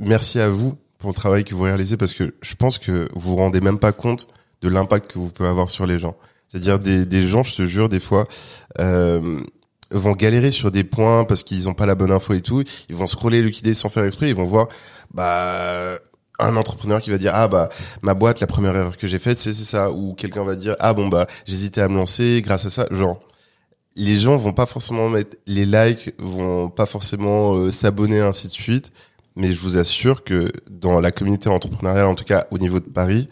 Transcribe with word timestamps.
merci 0.00 0.40
à 0.40 0.48
vous 0.48 0.76
pour 0.98 1.10
le 1.10 1.14
travail 1.14 1.44
que 1.44 1.54
vous 1.54 1.62
réalisez 1.62 1.96
parce 1.96 2.14
que 2.14 2.34
je 2.42 2.54
pense 2.54 2.78
que 2.78 3.08
vous 3.14 3.30
vous 3.30 3.36
rendez 3.36 3.60
même 3.60 3.78
pas 3.78 3.92
compte 3.92 4.28
de 4.62 4.68
l'impact 4.68 5.12
que 5.12 5.18
vous 5.18 5.28
pouvez 5.28 5.48
avoir 5.48 5.68
sur 5.68 5.86
les 5.86 5.98
gens. 5.98 6.16
C'est-à-dire 6.48 6.78
des, 6.78 7.26
gens, 7.26 7.44
je 7.44 7.54
te 7.54 7.66
jure, 7.66 7.88
des 7.88 8.00
fois, 8.00 8.26
euh, 8.80 9.40
vont 9.92 10.12
galérer 10.12 10.50
sur 10.50 10.72
des 10.72 10.82
points 10.82 11.24
parce 11.24 11.44
qu'ils 11.44 11.68
ont 11.68 11.74
pas 11.74 11.86
la 11.86 11.94
bonne 11.94 12.10
info 12.10 12.34
et 12.34 12.40
tout. 12.40 12.64
Ils 12.88 12.96
vont 12.96 13.06
scroller 13.06 13.40
liquider 13.40 13.72
sans 13.72 13.88
faire 13.88 14.04
exprès. 14.04 14.28
Ils 14.28 14.34
vont 14.34 14.44
voir, 14.44 14.68
bah, 15.14 15.96
un 16.40 16.56
entrepreneur 16.56 17.00
qui 17.00 17.10
va 17.10 17.18
dire 17.18 17.32
ah 17.34 17.48
bah 17.48 17.68
ma 18.02 18.14
boîte 18.14 18.40
la 18.40 18.46
première 18.46 18.74
erreur 18.74 18.96
que 18.96 19.06
j'ai 19.06 19.18
faite 19.18 19.38
c'est 19.38 19.52
c'est 19.52 19.64
ça 19.64 19.90
ou 19.90 20.14
quelqu'un 20.14 20.42
va 20.42 20.56
dire 20.56 20.74
ah 20.78 20.94
bon 20.94 21.08
bah 21.08 21.26
j'hésitais 21.44 21.82
à 21.82 21.88
me 21.88 21.96
lancer 21.96 22.40
grâce 22.42 22.64
à 22.66 22.70
ça 22.70 22.86
genre 22.90 23.20
les 23.96 24.16
gens 24.16 24.36
vont 24.36 24.52
pas 24.52 24.66
forcément 24.66 25.08
mettre 25.08 25.36
les 25.46 25.66
likes 25.66 26.14
vont 26.18 26.70
pas 26.70 26.86
forcément 26.86 27.56
euh, 27.56 27.70
s'abonner 27.70 28.20
ainsi 28.20 28.46
de 28.48 28.52
suite 28.52 28.90
mais 29.36 29.52
je 29.52 29.60
vous 29.60 29.76
assure 29.78 30.24
que 30.24 30.50
dans 30.70 31.00
la 31.00 31.10
communauté 31.12 31.48
entrepreneuriale 31.48 32.06
en 32.06 32.14
tout 32.14 32.24
cas 32.24 32.46
au 32.50 32.58
niveau 32.58 32.80
de 32.80 32.88
Paris 32.88 33.28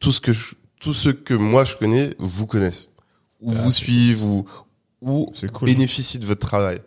tout 0.00 0.12
ce 0.12 0.20
que 0.20 0.32
je, 0.32 0.54
tout 0.80 0.94
ce 0.94 1.10
que 1.10 1.34
moi 1.34 1.64
je 1.64 1.76
connais 1.76 2.14
vous 2.18 2.46
connaissent 2.46 2.90
ou 3.40 3.52
Ah, 3.56 3.60
vous 3.62 3.70
c'est 3.70 3.84
suivent 3.84 4.24
ou 4.24 4.44
ou 5.00 5.30
cool. 5.52 5.66
bénéficient 5.66 6.18
de 6.20 6.26
votre 6.26 6.46
travail 6.46 6.78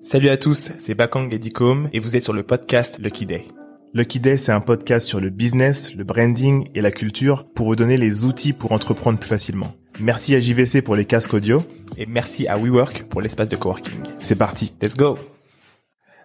Salut 0.00 0.28
à 0.30 0.36
tous, 0.36 0.70
c'est 0.78 0.94
Bakang 0.94 1.28
et 1.32 1.38
Dicom 1.38 1.88
et 1.92 2.00
vous 2.00 2.16
êtes 2.16 2.22
sur 2.24 2.32
le 2.32 2.42
podcast 2.42 2.98
Lucky 2.98 3.26
Day. 3.26 3.46
Lucky 3.92 4.20
Day, 4.20 4.36
c'est 4.36 4.52
un 4.52 4.60
podcast 4.60 5.04
sur 5.04 5.20
le 5.20 5.30
business, 5.30 5.96
le 5.96 6.04
branding 6.04 6.68
et 6.76 6.80
la 6.80 6.92
culture 6.92 7.44
pour 7.52 7.66
vous 7.66 7.74
donner 7.74 7.96
les 7.96 8.24
outils 8.24 8.52
pour 8.52 8.70
entreprendre 8.70 9.18
plus 9.18 9.28
facilement. 9.28 9.74
Merci 9.98 10.36
à 10.36 10.40
JVC 10.40 10.80
pour 10.80 10.94
les 10.94 11.06
casques 11.06 11.34
audio 11.34 11.64
et 11.98 12.06
merci 12.06 12.46
à 12.46 12.56
WeWork 12.56 13.08
pour 13.08 13.20
l'espace 13.20 13.48
de 13.48 13.56
coworking. 13.56 13.98
C'est 14.20 14.36
parti, 14.36 14.72
let's 14.80 14.96
go 14.96 15.18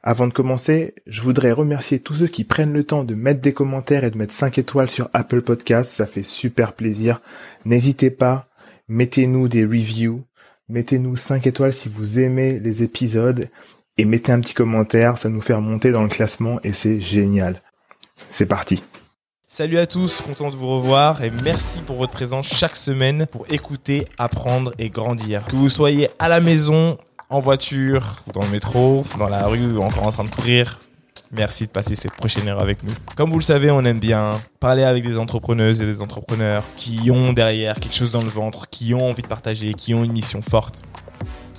Avant 0.04 0.28
de 0.28 0.32
commencer, 0.34 0.94
je 1.08 1.24
voudrais 1.24 1.52
remercier 1.52 2.00
tous 2.00 2.14
ceux 2.14 2.28
qui 2.28 2.44
prennent 2.44 2.72
le 2.72 2.84
temps 2.84 3.04
de 3.04 3.16
mettre 3.16 3.42
des 3.42 3.54
commentaires 3.54 4.04
et 4.04 4.12
de 4.12 4.18
mettre 4.18 4.34
5 4.34 4.60
étoiles 4.60 4.92
sur 4.92 5.10
Apple 5.14 5.42
Podcasts, 5.42 5.92
ça 5.92 6.06
fait 6.06 6.22
super 6.22 6.74
plaisir. 6.74 7.20
N'hésitez 7.66 8.12
pas, 8.12 8.46
mettez-nous 8.90 9.48
des 9.48 9.66
reviews, 9.66 10.24
mettez-nous 10.70 11.16
5 11.16 11.48
étoiles 11.48 11.74
si 11.74 11.90
vous 11.90 12.20
aimez 12.20 12.60
les 12.60 12.84
épisodes 12.84 13.50
et 13.98 14.06
mettez 14.06 14.32
un 14.32 14.42
petit 14.42 14.54
commentaire, 14.54 15.18
ça 15.18 15.30
nous 15.30 15.42
fait 15.42 15.54
remonter 15.54 15.92
dans 15.92 16.04
le 16.04 16.10
classement 16.10 16.60
et 16.64 16.74
c'est 16.74 17.00
génial. 17.00 17.62
C'est 18.38 18.48
parti. 18.48 18.84
Salut 19.48 19.78
à 19.78 19.88
tous, 19.88 20.20
content 20.20 20.50
de 20.50 20.58
vous 20.58 20.68
revoir 20.68 21.24
et 21.24 21.32
merci 21.32 21.80
pour 21.80 21.96
votre 21.96 22.12
présence 22.12 22.50
chaque 22.50 22.76
semaine 22.76 23.28
pour 23.28 23.46
écouter, 23.50 24.10
apprendre 24.18 24.74
et 24.78 24.90
grandir. 24.90 25.46
Que 25.46 25.56
vous 25.56 25.70
soyez 25.70 26.10
à 26.20 26.28
la 26.28 26.42
maison, 26.42 26.98
en 27.30 27.40
voiture, 27.40 28.18
dans 28.34 28.42
le 28.42 28.50
métro, 28.50 29.06
dans 29.18 29.30
la 29.30 29.48
rue 29.48 29.78
ou 29.78 29.82
encore 29.82 30.06
en 30.06 30.12
train 30.12 30.26
de 30.26 30.30
courir, 30.30 30.82
merci 31.32 31.66
de 31.66 31.72
passer 31.72 31.96
cette 31.96 32.12
prochaine 32.12 32.50
heure 32.50 32.60
avec 32.60 32.84
nous. 32.84 32.92
Comme 33.16 33.30
vous 33.30 33.40
le 33.40 33.42
savez, 33.42 33.72
on 33.72 33.86
aime 33.86 34.00
bien 34.00 34.42
parler 34.60 34.84
avec 34.84 35.08
des 35.08 35.18
entrepreneuses 35.18 35.82
et 35.82 35.86
des 35.86 36.02
entrepreneurs 36.02 36.66
qui 36.76 37.10
ont 37.12 37.32
derrière 37.32 37.76
quelque 37.76 37.96
chose 37.96 38.12
dans 38.12 38.22
le 38.22 38.28
ventre, 38.28 38.68
qui 38.68 38.94
ont 38.94 39.10
envie 39.10 39.22
de 39.22 39.28
partager, 39.28 39.74
qui 39.74 39.94
ont 39.94 40.04
une 40.04 40.12
mission 40.12 40.42
forte. 40.42 40.82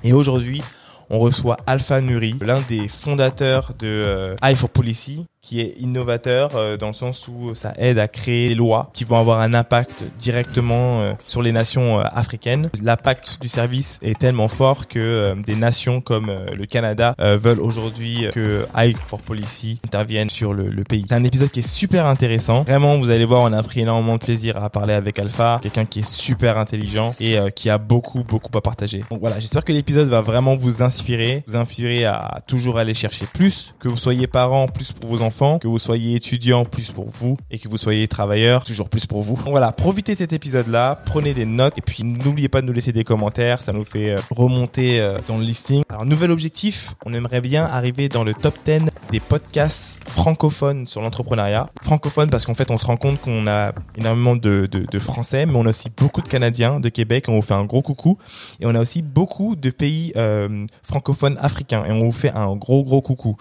Et 0.05 0.13
aujourd'hui, 0.13 0.61
on 1.09 1.21
reçoit 1.21 1.57
Alpha 1.67 2.01
Nuri, 2.01 2.37
l'un 2.43 2.61
des 2.69 2.89
fondateurs 2.89 3.73
de 3.79 3.87
euh, 3.87 4.37
Eye 4.43 4.57
for 4.57 4.69
Policy, 4.69 5.25
qui 5.47 5.61
est 5.61 5.75
innovateur 5.79 6.57
euh, 6.57 6.77
dans 6.77 6.89
le 6.89 6.93
sens 6.93 7.29
où 7.29 7.55
ça 7.55 7.73
aide 7.79 8.01
à 8.01 8.09
créer 8.09 8.49
des 8.49 8.57
lois 8.57 8.91
qui 8.93 9.05
vont 9.05 9.17
avoir 9.17 9.39
un 9.39 9.55
impact 9.55 10.05
directement 10.19 11.03
euh, 11.03 11.13
sur 11.29 11.41
les 11.41 11.53
nations 11.53 12.01
euh, 12.01 12.05
africaines. 12.13 12.69
L'impact 12.83 13.39
du 13.41 13.47
service 13.47 14.01
est 14.03 14.19
tellement 14.19 14.49
fort 14.49 14.89
que 14.89 14.99
euh, 14.99 15.35
des 15.37 15.55
nations 15.55 16.01
comme 16.01 16.31
euh, 16.31 16.47
le 16.53 16.67
Canada 16.67 17.15
euh, 17.21 17.37
veulent 17.41 17.61
aujourd'hui 17.61 18.27
que 18.33 18.67
Eye 18.77 18.97
for 19.05 19.23
Policy 19.23 19.79
intervienne 19.85 20.31
sur 20.31 20.53
le, 20.53 20.69
le 20.69 20.83
pays. 20.83 21.05
C'est 21.09 21.15
un 21.15 21.23
épisode 21.23 21.51
qui 21.53 21.61
est 21.61 21.69
super 21.69 22.07
intéressant. 22.07 22.65
Vraiment, 22.65 22.99
vous 22.99 23.11
allez 23.11 23.25
voir, 23.25 23.43
on 23.43 23.53
a 23.53 23.63
pris 23.63 23.83
énormément 23.83 24.15
de 24.15 24.25
plaisir 24.25 24.61
à 24.61 24.69
parler 24.69 24.95
avec 24.95 25.17
Alpha, 25.21 25.61
quelqu'un 25.63 25.85
qui 25.85 26.01
est 26.01 26.11
super 26.11 26.59
intelligent 26.59 27.15
et 27.21 27.39
qui 27.55 27.71
a 27.71 27.79
beaucoup, 27.79 28.25
beaucoup 28.25 28.59
à 28.59 28.61
partager. 28.61 29.05
Donc 29.11 29.21
voilà, 29.21 29.39
j'espère 29.39 29.65
que 29.65 29.73
l'épisode 29.73 30.09
va 30.09 30.23
vraiment 30.23 30.57
vous 30.57 30.83
inspirer, 30.83 31.45
vous 31.47 31.55
inspirer 31.55 32.05
à 32.05 32.41
toujours 32.49 32.79
aller 32.79 32.95
chercher 32.95 33.27
plus, 33.33 33.75
que 33.79 33.89
vous 33.89 33.97
soyez 33.97 34.27
parents, 34.27 34.67
plus 34.67 34.91
pour 34.93 35.11
vos 35.11 35.23
enfants, 35.23 35.36
que 35.61 35.69
vous 35.69 35.79
soyez 35.79 36.17
étudiants, 36.17 36.65
plus 36.65 36.91
pour 36.91 37.09
vous, 37.09 37.37
et 37.51 37.59
que 37.59 37.69
vous 37.69 37.77
soyez 37.77 38.09
travailleurs, 38.09 38.65
toujours 38.65 38.89
plus 38.89 39.07
pour 39.07 39.23
vous. 39.23 39.37
Donc 39.37 39.49
voilà, 39.51 39.73
profitez 39.73 40.13
de 40.13 40.19
cet 40.19 40.33
épisode-là, 40.33 41.01
prenez 41.05 41.35
des 41.35 41.47
notes, 41.47 41.79
et 41.79 41.83
puis 41.83 42.05
n'oubliez 42.05 42.49
pas 42.49 42.61
de 42.61 42.67
nous 42.67 42.73
laisser 42.73 42.93
des 42.93 43.05
commentaires, 43.05 43.63
ça 43.63 43.73
nous 43.73 43.85
fait 43.85 44.11
euh, 44.11 44.19
remonter 44.31 45.01
euh, 45.01 45.19
dans 45.29 45.39
le 45.39 45.45
listing. 45.45 45.83
Alors, 45.89 46.05
nouvel 46.05 46.31
objectif, 46.31 46.95
on 47.05 47.15
aimerait 47.15 47.41
bien 47.41 47.65
arriver 47.65 48.09
dans 48.09 48.25
le 48.25 48.35
top 48.35 48.59
10 48.65 48.87
des 49.11 49.21
podcasts 49.21 50.01
francophones 50.07 50.87
sur 50.87 51.01
l'entrepreneuriat. 51.01 51.69
Francophones 51.83 52.31
parce 52.31 52.45
qu'en 52.47 52.55
fait, 52.55 52.71
on 52.71 52.79
se 52.79 52.87
rend 52.87 52.97
compte 52.97 53.21
qu'on 53.21 53.47
a 53.47 53.73
énormément 53.97 54.37
de 54.37 54.67
Français, 54.99 55.47
mais 55.47 55.55
on 55.57 55.65
a 55.65 55.71
aussi 55.71 55.91
beaucoup 55.91 56.23
de 56.23 56.29
Canadiens 56.29 56.81
de 56.81 56.89
Québec, 56.89 57.27
on 57.29 57.37
vous 57.37 57.43
fait 57.43 57.55
un 57.55 57.65
gros 57.65 57.83
coucou. 57.83 58.19
Et 58.61 58.67
on 58.67 58.75
a 58.75 58.81
aussi 58.81 59.03
beaucoup 59.03 59.57
de 59.57 59.71
pays 59.71 60.13
euh, 60.17 60.65
francophones 60.83 61.39
africains, 61.41 61.85
et 61.85 61.93
on 61.93 62.01
vous 62.01 62.13
fait 62.13 62.31
un 62.31 62.55
gros, 62.57 62.83
gros 62.83 63.03
coucou. 63.03 63.37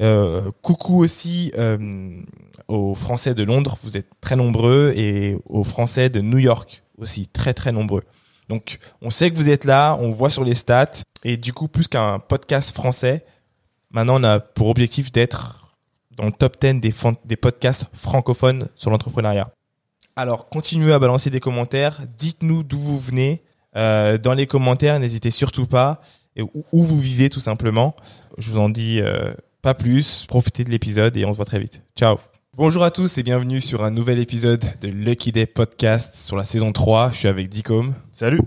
Euh, 0.00 0.50
coucou 0.62 1.02
aussi 1.02 1.50
euh, 1.58 2.22
aux 2.68 2.94
Français 2.94 3.34
de 3.34 3.42
Londres, 3.42 3.76
vous 3.82 3.96
êtes 3.96 4.08
très 4.20 4.36
nombreux, 4.36 4.92
et 4.96 5.36
aux 5.46 5.64
Français 5.64 6.08
de 6.08 6.20
New 6.20 6.38
York 6.38 6.84
aussi, 6.98 7.26
très 7.28 7.54
très 7.54 7.72
nombreux. 7.72 8.04
Donc 8.48 8.78
on 9.02 9.10
sait 9.10 9.30
que 9.30 9.36
vous 9.36 9.50
êtes 9.50 9.64
là, 9.64 9.96
on 10.00 10.10
voit 10.10 10.30
sur 10.30 10.44
les 10.44 10.54
stats, 10.54 11.02
et 11.24 11.36
du 11.36 11.52
coup 11.52 11.68
plus 11.68 11.88
qu'un 11.88 12.20
podcast 12.20 12.74
français, 12.74 13.24
maintenant 13.90 14.20
on 14.20 14.24
a 14.24 14.38
pour 14.40 14.68
objectif 14.68 15.10
d'être 15.10 15.76
dans 16.16 16.26
le 16.26 16.32
top 16.32 16.56
10 16.60 16.80
des, 17.24 17.36
podcasts 17.36 17.86
francophones 17.92 18.68
sur 18.74 18.90
l'entrepreneuriat. 18.90 19.50
Alors 20.14 20.48
continuez 20.48 20.92
à 20.92 20.98
balancer 20.98 21.30
des 21.30 21.40
commentaires, 21.40 22.02
dites-nous 22.16 22.62
d'où 22.62 22.78
vous 22.78 22.98
venez, 22.98 23.42
euh, 23.76 24.16
dans 24.16 24.34
les 24.34 24.46
commentaires, 24.46 24.98
n'hésitez 25.00 25.30
surtout 25.30 25.66
pas, 25.66 26.00
et 26.36 26.42
où, 26.42 26.64
vous 26.72 26.98
vivez 26.98 27.30
tout 27.30 27.40
simplement. 27.40 27.96
Je 28.38 28.50
vous 28.52 28.58
en 28.58 28.68
dis 28.68 29.00
pas 29.68 29.74
plus, 29.74 30.24
profitez 30.26 30.64
de 30.64 30.70
l'épisode 30.70 31.14
et 31.18 31.26
on 31.26 31.32
se 31.32 31.36
voit 31.36 31.44
très 31.44 31.58
vite. 31.58 31.82
Ciao 31.94 32.16
Bonjour 32.56 32.84
à 32.84 32.90
tous 32.90 33.18
et 33.18 33.22
bienvenue 33.22 33.60
sur 33.60 33.84
un 33.84 33.90
nouvel 33.90 34.18
épisode 34.18 34.64
de 34.80 34.88
Lucky 34.88 35.30
Day 35.30 35.44
Podcast 35.44 36.14
sur 36.14 36.36
la 36.36 36.44
saison 36.44 36.72
3. 36.72 37.10
Je 37.12 37.18
suis 37.18 37.28
avec 37.28 37.50
Dicom. 37.50 37.92
salut 38.10 38.40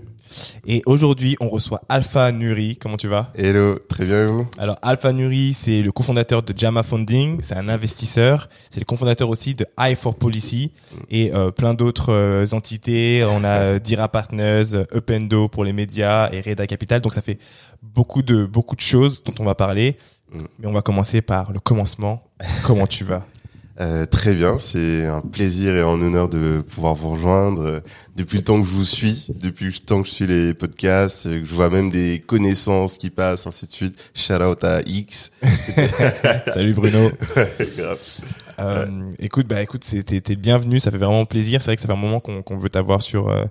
Et 0.66 0.82
aujourd'hui, 0.86 1.36
on 1.40 1.48
reçoit 1.48 1.82
Alpha 1.88 2.32
Nuri. 2.32 2.76
Comment 2.76 2.96
tu 2.96 3.08
vas? 3.08 3.30
Hello 3.34 3.78
très 3.88 4.04
bien 4.04 4.24
et 4.24 4.26
vous? 4.26 4.46
Alors, 4.58 4.78
Alpha 4.82 5.12
Nuri, 5.12 5.54
c'est 5.54 5.82
le 5.82 5.92
cofondateur 5.92 6.42
de 6.42 6.54
Jama 6.56 6.82
Funding. 6.82 7.38
C'est 7.42 7.56
un 7.56 7.68
investisseur. 7.68 8.48
C'est 8.70 8.80
le 8.80 8.84
cofondateur 8.84 9.28
aussi 9.28 9.54
de 9.54 9.66
Eye 9.78 9.94
for 9.94 10.14
Policy 10.14 10.72
et 11.10 11.34
euh, 11.34 11.50
plein 11.50 11.74
d'autres 11.74 12.12
euh, 12.12 12.46
entités. 12.52 13.24
On 13.24 13.44
a 13.44 13.60
euh, 13.60 13.78
Dira 13.78 14.08
Partners, 14.08 14.74
euh, 14.74 14.84
Upendo 14.94 15.48
pour 15.48 15.64
les 15.64 15.72
médias 15.72 16.30
et 16.32 16.40
Reda 16.40 16.66
Capital. 16.66 17.00
Donc, 17.00 17.14
ça 17.14 17.22
fait 17.22 17.38
beaucoup 17.82 18.22
de, 18.22 18.44
beaucoup 18.44 18.76
de 18.76 18.80
choses 18.80 19.22
dont 19.24 19.34
on 19.38 19.44
va 19.44 19.54
parler. 19.54 19.96
Mm. 20.32 20.40
Mais 20.58 20.66
on 20.66 20.72
va 20.72 20.82
commencer 20.82 21.20
par 21.20 21.52
le 21.52 21.60
commencement. 21.60 22.22
Comment 22.64 22.86
tu 22.86 23.04
vas? 23.04 23.26
Euh, 23.80 24.04
très 24.04 24.34
bien, 24.34 24.58
c'est 24.58 25.06
un 25.06 25.22
plaisir 25.22 25.74
et 25.74 25.80
un 25.80 26.00
honneur 26.00 26.28
de 26.28 26.60
pouvoir 26.60 26.94
vous 26.94 27.10
rejoindre. 27.10 27.82
Depuis 28.14 28.36
le 28.36 28.44
temps 28.44 28.60
que 28.60 28.68
je 28.68 28.74
vous 28.74 28.84
suis, 28.84 29.26
depuis 29.40 29.66
le 29.66 29.72
temps 29.72 30.02
que 30.02 30.08
je 30.08 30.12
suis 30.12 30.26
les 30.26 30.52
podcasts, 30.52 31.24
euh, 31.24 31.40
que 31.40 31.46
je 31.46 31.54
vois 31.54 31.70
même 31.70 31.90
des 31.90 32.20
connaissances 32.20 32.98
qui 32.98 33.08
passent, 33.08 33.46
ainsi 33.46 33.66
de 33.66 33.72
suite. 33.72 34.10
Shout 34.14 34.42
out 34.42 34.62
à 34.64 34.82
X. 34.84 35.32
Salut 36.52 36.74
Bruno. 36.74 37.10
Grave. 37.76 37.98
Euh, 38.58 39.10
écoute, 39.18 39.46
bah 39.46 39.62
écoute, 39.62 39.82
t'es 39.82 40.22
le 40.28 40.34
bienvenu. 40.34 40.78
Ça 40.78 40.90
fait 40.90 40.98
vraiment 40.98 41.24
plaisir. 41.24 41.62
C'est 41.62 41.70
vrai 41.70 41.76
que 41.76 41.82
ça 41.82 41.88
fait 41.88 41.94
un 41.94 41.96
moment 41.96 42.20
qu'on 42.20 42.58
veut 42.58 42.68
t'avoir 42.68 43.00
sur 43.00 43.30
euh, 43.30 43.44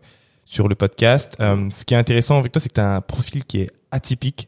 sur 0.46 0.68
le 0.68 0.76
podcast. 0.76 1.36
Ce 1.40 1.84
qui 1.84 1.96
est 1.96 1.98
intéressant 1.98 2.38
avec 2.38 2.52
toi, 2.52 2.62
c'est 2.62 2.70
que 2.70 2.76
t'as 2.76 2.98
un 2.98 3.02
profil 3.02 3.44
qui 3.46 3.62
est 3.62 3.72
atypique 3.90 4.48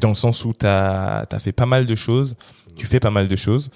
dans 0.00 0.08
le 0.08 0.14
sens 0.14 0.44
où 0.44 0.52
t'as 0.52 1.24
as 1.30 1.38
fait 1.38 1.52
pas 1.52 1.66
mal 1.66 1.86
de 1.86 1.94
choses. 1.94 2.34
Tu 2.76 2.86
fais 2.86 3.00
pas 3.00 3.10
mal 3.10 3.28
de 3.28 3.36
choses. 3.36 3.70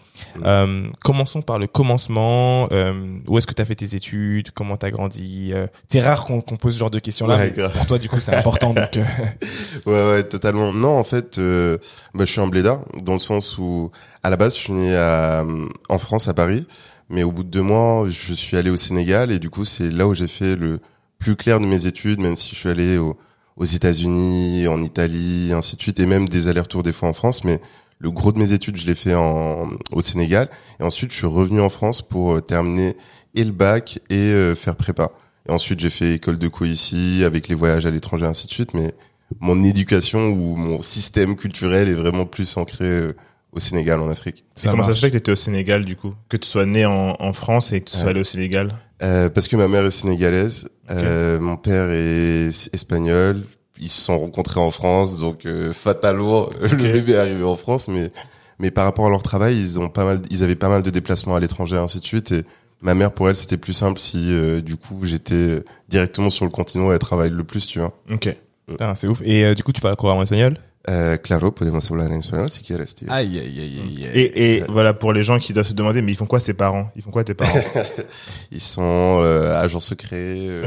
Euh, 0.44 0.88
commençons 1.04 1.42
par 1.42 1.58
le 1.58 1.66
commencement. 1.66 2.68
Euh, 2.72 3.18
où 3.28 3.38
est-ce 3.38 3.46
que 3.46 3.54
tu 3.54 3.62
as 3.62 3.64
fait 3.64 3.74
tes 3.74 3.94
études? 3.94 4.50
Comment 4.52 4.76
tu 4.76 4.86
as 4.86 4.90
grandi? 4.90 5.50
Euh, 5.52 5.66
C'est 5.88 6.00
rare 6.00 6.24
qu'on 6.24 6.40
qu'on 6.40 6.56
pose 6.56 6.74
ce 6.74 6.78
genre 6.78 6.90
de 6.90 6.98
questions-là. 6.98 7.36
Ouais, 7.36 7.54
pour 7.74 7.86
toi, 7.86 7.98
du 7.98 8.08
coup, 8.08 8.20
c'est 8.20 8.34
important. 8.34 8.72
donc, 8.74 8.96
euh, 8.96 9.04
Ouais, 9.86 10.08
ouais, 10.16 10.22
totalement. 10.24 10.72
Non, 10.72 10.98
en 10.98 11.04
fait, 11.04 11.38
euh, 11.38 11.78
bah, 12.14 12.24
je 12.24 12.32
suis 12.32 12.40
un 12.40 12.48
blédard, 12.48 12.80
dans 13.02 13.14
le 13.14 13.18
sens 13.18 13.58
où, 13.58 13.90
à 14.22 14.30
la 14.30 14.36
base, 14.36 14.54
je 14.54 14.60
suis 14.60 14.72
né 14.72 14.96
à, 14.96 15.44
en 15.88 15.98
France, 15.98 16.28
à 16.28 16.34
Paris, 16.34 16.66
mais 17.10 17.22
au 17.22 17.32
bout 17.32 17.44
de 17.44 17.50
deux 17.50 17.62
mois, 17.62 18.04
je 18.08 18.34
suis 18.34 18.56
allé 18.56 18.70
au 18.70 18.76
Sénégal, 18.76 19.30
et 19.30 19.38
du 19.38 19.50
coup, 19.50 19.64
c'est 19.64 19.90
là 19.90 20.06
où 20.08 20.14
j'ai 20.14 20.26
fait 20.28 20.56
le 20.56 20.80
plus 21.18 21.36
clair 21.36 21.60
de 21.60 21.66
mes 21.66 21.86
études, 21.86 22.20
même 22.20 22.36
si 22.36 22.54
je 22.54 22.60
suis 22.60 22.68
allé 22.68 22.98
au- 22.98 23.16
aux 23.56 23.64
États-Unis, 23.64 24.66
en 24.68 24.80
Italie, 24.82 25.50
ainsi 25.54 25.76
de 25.76 25.80
suite, 25.82 25.98
et 26.00 26.06
même 26.06 26.28
des 26.28 26.48
allers-retours 26.48 26.82
des 26.82 26.92
fois 26.92 27.08
en 27.08 27.12
France, 27.14 27.42
mais 27.44 27.60
le 27.98 28.10
gros 28.10 28.32
de 28.32 28.38
mes 28.38 28.52
études, 28.52 28.76
je 28.76 28.86
l'ai 28.86 28.94
fait 28.94 29.14
en, 29.14 29.68
au 29.92 30.00
Sénégal. 30.00 30.48
Et 30.80 30.82
ensuite, 30.82 31.12
je 31.12 31.16
suis 31.16 31.26
revenu 31.26 31.60
en 31.60 31.68
France 31.70 32.02
pour 32.02 32.34
euh, 32.36 32.40
terminer 32.40 32.96
et 33.34 33.44
le 33.44 33.52
bac 33.52 34.00
et 34.10 34.14
euh, 34.16 34.54
faire 34.54 34.76
prépa. 34.76 35.10
Et 35.48 35.52
ensuite, 35.52 35.80
j'ai 35.80 35.90
fait 35.90 36.14
école 36.14 36.38
de 36.38 36.48
co 36.48 36.64
ici, 36.64 37.22
avec 37.24 37.48
les 37.48 37.54
voyages 37.54 37.86
à 37.86 37.90
l'étranger, 37.90 38.26
ainsi 38.26 38.46
de 38.46 38.52
suite. 38.52 38.74
Mais 38.74 38.92
mon 39.40 39.62
éducation 39.62 40.28
ou 40.28 40.56
mon 40.56 40.82
système 40.82 41.36
culturel 41.36 41.88
est 41.88 41.94
vraiment 41.94 42.26
plus 42.26 42.56
ancré 42.56 42.84
euh, 42.84 43.12
au 43.52 43.60
Sénégal, 43.60 44.00
en 44.00 44.08
Afrique. 44.10 44.44
C'est 44.54 44.68
comment 44.68 44.82
ça 44.82 44.94
se 44.94 45.00
fait 45.00 45.06
que 45.08 45.12
tu 45.12 45.18
étais 45.18 45.32
au 45.32 45.36
Sénégal, 45.36 45.84
du 45.84 45.96
coup? 45.96 46.12
Que 46.28 46.36
tu 46.36 46.46
sois 46.48 46.66
né 46.66 46.84
en, 46.84 47.16
en 47.18 47.32
France 47.32 47.72
et 47.72 47.80
que 47.80 47.90
tu 47.90 47.96
sois 47.96 48.10
allé 48.10 48.20
au 48.20 48.24
Sénégal? 48.24 48.68
euh, 49.02 49.30
Parce 49.30 49.48
que 49.48 49.56
ma 49.56 49.68
mère 49.68 49.86
est 49.86 49.90
sénégalaise, 49.90 50.68
euh, 50.90 51.40
mon 51.40 51.56
père 51.56 51.90
est 51.90 52.50
espagnol. 52.74 53.44
Ils 53.80 53.88
se 53.88 54.00
sont 54.00 54.18
rencontrés 54.18 54.60
en 54.60 54.70
France, 54.70 55.18
donc 55.18 55.46
euh, 55.46 55.72
fatalement, 55.72 56.48
le 56.60 56.92
bébé 56.92 57.12
est 57.12 57.18
arrivé 57.18 57.44
en 57.44 57.56
France. 57.56 57.88
Mais, 57.88 58.10
mais 58.58 58.70
par 58.70 58.84
rapport 58.84 59.06
à 59.06 59.10
leur 59.10 59.22
travail, 59.22 59.54
ils 59.54 59.78
ont 59.78 59.88
pas 59.88 60.04
mal, 60.04 60.20
ils 60.30 60.42
avaient 60.42 60.54
pas 60.54 60.68
mal 60.68 60.82
de 60.82 60.90
déplacements 60.90 61.36
à 61.36 61.40
l'étranger, 61.40 61.76
ainsi 61.76 62.00
de 62.00 62.04
suite. 62.04 62.32
Et 62.32 62.44
ma 62.80 62.94
mère, 62.94 63.12
pour 63.12 63.28
elle, 63.28 63.36
c'était 63.36 63.56
plus 63.56 63.72
simple 63.72 64.00
si, 64.00 64.32
euh, 64.32 64.60
du 64.60 64.76
coup, 64.76 65.00
j'étais 65.04 65.62
directement 65.88 66.30
sur 66.30 66.44
le 66.44 66.50
continent 66.50 66.90
et 66.90 66.94
elle 66.94 66.98
travaille 66.98 67.30
le 67.30 67.44
plus, 67.44 67.66
tu 67.66 67.78
vois. 67.78 67.92
Ok. 68.10 68.34
Putain, 68.66 68.94
c'est 68.94 69.06
ouf. 69.06 69.22
Et 69.24 69.44
euh, 69.44 69.54
du 69.54 69.62
coup, 69.62 69.72
tu 69.72 69.80
parles 69.80 69.96
couramment 69.96 70.22
espagnol? 70.22 70.56
Euh, 70.88 71.16
claro, 71.16 71.50
podemos 71.50 71.80
hablar 71.90 72.08
en 72.12 72.20
español 72.20 72.48
si 72.48 72.62
quieres, 72.62 72.94
tío. 72.94 73.08
Aïe, 73.10 73.38
aïe, 73.40 73.60
aïe, 73.60 73.80
aïe. 73.82 74.08
Et, 74.14 74.56
et 74.58 74.64
voilà, 74.68 74.94
pour 74.94 75.12
les 75.12 75.24
gens 75.24 75.38
qui 75.40 75.52
doivent 75.52 75.66
se 75.66 75.72
demander, 75.74 76.00
mais 76.00 76.12
ils 76.12 76.16
font 76.16 76.26
quoi 76.26 76.38
ces 76.38 76.54
parents? 76.54 76.90
Ils 76.94 77.02
font 77.02 77.10
quoi 77.10 77.24
tes 77.24 77.34
parents? 77.34 77.58
Ils 78.52 78.60
sont 78.60 79.20
euh, 79.24 79.60
agents 79.60 79.80
secrets. 79.80 80.14
euh, 80.48 80.66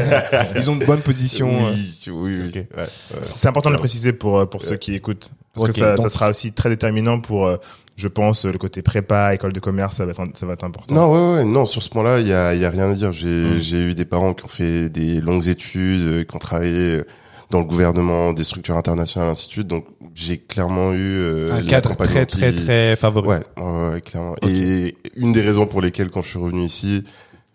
Ils 0.56 0.68
ont 0.70 0.76
de 0.76 0.84
bonnes 0.84 1.02
positions. 1.02 1.54
euh. 1.66 1.70
oui, 1.72 1.98
tu- 2.02 2.10
oui, 2.10 2.38
oui. 2.42 2.48
Ok. 2.48 2.54
Ouais, 2.56 2.82
ouais. 2.82 3.18
C'est 3.22 3.46
important 3.48 3.70
de 3.70 3.74
le 3.74 3.80
préciser 3.80 4.12
pour, 4.12 4.38
euh, 4.40 4.46
pour 4.46 4.62
ceux 4.64 4.76
qui 4.76 4.94
écoutent. 4.94 5.30
Parce 5.54 5.68
que 5.72 5.78
ça, 5.78 5.94
donc- 5.96 6.02
ça 6.04 6.08
sera 6.12 6.30
aussi 6.30 6.52
très 6.52 6.68
déterminant 6.68 7.20
pour, 7.20 7.46
euh, 7.46 7.56
je 7.96 8.08
pense, 8.08 8.44
le 8.46 8.56
côté 8.58 8.82
prépa, 8.82 9.34
école 9.34 9.52
de 9.52 9.60
commerce, 9.60 9.96
ça 9.96 10.04
va 10.04 10.10
être, 10.12 10.22
ça 10.34 10.46
va 10.46 10.54
être 10.54 10.64
important. 10.64 10.94
Non, 10.94 11.12
ouais, 11.12 11.38
ouais, 11.38 11.44
non, 11.44 11.64
sur 11.66 11.82
ce 11.82 11.90
point-là, 11.90 12.18
il 12.20 12.26
y 12.28 12.32
a, 12.32 12.54
il 12.54 12.60
y 12.60 12.64
a 12.64 12.70
rien 12.70 12.90
à 12.90 12.94
dire. 12.94 13.12
J'ai, 13.12 13.26
Mm. 13.26 13.58
j'ai 13.58 13.78
eu 13.78 13.94
des 13.94 14.04
parents 14.04 14.32
qui 14.34 14.44
ont 14.44 14.48
fait 14.48 14.88
des 14.90 15.20
longues 15.20 15.46
études, 15.48 16.00
euh, 16.08 16.24
qui 16.24 16.34
ont 16.34 16.38
travaillé 16.40 16.72
euh, 16.98 17.06
dans 17.50 17.58
le 17.58 17.64
gouvernement, 17.64 18.32
des 18.32 18.44
structures 18.44 18.76
internationales, 18.76 19.28
ainsi 19.30 19.46
de 19.48 19.52
suite. 19.52 19.66
Donc, 19.66 19.86
j'ai 20.14 20.38
clairement 20.38 20.92
eu 20.92 20.98
euh, 21.18 21.52
Un 21.52 21.62
cadre 21.62 21.94
très, 21.96 22.26
qui- 22.26 22.38
très, 22.38 22.52
très 22.52 22.96
favorable. 22.96 23.44
Ouais, 23.56 23.62
ouais, 23.64 23.90
ouais, 23.94 24.00
clairement. 24.00 24.36
Et 24.48 24.96
une 25.16 25.32
des 25.32 25.40
raisons 25.42 25.66
pour 25.66 25.80
lesquelles, 25.80 26.10
quand 26.10 26.22
je 26.22 26.28
suis 26.28 26.38
revenu 26.38 26.62
ici, 26.62 27.02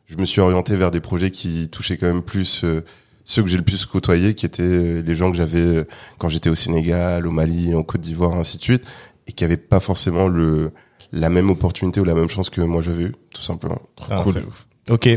je 0.08 0.18
me 0.18 0.26
suis 0.26 0.42
orienté 0.42 0.76
vers 0.76 0.92
des 0.92 1.00
projets 1.00 1.32
qui 1.32 1.70
touchaient 1.70 1.98
quand 1.98 2.08
même 2.08 2.24
plus 2.24 2.64
euh, 2.64 2.84
ceux 3.24 3.42
que 3.42 3.50
j'ai 3.50 3.58
le 3.58 3.64
plus 3.64 3.86
côtoyés, 3.86 4.36
qui 4.36 4.46
étaient 4.46 4.64
euh, 4.64 5.02
les 5.02 5.16
gens 5.16 5.32
que 5.32 5.38
j'avais 5.38 5.60
euh, 5.60 5.84
quand 6.18 6.30
j'étais 6.30 6.50
au 6.50 6.56
Sénégal, 6.56 7.26
au 7.26 7.32
Mali, 7.32 7.74
en 7.74 7.84
Côte 7.84 8.02
d'Ivoire, 8.02 8.34
ainsi 8.34 8.58
de 8.58 8.64
suite, 8.64 8.84
et 9.28 9.32
qui 9.32 9.44
avaient 9.44 9.58
pas 9.58 9.80
forcément 9.80 10.28
le 10.28 10.72
la 11.12 11.30
même 11.30 11.50
opportunité 11.50 12.02
ou 12.02 12.04
la 12.04 12.14
même 12.16 12.30
chance 12.30 12.50
que 12.50 12.60
moi 12.62 12.82
j'avais 12.82 13.04
eu, 13.04 13.12
tout 13.34 13.42
simplement. 13.42 13.82
Ah, 14.10 14.18
cool. 14.22 14.34
c'est 14.34 14.44
ouf. 14.46 14.68
Ok, 14.90 15.10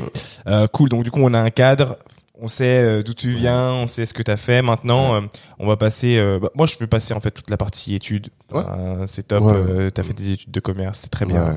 euh, 0.47 0.67
cool. 0.69 0.89
Donc 0.89 1.03
du 1.03 1.11
coup, 1.11 1.21
on 1.23 1.35
a 1.35 1.41
un 1.41 1.51
cadre. 1.51 1.99
On 2.41 2.47
sait 2.49 2.79
euh, 2.85 3.03
d'où 3.03 3.15
tu 3.15 3.29
viens, 3.31 3.73
on 3.73 3.87
sait 3.87 4.07
ce 4.07 4.15
que 4.15 4.23
tu 4.23 4.31
as 4.31 4.37
fait. 4.37 4.63
Maintenant, 4.63 5.15
euh, 5.15 5.21
on 5.59 5.67
va 5.67 5.77
passer. 5.77 6.19
euh, 6.19 6.39
bah, 6.41 6.51
moi, 6.55 6.67
je 6.67 6.77
veux 6.79 6.87
passer 6.87 7.13
en 7.15 7.21
fait 7.21 7.33
toute 7.33 7.51
la 7.51 7.57
partie 7.57 7.95
études. 7.95 8.29
Ouais. 8.53 8.63
C'est 9.07 9.27
top. 9.29 9.43
Ouais. 9.45 9.53
Euh, 9.55 9.91
t'as 9.91 10.03
fait 10.05 10.13
des 10.15 10.31
études 10.31 10.53
de 10.53 10.61
commerce, 10.61 11.01
c'est 11.03 11.11
très 11.11 11.27
bien. 11.27 11.57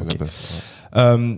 Euh, 0.98 1.36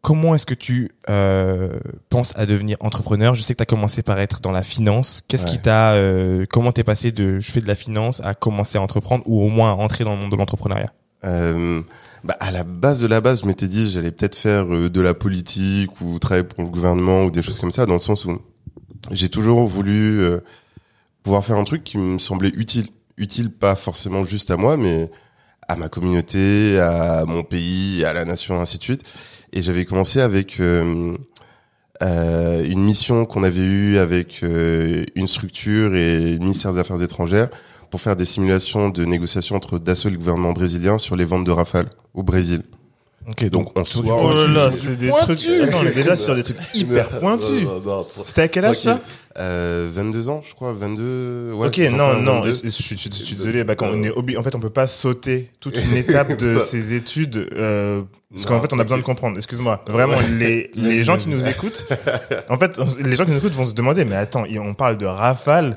comment 0.00 0.34
est-ce 0.36 0.46
que 0.46 0.54
tu 0.54 0.92
euh, 1.10 1.80
penses 2.08 2.32
à 2.36 2.46
devenir 2.46 2.76
entrepreneur? 2.80 3.34
Je 3.34 3.42
sais 3.42 3.54
que 3.54 3.58
tu 3.58 3.62
as 3.62 3.66
commencé 3.66 4.02
par 4.02 4.20
être 4.20 4.40
dans 4.40 4.52
la 4.52 4.62
finance. 4.62 5.22
Qu'est-ce 5.26 5.46
qui 5.46 5.58
t'a 5.58 5.94
euh, 5.94 6.46
comment 6.48 6.70
t'es 6.70 6.84
passé 6.84 7.10
de 7.10 7.40
je 7.40 7.50
fais 7.50 7.60
de 7.60 7.66
la 7.66 7.74
finance 7.74 8.20
à 8.24 8.34
commencer 8.34 8.78
à 8.78 8.82
entreprendre 8.82 9.24
ou 9.26 9.42
au 9.42 9.48
moins 9.48 9.72
à 9.72 9.74
entrer 9.74 10.04
dans 10.04 10.14
le 10.14 10.20
monde 10.20 10.30
de 10.30 10.36
l'entrepreneuriat? 10.36 10.92
Bah, 12.26 12.36
à 12.40 12.50
la 12.50 12.64
base 12.64 13.00
de 13.00 13.06
la 13.06 13.20
base, 13.20 13.42
je 13.42 13.46
m'étais 13.46 13.68
dit 13.68 13.88
j'allais 13.88 14.10
peut-être 14.10 14.34
faire 14.34 14.66
euh, 14.74 14.90
de 14.90 15.00
la 15.00 15.14
politique 15.14 16.00
ou 16.00 16.18
travailler 16.18 16.44
pour 16.46 16.64
le 16.64 16.70
gouvernement 16.70 17.24
ou 17.24 17.30
des 17.30 17.40
choses 17.40 17.60
comme 17.60 17.70
ça, 17.70 17.86
dans 17.86 17.94
le 17.94 18.00
sens 18.00 18.24
où 18.24 18.38
j'ai 19.12 19.28
toujours 19.28 19.64
voulu 19.64 20.20
euh, 20.20 20.40
pouvoir 21.22 21.44
faire 21.44 21.56
un 21.56 21.62
truc 21.62 21.84
qui 21.84 21.98
me 21.98 22.18
semblait 22.18 22.50
utile. 22.54 22.88
Utile 23.18 23.50
pas 23.50 23.76
forcément 23.76 24.24
juste 24.24 24.50
à 24.50 24.58
moi, 24.58 24.76
mais 24.76 25.10
à 25.68 25.76
ma 25.76 25.88
communauté, 25.88 26.78
à 26.78 27.24
mon 27.26 27.42
pays, 27.44 28.04
à 28.04 28.12
la 28.12 28.26
nation, 28.26 28.60
ainsi 28.60 28.76
de 28.76 28.82
suite. 28.82 29.04
Et 29.54 29.62
j'avais 29.62 29.86
commencé 29.86 30.20
avec 30.20 30.60
euh, 30.60 31.16
une 32.02 32.84
mission 32.84 33.24
qu'on 33.24 33.42
avait 33.42 33.64
eue 33.64 33.96
avec 33.96 34.42
une 34.42 35.26
structure 35.26 35.94
et 35.94 36.32
le 36.32 36.38
ministère 36.40 36.74
des 36.74 36.78
Affaires 36.78 37.00
étrangères 37.00 37.48
pour 37.96 38.02
faire 38.02 38.14
des 38.16 38.26
simulations 38.26 38.90
de 38.90 39.06
négociations 39.06 39.56
entre 39.56 39.78
Dassault 39.78 40.10
et 40.10 40.12
le 40.12 40.18
gouvernement 40.18 40.52
brésilien 40.52 40.98
sur 40.98 41.16
les 41.16 41.24
ventes 41.24 41.44
de 41.44 41.50
Rafale 41.50 41.86
au 42.12 42.22
Brésil. 42.22 42.60
Ok, 43.26 43.46
Donc, 43.48 43.72
sur 43.88 44.04
soi, 44.04 44.16
du 44.16 44.22
Oh 44.22 44.46
là 44.52 44.70
c'est 44.70 44.96
des 44.96 45.08
Pointu. 45.08 45.24
trucs. 45.34 45.48
Attends, 45.62 45.78
on 45.82 45.86
est 45.86 45.94
déjà 45.94 46.14
sur 46.14 46.34
des 46.36 46.42
trucs 46.42 46.58
hyper 46.74 47.08
pointus. 47.08 47.66
C'était 48.26 48.42
à 48.42 48.48
quel 48.48 48.66
âge 48.66 48.80
ça 48.80 48.90
tranquille. 48.96 49.06
euh, 49.38 49.88
22 49.92 50.28
ans, 50.28 50.42
je 50.46 50.54
crois, 50.54 50.74
22. 50.74 51.52
Ouais, 51.54 51.68
Ok, 51.68 51.78
non, 51.90 52.20
non, 52.20 52.42
22. 52.42 52.50
je, 52.50 52.64
je 52.66 52.68
suis- 52.70 52.96
je 52.98 53.08
suis 53.24 53.34
désolé, 53.34 53.64
bah, 53.64 53.74
quand 53.76 53.86
on 53.90 54.02
est 54.02 54.10
obli- 54.10 54.36
en 54.38 54.42
fait, 54.42 54.54
on 54.54 54.60
peut 54.60 54.68
pas 54.70 54.86
sauter 54.86 55.50
toute 55.58 55.76
une 55.82 55.96
étape 55.96 56.36
de 56.38 56.60
ces 56.60 56.92
études, 56.94 57.48
euh, 57.56 58.02
parce 58.30 58.44
qu'en 58.46 58.60
fait, 58.60 58.72
on 58.74 58.78
a 58.78 58.82
besoin 58.84 58.98
de 58.98 59.02
comprendre. 59.02 59.38
Excuse-moi, 59.38 59.82
vraiment, 59.88 60.18
les, 60.38 60.70
les 60.76 61.02
gens 61.02 61.16
qui 61.16 61.30
nous 61.30 61.44
écoutent, 61.48 61.86
en 62.50 62.58
fait, 62.58 62.78
les 63.02 63.16
gens 63.16 63.24
qui 63.24 63.30
nous 63.32 63.38
écoutent 63.38 63.54
vont 63.54 63.66
se 63.66 63.74
demander, 63.74 64.04
mais 64.04 64.16
attends, 64.16 64.44
on 64.60 64.74
parle 64.74 64.98
de 64.98 65.06
rafale. 65.06 65.74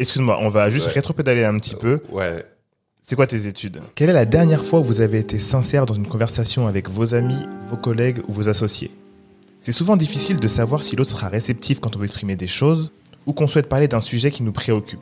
Excuse-moi, 0.00 0.38
on 0.40 0.48
va 0.48 0.70
juste 0.70 0.86
Ouais. 0.88 0.92
rétropédaler 0.94 1.44
un 1.44 1.56
petit 1.58 1.74
peu. 1.76 2.00
Ouais. 2.10 2.42
C'est 3.02 3.14
quoi 3.16 3.26
tes 3.26 3.46
études? 3.46 3.80
Quelle 3.94 4.10
est 4.10 4.14
la 4.14 4.24
dernière 4.24 4.64
fois 4.64 4.80
où 4.80 4.84
vous 4.84 5.00
avez 5.00 5.18
été 5.18 5.38
sincère 5.38 5.84
dans 5.86 5.94
une 5.94 6.06
conversation 6.06 6.66
avec 6.66 6.88
vos 6.90 7.14
amis, 7.14 7.38
vos 7.68 7.76
collègues 7.76 8.18
ou 8.28 8.32
vos 8.32 8.48
associés? 8.48 8.90
C'est 9.58 9.72
souvent 9.72 9.96
difficile 9.96 10.40
de 10.40 10.48
savoir 10.48 10.82
si 10.82 10.96
l'autre 10.96 11.10
sera 11.10 11.28
réceptif 11.28 11.80
quand 11.80 11.94
on 11.96 11.98
veut 11.98 12.06
exprimer 12.06 12.34
des 12.34 12.46
choses 12.46 12.92
ou 13.26 13.32
qu'on 13.34 13.46
souhaite 13.46 13.68
parler 13.68 13.88
d'un 13.88 14.00
sujet 14.00 14.30
qui 14.30 14.42
nous 14.42 14.52
préoccupe. 14.52 15.00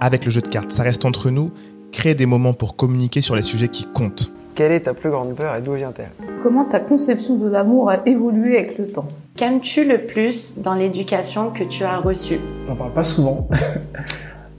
Avec 0.00 0.24
le 0.24 0.30
jeu 0.32 0.40
de 0.40 0.48
cartes, 0.48 0.72
ça 0.72 0.82
reste 0.82 1.04
entre 1.04 1.30
nous, 1.30 1.52
créer 1.92 2.16
des 2.16 2.26
moments 2.26 2.52
pour 2.54 2.74
communiquer 2.74 3.20
sur 3.20 3.36
les 3.36 3.42
sujets 3.42 3.68
qui 3.68 3.84
comptent. 3.84 4.32
Quelle 4.56 4.72
est 4.72 4.80
ta 4.80 4.92
plus 4.92 5.10
grande 5.10 5.34
peur 5.34 5.54
et 5.56 5.62
d'où 5.62 5.74
vient-elle? 5.74 6.10
Comment 6.42 6.64
ta 6.64 6.80
conception 6.80 7.36
de 7.36 7.48
l'amour 7.48 7.90
a 7.90 8.06
évolué 8.06 8.58
avec 8.58 8.76
le 8.78 8.88
temps? 8.88 9.06
Qu'aimes-tu 9.36 9.84
le 9.84 10.04
plus 10.04 10.58
dans 10.58 10.74
l'éducation 10.74 11.50
que 11.50 11.64
tu 11.64 11.84
as 11.84 11.98
reçue? 11.98 12.38
J'en 12.66 12.76
parle 12.76 12.92
pas 12.92 13.04
souvent. 13.04 13.48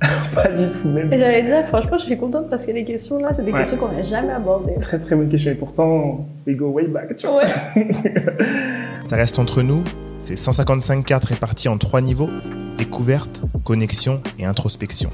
pas 0.35 0.47
du 0.49 0.69
tout 0.69 0.87
même. 0.89 1.09
J'allais 1.11 1.43
dire, 1.43 1.67
franchement, 1.69 1.97
je 1.97 2.05
suis 2.05 2.17
contente 2.17 2.49
parce 2.49 2.65
que 2.65 2.71
les 2.71 2.85
questions 2.85 3.17
là, 3.19 3.29
c'est 3.35 3.43
des 3.45 3.51
Ouais. 3.51 3.59
questions 3.59 3.77
qu'on 3.77 3.91
n'a 3.91 4.03
jamais 4.03 4.31
abordées. 4.33 4.73
Très 4.79 4.99
très 4.99 5.15
bonne 5.15 5.29
question 5.29 5.51
et 5.51 5.55
pourtant, 5.55 6.27
we 6.47 6.55
go 6.55 6.67
way 6.69 6.87
back, 6.87 7.15
tu 7.17 7.27
vois. 7.27 7.43
Ouais. 7.43 7.87
Ça 9.01 9.15
reste 9.15 9.39
entre 9.39 9.61
nous, 9.61 9.83
c'est 10.19 10.35
155 10.35 11.05
cartes 11.05 11.25
réparties 11.25 11.69
en 11.69 11.77
trois 11.77 12.01
niveaux, 12.01 12.29
découverte, 12.77 13.41
connexion 13.63 14.21
et 14.39 14.45
introspection. 14.45 15.09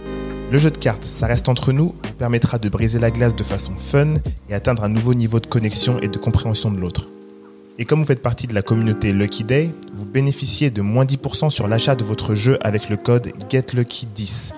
Le 0.51 0.57
jeu 0.57 0.71
de 0.71 0.77
cartes, 0.77 1.03
ça 1.03 1.27
reste 1.27 1.47
entre 1.47 1.71
nous, 1.71 1.93
vous 2.03 2.13
permettra 2.17 2.57
de 2.57 2.69
briser 2.69 2.97
la 2.97 3.11
glace 3.11 3.35
de 3.35 3.43
façon 3.43 3.73
fun 3.77 4.15
et 4.49 4.55
atteindre 4.55 4.83
un 4.83 4.89
nouveau 4.89 5.13
niveau 5.13 5.39
de 5.39 5.45
connexion 5.45 5.99
et 6.01 6.07
de 6.07 6.17
compréhension 6.17 6.71
de 6.71 6.79
l'autre. 6.79 7.07
Et 7.77 7.85
comme 7.85 7.99
vous 7.99 8.05
faites 8.07 8.21
partie 8.23 8.47
de 8.47 8.55
la 8.55 8.61
communauté 8.63 9.13
Lucky 9.13 9.43
Day, 9.43 9.69
vous 9.93 10.05
bénéficiez 10.07 10.69
de 10.71 10.81
moins 10.81 11.05
10% 11.05 11.49
sur 11.51 11.67
l'achat 11.67 11.95
de 11.95 12.03
votre 12.03 12.33
jeu 12.33 12.57
avec 12.63 12.89
le 12.89 12.97
code 12.97 13.27
GetLucky10. 13.49 14.53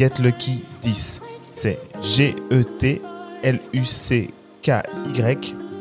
GetLucky10, 0.00 1.20
c'est 1.50 1.74
E 1.74 2.00
G-E-T-L-U-C-K-Y 2.00 3.04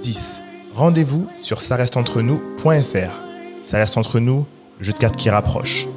10. 0.01 0.43
Rendez-vous 0.75 1.29
sur 1.39 1.61
ça 1.61 1.77
reste 1.77 1.95
entre 1.95 2.21
nous.fr. 2.21 3.13
Ça 3.63 3.77
reste 3.77 3.95
entre 3.95 4.19
nous, 4.19 4.45
jeu 4.81 4.91
de 4.91 4.97
cartes 4.97 5.15
qui 5.15 5.29
rapproche. 5.29 5.87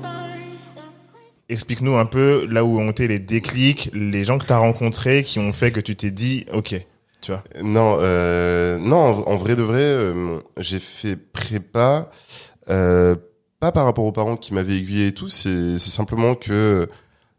Explique-nous 1.48 1.96
un 1.96 2.06
peu 2.06 2.46
là 2.48 2.64
où 2.64 2.78
ont 2.78 2.92
été 2.92 3.08
les 3.08 3.18
déclics, 3.18 3.90
les 3.92 4.22
gens 4.22 4.38
que 4.38 4.46
tu 4.46 4.52
as 4.52 4.58
rencontrés 4.58 5.24
qui 5.24 5.40
ont 5.40 5.52
fait 5.52 5.72
que 5.72 5.80
tu 5.80 5.96
t'es 5.96 6.12
dit, 6.12 6.46
ok, 6.52 6.76
tu 7.20 7.32
vois. 7.32 7.42
Non, 7.60 7.96
euh, 7.98 8.78
non, 8.78 8.98
en, 8.98 9.36
vrai 9.36 9.56
de 9.56 9.62
vrai, 9.62 9.82
euh, 9.82 10.38
j'ai 10.60 10.78
fait 10.78 11.16
prépa, 11.16 12.08
euh, 12.70 13.16
pas 13.58 13.72
par 13.72 13.84
rapport 13.84 14.04
aux 14.04 14.12
parents 14.12 14.36
qui 14.36 14.54
m'avaient 14.54 14.76
aiguillé 14.76 15.08
et 15.08 15.12
tout, 15.12 15.28
c'est 15.28 15.76
c'est 15.80 15.90
simplement 15.90 16.36
que 16.36 16.88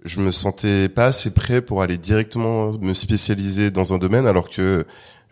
je 0.05 0.19
me 0.19 0.31
sentais 0.31 0.89
pas 0.89 1.07
assez 1.07 1.31
prêt 1.31 1.61
pour 1.61 1.81
aller 1.81 1.97
directement 1.97 2.71
me 2.81 2.93
spécialiser 2.93 3.71
dans 3.71 3.93
un 3.93 3.97
domaine, 3.97 4.27
alors 4.27 4.49
que 4.49 4.85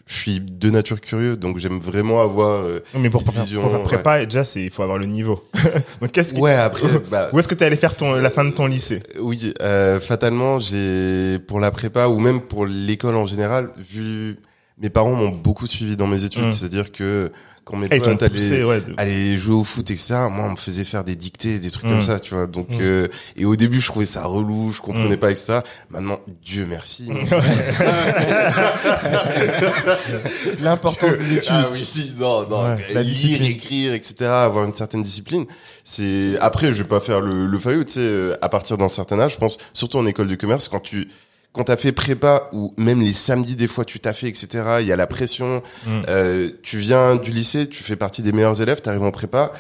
je 0.07 0.13
suis 0.15 0.39
de 0.41 0.69
nature 0.69 0.99
curieux, 0.99 1.37
donc 1.37 1.57
j'aime 1.59 1.77
vraiment 1.79 2.21
avoir. 2.21 2.65
euh, 2.65 2.79
Mais 2.97 3.09
pour, 3.09 3.23
faire, 3.23 3.43
vision, 3.43 3.61
pour 3.61 3.71
faire 3.71 3.83
prépa, 3.83 4.25
déjà, 4.25 4.43
c'est, 4.43 4.63
il 4.63 4.69
faut 4.69 4.83
avoir 4.83 4.97
le 4.97 5.05
niveau. 5.05 5.41
Donc, 6.01 6.11
qu'est-ce 6.11 6.35
Ouais, 6.35 6.53
après, 6.55 6.87
bah, 7.11 7.29
où 7.31 7.39
est-ce 7.39 7.47
que 7.47 7.55
tu 7.55 7.63
es 7.63 7.67
allé 7.67 7.77
faire 7.77 7.95
ton, 7.95 8.13
la 8.15 8.29
fin 8.29 8.43
de 8.43 8.49
ton 8.51 8.65
lycée? 8.65 9.01
Oui, 9.19 9.53
euh, 9.61 9.99
fatalement, 10.01 10.59
j'ai 10.59 11.39
pour 11.47 11.59
la 11.61 11.71
prépa 11.71 12.07
ou 12.07 12.19
même 12.19 12.41
pour 12.41 12.65
l'école 12.65 13.15
en 13.15 13.25
général, 13.25 13.69
vu 13.77 14.37
mes 14.81 14.89
parents 14.89 15.13
m'ont 15.13 15.29
beaucoup 15.29 15.67
suivi 15.67 15.95
dans 15.95 16.07
mes 16.07 16.23
études, 16.25 16.45
Mm. 16.47 16.51
c'est-à-dire 16.51 16.91
que 16.91 17.31
quand 17.63 17.77
mes 17.77 17.87
potes 17.87 18.29
poussé, 18.31 18.55
allaient, 18.55 18.63
ouais. 18.63 18.81
de- 18.81 18.93
allaient 18.97 19.37
jouer 19.37 19.53
au 19.55 19.63
foot, 19.63 19.89
etc. 19.91 20.15
Moi, 20.31 20.45
on 20.47 20.51
me 20.51 20.55
faisait 20.55 20.83
faire 20.83 21.03
des 21.03 21.15
dictées, 21.15 21.59
des 21.59 21.69
trucs 21.71 21.85
Mm. 21.85 21.89
comme 21.89 22.01
ça, 22.01 22.19
tu 22.19 22.33
vois. 22.33 22.47
Donc, 22.47 22.69
Mm. 22.69 22.77
euh, 22.81 23.07
et 23.37 23.45
au 23.45 23.55
début, 23.55 23.79
je 23.79 23.87
trouvais 23.87 24.05
ça 24.05 24.25
relou, 24.25 24.71
je 24.75 24.81
comprenais 24.81 25.15
Mm. 25.15 25.19
pas 25.19 25.27
avec 25.27 25.37
ça. 25.37 25.63
Maintenant, 25.89 26.19
Dieu 26.43 26.65
merci. 26.67 27.09
L'importance 30.61 31.17
des 31.17 31.33
études. 31.37 31.49
Ah 31.51 31.67
oui, 31.71 31.85
si, 31.85 32.13
non, 32.19 32.47
non. 32.47 32.75
Ouais, 32.75 33.03
lire, 33.03 33.41
écrire, 33.43 33.93
etc. 33.93 34.25
Avoir 34.25 34.65
une 34.65 34.75
certaine 34.75 35.01
discipline. 35.03 35.45
C'est 35.83 36.37
après, 36.39 36.73
je 36.73 36.83
vais 36.83 36.89
pas 36.89 36.99
faire 36.99 37.21
le, 37.21 37.45
le 37.45 37.59
faillot, 37.59 37.83
tu 37.83 37.93
sais. 37.93 37.99
euh, 38.01 38.35
À 38.41 38.49
partir 38.49 38.77
d'un 38.77 38.87
certain 38.87 39.19
âge, 39.19 39.33
je 39.33 39.37
pense, 39.37 39.57
surtout 39.73 39.97
en 39.97 40.05
école 40.05 40.27
de 40.27 40.35
commerce, 40.35 40.67
quand 40.67 40.79
tu 40.79 41.07
quand 41.53 41.65
t'as 41.65 41.75
fait 41.77 41.91
prépa 41.91 42.49
ou 42.53 42.73
même 42.77 43.01
les 43.01 43.13
samedis 43.13 43.55
des 43.55 43.67
fois 43.67 43.83
tu 43.85 43.99
t'as 43.99 44.13
fait 44.13 44.27
etc 44.27 44.47
il 44.79 44.87
y 44.87 44.91
a 44.91 44.95
la 44.95 45.07
pression 45.07 45.61
Mm. 45.85 45.89
euh, 46.09 46.49
tu 46.63 46.77
viens 46.77 47.15
du 47.17 47.31
lycée 47.31 47.67
tu 47.67 47.83
fais 47.83 47.95
partie 47.95 48.21
des 48.21 48.31
meilleurs 48.31 48.61
élèves 48.61 48.81
t'arrives 48.81 49.03
en 49.03 49.11
prépa 49.11 49.51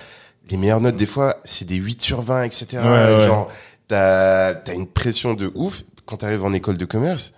les 0.49 0.57
meilleures 0.57 0.81
notes 0.81 0.95
des 0.95 1.05
fois 1.05 1.37
c'est 1.43 1.65
des 1.65 1.75
8 1.75 2.01
sur 2.01 2.21
20 2.21 2.43
etc 2.43 2.67
Ouais, 2.83 2.89
ouais. 3.15 3.25
genre 3.25 3.49
t'as 3.87 4.53
t'as 4.53 4.73
une 4.73 4.87
pression 4.87 5.33
de 5.33 5.51
ouf 5.55 5.83
quand 6.05 6.17
t'arrives 6.17 6.43
en 6.43 6.53
école 6.53 6.77
de 6.77 6.85
commerce 6.85 7.33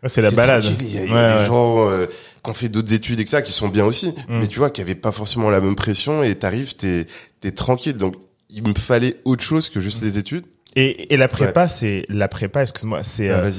Ouais, 0.00 0.08
c'est 0.08 0.22
la 0.22 0.30
balade. 0.30 0.64
Il 0.64 0.94
y 0.94 0.98
a, 0.98 1.02
y 1.02 1.06
des 1.40 1.46
gens 1.48 1.90
euh, 1.90 2.06
qui 2.44 2.50
ont 2.50 2.54
fait 2.54 2.68
d'autres 2.68 2.94
études 2.94 3.18
et 3.18 3.24
que 3.24 3.30
ça, 3.30 3.42
qui 3.42 3.50
sont 3.50 3.66
bien 3.66 3.84
aussi, 3.84 4.14
Mm. 4.28 4.38
mais 4.38 4.46
tu 4.46 4.60
vois, 4.60 4.70
qui 4.70 4.80
avaient 4.80 4.94
pas 4.94 5.10
forcément 5.10 5.50
la 5.50 5.60
même 5.60 5.74
pression 5.74 6.22
et 6.22 6.36
t'arrives, 6.36 6.76
t'es 6.76 7.06
t'es 7.40 7.50
tranquille. 7.50 7.96
Donc, 7.96 8.14
il 8.48 8.62
me 8.62 8.74
fallait 8.74 9.16
autre 9.24 9.42
chose 9.42 9.68
que 9.68 9.80
Mm. 9.80 9.82
juste 9.82 10.02
les 10.04 10.16
études. 10.16 10.44
Et, 10.76 11.12
et 11.12 11.16
la 11.16 11.26
prépa, 11.26 11.66
c'est 11.66 12.04
la 12.08 12.28
prépa. 12.28 12.62
Excuse-moi, 12.62 13.02
c'est 13.02 13.28
Ah, 13.30 13.38
euh. 13.40 13.50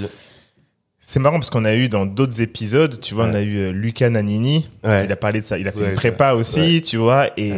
C'est 1.10 1.20
marrant 1.20 1.38
parce 1.39 1.50
qu'on 1.50 1.66
a 1.66 1.74
eu 1.74 1.89
dans 1.89 2.06
d'autres 2.06 2.39
épisodes, 2.42 3.00
tu 3.01 3.16
vois, 3.16 3.25
on 3.25 3.34
a 3.34 3.42
eu 3.42 3.58
euh, 3.58 3.72
Lucas 3.72 4.10
Nanini. 4.12 4.70
Ouais. 4.84 5.06
Il 5.06 5.12
a 5.12 5.16
parlé 5.16 5.39
de 5.39 5.46
ça. 5.46 5.58
Il 5.58 5.68
a 5.68 5.72
fait 5.72 5.80
Ouais, 5.80 5.89
une 5.89 5.96
prépa 5.96 6.34
aussi, 6.34 6.84
tu 6.84 6.98
vois. 6.98 7.30
Et 7.36 7.54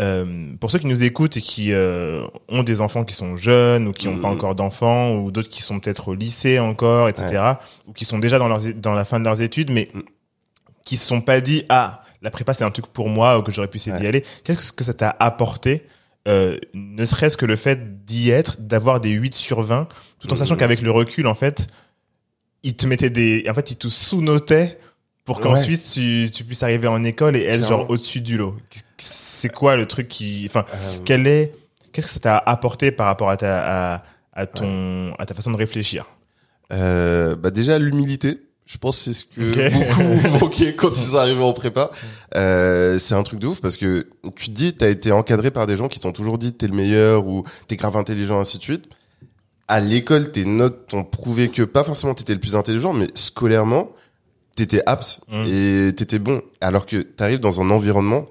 euh, 0.00 0.24
pour 0.60 0.72
ceux 0.72 0.80
qui 0.80 0.86
nous 0.88 1.04
écoutent 1.04 1.36
et 1.36 1.40
qui 1.40 1.72
euh, 1.72 2.26
ont 2.48 2.64
des 2.64 2.80
enfants 2.80 3.04
qui 3.04 3.14
sont 3.14 3.36
jeunes 3.36 3.86
ou 3.86 3.92
qui 3.92 4.08
n'ont 4.08 4.18
pas 4.18 4.28
Mhm. 4.28 4.34
encore 4.34 4.54
d'enfants 4.56 5.14
ou 5.14 5.30
d'autres 5.30 5.48
qui 5.50 5.62
sont 5.62 5.78
peut-être 5.78 6.08
au 6.08 6.14
lycée 6.14 6.58
encore, 6.58 7.08
etc. 7.08 7.42
Ou 7.86 7.92
qui 7.92 8.04
sont 8.04 8.18
déjà 8.18 8.38
dans 8.40 8.48
leurs 8.48 8.60
dans 8.74 8.94
la 8.94 9.04
fin 9.04 9.20
de 9.20 9.24
leurs 9.24 9.40
études, 9.40 9.70
mais 9.70 9.88
Mhm. 9.94 10.02
qui 10.84 10.96
se 10.96 11.06
sont 11.06 11.20
pas 11.20 11.40
dit 11.40 11.64
ah 11.68 12.02
la 12.22 12.30
prépa 12.30 12.54
c'est 12.54 12.64
un 12.64 12.70
truc 12.72 12.88
pour 12.88 13.08
moi 13.08 13.38
ou 13.38 13.42
que 13.42 13.52
j'aurais 13.52 13.68
pu 13.68 13.76
essayer 13.76 13.96
d'y 13.96 14.06
aller. 14.08 14.24
Qu'est-ce 14.42 14.72
que 14.72 14.82
ça 14.82 14.94
t'a 14.94 15.14
apporté? 15.20 15.86
Euh, 16.26 16.58
ne 16.74 17.04
serait-ce 17.04 17.36
que 17.36 17.46
le 17.46 17.54
fait 17.54 18.04
d'y 18.04 18.30
être, 18.30 18.60
d'avoir 18.60 18.98
des 19.00 19.10
8 19.10 19.32
sur 19.32 19.62
20, 19.62 19.86
tout 20.18 20.26
en 20.28 20.32
Mhm. 20.32 20.38
sachant 20.40 20.56
qu'avec 20.56 20.82
le 20.82 20.90
recul, 20.90 21.28
en 21.28 21.34
fait, 21.36 21.68
il 22.62 22.74
te 22.76 22.86
mettait 22.86 23.10
des, 23.10 23.46
en 23.48 23.54
fait, 23.54 23.70
il 23.70 23.76
te 23.76 23.88
sous-notait 23.88 24.78
pour 25.24 25.40
qu'ensuite 25.40 25.82
tu, 25.92 26.28
tu 26.32 26.44
puisses 26.44 26.62
arriver 26.62 26.86
en 26.88 27.02
école 27.04 27.36
et 27.36 27.42
être 27.44 27.58
Clairement. 27.58 27.66
genre 27.78 27.90
au-dessus 27.90 28.20
du 28.20 28.36
lot. 28.36 28.56
C'est 28.98 29.48
quoi 29.52 29.76
le 29.76 29.86
truc 29.86 30.08
qui, 30.08 30.44
enfin, 30.48 30.64
Euh, 30.72 30.98
quel 31.04 31.26
est, 31.26 31.52
qu'est-ce 31.92 32.06
que 32.06 32.12
ça 32.12 32.20
t'a 32.20 32.38
apporté 32.38 32.90
par 32.92 33.06
rapport 33.06 33.30
à 33.30 33.36
ta, 33.36 33.94
à, 33.96 34.02
à 34.32 34.46
ton, 34.46 35.14
à 35.18 35.26
ta 35.26 35.34
façon 35.34 35.50
de 35.52 35.56
réfléchir? 35.56 36.06
euh, 36.72 37.36
bah 37.36 37.50
déjà 37.50 37.78
l'humilité. 37.78 38.40
Je 38.66 38.78
pense 38.78 38.98
que 38.98 39.04
c'est 39.04 39.12
ce 39.14 39.24
que 39.26 39.68
Ok. 39.68 39.72
beaucoup 39.72 40.28
manquaient 40.44 40.74
quand 40.74 40.90
ils 40.90 40.96
sont 41.10 41.16
arrivés 41.16 41.42
en 41.44 41.52
prépa. 41.52 41.88
Euh, 42.34 42.98
c'est 42.98 43.14
un 43.14 43.22
truc 43.22 43.38
de 43.38 43.46
ouf 43.46 43.60
parce 43.60 43.76
que 43.76 44.08
tu 44.34 44.46
te 44.46 44.50
dis, 44.50 44.72
t'as 44.72 44.88
été 44.90 45.12
encadré 45.12 45.52
par 45.52 45.68
des 45.68 45.76
gens 45.76 45.86
qui 45.86 46.00
t'ont 46.00 46.10
toujours 46.10 46.36
dit 46.38 46.52
t'es 46.52 46.66
le 46.66 46.74
meilleur 46.74 47.28
ou 47.28 47.44
t'es 47.68 47.76
grave 47.76 47.96
intelligent, 47.96 48.40
ainsi 48.40 48.58
de 48.58 48.62
suite. 48.64 48.86
À 49.68 49.80
l'école, 49.80 50.30
tes 50.30 50.44
notes 50.44 50.88
t'ont 50.88 51.04
prouvé 51.04 51.48
que 51.48 51.62
pas 51.62 51.82
forcément 51.82 52.14
t'étais 52.14 52.34
le 52.34 52.40
plus 52.40 52.54
intelligent, 52.54 52.92
mais 52.92 53.08
scolairement, 53.14 53.90
t'étais 54.54 54.82
apte 54.86 55.20
Mm. 55.28 55.44
et 55.48 55.92
t'étais 55.94 56.18
bon. 56.18 56.42
Alors 56.60 56.86
que 56.86 57.02
t'arrives 57.02 57.40
dans 57.40 57.60
un 57.60 57.70
environnement, 57.70 58.28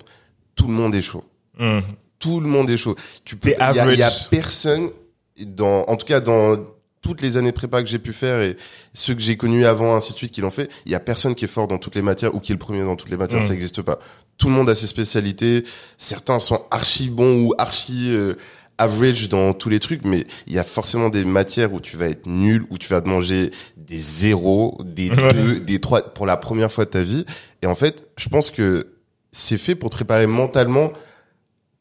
tout 0.56 0.68
le 0.68 0.74
monde 0.74 0.96
est 0.96 1.02
chaud. 1.02 1.24
Hum. 1.60 1.82
Tout 2.20 2.40
le 2.40 2.48
monde 2.48 2.70
est 2.70 2.78
chaud. 2.78 2.96
Tu 3.24 3.36
peux, 3.36 3.50
il 3.50 3.76
y 3.76 4.02
a, 4.02 4.10
y 4.10 4.12
personne 4.32 4.90
dans, 5.46 5.84
en 5.88 5.96
tout 5.98 6.06
cas 6.06 6.22
dans 6.22 6.58
toutes 7.02 7.22
les 7.22 7.38
années 7.38 7.52
prépa 7.52 7.84
que 7.84 7.88
j'ai 7.88 8.00
pu 8.00 8.14
faire 8.14 8.42
et 8.42 8.58
ceux 8.96 9.14
que 9.14 9.22
j'ai 9.22 9.38
connus 9.38 9.66
avant, 9.66 9.96
ainsi 9.96 10.14
de 10.14 10.18
suite, 10.18 10.32
qui 10.32 10.42
l'ont 10.42 10.50
fait, 10.50 10.72
il 10.88 10.92
y 10.92 10.96
a 10.96 11.00
personne 11.00 11.36
qui 11.36 11.46
est 11.46 11.50
fort 11.50 11.68
dans 11.68 11.78
toutes 11.78 11.94
les 11.94 12.02
matières 12.02 12.34
ou 12.34 12.40
qui 12.40 12.52
est 12.52 12.56
le 12.56 12.60
premier 12.60 12.84
dans 12.84 12.96
toutes 12.96 13.12
les 13.12 13.18
matières. 13.18 13.42
Mm. 13.42 13.46
Ça 13.46 13.52
n'existe 13.52 13.82
pas. 13.84 14.00
Tout 14.38 14.48
le 14.48 14.54
monde 14.54 14.70
a 14.70 14.76
ses 14.76 14.88
spécialités. 14.88 15.64
Certains 15.98 16.40
sont 16.40 16.64
archi 16.72 17.10
bons 17.10 17.46
ou 17.46 17.54
archi 17.60 18.12
euh, 18.12 18.34
average 18.78 19.30
dans 19.30 19.54
tous 19.54 19.70
les 19.70 19.80
trucs, 19.80 20.04
mais 20.06 20.26
il 20.48 20.54
y 20.54 20.60
a 20.60 20.64
forcément 20.64 21.10
des 21.10 21.24
matières 21.26 21.74
où 21.74 21.80
tu 21.80 21.96
vas 21.98 22.08
être 22.08 22.26
nul, 22.28 22.66
où 22.70 22.78
tu 22.78 22.90
vas 22.90 23.02
te 23.02 23.08
manger 23.08 23.52
des 23.78 23.98
zéros, 23.98 24.78
des 24.84 25.10
Ouais. 25.12 25.34
deux, 25.34 25.60
des 25.60 25.80
trois 25.80 26.02
pour 26.02 26.26
la 26.26 26.38
première 26.38 26.72
fois 26.72 26.86
de 26.86 26.90
ta 26.90 27.02
vie. 27.02 27.26
Et 27.62 27.68
en 27.68 27.76
fait, 27.76 28.08
je 28.18 28.28
pense 28.30 28.50
que 28.50 28.88
c'est 29.32 29.58
fait 29.58 29.76
pour 29.76 29.90
te 29.90 29.96
préparer 29.96 30.28
mentalement 30.28 30.92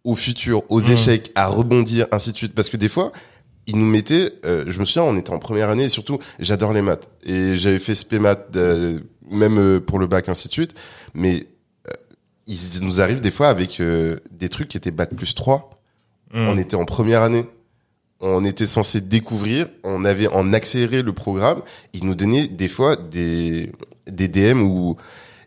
au 0.05 0.15
futur, 0.15 0.63
aux 0.69 0.81
échecs, 0.81 1.33
à 1.35 1.47
rebondir, 1.49 2.07
ainsi 2.13 2.33
de 2.33 2.37
suite. 2.37 2.55
Parce 2.55 2.69
que 2.69 2.77
des 2.77 2.89
fois, 2.91 3.11
ils 3.67 3.77
nous 3.79 3.87
mettaient, 3.87 4.33
euh, 4.45 4.65
je 4.67 4.79
me 4.79 4.85
souviens, 4.85 5.05
on 5.05 5.17
était 5.17 5.31
en 5.31 5.39
première 5.39 5.71
année 5.71 5.85
et 5.85 5.89
surtout, 5.89 6.19
j'adore 6.39 6.73
les 6.75 6.83
maths. 6.83 7.09
Et 7.25 7.57
j'avais 7.57 7.79
fait 7.79 7.95
spé 7.95 8.19
maths, 8.19 8.49
euh, 8.57 8.99
même 9.31 9.59
euh, 9.59 9.81
pour 9.81 9.99
le 9.99 10.07
bac, 10.07 10.29
ainsi 10.29 10.49
de 10.49 10.53
suite. 10.53 10.75
Mais 11.15 11.47
ils 12.47 12.59
nous 12.83 13.01
arrivent 13.01 13.23
des 13.23 13.31
fois 13.31 13.49
avec 13.49 13.81
des 13.81 14.49
trucs 14.51 14.69
qui 14.69 14.77
étaient 14.77 14.91
bac 14.91 15.15
plus 15.15 15.35
3. 15.35 15.74
On 16.35 16.57
était 16.57 16.75
en 16.77 16.85
première 16.85 17.23
année. 17.23 17.45
On 18.21 18.45
était 18.45 18.67
censé 18.67 19.01
découvrir, 19.01 19.67
on 19.83 20.05
avait 20.05 20.29
en 20.29 20.53
accéléré 20.53 21.03
le 21.03 21.13
programme. 21.13 21.61
Ils 21.93 22.05
nous 22.05 22.15
donnaient 22.15 22.49
des 22.49 22.69
fois 22.69 22.97
des, 22.97 23.71
des 24.07 24.29
DM 24.29 24.63
ou 24.63 24.97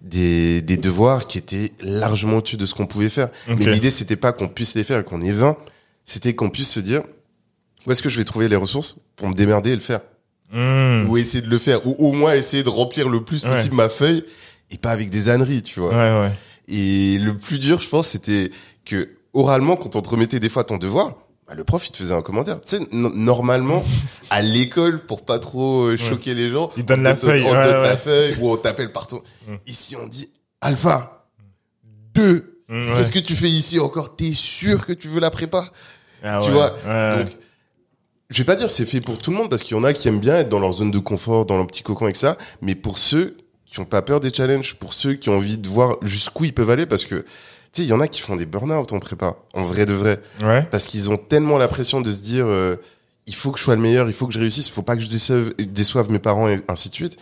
des, 0.03 0.61
des 0.61 0.77
devoirs 0.77 1.25
qui 1.27 1.39
étaient 1.39 1.71
largement 1.81 2.37
au-dessus 2.37 2.57
de 2.57 2.65
ce 2.67 2.75
qu'on 2.75 2.85
pouvait 2.85 3.09
faire. 3.09 3.29
Mais 3.47 3.65
l'idée, 3.65 3.89
c'était 3.89 4.15
pas 4.15 4.31
qu'on 4.31 4.47
puisse 4.47 4.75
les 4.75 4.83
faire 4.83 4.99
et 4.99 5.03
qu'on 5.03 5.21
ait 5.21 5.31
20. 5.31 5.57
C'était 6.05 6.35
qu'on 6.35 6.49
puisse 6.49 6.69
se 6.69 6.79
dire, 6.79 7.01
où 7.87 7.91
est-ce 7.91 8.01
que 8.03 8.09
je 8.09 8.17
vais 8.17 8.25
trouver 8.25 8.47
les 8.47 8.55
ressources 8.55 8.95
pour 9.15 9.27
me 9.27 9.33
démerder 9.33 9.71
et 9.71 9.75
le 9.75 9.81
faire? 9.81 10.01
Hum. 10.53 11.09
Ou 11.09 11.17
essayer 11.17 11.41
de 11.41 11.49
le 11.49 11.57
faire. 11.57 11.85
Ou 11.87 11.95
au 11.97 12.11
moins 12.13 12.33
essayer 12.35 12.63
de 12.63 12.69
remplir 12.69 13.09
le 13.09 13.23
plus 13.23 13.43
Ouais. 13.43 13.51
possible 13.51 13.75
ma 13.75 13.89
feuille 13.89 14.23
et 14.69 14.77
pas 14.77 14.91
avec 14.91 15.09
des 15.09 15.29
âneries, 15.29 15.63
tu 15.63 15.79
vois. 15.79 15.89
Ouais, 15.95 16.19
ouais. 16.27 16.31
Et 16.67 17.17
le 17.17 17.35
plus 17.35 17.57
dur, 17.59 17.81
je 17.81 17.89
pense, 17.89 18.09
c'était 18.09 18.51
que 18.85 19.09
oralement, 19.37 19.75
quand 19.75 19.95
on 19.95 20.01
te 20.01 20.09
remettait 20.09 20.39
des 20.39 20.49
fois 20.49 20.63
ton 20.63 20.77
devoir, 20.77 21.15
bah, 21.47 21.53
le 21.55 21.63
prof, 21.63 21.87
il 21.87 21.91
te 21.91 21.97
faisait 21.97 22.13
un 22.13 22.21
commentaire. 22.21 22.59
Tu 22.61 22.77
sais, 22.77 22.83
no- 22.91 23.09
normalement, 23.13 23.83
à 24.29 24.41
l'école, 24.41 25.05
pour 25.05 25.23
pas 25.23 25.39
trop 25.39 25.85
euh, 25.85 25.97
choquer 25.97 26.33
les 26.33 26.49
gens, 26.49 26.71
Il 26.75 26.83
donne 26.85 26.99
on 27.01 27.03
la 27.03 27.13
te 27.13 27.25
feuille, 27.25 27.43
on 27.43 27.51
ouais, 27.53 27.63
donne 27.63 27.75
ouais. 27.81 27.87
la 27.87 27.97
feuille, 27.97 28.35
ou 28.41 28.51
on 28.51 28.57
t'appelle 28.57 28.91
par 28.91 29.07
ton... 29.07 29.21
Mm. 29.47 29.55
Ici, 29.65 29.95
on 29.95 30.07
dit, 30.07 30.29
Alpha, 30.59 31.25
2. 32.15 32.53
Hum, 32.69 32.89
ouais. 32.89 32.95
Qu'est-ce 32.97 33.11
que 33.11 33.19
tu 33.19 33.35
fais 33.35 33.49
ici 33.49 33.79
encore? 33.79 34.15
T'es 34.17 34.33
sûr 34.33 34.85
que 34.85 34.91
tu 34.91 35.07
veux 35.07 35.21
la 35.21 35.29
prépa? 35.31 35.71
Ah 36.23 36.41
Tu 36.43 36.51
vois? 36.51 36.69
Donc, 37.15 37.27
je 38.29 38.37
vais 38.39 38.43
pas 38.43 38.55
dire 38.57 38.69
c'est 38.69 38.85
fait 38.85 38.99
pour 38.99 39.17
tout 39.17 39.31
le 39.31 39.37
monde 39.37 39.49
parce 39.49 39.63
qu'il 39.63 39.77
y 39.77 39.79
en 39.79 39.85
a 39.85 39.93
qui 39.93 40.09
aiment 40.09 40.19
bien 40.19 40.35
être 40.35 40.49
dans 40.49 40.59
leur 40.59 40.73
zone 40.73 40.91
de 40.91 40.99
confort, 40.99 41.45
dans 41.45 41.55
leur 41.55 41.67
petit 41.67 41.81
cocon 41.83 42.05
avec 42.05 42.17
ça. 42.17 42.37
Mais 42.61 42.75
pour 42.75 42.97
ceux 42.97 43.37
qui 43.65 43.79
ont 43.79 43.85
pas 43.85 44.01
peur 44.01 44.19
des 44.19 44.33
challenges, 44.33 44.75
pour 44.75 44.93
ceux 44.93 45.13
qui 45.13 45.29
ont 45.29 45.37
envie 45.37 45.57
de 45.57 45.67
voir 45.69 45.95
jusqu'où 46.01 46.43
ils 46.43 46.53
peuvent 46.53 46.69
aller, 46.69 46.85
parce 46.85 47.05
que 47.05 47.23
tu 47.77 47.81
sais, 47.83 47.87
il 47.87 47.89
y 47.89 47.93
en 47.93 47.99
a 47.99 48.07
qui 48.07 48.21
font 48.21 48.35
des 48.35 48.45
burn-out 48.45 48.91
en 48.93 48.99
prépa, 48.99 49.35
en 49.53 49.63
vrai 49.63 49.85
de 49.85 49.93
vrai, 49.93 50.19
ouais. 50.43 50.63
parce 50.71 50.85
qu'ils 50.85 51.09
ont 51.11 51.17
tellement 51.17 51.57
la 51.57 51.67
pression 51.67 52.01
de 52.01 52.11
se 52.11 52.21
dire 52.21 52.45
euh, 52.47 52.75
il 53.27 53.35
faut 53.35 53.51
que 53.51 53.59
je 53.59 53.63
sois 53.63 53.75
le 53.75 53.81
meilleur, 53.81 54.07
il 54.07 54.13
faut 54.13 54.25
que 54.27 54.33
je 54.33 54.39
réussisse, 54.39 54.67
il 54.67 54.71
faut 54.71 54.81
pas 54.81 54.95
que 54.95 55.01
je 55.01 55.07
déçoive, 55.07 55.53
déçoive 55.59 56.09
mes 56.11 56.19
parents 56.19 56.47
et 56.49 56.57
ainsi 56.67 56.89
de 56.89 56.93
suite. 56.95 57.17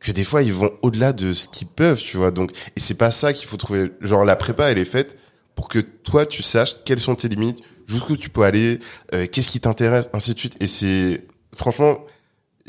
Que 0.00 0.12
des 0.12 0.24
fois 0.24 0.42
ils 0.42 0.52
vont 0.52 0.70
au-delà 0.82 1.12
de 1.12 1.32
ce 1.32 1.48
qu'ils 1.48 1.66
peuvent, 1.66 2.00
tu 2.02 2.16
vois. 2.18 2.30
Donc 2.30 2.50
et 2.76 2.80
c'est 2.80 2.94
pas 2.98 3.10
ça 3.10 3.32
qu'il 3.32 3.46
faut 3.46 3.56
trouver. 3.56 3.90
Genre 4.00 4.24
la 4.24 4.36
prépa, 4.36 4.70
elle 4.70 4.78
est 4.78 4.84
faite 4.84 5.16
pour 5.54 5.68
que 5.68 5.78
toi 5.78 6.26
tu 6.26 6.42
saches 6.42 6.76
quelles 6.84 7.00
sont 7.00 7.14
tes 7.14 7.28
limites, 7.28 7.60
jusqu'où 7.86 8.16
tu 8.16 8.28
peux 8.30 8.42
aller, 8.42 8.80
euh, 9.14 9.26
qu'est-ce 9.30 9.48
qui 9.48 9.60
t'intéresse, 9.60 10.10
ainsi 10.12 10.34
de 10.34 10.38
suite. 10.38 10.56
Et 10.60 10.66
c'est 10.66 11.24
franchement, 11.56 11.98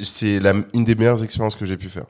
c'est 0.04 0.40
la 0.40 0.54
une 0.74 0.84
des 0.84 0.96
meilleures 0.96 1.24
expériences 1.24 1.56
que 1.56 1.66
j'ai 1.66 1.78
pu 1.78 1.90
faire. 1.90 2.06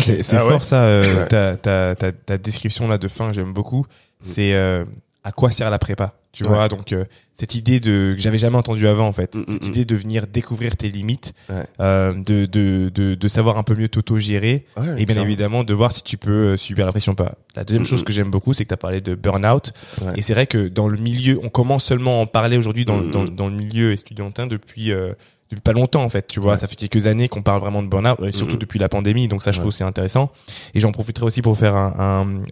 C'est 0.00 0.34
Ah 0.34 0.44
ouais. 0.44 0.50
fort 0.50 0.64
ça, 0.64 0.82
euh, 0.84 1.02
Ouais. 1.02 1.28
ta, 1.28 1.54
ta, 1.56 1.94
ta, 1.94 2.12
ta 2.12 2.36
description 2.38 2.88
là 2.88 2.98
de 2.98 3.06
fin, 3.08 3.32
j'aime 3.32 3.52
beaucoup. 3.52 3.86
C'est 4.20 4.52
euh, 4.54 4.84
à 5.24 5.32
quoi 5.32 5.50
sert 5.50 5.70
la 5.70 5.78
prépa, 5.78 6.14
tu 6.32 6.44
Ouais. 6.44 6.48
vois 6.50 6.68
Donc 6.68 6.92
euh, 6.92 7.04
cette 7.34 7.54
idée 7.54 7.80
de 7.80 8.14
que 8.16 8.22
j'avais 8.22 8.38
jamais 8.38 8.56
entendu 8.56 8.86
avant 8.88 9.06
en 9.06 9.12
fait, 9.12 9.34
Mm, 9.34 9.40
mm, 9.40 9.44
cette 9.48 9.64
mm. 9.64 9.68
idée 9.68 9.84
de 9.84 9.94
venir 9.96 10.26
découvrir 10.26 10.76
tes 10.76 10.88
limites, 10.88 11.34
Ouais. 11.50 11.64
euh, 11.80 12.14
de, 12.14 12.46
de, 12.46 12.90
de, 12.94 13.14
de 13.14 13.28
savoir 13.28 13.58
un 13.58 13.62
peu 13.62 13.74
mieux 13.74 13.88
t'auto-gérer 13.88 14.64
Ouais, 14.76 15.02
et 15.02 15.06
bien 15.06 15.20
évidemment 15.22 15.64
de 15.64 15.74
voir 15.74 15.92
si 15.92 16.02
tu 16.02 16.16
peux 16.16 16.30
euh, 16.52 16.56
subir 16.56 16.86
la 16.86 16.92
pression 16.92 17.12
ou 17.12 17.16
pas. 17.16 17.34
La 17.56 17.64
deuxième 17.64 17.82
Mm, 17.82 17.86
chose 17.86 18.02
mm. 18.02 18.04
que 18.04 18.12
j'aime 18.12 18.30
beaucoup, 18.30 18.54
c'est 18.54 18.64
que 18.64 18.68
tu 18.68 18.74
as 18.74 18.78
parlé 18.78 19.00
de 19.00 19.14
burn-out. 19.14 19.72
Et 20.16 20.22
c'est 20.22 20.32
vrai 20.34 20.46
que 20.46 20.68
dans 20.68 20.88
le 20.88 20.98
milieu, 20.98 21.38
on 21.42 21.48
commence 21.48 21.84
seulement 21.84 22.18
à 22.20 22.22
en 22.22 22.26
parler 22.26 22.56
aujourd'hui 22.56 22.84
dans, 22.84 22.98
Mm, 22.98 23.10
dans, 23.10 23.22
mm. 23.24 23.28
dans 23.30 23.48
le 23.48 23.54
milieu 23.56 23.92
estudiantin 23.92 24.46
depuis, 24.46 24.92
euh, 24.92 25.12
depuis 25.50 25.60
pas 25.62 25.72
longtemps 25.72 26.02
en 26.02 26.08
fait. 26.08 26.26
Tu 26.26 26.40
vois, 26.40 26.52
Ouais. 26.52 26.56
ça 26.58 26.66
fait 26.68 26.76
quelques 26.76 27.06
années 27.06 27.28
qu'on 27.28 27.42
parle 27.42 27.60
vraiment 27.60 27.82
de 27.82 27.88
burn-out, 27.88 28.18
et 28.24 28.32
surtout 28.32 28.56
Mm. 28.56 28.58
depuis 28.58 28.78
la 28.78 28.88
pandémie. 28.88 29.28
Donc 29.28 29.42
ça, 29.42 29.50
je 29.52 29.58
Ouais. 29.58 29.62
trouve 29.62 29.72
c'est 29.72 29.84
intéressant. 29.84 30.30
Et 30.74 30.80
j'en 30.80 30.92
profiterai 30.92 31.24
aussi 31.26 31.42
pour 31.42 31.56
faire 31.56 31.74
un, 31.76 31.94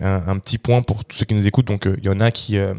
un, 0.00 0.06
un, 0.06 0.28
un 0.28 0.38
petit 0.38 0.58
point 0.58 0.82
pour 0.82 1.04
tous 1.04 1.16
ceux 1.16 1.24
qui 1.26 1.34
nous 1.34 1.46
écoutent. 1.46 1.66
Donc 1.66 1.86
euh, 1.86 1.96
il 1.98 2.04
y 2.06 2.08
en 2.08 2.20
a 2.20 2.30
qui 2.30 2.56
euh, 2.58 2.74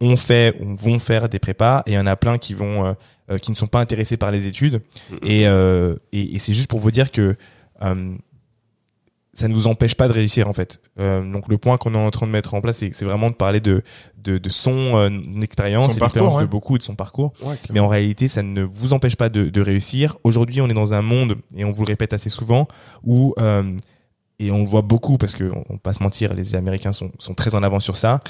ont 0.00 0.16
fait 0.16 0.56
ou 0.60 0.74
vont 0.74 0.98
faire 0.98 1.28
des 1.28 1.38
prépas, 1.38 1.82
et 1.86 1.92
il 1.92 1.94
y 1.94 1.98
en 1.98 2.06
a 2.06 2.16
plein 2.16 2.38
qui 2.38 2.54
vont 2.54 2.86
euh, 2.86 2.92
euh, 3.30 3.38
qui 3.38 3.50
ne 3.52 3.56
sont 3.56 3.66
pas 3.68 3.80
intéressés 3.80 4.16
par 4.16 4.30
les 4.30 4.46
études. 4.46 4.80
Mm, 5.10 5.14
Et, 5.24 5.46
euh, 5.46 5.94
et, 6.12 6.34
et 6.34 6.38
c'est 6.38 6.52
juste 6.52 6.68
pour 6.70 6.80
vous 6.80 6.90
dire 6.90 7.10
que 7.12 7.36
euh, 7.82 8.14
ça 9.32 9.46
ne 9.48 9.54
vous 9.54 9.66
empêche 9.68 9.94
pas 9.94 10.08
de 10.08 10.12
réussir 10.12 10.48
en 10.48 10.52
fait. 10.52 10.80
Euh, 10.98 11.22
donc 11.32 11.48
le 11.48 11.56
point 11.56 11.78
qu'on 11.78 11.94
est 11.94 11.98
en 11.98 12.10
train 12.10 12.26
de 12.26 12.32
mettre 12.32 12.54
en 12.54 12.60
place, 12.60 12.78
c'est 12.78 13.04
vraiment 13.04 13.30
de 13.30 13.34
parler 13.36 13.60
de 13.60 13.82
de, 14.18 14.38
de 14.38 14.48
son 14.48 14.96
euh, 14.96 15.08
expérience, 15.40 15.98
l'expérience 15.98 16.34
ouais. 16.34 16.42
de 16.42 16.46
beaucoup 16.48 16.76
de 16.78 16.82
son 16.82 16.94
parcours. 16.94 17.32
Ouais, 17.44 17.56
Mais 17.70 17.80
en 17.80 17.88
réalité, 17.88 18.28
ça 18.28 18.42
ne 18.42 18.62
vous 18.62 18.92
empêche 18.92 19.16
pas 19.16 19.28
de, 19.28 19.48
de 19.48 19.60
réussir. 19.60 20.16
Aujourd'hui, 20.24 20.60
on 20.60 20.68
est 20.68 20.74
dans 20.74 20.92
un 20.92 21.00
monde, 21.00 21.36
et 21.56 21.64
on 21.64 21.70
vous 21.70 21.84
le 21.84 21.88
répète 21.90 22.12
assez 22.12 22.28
souvent, 22.28 22.68
où, 23.02 23.34
euh, 23.38 23.74
et 24.38 24.50
on 24.50 24.62
le 24.62 24.68
voit 24.68 24.82
beaucoup, 24.82 25.16
parce 25.16 25.34
que 25.34 25.44
on, 25.44 25.64
on 25.70 25.72
va 25.74 25.78
pas 25.78 25.94
se 25.94 26.02
mentir, 26.02 26.34
les 26.34 26.54
Américains 26.54 26.92
sont, 26.92 27.10
sont 27.18 27.32
très 27.34 27.54
en 27.54 27.62
avant 27.62 27.80
sur 27.80 27.96
ça, 27.96 28.20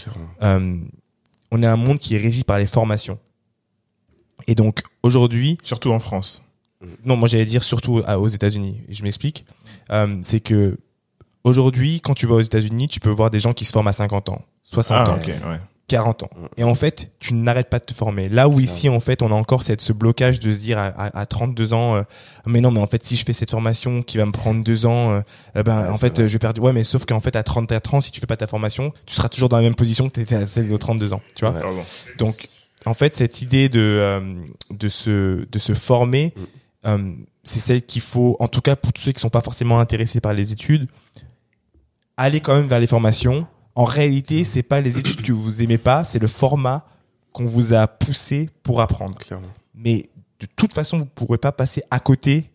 on 0.42 1.62
est 1.62 1.66
un 1.66 1.76
monde 1.76 1.99
qui 1.99 2.14
est 2.14 2.19
régi 2.19 2.45
par 2.45 2.59
les 2.59 2.66
formations. 2.66 3.19
Et 4.47 4.54
donc, 4.54 4.83
aujourd'hui, 5.02 5.59
Surtout 5.62 5.90
en 5.90 5.99
France. 5.99 6.45
non, 7.04 7.16
moi 7.16 7.28
j'allais 7.28 7.45
dire 7.47 7.62
surtout 7.62 8.00
aux 8.00 8.28
États-Unis. 8.28 8.83
Je 8.88 9.02
m'explique. 9.02 9.45
Euh, 9.90 10.19
c'est 10.23 10.40
que 10.40 10.78
aujourd'hui, 11.44 12.00
quand 12.00 12.14
tu 12.14 12.26
vas 12.26 12.35
aux 12.37 12.40
États-Unis, 12.40 12.88
tu 12.88 13.00
peux 13.00 13.11
voir 13.11 13.30
des 13.30 13.40
gens 13.40 13.52
qui 13.52 13.64
se 13.64 13.73
forment 13.73 13.88
à 13.88 13.92
50 13.92 14.28
ans, 14.30 14.42
60 14.64 14.97
Ah, 14.99 15.11
ans, 15.11 15.16
ok, 15.16 15.26
ouais. 15.26 15.59
40 15.88 16.23
ans. 16.23 16.30
Et 16.56 16.62
en 16.62 16.75
fait, 16.76 17.11
tu 17.18 17.35
n'arrêtes 17.35 17.68
pas 17.68 17.80
de 17.80 17.85
te 17.85 17.92
former. 17.92 18.28
Là 18.28 18.49
où 18.49 18.61
ici, 18.61 18.88
en 18.88 19.00
fait, 19.00 19.23
on 19.23 19.32
a 19.32 19.35
encore 19.35 19.64
cette, 19.64 19.80
ce 19.80 19.92
blocage 19.92 20.38
de 20.38 20.54
se 20.54 20.61
dire 20.61 20.78
à, 20.78 20.87
à, 20.87 21.20
à 21.20 21.26
32 21.26 21.73
ans, 21.73 21.97
euh, 21.97 22.02
mais 22.47 22.61
non, 22.61 22.70
mais 22.70 22.78
en 22.80 22.87
fait, 22.87 23.04
si 23.04 23.16
je 23.16 23.25
fais 23.25 23.32
cette 23.32 23.50
formation 23.50 24.02
qui 24.04 24.16
va 24.16 24.25
me 24.25 24.30
prendre 24.30 24.62
deux 24.62 24.87
ans, 24.87 25.11
euh, 25.11 25.20
eh 25.56 25.64
ben, 25.64 25.82
Ouais, 25.82 25.88
en 25.88 25.97
fait, 25.97 26.14
vrai. 26.14 26.23
euh, 26.23 26.28
je 26.28 26.32
vais 26.35 26.38
perdre. 26.38 26.62
Ouais, 26.62 26.73
mais 26.73 26.85
sauf 26.85 27.06
qu'en 27.06 27.18
fait, 27.18 27.35
à 27.35 27.42
34 27.42 27.94
ans, 27.94 28.00
si 28.00 28.12
tu 28.12 28.20
fais 28.20 28.26
pas 28.28 28.37
ta 28.37 28.47
formation, 28.47 28.92
tu 29.04 29.16
seras 29.16 29.28
toujours 29.28 29.49
dans 29.49 29.56
la 29.56 29.64
même 29.64 29.75
position 29.75 30.09
que 30.09 30.14
tu 30.14 30.20
étais 30.20 30.37
à 30.37 30.47
celle 30.47 30.68
de 30.68 30.76
32 30.76 31.12
ans. 31.12 31.23
Tu 31.35 31.44
vois? 31.44 31.54
Ouais. 31.54 31.82
Donc, 32.18 32.49
en 32.87 32.94
fait, 32.94 33.16
cette 33.16 33.42
idée 33.42 33.68
de 33.68 33.80
euh, 33.80 34.20
de 34.70 34.88
se 34.88 35.44
de 35.50 35.59
se 35.59 35.75
former, 35.75 36.32
Mm. 36.37 36.42
euh, 36.87 37.12
c'est 37.42 37.59
celle 37.59 37.82
qu'il 37.82 38.00
faut, 38.02 38.37
en 38.38 38.47
tout 38.49 38.61
cas 38.61 38.76
pour 38.76 38.92
tous 38.92 39.02
ceux 39.02 39.12
qui 39.12 39.20
sont 39.20 39.28
pas 39.28 39.40
forcément 39.40 39.80
intéressés 39.80 40.20
par 40.20 40.35
les 40.35 40.52
études, 40.52 40.87
aller 42.20 42.40
quand 42.40 42.54
même 42.54 42.66
vers 42.68 42.80
les 42.80 42.86
formations. 42.86 43.46
En 43.74 43.84
réalité, 43.84 44.44
c'est 44.44 44.62
pas 44.62 44.80
les 44.80 44.98
études 44.98 45.22
que 45.22 45.32
vous 45.32 45.62
aimez 45.62 45.78
pas, 45.78 46.04
c'est 46.04 46.18
le 46.18 46.26
format 46.26 46.84
qu'on 47.32 47.46
vous 47.46 47.72
a 47.74 47.86
poussé 47.86 48.50
pour 48.62 48.80
apprendre. 48.80 49.16
Clairement. 49.18 49.46
Mais 49.74 50.08
de 50.40 50.46
toute 50.56 50.72
façon, 50.72 50.98
vous 50.98 51.06
pourrez 51.06 51.38
pas 51.38 51.52
passer 51.52 51.82
à 51.90 52.00
côté 52.00 52.50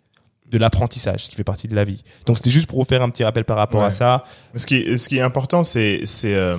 de 0.51 0.57
l'apprentissage, 0.57 1.27
qui 1.29 1.35
fait 1.35 1.43
partie 1.43 1.67
de 1.67 1.75
la 1.75 1.83
vie. 1.83 2.03
Donc, 2.25 2.37
c'était 2.37 2.49
juste 2.51 2.67
pour 2.67 2.79
vous 2.79 2.85
faire 2.85 3.01
un 3.01 3.09
petit 3.09 3.23
rappel 3.23 3.45
par 3.45 3.57
rapport 3.57 3.81
Ouais. 3.81 3.87
à 3.87 3.91
ça. 3.91 4.23
Ce 4.55 4.65
qui 4.65 4.75
est, 4.75 4.97
ce 4.97 5.09
qui 5.09 5.17
est 5.17 5.21
important, 5.21 5.63
c'est 5.63 6.01
c'est 6.05 6.35
euh, 6.35 6.57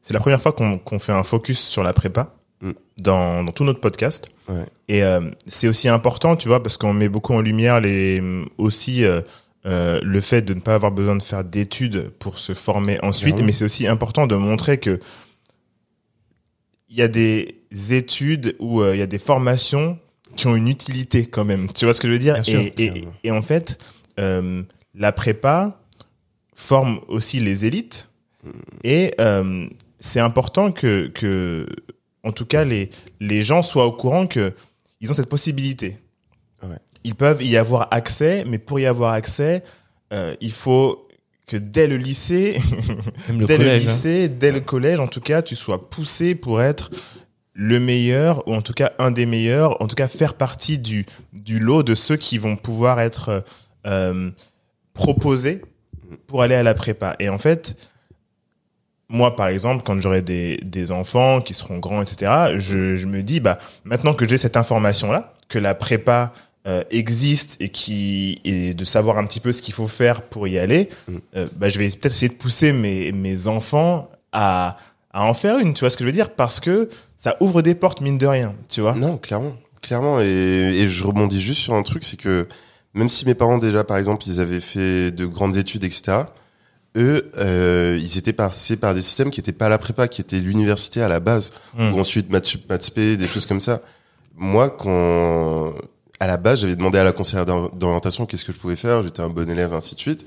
c'est 0.00 0.14
la 0.14 0.20
première 0.20 0.40
fois 0.40 0.52
qu'on 0.52 0.78
qu'on 0.78 0.98
fait 0.98 1.12
un 1.12 1.22
focus 1.24 1.60
sur 1.60 1.82
la 1.82 1.92
prépa 1.92 2.32
Mm. 2.62 2.70
dans 2.98 3.44
dans 3.44 3.52
tout 3.52 3.64
notre 3.64 3.80
podcast. 3.80 4.28
Ouais. 4.48 4.64
Et 4.88 5.02
euh, 5.02 5.20
c'est 5.46 5.68
aussi 5.68 5.88
important, 5.88 6.36
tu 6.36 6.48
vois, 6.48 6.62
parce 6.62 6.76
qu'on 6.78 6.94
met 6.94 7.08
beaucoup 7.08 7.34
en 7.34 7.40
lumière 7.40 7.80
les 7.80 8.22
aussi 8.56 9.04
euh, 9.04 9.20
euh, 9.66 10.00
le 10.02 10.20
fait 10.20 10.42
de 10.42 10.54
ne 10.54 10.60
pas 10.60 10.74
avoir 10.74 10.92
besoin 10.92 11.16
de 11.16 11.22
faire 11.22 11.44
d'études 11.44 12.10
pour 12.18 12.38
se 12.38 12.52
former 12.54 12.98
ensuite, 13.02 13.34
Clairement. 13.34 13.46
mais 13.46 13.52
c'est 13.52 13.64
aussi 13.64 13.86
important 13.86 14.26
de 14.26 14.34
montrer 14.36 14.78
que 14.78 14.98
il 16.88 16.96
y 16.96 17.02
a 17.02 17.08
des 17.08 17.56
études 17.90 18.54
ou 18.58 18.80
euh, 18.82 18.94
il 18.94 18.98
y 18.98 19.02
a 19.02 19.06
des 19.06 19.18
formations 19.18 19.98
qui 20.36 20.46
ont 20.46 20.54
une 20.56 20.68
utilité 20.68 21.26
quand 21.26 21.44
même. 21.44 21.68
Tu 21.72 21.84
vois 21.84 21.94
ce 21.94 22.00
que 22.00 22.08
je 22.08 22.12
veux 22.12 22.18
dire? 22.18 22.44
Sûr, 22.44 22.60
et, 22.60 22.74
et, 22.78 23.04
et 23.24 23.30
en 23.30 23.42
fait, 23.42 23.78
euh, 24.20 24.62
la 24.94 25.12
prépa 25.12 25.80
forme 26.54 27.00
aussi 27.08 27.40
les 27.40 27.64
élites 27.64 28.10
et 28.84 29.12
euh, 29.20 29.66
c'est 29.98 30.20
important 30.20 30.70
que, 30.70 31.08
que, 31.08 31.66
en 32.22 32.32
tout 32.32 32.44
cas, 32.46 32.64
les, 32.64 32.90
les 33.20 33.42
gens 33.42 33.62
soient 33.62 33.86
au 33.86 33.92
courant 33.92 34.26
que 34.26 34.52
ils 35.00 35.10
ont 35.10 35.14
cette 35.14 35.28
possibilité. 35.28 35.96
Ils 37.04 37.14
peuvent 37.14 37.42
y 37.42 37.56
avoir 37.56 37.88
accès, 37.90 38.44
mais 38.46 38.58
pour 38.58 38.80
y 38.80 38.86
avoir 38.86 39.12
accès, 39.12 39.62
euh, 40.12 40.34
il 40.40 40.52
faut 40.52 41.06
que 41.46 41.56
dès 41.56 41.86
le 41.86 41.96
lycée, 41.96 42.58
Même 43.28 43.40
le 43.40 43.46
dès 43.46 43.56
collège. 43.58 43.84
le 43.84 43.88
hein. 43.88 43.92
lycée, 43.92 44.28
dès 44.28 44.52
le 44.52 44.60
collège, 44.60 45.00
en 45.00 45.08
tout 45.08 45.20
cas, 45.20 45.42
tu 45.42 45.56
sois 45.56 45.90
poussé 45.90 46.34
pour 46.34 46.62
être 46.62 46.90
le 47.52 47.78
meilleur, 47.78 48.46
ou 48.48 48.54
en 48.54 48.62
tout 48.62 48.72
cas 48.72 48.92
un 48.98 49.10
des 49.10 49.26
meilleurs, 49.26 49.80
en 49.80 49.86
tout 49.86 49.94
cas 49.94 50.08
faire 50.08 50.34
partie 50.34 50.78
du, 50.78 51.06
du 51.32 51.60
lot 51.60 51.82
de 51.82 51.94
ceux 51.94 52.16
qui 52.16 52.38
vont 52.38 52.56
pouvoir 52.56 52.98
être 53.00 53.44
euh, 53.86 54.30
proposés 54.92 55.62
pour 56.26 56.42
aller 56.42 56.54
à 56.54 56.62
la 56.62 56.74
prépa. 56.74 57.14
Et 57.20 57.28
en 57.28 57.38
fait, 57.38 57.76
moi, 59.08 59.36
par 59.36 59.48
exemple, 59.48 59.84
quand 59.84 60.00
j'aurai 60.00 60.22
des, 60.22 60.56
des 60.64 60.90
enfants 60.90 61.40
qui 61.40 61.54
seront 61.54 61.78
grands, 61.78 62.02
etc., 62.02 62.56
je, 62.56 62.96
je 62.96 63.06
me 63.06 63.22
dis, 63.22 63.38
bah, 63.38 63.58
maintenant 63.84 64.14
que 64.14 64.26
j'ai 64.26 64.38
cette 64.38 64.56
information-là, 64.56 65.34
que 65.48 65.58
la 65.58 65.74
prépa 65.74 66.32
euh, 66.66 66.82
existe 66.90 67.56
et 67.60 67.68
qui 67.68 68.38
et 68.44 68.72
de 68.74 68.84
savoir 68.84 69.18
un 69.18 69.26
petit 69.26 69.40
peu 69.40 69.52
ce 69.52 69.60
qu'il 69.62 69.74
faut 69.74 69.88
faire 69.88 70.22
pour 70.22 70.48
y 70.48 70.58
aller, 70.58 70.88
Mm. 71.08 71.16
euh, 71.36 71.46
bah, 71.56 71.68
je 71.68 71.78
vais 71.78 71.88
peut-être 71.88 72.06
essayer 72.06 72.28
de 72.28 72.34
pousser 72.34 72.72
mes, 72.72 73.12
mes 73.12 73.46
enfants 73.48 74.10
à, 74.32 74.76
à 75.12 75.24
en 75.24 75.34
faire 75.34 75.58
une, 75.58 75.74
tu 75.74 75.80
vois 75.80 75.90
ce 75.90 75.96
que 75.96 76.04
je 76.04 76.06
veux 76.08 76.12
dire? 76.12 76.30
Parce 76.34 76.60
que 76.60 76.88
ça 77.16 77.36
ouvre 77.40 77.60
des 77.62 77.74
portes, 77.74 78.00
mine 78.00 78.18
de 78.18 78.26
rien, 78.26 78.54
tu 78.68 78.80
vois? 78.80 78.94
Non, 78.94 79.16
clairement, 79.18 79.54
clairement. 79.82 80.20
Et, 80.20 80.24
et 80.24 80.88
je 80.88 81.04
rebondis 81.04 81.40
juste 81.40 81.60
sur 81.60 81.74
un 81.74 81.82
truc, 81.82 82.02
c'est 82.04 82.16
que 82.16 82.48
même 82.94 83.08
si 83.08 83.26
mes 83.26 83.34
parents 83.34 83.58
déjà, 83.58 83.84
par 83.84 83.96
exemple, 83.98 84.24
ils 84.26 84.40
avaient 84.40 84.60
fait 84.60 85.10
de 85.10 85.26
grandes 85.26 85.56
études, 85.56 85.84
etc. 85.84 86.18
Eux, 86.96 87.30
euh, 87.38 87.98
ils 88.00 88.18
étaient 88.18 88.32
passés 88.32 88.76
par 88.76 88.94
des 88.94 89.02
systèmes 89.02 89.30
qui 89.30 89.40
étaient 89.40 89.52
pas 89.52 89.66
à 89.66 89.68
la 89.68 89.78
prépa, 89.78 90.06
qui 90.08 90.20
étaient 90.20 90.38
l'université 90.38 91.02
à 91.02 91.08
la 91.08 91.18
base, 91.20 91.52
Mm. 91.76 91.92
ou 91.92 91.98
ensuite 91.98 92.30
maths 92.30 92.46
sup, 92.46 92.68
maths 92.70 92.84
spé, 92.84 93.16
des 93.16 93.26
choses 93.28 93.46
comme 93.46 93.60
ça. 93.60 93.80
Moi, 94.36 94.70
quand 94.70 95.74
à 96.20 96.26
la 96.26 96.36
base, 96.36 96.60
j'avais 96.60 96.76
demandé 96.76 96.98
à 96.98 97.04
la 97.04 97.12
conseillère 97.12 97.46
d'or- 97.46 97.70
d'orientation 97.74 98.26
qu'est-ce 98.26 98.44
que 98.44 98.52
je 98.52 98.58
pouvais 98.58 98.76
faire, 98.76 99.02
j'étais 99.02 99.20
un 99.20 99.28
bon 99.28 99.48
élève, 99.50 99.74
ainsi 99.74 99.94
de 99.94 100.00
suite. 100.00 100.24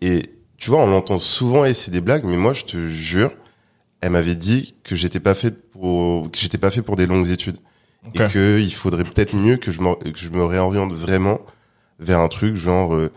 Et 0.00 0.22
tu 0.58 0.70
vois, 0.70 0.80
on 0.80 0.86
l'entend 0.90 1.18
souvent 1.18 1.64
et 1.64 1.74
c'est 1.74 1.90
des 1.90 2.00
blagues, 2.00 2.24
mais 2.24 2.36
moi, 2.36 2.52
je 2.52 2.64
te 2.64 2.76
jure, 2.86 3.32
elle 4.00 4.10
m'avait 4.10 4.34
dit 4.36 4.74
que 4.84 4.94
j'étais 4.96 5.20
pas 5.20 5.34
fait 5.34 5.50
pour, 5.70 6.30
que 6.30 6.38
j'étais 6.38 6.58
pas 6.58 6.70
fait 6.70 6.82
pour 6.82 6.96
des 6.96 7.06
longues 7.06 7.28
études 7.28 7.56
et 8.14 8.18
que 8.32 8.58
il 8.60 8.72
faudrait 8.74 9.04
peut-être 9.04 9.34
mieux 9.34 9.56
que 9.56 9.70
je 9.70 9.80
me 9.80 9.94
que 9.94 10.18
je 10.18 10.30
me 10.30 10.44
réoriente 10.44 10.92
vraiment 10.92 11.40
vers 12.00 12.18
un 12.18 12.28
truc 12.28 12.56
genre 12.56 12.94
euh, 12.94 13.12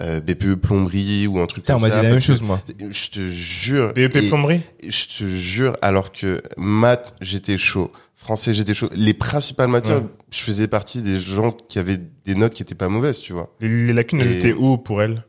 euh, 0.00 0.20
BPE 0.20 0.54
plomberie 0.56 1.26
ou 1.28 1.38
un 1.38 1.46
truc 1.46 1.62
Putain, 1.64 1.74
on 1.76 1.78
comme 1.78 1.88
m'a 1.88 1.94
ça 1.94 2.00
dit 2.00 2.06
la 2.06 2.12
même 2.14 2.22
chose, 2.22 2.42
moi. 2.42 2.60
je 2.90 3.10
te 3.10 3.30
jure 3.30 3.92
BEP 3.94 4.16
et- 4.16 4.28
plomberie? 4.28 4.60
je 4.82 5.06
te 5.18 5.26
jure 5.26 5.76
alors 5.82 6.10
que 6.10 6.40
maths 6.56 7.14
j'étais 7.20 7.56
chaud 7.58 7.92
français 8.16 8.52
j'étais 8.54 8.74
chaud 8.74 8.88
les 8.94 9.14
principales 9.14 9.68
matières 9.68 9.98
Ouais. 10.02 10.08
je 10.32 10.40
faisais 10.40 10.66
partie 10.66 11.00
des 11.02 11.20
gens 11.20 11.52
qui 11.52 11.78
avaient 11.78 11.98
des 12.24 12.34
notes 12.34 12.54
qui 12.54 12.62
étaient 12.62 12.74
pas 12.74 12.88
mauvaises 12.88 13.20
tu 13.20 13.32
vois 13.34 13.54
les, 13.60 13.68
les 13.86 13.92
lacunes, 13.92 14.20
elles 14.20 14.36
étaient 14.36 14.52
où 14.52 14.78
pour 14.78 15.00
elle 15.02 15.24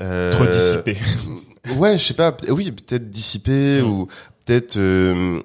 Euh, 0.00 0.32
Trop 0.32 0.46
dissipées. 0.46 0.96
ouais 1.78 1.98
je 1.98 2.04
sais 2.04 2.14
pas 2.14 2.36
oui 2.50 2.70
peut-être 2.72 3.10
dissipé 3.10 3.80
Mm. 3.82 3.86
ou 3.86 4.06
peut-être 4.44 4.76
euh, 4.76 5.40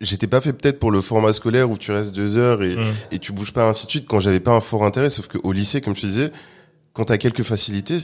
j'étais 0.00 0.26
pas 0.26 0.40
fait 0.40 0.52
peut-être 0.52 0.78
pour 0.78 0.90
le 0.90 1.00
format 1.00 1.32
scolaire 1.32 1.70
où 1.70 1.76
tu 1.78 1.92
restes 1.92 2.12
deux 2.14 2.36
heures 2.36 2.62
et, 2.62 2.76
Mm. 2.76 2.92
et 3.12 3.18
tu 3.18 3.32
bouges 3.32 3.52
pas 3.52 3.68
ainsi 3.68 3.86
de 3.86 3.90
suite 3.90 4.06
quand 4.06 4.20
j'avais 4.20 4.40
pas 4.40 4.52
un 4.52 4.60
fort 4.60 4.84
intérêt 4.84 5.10
sauf 5.10 5.26
que 5.28 5.38
au 5.44 5.52
lycée 5.52 5.80
comme 5.80 5.94
je 5.94 6.00
te 6.02 6.06
disais 6.06 6.32
quand 6.94 7.04
t'as 7.04 7.18
quelques 7.18 7.42
facilités 7.42 7.98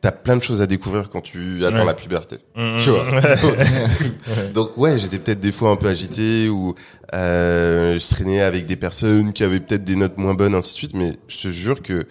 t'as 0.00 0.10
plein 0.10 0.36
de 0.36 0.42
choses 0.42 0.60
à 0.60 0.66
découvrir 0.66 1.08
quand 1.10 1.20
tu 1.20 1.64
attends 1.64 1.78
Ouais. 1.78 1.84
la 1.84 1.94
puberté 1.94 2.36
Mm, 2.56 2.78
tu 2.82 2.90
mm. 2.90 2.92
vois 2.92 3.04
donc 4.54 4.76
ouais 4.76 4.98
j'étais 4.98 5.18
peut-être 5.18 5.40
des 5.40 5.52
fois 5.52 5.70
un 5.70 5.76
peu 5.76 5.88
agité 5.88 6.48
ou 6.48 6.74
euh, 7.14 7.98
je 7.98 8.14
traînais 8.14 8.40
avec 8.42 8.66
des 8.66 8.76
personnes 8.76 9.32
qui 9.32 9.44
avaient 9.44 9.60
peut-être 9.60 9.84
des 9.84 9.96
notes 9.96 10.18
moins 10.18 10.34
bonnes 10.34 10.54
ainsi 10.54 10.72
de 10.72 10.76
suite 10.78 10.94
mais 10.94 11.12
je 11.28 11.38
te 11.38 11.48
jure 11.52 11.82
que 11.82 12.06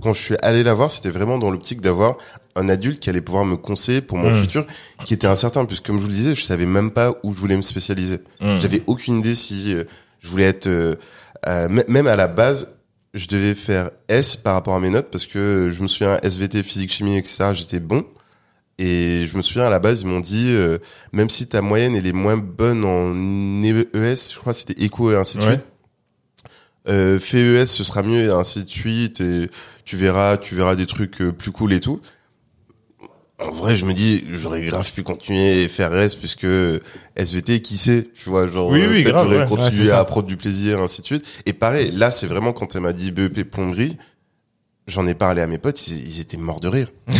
quand 0.00 0.12
je 0.12 0.20
suis 0.22 0.36
allé 0.42 0.62
la 0.62 0.72
voir 0.74 0.90
c'était 0.90 1.10
vraiment 1.10 1.36
dans 1.38 1.50
l'optique 1.50 1.80
d'avoir 1.80 2.16
un 2.54 2.68
adulte 2.68 3.00
qui 3.00 3.10
allait 3.10 3.20
pouvoir 3.20 3.44
me 3.44 3.56
conseiller 3.56 4.00
pour 4.02 4.18
mon 4.18 4.30
Mm. 4.30 4.40
futur 4.40 4.66
qui 5.04 5.14
était 5.14 5.26
incertain 5.26 5.64
puisque 5.64 5.84
comme 5.86 5.96
je 5.96 6.02
vous 6.02 6.08
le 6.08 6.14
disais 6.14 6.34
je 6.34 6.44
savais 6.44 6.66
même 6.66 6.90
pas 6.92 7.14
où 7.22 7.34
je 7.34 7.38
voulais 7.38 7.56
me 7.56 7.62
spécialiser 7.62 8.20
Mm. 8.40 8.60
j'avais 8.60 8.82
aucune 8.86 9.18
idée 9.18 9.34
si 9.34 9.74
euh, 9.74 9.84
je 10.20 10.28
voulais 10.28 10.44
être 10.46 10.68
euh, 10.68 10.94
euh, 11.48 11.68
même 11.88 12.06
à 12.06 12.14
la 12.16 12.28
base 12.28 12.76
je 13.14 13.26
devais 13.26 13.54
faire 13.54 13.90
S 14.08 14.36
par 14.36 14.54
rapport 14.54 14.74
à 14.74 14.80
mes 14.80 14.90
notes 14.90 15.10
parce 15.10 15.26
que 15.26 15.70
je 15.70 15.82
me 15.82 15.88
souviens 15.88 16.18
SVT 16.22 16.62
physique 16.62 16.92
chimie 16.92 17.16
etc 17.18 17.50
j'étais 17.52 17.80
bon 17.80 18.04
et 18.78 19.26
je 19.30 19.36
me 19.36 19.42
souviens 19.42 19.66
à 19.66 19.70
la 19.70 19.78
base 19.80 20.00
ils 20.00 20.06
m'ont 20.06 20.20
dit 20.20 20.46
euh, 20.48 20.78
même 21.12 21.28
si 21.28 21.46
ta 21.46 21.60
moyenne 21.60 21.94
elle 21.94 22.06
est 22.06 22.12
moins 22.12 22.38
bonne 22.38 22.84
en 22.84 23.62
ES 23.62 23.82
je 24.32 24.38
crois 24.38 24.52
que 24.54 24.58
c'était 24.60 24.82
éco 24.82 25.12
et 25.12 25.16
ainsi 25.16 25.36
de 25.38 25.42
Ouais. 25.42 25.48
suite 25.54 25.64
euh, 26.88 27.20
fais 27.20 27.38
ES 27.62 27.66
ce 27.66 27.84
sera 27.84 28.02
mieux 28.02 28.24
et 28.24 28.30
ainsi 28.30 28.64
de 28.64 28.68
suite 28.70 29.20
et 29.20 29.48
tu 29.84 29.96
verras 29.96 30.36
tu 30.36 30.54
verras 30.54 30.74
des 30.74 30.86
trucs 30.86 31.20
euh, 31.20 31.30
plus 31.32 31.52
cool 31.52 31.72
et 31.74 31.80
tout 31.80 32.00
en 33.44 33.50
vrai, 33.50 33.74
je 33.74 33.84
me 33.84 33.92
dis, 33.92 34.24
j'aurais 34.32 34.62
grave 34.62 34.90
pu 34.92 35.02
continuer 35.02 35.62
et 35.62 35.68
faire 35.68 35.96
S 35.96 36.14
puisque 36.14 36.46
SVT, 37.16 37.62
qui 37.62 37.76
sait, 37.76 38.08
tu 38.14 38.28
vois, 38.28 38.46
genre, 38.46 38.68
Oui, 38.70 38.80
oui, 38.88 39.02
peut-être 39.02 39.14
grave, 39.14 39.26
j'aurais 39.28 39.42
ouais. 39.42 39.48
Continué 39.48 39.90
à 39.90 40.04
prendre 40.04 40.26
du 40.26 40.36
plaisir, 40.36 40.80
ainsi 40.80 41.00
de 41.00 41.06
suite. 41.06 41.26
Et 41.46 41.52
pareil, 41.52 41.90
là, 41.92 42.10
c'est 42.10 42.26
vraiment 42.26 42.52
quand 42.52 42.74
elle 42.74 42.82
m'a 42.82 42.92
dit 42.92 43.10
BEP 43.10 43.42
plomberie, 43.50 43.96
j'en 44.86 45.06
ai 45.06 45.14
parlé 45.14 45.42
à 45.42 45.46
mes 45.46 45.58
potes, 45.58 45.86
ils, 45.88 46.06
ils 46.08 46.20
étaient 46.20 46.36
morts 46.36 46.60
de 46.60 46.68
rire. 46.68 46.88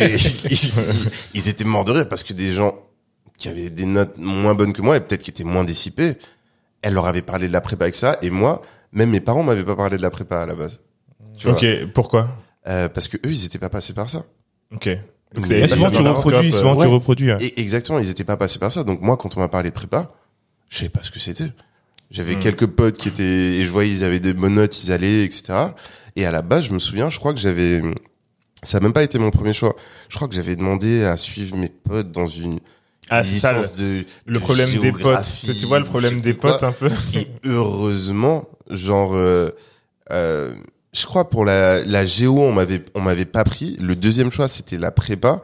Et 0.00 0.16
ils, 0.50 0.72
ils 1.34 1.48
étaient 1.48 1.64
morts 1.64 1.84
de 1.84 1.92
rire 1.92 2.08
parce 2.08 2.22
que 2.22 2.32
des 2.32 2.54
gens 2.54 2.74
qui 3.36 3.48
avaient 3.48 3.70
des 3.70 3.86
notes 3.86 4.16
moins 4.18 4.54
bonnes 4.54 4.72
que 4.72 4.80
moi 4.82 4.96
et 4.96 5.00
peut-être 5.00 5.22
qui 5.24 5.30
étaient 5.30 5.42
moins 5.44 5.64
dissipés, 5.64 6.12
elle 6.82 6.94
leur 6.94 7.06
avait 7.06 7.22
parlé 7.22 7.48
de 7.48 7.52
la 7.52 7.60
prépa 7.60 7.84
avec 7.84 7.94
ça 7.96 8.16
et 8.22 8.30
moi, 8.30 8.62
même 8.92 9.10
mes 9.10 9.20
parents 9.20 9.42
m'avaient 9.42 9.64
pas 9.64 9.74
parlé 9.74 9.96
de 9.96 10.02
la 10.02 10.10
prépa 10.10 10.40
à 10.42 10.46
la 10.46 10.54
base. 10.54 10.82
Tu 11.36 11.48
vois 11.48 11.56
Ok, 11.56 11.66
pourquoi? 11.92 12.28
Euh, 12.68 12.88
parce 12.88 13.08
que 13.08 13.16
eux, 13.16 13.32
ils 13.32 13.44
étaient 13.44 13.58
pas 13.58 13.68
passés 13.68 13.92
par 13.92 14.08
ça. 14.08 14.24
Ok. 14.72 14.88
Donc, 15.34 15.48
Mais 15.48 15.66
souvent 15.68 15.90
tu 15.90 16.00
reproduis, 16.02 16.52
souvent 16.52 16.76
tu 16.76 16.82
ouais. 16.86 16.92
reproduis. 16.92 17.32
ouais. 17.32 17.42
Et 17.44 17.60
exactement, 17.60 17.98
ils 17.98 18.08
étaient 18.08 18.24
pas 18.24 18.36
passés 18.36 18.58
par 18.58 18.70
ça. 18.72 18.84
Donc 18.84 19.00
moi, 19.02 19.16
quand 19.16 19.36
on 19.36 19.40
m'a 19.40 19.48
parlé 19.48 19.70
de 19.70 19.74
prépa, 19.74 20.08
je 20.68 20.78
savais 20.78 20.88
pas 20.90 21.02
ce 21.02 21.10
que 21.10 21.18
c'était. 21.20 21.50
J'avais 22.10 22.36
Hmm. 22.36 22.40
quelques 22.40 22.66
potes 22.66 22.96
qui 22.96 23.08
étaient, 23.08 23.22
et 23.56 23.64
je 23.64 23.70
voyais, 23.70 23.90
ils 23.92 24.04
avaient 24.04 24.20
des 24.20 24.32
bonnes 24.34 24.54
notes, 24.54 24.84
ils 24.84 24.92
allaient, 24.92 25.24
etc. 25.24 25.44
Et 26.16 26.24
à 26.26 26.30
la 26.30 26.42
base, 26.42 26.66
je 26.66 26.72
me 26.72 26.78
souviens, 26.78 27.10
je 27.10 27.18
crois 27.18 27.34
que 27.34 27.40
j'avais, 27.40 27.82
ça 28.62 28.76
a 28.76 28.80
même 28.80 28.92
pas 28.92 29.02
été 29.02 29.18
mon 29.18 29.30
premier 29.30 29.52
choix. 29.54 29.74
Je 30.08 30.14
crois 30.16 30.28
que 30.28 30.34
j'avais 30.34 30.54
demandé 30.54 31.02
à 31.04 31.16
suivre 31.16 31.56
mes 31.56 31.68
potes 31.70 32.12
dans 32.12 32.28
une 32.28 32.60
Ah, 33.10 33.24
ça, 33.24 33.54
de 33.78 34.04
le 34.26 34.34
de 34.34 34.38
problème 34.38 34.70
des 34.78 34.92
potes. 34.92 35.18
Tu 35.44 35.52
tu 35.54 35.66
vois 35.66 35.78
le 35.80 35.84
problème 35.84 36.20
des 36.20 36.34
potes 36.34 36.62
un 36.62 36.72
peu. 36.72 36.88
Et 37.14 37.26
heureusement, 37.44 38.48
genre, 38.70 39.14
euh, 39.14 39.50
euh, 40.12 40.54
je 40.94 41.04
crois 41.06 41.28
pour 41.28 41.44
la, 41.44 41.84
la 41.84 42.04
géo, 42.04 42.38
on 42.40 42.52
m'avait, 42.52 42.84
on 42.94 43.00
m'avait 43.00 43.24
pas 43.24 43.44
pris. 43.44 43.76
Le 43.80 43.96
deuxième 43.96 44.30
choix, 44.32 44.48
c'était 44.48 44.78
la 44.78 44.90
prépa. 44.90 45.42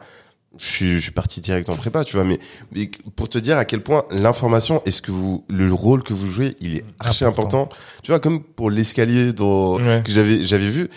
Je 0.57 0.65
suis, 0.65 0.93
je 0.95 0.99
suis 0.99 1.11
parti 1.11 1.39
direct 1.41 1.69
en 1.69 1.75
prépa, 1.77 2.03
tu 2.03 2.15
vois. 2.15 2.25
Mais, 2.25 2.37
mais 2.73 2.89
pour 3.15 3.29
te 3.29 3.37
dire 3.37 3.57
à 3.57 3.65
quel 3.65 3.81
point 3.81 4.03
l'information, 4.11 4.81
est-ce 4.85 5.01
que 5.01 5.11
vous, 5.11 5.45
le 5.49 5.71
rôle 5.73 6.03
que 6.03 6.13
vous 6.13 6.29
jouez, 6.31 6.55
il 6.61 6.75
est 6.77 6.83
archi 6.99 7.23
Important. 7.23 7.63
important. 7.63 7.75
Tu 8.03 8.11
vois, 8.11 8.19
comme 8.19 8.43
pour 8.43 8.69
l'escalier 8.69 9.33
dont, 9.33 9.79
Ouais. 9.81 10.01
que 10.05 10.11
j'avais, 10.11 10.43
j'avais 10.45 10.69
vu, 10.69 10.87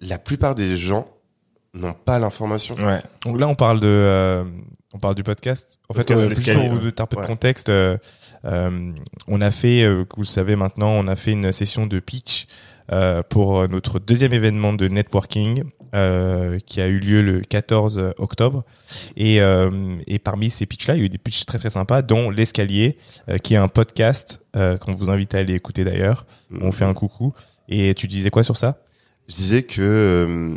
la 0.00 0.18
plupart 0.18 0.54
des 0.54 0.76
gens 0.76 1.08
n'ont 1.74 1.92
pas 1.94 2.18
l'information. 2.18 2.76
Ouais. 2.76 3.00
Donc 3.24 3.38
là, 3.40 3.48
on 3.48 3.54
parle 3.56 3.80
de, 3.80 3.86
euh, 3.88 4.44
on 4.94 4.98
parle 4.98 5.14
du 5.16 5.22
podcast. 5.24 5.78
En 5.88 5.94
fait, 5.94 6.00
Podcast 6.06 6.24
euh, 6.24 6.28
juste 6.34 6.52
pour 6.52 6.62
vous 6.68 6.78
donner 6.78 6.92
un 6.98 7.06
peu 7.06 7.16
de 7.20 7.26
contexte, 7.26 7.68
euh, 7.68 7.96
euh, 8.44 8.92
on 9.26 9.40
a 9.40 9.50
fait, 9.50 9.82
euh, 9.82 10.04
vous 10.16 10.22
le 10.22 10.26
savez 10.26 10.54
maintenant, 10.56 10.90
on 10.90 11.08
a 11.08 11.16
fait 11.16 11.32
une 11.32 11.50
session 11.52 11.86
de 11.86 11.98
pitch 12.00 12.46
euh, 12.92 13.22
pour 13.28 13.68
notre 13.68 13.98
deuxième 13.98 14.32
événement 14.32 14.72
de 14.72 14.88
networking 14.88 15.64
euh, 15.94 16.58
qui 16.66 16.80
a 16.80 16.86
eu 16.86 16.98
lieu 16.98 17.22
le 17.22 17.40
14 17.40 18.12
octobre. 18.18 18.64
Et, 19.16 19.40
euh, 19.40 19.96
et 20.06 20.18
parmi 20.18 20.50
ces 20.50 20.66
pitchs-là, 20.66 20.94
il 20.96 20.98
y 20.98 21.02
a 21.02 21.04
eu 21.06 21.08
des 21.08 21.18
pitchs 21.18 21.46
très 21.46 21.58
très 21.58 21.70
sympas, 21.70 22.02
dont 22.02 22.30
l'escalier, 22.30 22.96
euh, 23.28 23.38
qui 23.38 23.54
est 23.54 23.58
un 23.58 23.68
podcast 23.68 24.40
euh, 24.56 24.76
qu'on 24.76 24.94
vous 24.94 25.10
invite 25.10 25.34
à 25.34 25.38
aller 25.38 25.54
écouter 25.54 25.84
d'ailleurs. 25.84 26.26
On 26.60 26.72
fait 26.72 26.84
un 26.84 26.94
coucou. 26.94 27.32
Et 27.68 27.94
tu 27.94 28.06
disais 28.06 28.30
quoi 28.30 28.42
sur 28.42 28.56
ça? 28.56 28.82
Je 29.28 29.34
disais 29.34 29.62
que 29.62 29.80
euh, 29.82 30.56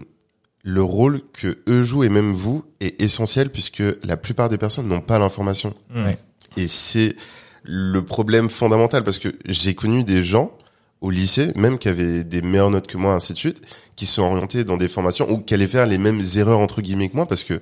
le 0.63 0.83
rôle 0.83 1.21
que 1.33 1.59
eux 1.67 1.81
jouent 1.81 2.03
et 2.03 2.09
même 2.09 2.31
vous 2.31 2.63
est 2.79 3.01
essentiel 3.01 3.49
puisque 3.49 3.83
la 4.03 4.15
plupart 4.17 4.47
des 4.49 4.57
personnes 4.57 4.87
n'ont 4.87 5.01
pas 5.01 5.19
l'information. 5.19 5.73
Ouais. 5.93 6.17
Et 6.57 6.67
c'est 6.67 7.15
le 7.63 8.01
problème 8.03 8.49
fondamental 8.49 9.03
parce 9.03 9.19
que 9.19 9.29
j'ai 9.45 9.75
connu 9.75 10.03
des 10.03 10.23
gens 10.23 10.51
au 11.01 11.09
lycée, 11.09 11.51
même 11.55 11.77
qui 11.79 11.89
avaient 11.89 12.23
des 12.23 12.41
meilleures 12.43 12.69
notes 12.69 12.87
que 12.87 12.97
moi, 12.97 13.13
ainsi 13.15 13.33
de 13.33 13.37
suite, 13.37 13.61
qui 13.95 14.05
sont 14.05 14.21
orientés 14.21 14.63
dans 14.63 14.77
des 14.77 14.87
formations 14.87 15.29
ou 15.31 15.39
qui 15.39 15.53
allaient 15.55 15.67
faire 15.67 15.87
les 15.87 15.97
mêmes 15.97 16.21
erreurs 16.37 16.59
entre 16.59 16.81
guillemets 16.81 17.09
que 17.09 17.15
moi 17.15 17.25
parce 17.25 17.43
que 17.43 17.59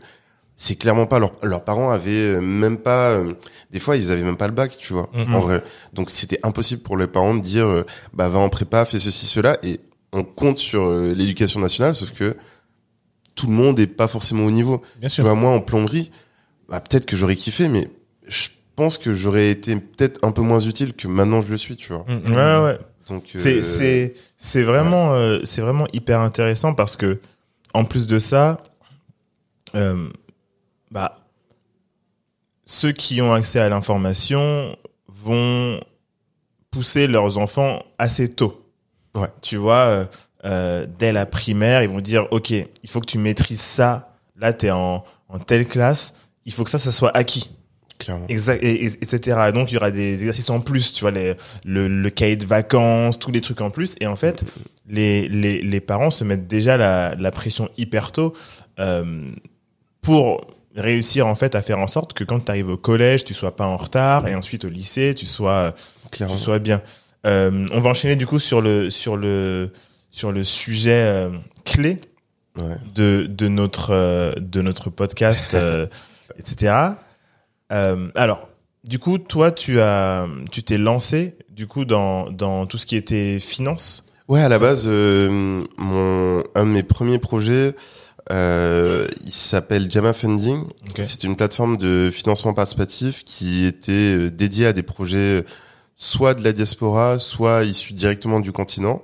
c'est 0.58 0.76
clairement 0.76 1.06
pas 1.06 1.20
leur, 1.20 1.32
leurs 1.42 1.64
parents 1.64 1.90
avaient 1.90 2.36
euh, 2.36 2.42
même 2.42 2.78
pas 2.78 3.12
euh, 3.12 3.32
des 3.72 3.80
fois 3.80 3.96
ils 3.96 4.12
avaient 4.12 4.24
même 4.24 4.36
pas 4.36 4.48
le 4.48 4.54
bac 4.54 4.78
tu 4.78 4.92
vois 4.92 5.10
Mhm. 5.14 5.36
en 5.36 5.40
vrai. 5.40 5.64
Donc 5.94 6.10
c'était 6.10 6.40
impossible 6.44 6.82
pour 6.82 6.98
les 6.98 7.08
parents 7.08 7.34
de 7.34 7.40
dire 7.40 7.66
euh, 7.66 7.86
bah 8.14 8.28
va 8.28 8.40
en 8.40 8.50
prépa 8.50 8.84
fais 8.84 9.00
ceci 9.00 9.26
cela 9.26 9.58
et 9.64 9.80
on 10.12 10.24
compte 10.26 10.58
sur 10.58 10.84
euh, 10.84 11.14
l'éducation 11.16 11.62
nationale 11.62 11.96
sauf 11.96 12.12
que 12.12 12.36
tout 13.36 13.48
le 13.48 13.54
monde 13.54 13.80
est 13.80 13.88
pas 13.88 14.08
forcément 14.10 14.44
au 14.46 14.52
niveau. 14.52 14.82
Bien 15.00 15.08
tu 15.08 15.22
vois 15.22 15.34
moi 15.36 15.52
en 15.52 15.62
plomberie 15.62 16.12
bah 16.68 16.82
peut-être 16.82 17.06
que 17.06 17.16
j'aurais 17.16 17.38
kiffé 17.38 17.70
mais 17.70 17.90
je 18.28 18.50
pense 18.76 18.98
que 18.98 19.14
j'aurais 19.14 19.50
été 19.52 19.76
peut-être 19.78 20.20
un 20.26 20.32
peu 20.32 20.42
moins 20.42 20.60
utile 20.60 20.94
que 20.94 21.08
maintenant 21.08 21.42
je 21.42 21.48
le 21.52 21.58
suis 21.58 21.78
tu 21.78 21.94
vois. 21.94 22.06
Mm, 22.08 22.30
Ouais, 22.36 22.64
ouais. 22.66 22.78
Donc 23.10 23.26
euh, 23.36 23.62
C'est 23.62 24.14
c'est 24.38 24.64
vraiment 24.64 25.14
euh, 25.14 25.40
c'est 25.44 25.62
vraiment 25.62 25.86
hyper 25.94 26.20
intéressant 26.20 26.74
parce 26.74 26.96
que 26.96 27.20
en 27.74 27.86
plus 27.86 28.08
de 28.08 28.20
ça, 28.20 28.58
euh, 29.76 30.08
bah 30.92 31.20
ceux 32.66 32.92
qui 32.92 33.22
ont 33.22 33.34
accès 33.34 33.60
à 33.60 33.70
l'information 33.70 34.76
vont 35.08 35.80
pousser 36.72 37.08
leurs 37.08 37.38
enfants 37.38 37.84
assez 37.98 38.30
tôt. 38.30 38.64
Ouais. 39.16 39.28
Tu 39.42 39.58
vois, 39.58 40.08
dès 40.44 41.12
la 41.12 41.26
primaire, 41.26 41.84
ils 41.84 41.90
vont 41.90 42.02
dire 42.02 42.28
ok, 42.32 42.52
il 42.52 42.90
faut 42.90 43.02
que 43.02 43.08
tu 43.08 43.18
maîtrises 43.18 43.62
ça. 43.62 44.14
Là, 44.36 44.54
t'es 44.54 44.72
en 44.72 45.04
en 45.28 45.38
telle 45.38 45.68
classe, 45.68 46.16
il 46.46 46.54
faut 46.54 46.64
que 46.64 46.70
ça, 46.70 46.80
ça 46.80 46.92
soit 46.92 47.16
acquis. 47.16 47.52
Clairement 48.00 48.26
Exact, 48.30 48.64
et, 48.64 48.86
et- 48.86 48.88
etc. 48.88 49.52
Donc 49.54 49.72
il 49.72 49.76
y 49.76 49.78
aura 49.78 49.92
des 49.92 50.14
exercices 50.16 50.50
en 50.50 50.60
plus, 50.62 50.92
tu 50.94 51.02
vois, 51.02 51.12
les, 51.12 51.36
le, 51.66 51.88
le 51.88 52.10
cahier 52.10 52.36
de 52.38 52.46
vacances, 52.46 53.20
tous 53.20 53.32
les 53.32 53.42
trucs 53.42 53.62
en 53.62 53.70
plus. 53.70 53.96
Et 54.02 54.08
en 54.08 54.16
fait, 54.16 54.44
les, 54.88 55.28
les, 55.28 55.62
les 55.62 55.80
parents 55.82 56.10
se 56.10 56.24
mettent 56.24 56.48
déjà 56.48 56.78
la, 56.78 57.14
la 57.16 57.32
pression 57.32 57.70
hyper 57.78 58.12
tôt 58.12 58.34
euh, 58.80 59.04
pour 60.02 60.42
réussir 60.76 61.28
en 61.28 61.36
fait 61.36 61.56
à 61.56 61.62
faire 61.62 61.80
en 61.80 61.88
sorte 61.88 62.14
que 62.14 62.24
quand 62.24 62.40
tu 62.46 62.52
arrives 62.52 62.70
au 62.70 62.78
collège, 62.78 63.26
tu 63.26 63.34
sois 63.34 63.56
pas 63.56 63.66
en 63.66 63.76
retard, 63.78 64.28
et 64.28 64.36
ensuite 64.36 64.64
au 64.66 64.70
lycée, 64.70 65.14
tu 65.16 65.26
sois 65.26 65.76
clairement 66.12 66.36
tu 66.36 66.42
sois 66.42 66.60
bien. 66.60 66.82
Euh, 67.28 67.66
on 67.74 67.82
va 67.82 67.90
enchaîner 67.90 68.16
du 68.16 68.26
coup 68.26 68.40
sur 68.40 68.62
le 68.62 68.90
sur 68.90 69.18
le 69.18 69.72
sur 70.10 70.32
le 70.32 70.44
sujet 70.46 71.04
euh, 71.04 71.30
clé 71.66 72.00
ouais 72.58 72.64
de, 72.96 73.26
de 73.30 73.48
notre 73.50 73.90
euh, 73.92 74.32
de 74.40 74.62
notre 74.62 74.90
podcast, 74.90 75.54
euh, 75.54 75.86
etc. 76.38 76.74
Euh, 77.72 78.10
alors, 78.16 78.50
du 78.84 79.00
coup, 79.00 79.18
toi, 79.18 79.52
tu 79.52 79.80
as 79.80 80.28
tu 80.52 80.64
t'es 80.64 80.78
lancé 80.78 81.36
du 81.50 81.68
coup 81.68 81.86
dans 81.86 82.30
dans 82.30 82.66
tout 82.66 82.78
ce 82.78 82.86
qui 82.86 82.96
était 82.96 83.40
finance. 83.40 84.04
Ouais, 84.28 84.42
à 84.42 84.50
la 84.50 84.60
base, 84.60 84.86
euh, 84.88 85.64
mon 85.78 86.44
un 86.56 86.66
de 86.66 86.72
mes 86.72 86.84
premiers 86.84 87.20
projets, 87.20 87.76
euh, 88.32 89.08
il 89.26 89.32
s'appelle 89.32 89.90
Jama 89.92 90.14
Funding. 90.14 90.62
Ok. 90.62 91.02
C'est 91.04 91.24
une 91.24 91.36
plateforme 91.36 91.78
de 91.78 92.12
financement 92.12 92.54
participatif 92.54 93.24
qui 93.26 93.66
était 93.66 94.16
euh, 94.16 94.30
dédiée 94.30 94.68
à 94.68 94.74
des 94.74 94.84
projets 94.84 95.44
soit 95.96 96.34
de 96.34 96.44
la 96.44 96.54
diaspora, 96.54 97.20
soit 97.20 97.64
issus 97.64 97.94
directement 97.94 98.40
du 98.40 98.52
continent. 98.52 99.04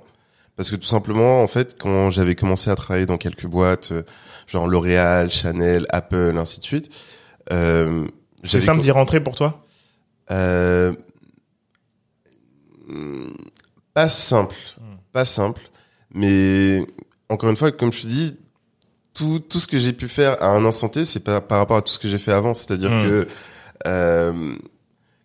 Parce 0.56 0.70
que 0.70 0.76
tout 0.76 0.86
simplement, 0.86 1.42
en 1.42 1.46
fait, 1.46 1.76
quand 1.78 2.10
j'avais 2.10 2.34
commencé 2.34 2.70
à 2.70 2.76
travailler 2.76 3.04
dans 3.04 3.18
quelques 3.18 3.46
boîtes, 3.46 3.92
euh, 3.92 4.02
genre 4.46 4.66
L'Oréal, 4.66 5.30
Chanel, 5.30 5.86
Apple, 5.90 6.34
ainsi 6.38 6.60
de 6.60 6.64
suite, 6.64 6.90
euh, 7.52 8.06
C'est 8.46 8.60
simple 8.60 8.80
d'y 8.80 8.90
rentrer 8.90 9.20
pour 9.20 9.34
toi? 9.36 9.62
Euh, 10.30 10.92
hmm, 12.88 13.30
pas 13.94 14.08
simple, 14.08 14.54
pas 15.12 15.24
simple, 15.24 15.60
mais 16.12 16.84
encore 17.28 17.50
une 17.50 17.56
fois, 17.56 17.72
comme 17.72 17.92
je 17.92 18.02
te 18.02 18.06
dis, 18.06 18.36
tout, 19.14 19.40
tout 19.40 19.58
ce 19.60 19.66
que 19.66 19.78
j'ai 19.78 19.92
pu 19.92 20.08
faire 20.08 20.42
à 20.42 20.48
un 20.48 20.64
instant 20.64 20.88
T, 20.88 21.04
c'est 21.04 21.20
pas 21.20 21.40
par 21.40 21.58
rapport 21.58 21.78
à 21.78 21.82
tout 21.82 21.92
ce 21.92 21.98
que 21.98 22.08
j'ai 22.08 22.18
fait 22.18 22.32
avant. 22.32 22.52
C'est-à-dire 22.54 22.90
Mm. 22.90 23.08
que 23.08 23.28
euh, 23.86 24.54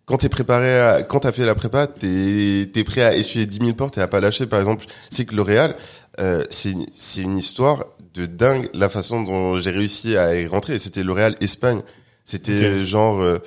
quand 0.06 0.16
t'es 0.18 0.28
préparé, 0.30 0.80
à, 0.80 1.02
quand 1.02 1.20
t'as 1.20 1.32
fait 1.32 1.44
la 1.44 1.54
prépa, 1.54 1.86
t'es 1.86 2.62
es 2.74 2.84
prêt 2.84 3.02
à 3.02 3.14
essuyer 3.14 3.44
10 3.46 3.58
000 3.58 3.72
portes 3.74 3.98
et 3.98 4.00
à 4.00 4.08
pas 4.08 4.20
lâcher. 4.20 4.46
Par 4.46 4.58
exemple, 4.60 4.86
c'est 5.10 5.24
que 5.26 5.34
L'Oréal, 5.34 5.76
euh, 6.20 6.42
c'est 6.48 6.72
une 7.20 7.36
histoire 7.36 7.84
de 8.14 8.26
dingue 8.26 8.68
la 8.74 8.88
façon 8.88 9.22
dont 9.22 9.56
j'ai 9.58 9.70
réussi 9.70 10.16
à 10.16 10.34
y 10.40 10.46
rentrer. 10.46 10.78
C'était 10.78 11.02
L'Oréal 11.02 11.36
Espagne. 11.40 11.82
C'était 12.24 12.52
euh, 12.52 12.84
genre, 12.84 13.20
euh, 13.20 13.38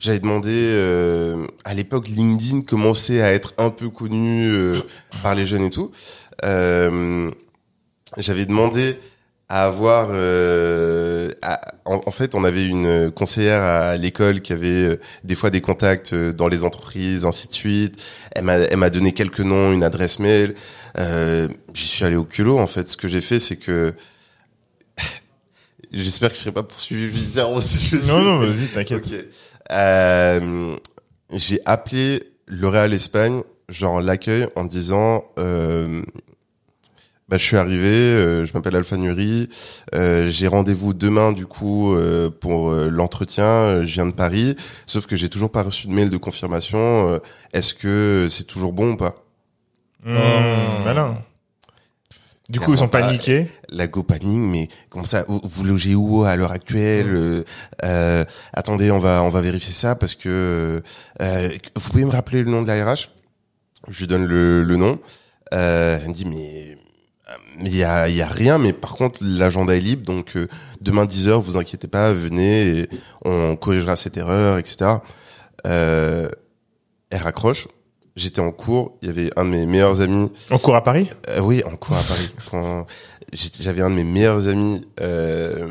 j'avais 0.00 0.20
demandé 0.20 0.50
euh, 0.52 1.46
à 1.64 1.74
l'époque 1.74 2.08
LinkedIn 2.08 2.62
commençait 2.62 3.22
à 3.22 3.32
être 3.32 3.54
un 3.58 3.70
peu 3.70 3.90
connu 3.90 4.50
euh, 4.50 4.80
par 5.22 5.34
les 5.34 5.46
jeunes 5.46 5.64
et 5.64 5.70
tout. 5.70 5.90
Euh, 6.44 7.30
j'avais 8.18 8.46
demandé 8.46 8.96
à 9.48 9.66
avoir 9.66 10.08
euh, 10.12 11.30
à- 11.42 11.60
en, 11.84 12.00
en 12.06 12.10
fait 12.10 12.34
on 12.34 12.44
avait 12.44 12.66
une 12.66 13.10
conseillère 13.10 13.60
à 13.62 13.96
l'école 13.96 14.40
qui 14.40 14.52
avait 14.52 14.98
des 15.22 15.34
fois 15.36 15.50
des 15.50 15.60
contacts 15.60 16.14
dans 16.14 16.48
les 16.48 16.64
entreprises 16.64 17.24
ainsi 17.24 17.46
de 17.48 17.52
suite. 17.52 18.02
Elle 18.34 18.44
m'a 18.44 18.54
elle 18.54 18.78
m'a 18.78 18.90
donné 18.90 19.12
quelques 19.12 19.40
noms 19.40 19.72
une 19.72 19.84
adresse 19.84 20.18
mail. 20.18 20.54
Euh, 20.98 21.46
j'y 21.74 21.86
suis 21.86 22.04
allé 22.04 22.16
au 22.16 22.24
culot 22.24 22.58
en 22.58 22.66
fait. 22.66 22.88
Ce 22.88 22.96
que 22.96 23.06
j'ai 23.08 23.20
fait 23.20 23.38
c'est 23.38 23.56
que 23.56 23.92
j'espère 26.02 26.30
que 26.30 26.34
je 26.36 26.40
serai 26.40 26.52
pas 26.52 26.62
poursuivi 26.62 27.06
judiciairement 27.06 27.60
si 27.60 27.88
je 27.88 27.96
le 27.96 28.00
Non, 28.02 28.06
suis. 28.06 28.24
non, 28.24 28.38
vas-y, 28.40 28.66
t'inquiète. 28.68 29.08
Euh, 29.70 30.76
j'ai 31.32 31.60
appelé 31.64 32.22
L'Oréal 32.46 32.92
Espagne, 32.92 33.42
genre 33.68 34.00
l'accueil, 34.02 34.46
en 34.56 34.64
disant 34.64 35.24
euh, 35.38 36.02
bah, 37.28 37.38
je 37.38 37.42
suis 37.44 37.56
arrivé, 37.56 37.88
euh, 37.88 38.44
je 38.44 38.52
m'appelle 38.52 38.76
Alpha 38.76 38.98
Nuri, 38.98 39.48
euh, 39.94 40.28
j'ai 40.28 40.46
rendez-vous 40.46 40.92
demain 40.92 41.32
du 41.32 41.46
coup 41.46 41.94
euh, 41.94 42.28
pour 42.28 42.70
euh, 42.70 42.90
l'entretien, 42.90 43.82
je 43.82 43.88
viens 43.94 44.04
de 44.06 44.12
Paris, 44.12 44.56
sauf 44.84 45.06
que 45.06 45.16
j'ai 45.16 45.30
toujours 45.30 45.50
pas 45.50 45.62
reçu 45.62 45.86
de 45.86 45.92
mail 45.92 46.10
de 46.10 46.18
confirmation. 46.18 46.78
euh, 47.08 47.18
Est-ce 47.54 47.72
que 47.72 48.26
c'est 48.28 48.44
toujours 48.44 48.74
bon 48.74 48.92
ou 48.92 48.96
pas? 48.96 49.24
Mmh, 50.04 50.84
malin. 50.84 51.16
Du 52.48 52.60
coup, 52.60 52.72
ils 52.74 52.78
sont 52.78 52.88
paniqués. 52.88 53.48
La 53.70 53.86
go 53.86 54.02
panique, 54.02 54.38
mais 54.38 54.68
comment 54.90 55.06
ça 55.06 55.24
Vous, 55.28 55.64
logez 55.64 55.94
où 55.94 56.24
à 56.24 56.36
l'heure 56.36 56.52
actuelle 56.52 57.14
euh, 57.14 57.42
euh, 57.84 58.24
Attendez, 58.52 58.90
on 58.90 58.98
va 58.98 59.22
on 59.22 59.30
va 59.30 59.40
vérifier 59.40 59.72
ça 59.72 59.94
parce 59.94 60.14
que 60.14 60.82
euh, 61.22 61.48
vous 61.74 61.90
pouvez 61.90 62.04
me 62.04 62.10
rappeler 62.10 62.42
le 62.42 62.50
nom 62.50 62.60
de 62.60 62.66
la 62.66 62.84
RH 62.84 63.08
Je 63.88 63.98
lui 63.98 64.06
donne 64.06 64.26
le, 64.26 64.62
le 64.62 64.76
nom. 64.76 64.98
Euh, 65.54 65.98
elle 66.02 66.08
me 66.08 66.12
dit 66.12 66.26
mais 66.26 66.76
Mais 67.58 67.70
il 67.70 67.76
y 67.76 67.84
a, 67.84 68.08
il 68.08 68.16
y 68.16 68.22
a 68.22 68.28
rien, 68.28 68.58
mais 68.58 68.72
par 68.72 68.94
contre, 68.96 69.20
l'agenda 69.22 69.74
est 69.74 69.80
libre, 69.80 70.04
donc 70.04 70.36
euh, 70.36 70.46
demain 70.80 71.06
10h, 71.06 71.40
vous 71.40 71.56
inquiétez 71.56 71.88
pas, 71.88 72.12
venez 72.12 72.80
et 72.80 72.88
on 73.24 73.56
corrigera 73.56 73.96
cette 73.96 74.16
erreur, 74.16 74.58
etc. 74.58 74.96
Euh, 75.66 76.28
elle 77.10 77.22
raccroche. 77.22 77.68
J'étais 78.16 78.40
en 78.40 78.52
cours, 78.52 78.96
il 79.02 79.08
y 79.08 79.10
avait 79.10 79.30
un 79.36 79.44
de 79.44 79.50
mes 79.50 79.66
meilleurs 79.66 80.00
amis 80.00 80.30
On 80.50 80.58
court 80.58 80.76
à 80.76 80.84
Paris? 80.84 81.10
Euh, 81.30 81.40
oui, 81.40 81.62
en 81.64 81.74
cours 81.74 81.96
à 81.96 82.02
Paris. 82.02 82.32
Quand 82.50 82.86
j'avais 83.32 83.82
un 83.82 83.90
de 83.90 83.96
mes 83.96 84.04
meilleurs 84.04 84.46
amis 84.46 84.86
euh, 85.00 85.68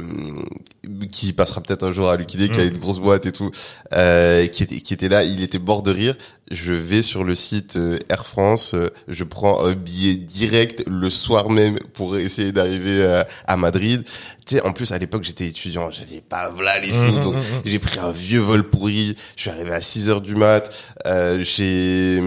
qui 1.11 1.33
passera 1.33 1.61
peut-être 1.61 1.83
un 1.83 1.91
jour 1.91 2.09
à 2.09 2.17
Lucidé, 2.17 2.49
qui 2.49 2.59
a 2.59 2.63
une 2.65 2.77
grosse 2.77 2.99
boîte 2.99 3.25
et 3.25 3.31
tout, 3.31 3.51
euh, 3.93 4.47
qui 4.47 4.63
était 4.63 4.81
qui 4.81 4.93
était 4.93 5.09
là. 5.09 5.23
Il 5.23 5.41
était 5.41 5.59
mort 5.59 5.83
de 5.83 5.91
rire. 5.91 6.15
Je 6.51 6.73
vais 6.73 7.03
sur 7.03 7.23
le 7.23 7.35
site 7.35 7.77
euh, 7.77 7.97
Air 8.09 8.27
France, 8.27 8.73
euh, 8.73 8.89
je 9.07 9.23
prends 9.23 9.63
un 9.65 9.73
billet 9.73 10.15
direct 10.15 10.83
le 10.87 11.09
soir 11.09 11.49
même 11.49 11.79
pour 11.93 12.17
essayer 12.17 12.51
d'arriver 12.51 13.03
à, 13.05 13.25
à 13.47 13.55
Madrid. 13.55 14.03
Tu 14.45 14.57
sais, 14.57 14.61
en 14.61 14.73
plus 14.73 14.91
à 14.91 14.97
l'époque 14.99 15.23
j'étais 15.23 15.47
étudiant, 15.47 15.89
j'avais 15.89 16.19
pas 16.19 16.51
voilà 16.51 16.77
les 16.79 16.91
sous, 16.91 17.17
donc 17.21 17.35
j'ai 17.63 17.79
pris 17.79 17.97
un 17.97 18.11
vieux 18.11 18.41
vol 18.41 18.69
pourri. 18.69 19.15
Je 19.37 19.41
suis 19.43 19.51
arrivé 19.51 19.71
à 19.71 19.81
6 19.81 20.09
heures 20.09 20.21
du 20.21 20.35
mat. 20.35 20.69
Euh, 21.07 21.41
j'ai 21.41 22.21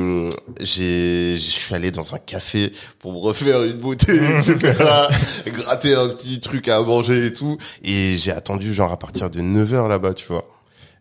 j'ai 0.61 1.37
je 1.39 1.51
suis 1.51 1.75
allé 1.75 1.91
dans 1.91 2.15
un 2.15 2.19
café 2.19 2.73
pour 2.99 3.13
me 3.13 3.19
refaire 3.19 3.63
une 3.65 3.75
beauté, 3.75 4.15
etc. 4.37 4.73
gratter 5.47 5.95
un 5.95 6.09
petit 6.09 6.41
truc 6.41 6.69
à 6.69 6.81
manger 6.81 7.27
et 7.27 7.33
tout. 7.35 7.59
Et 7.85 8.17
j'ai 8.17 8.33
attendu 8.47 8.73
genre 8.73 8.93
à 8.93 8.99
partir 8.99 9.29
de 9.29 9.41
9 9.41 9.75
heures 9.75 9.89
là-bas, 9.89 10.15
tu 10.15 10.27
vois. 10.29 10.45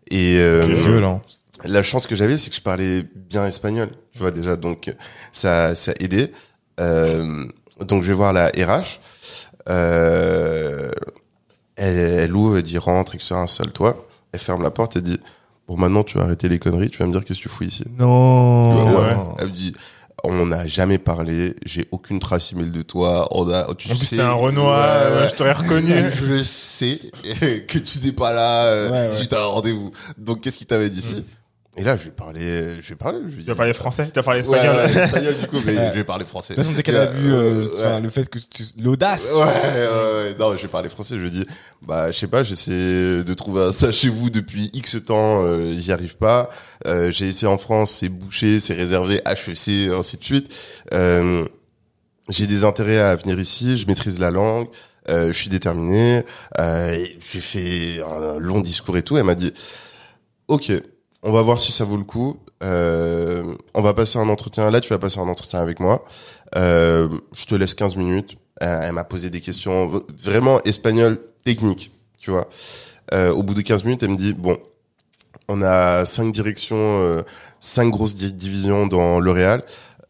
Et 0.10 0.38
euh, 0.40 0.62
Violent. 0.62 1.22
la 1.64 1.84
chance 1.84 2.08
que 2.08 2.16
j'avais, 2.16 2.38
c'est 2.38 2.50
que 2.50 2.56
je 2.56 2.62
parlais 2.62 3.06
bien 3.16 3.46
espagnol, 3.46 3.90
tu 4.14 4.20
vois 4.20 4.32
déjà, 4.32 4.56
donc 4.56 4.92
ça 5.32 5.76
ça 5.76 5.94
aidait. 6.00 6.32
Euh, 6.80 7.46
donc 7.82 8.02
je 8.04 8.08
vais 8.08 8.14
voir 8.14 8.34
la 8.34 8.48
RH. 8.48 9.00
Euh, 9.70 10.92
elle, 11.76 11.98
elle 11.98 12.36
ouvre, 12.36 12.58
elle 12.58 12.64
dit 12.64 12.78
rentre, 12.78 13.16
etc. 13.16 13.36
Installe-toi. 13.36 14.08
Elle 14.32 14.40
ferme 14.40 14.64
la 14.64 14.72
porte, 14.72 14.96
elle 14.96 15.04
dit 15.04 15.20
bon 15.68 15.78
maintenant 15.78 16.04
tu 16.04 16.18
vas 16.18 16.24
arrêter 16.24 16.50
les 16.50 16.60
conneries, 16.60 16.90
tu 16.90 16.98
vas 17.00 17.06
me 17.06 17.12
dire 17.12 17.24
qu'est-ce 17.24 17.40
que 17.40 17.44
tu 17.44 17.50
fous 17.50 17.64
ici. 17.64 17.84
Non. 18.00 18.98
Ouais. 18.98 19.16
Elle 19.40 19.48
me 19.48 19.52
dit 19.52 19.74
on 20.24 20.48
n'a 20.48 20.66
jamais 20.68 20.98
parlé, 20.98 21.56
j'ai 21.66 21.88
aucune 21.92 22.20
trace 22.20 22.52
email 22.54 22.72
de 22.72 22.82
toi. 22.82 23.28
On 23.32 23.48
a, 23.50 23.66
tu 23.76 23.92
En 23.92 23.96
plus, 23.96 24.06
sais, 24.06 24.16
t'es 24.16 24.22
un 24.22 24.32
Renoir, 24.34 25.12
Ouais, 25.12 25.18
ouais. 25.22 25.30
je 25.30 25.36
t'aurais 25.36 25.54
reconnu. 25.54 25.94
Je 26.26 26.44
sais 26.44 27.00
que 27.68 27.78
tu 27.78 28.00
n'es 28.00 28.12
pas 28.12 28.34
là 28.34 28.64
euh, 28.66 28.90
Ouais, 28.92 29.12
suite 29.12 29.34
à 29.34 29.42
un 29.42 29.46
rendez-vous. 29.46 29.92
Donc 30.18 30.42
qu'est-ce 30.42 30.58
qu'il 30.58 30.68
t'avait 30.68 30.90
dit 30.90 31.00
ici 31.00 31.26
Et 31.78 31.84
là, 31.84 31.98
je 31.98 32.04
vais 32.06 32.12
parler, 32.12 32.82
je 32.82 32.88
vais 32.90 32.96
parler. 32.96 33.20
Je 33.28 33.36
vais 33.36 33.42
Tu 33.42 33.48
vas 33.50 33.56
parler 33.56 33.74
français 33.74 34.06
Tu 34.08 34.14
vas 34.18 34.24
parler 34.24 34.40
espagnol 34.40 34.76
ouais, 34.78 34.98
espagnol 35.04 35.36
du 35.42 35.48
coup, 35.48 35.58
mais 35.66 35.76
je 35.76 35.94
vais 35.94 36.04
parler 36.06 36.26
français. 36.26 36.54
De 36.54 36.56
toute 36.56 36.64
façon, 36.64 36.76
dès 36.76 36.84
qu'elle 36.84 36.96
a 36.96 37.02
Euh, 37.02 37.12
vu 37.12 37.34
euh, 37.34 37.66
ouais. 37.66 37.72
enfin, 37.78 38.00
le 38.00 38.10
fait 38.10 38.30
que 38.30 38.40
tu... 38.40 38.64
l'audace. 38.82 39.34
Ouais, 39.34 39.40
ouais, 39.42 39.48
ouais. 40.30 40.36
non, 40.40 40.56
je 40.56 40.62
vais 40.62 40.68
parler 40.70 40.88
français. 40.88 41.20
Je 41.20 41.28
dis, 41.28 41.46
bah, 41.82 42.12
je 42.14 42.18
sais 42.18 42.28
pas, 42.28 42.44
j'essaie 42.44 42.72
de 43.26 43.34
trouver 43.34 43.74
ça 43.74 43.92
chez 43.92 44.08
vous 44.08 44.30
depuis 44.30 44.70
X 44.74 45.04
temps, 45.06 45.44
euh, 45.44 45.74
j'y 45.78 45.92
arrive 45.92 46.16
pas. 46.16 46.50
Euh, 46.88 47.12
j'ai 47.12 47.28
essayé 47.28 47.48
en 47.48 47.58
France, 47.58 47.92
c'est 48.00 48.10
bouché, 48.10 48.60
c'est 48.62 48.74
réservé, 48.74 49.22
HEC, 49.26 49.92
ainsi 49.92 50.16
de 50.18 50.24
suite. 50.24 50.54
Euh, 50.94 51.46
j'ai 52.30 52.48
des 52.48 52.64
intérêts 52.64 53.00
à 53.00 53.16
venir 53.18 53.38
ici, 53.40 53.76
je 53.76 53.86
maîtrise 53.86 54.20
la 54.20 54.32
langue, 54.32 54.68
euh, 55.10 55.28
je 55.28 55.34
suis 55.38 55.50
déterminé. 55.50 56.24
Euh, 56.58 57.06
j'ai 57.34 57.42
fait 57.42 58.02
un 58.02 58.40
long 58.40 58.62
discours 58.62 58.98
et 58.98 59.04
tout. 59.04 59.18
Elle 59.18 59.26
m'a 59.26 59.36
dit, 59.36 59.54
ok, 60.48 60.72
on 61.26 61.32
va 61.32 61.42
voir 61.42 61.60
si 61.60 61.72
ça 61.72 61.84
vaut 61.84 61.98
le 61.98 62.04
coup. 62.04 62.38
Euh, 62.64 63.44
on 63.74 63.82
va 63.82 63.94
passer 63.94 64.18
un 64.18 64.30
entretien. 64.30 64.70
Là, 64.72 64.80
tu 64.80 64.90
vas 64.90 65.00
passer 65.00 65.20
un 65.20 65.28
entretien 65.28 65.60
avec 65.60 65.80
moi. 65.80 66.06
Euh, 66.56 67.10
je 67.36 67.46
te 67.46 67.56
laisse 67.56 67.74
15 67.76 67.96
minutes. 67.98 68.38
Elle 68.62 68.94
m'a 68.94 69.04
posé 69.04 69.30
des 69.30 69.42
questions 69.42 70.02
vraiment 70.24 70.62
espagnol 70.64 71.20
technique, 71.44 71.92
tu 72.20 72.32
vois. 72.32 72.48
Euh, 73.14 73.32
au 73.34 73.44
bout 73.44 73.54
de 73.54 73.62
15 73.62 73.84
minutes, 73.84 74.04
elle 74.04 74.12
me 74.12 74.16
dit 74.16 74.34
bon, 74.34 74.58
on 75.50 75.62
a 75.62 76.06
cinq 76.06 76.32
directions, 76.32 76.78
euh, 76.78 77.24
cinq 77.60 77.90
grosses 77.92 78.16
di- 78.16 78.34
divisions 78.34 78.88
dans 78.88 79.20
L'Oréal. 79.20 79.64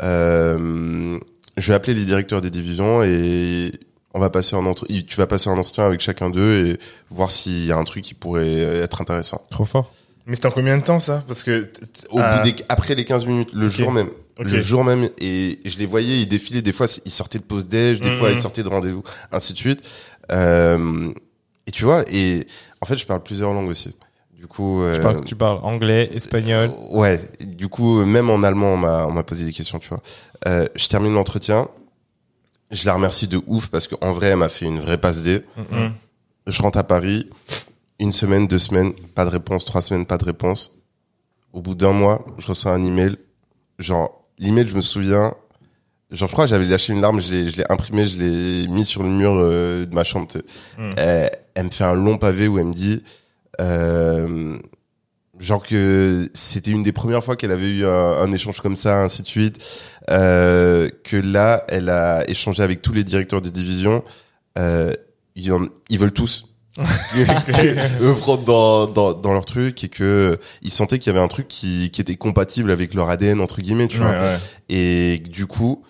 Euh, 0.03 1.17
je 1.57 1.67
vais 1.67 1.73
appeler 1.73 1.93
les 1.93 2.05
directeurs 2.05 2.41
des 2.41 2.51
divisions 2.51 3.03
et 3.03 3.71
on 4.13 4.19
va 4.19 4.29
passer 4.29 4.55
entre 4.55 4.85
tu 4.85 5.17
vas 5.17 5.27
passer 5.27 5.49
un 5.49 5.57
entretien 5.57 5.85
avec 5.85 5.99
chacun 6.01 6.29
d'eux 6.29 6.67
et 6.67 6.79
voir 7.09 7.31
s'il 7.31 7.65
y 7.65 7.71
a 7.71 7.77
un 7.77 7.83
truc 7.83 8.03
qui 8.03 8.13
pourrait 8.13 8.59
être 8.59 9.01
intéressant. 9.01 9.41
Trop 9.49 9.65
fort. 9.65 9.91
Mais 10.25 10.35
c'était 10.35 10.47
en 10.47 10.51
combien 10.51 10.77
de 10.77 10.83
temps 10.83 10.99
ça? 10.99 11.23
Parce 11.27 11.43
que 11.43 11.69
Au 12.09 12.19
ah, 12.19 12.37
bout 12.43 12.51
des, 12.51 12.55
après 12.69 12.95
les 12.95 13.05
15 13.05 13.25
minutes, 13.25 13.49
le 13.53 13.67
jour 13.69 13.91
même. 13.91 14.09
Le 14.39 14.59
jour 14.59 14.83
même, 14.83 15.07
et 15.19 15.59
je 15.63 15.77
les 15.77 15.85
voyais, 15.85 16.19
ils 16.21 16.25
défilaient, 16.27 16.61
des 16.61 16.73
fois, 16.73 16.87
ils 17.05 17.11
sortaient 17.11 17.39
de 17.39 17.43
pause 17.45 17.67
déj, 17.69 18.01
des 18.01 18.09
Mhm. 18.09 18.17
fois, 18.17 18.31
ils 18.31 18.37
sortaient 18.37 18.63
de 18.63 18.67
rendez-vous, 18.69 19.03
ainsi 19.31 19.53
de 19.53 19.57
suite. 19.57 19.79
Euh, 20.31 21.09
et 21.67 21.71
tu 21.71 21.85
vois, 21.85 22.03
et 22.11 22.45
en 22.81 22.85
fait, 22.85 22.97
je 22.97 23.05
parle 23.05 23.23
plusieurs 23.23 23.53
langues 23.53 23.69
aussi. 23.69 23.95
Du 24.37 24.47
coup, 24.47 24.81
Tu 24.83 24.99
euh, 24.99 25.01
parles, 25.01 25.23
tu 25.23 25.35
parles 25.35 25.59
anglais, 25.63 26.09
espagnol. 26.13 26.69
euh, 26.69 26.97
ouais, 26.97 27.21
du 27.45 27.69
coup, 27.69 28.03
même 28.03 28.29
en 28.29 28.43
allemand, 28.43 28.73
on 28.73 28.77
m'a, 28.77 29.05
on 29.07 29.11
m'a 29.11 29.23
posé 29.23 29.45
des 29.45 29.53
questions, 29.53 29.79
tu 29.79 29.87
vois. 29.89 30.01
Euh, 30.47 30.65
je 30.75 30.87
termine 30.87 31.13
l'entretien. 31.13 31.69
Je 32.71 32.85
la 32.85 32.93
remercie 32.93 33.27
de 33.29 33.39
ouf 33.47 33.67
parce 33.69 33.87
qu'en 33.87 34.11
vrai, 34.11 34.27
elle 34.27 34.35
m'a 34.37 34.49
fait 34.49 34.65
une 34.65 34.79
vraie 34.81 34.97
passe 34.97 35.23
D. 35.23 35.43
Mhm. 35.71 35.93
Je 36.47 36.61
rentre 36.61 36.77
à 36.77 36.83
Paris, 36.83 37.29
une 37.99 38.11
semaine, 38.11 38.47
deux 38.47 38.59
semaines, 38.59 38.93
pas 39.15 39.25
de 39.25 39.29
réponse, 39.29 39.65
trois 39.65 39.81
semaines, 39.81 40.05
pas 40.05 40.17
de 40.17 40.25
réponse. 40.25 40.71
Au 41.53 41.61
bout 41.61 41.75
d'un 41.75 41.93
mois, 41.93 42.25
je 42.37 42.47
reçois 42.47 42.71
un 42.73 42.83
email. 42.83 43.15
Genre, 43.79 44.25
l'email, 44.37 44.67
je 44.67 44.75
me 44.75 44.81
souviens, 44.81 45.33
genre, 46.11 46.27
je 46.27 46.33
crois 46.33 46.45
que 46.45 46.49
j'avais 46.49 46.65
lâché 46.65 46.91
une 46.93 47.01
larme, 47.01 47.21
je 47.21 47.31
l'ai, 47.33 47.63
imprimé, 47.71 48.05
je 48.05 48.17
l'ai 48.17 48.67
mis 48.67 48.85
sur 48.85 49.03
le 49.03 49.09
mur 49.09 49.33
euh, 49.37 49.85
de 49.85 49.95
ma 49.95 50.03
chambre. 50.03 50.27
tu 50.27 50.39
sais. 50.39 50.45
Mm. 50.77 50.93
Elle, 50.97 51.31
elle 51.55 51.65
me 51.65 51.71
fait 51.71 51.83
un 51.85 51.93
long 51.95 52.17
pavé 52.17 52.47
où 52.49 52.59
elle 52.59 52.65
me 52.65 52.73
dit, 52.73 53.01
euh, 53.61 54.57
genre 55.39 55.63
que 55.63 56.27
c'était 56.33 56.71
une 56.71 56.83
des 56.83 56.91
premières 56.91 57.23
fois 57.23 57.35
qu'elle 57.35 57.51
avait 57.51 57.69
eu 57.69 57.85
un, 57.85 57.89
un 57.89 58.31
échange 58.33 58.59
comme 58.61 58.75
ça, 58.75 58.99
ainsi 59.01 59.21
de 59.21 59.27
suite. 59.27 59.63
Euh, 60.09 60.89
que 61.03 61.15
là, 61.17 61.65
elle 61.69 61.89
a 61.89 62.29
échangé 62.29 62.61
avec 62.63 62.81
tous 62.81 62.93
les 62.93 63.03
directeurs 63.05 63.41
de 63.41 63.49
division. 63.49 64.03
Euh, 64.57 64.93
ils, 65.35 65.51
en- 65.53 65.67
ils 65.89 65.99
veulent 65.99 66.11
tous 66.13 66.47
eux 68.01 68.13
prendre 68.15 68.43
dans, 68.43 68.87
dans, 68.87 69.13
dans 69.13 69.33
leur 69.33 69.45
truc 69.45 69.83
et 69.83 69.89
que 69.89 70.37
ils 70.61 70.71
sentaient 70.71 70.99
qu'il 70.99 71.11
y 71.13 71.15
avait 71.15 71.23
un 71.23 71.27
truc 71.29 71.47
qui, 71.47 71.89
qui 71.91 72.01
était 72.01 72.15
compatible 72.15 72.71
avec 72.71 72.93
leur 72.93 73.09
ADN 73.09 73.39
entre 73.41 73.61
guillemets, 73.61 73.87
tu 73.87 73.99
Ouais, 73.99 74.05
vois. 74.07 74.15
ouais. 74.17 74.37
Et 74.69 75.19
du 75.19 75.45
coup, 75.47 75.83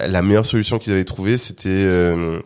la 0.00 0.22
meilleure 0.22 0.46
solution 0.46 0.78
qu'ils 0.78 0.92
avaient 0.92 1.04
trouvée, 1.04 1.38
c'était 1.38 1.68
euh, 1.68 2.38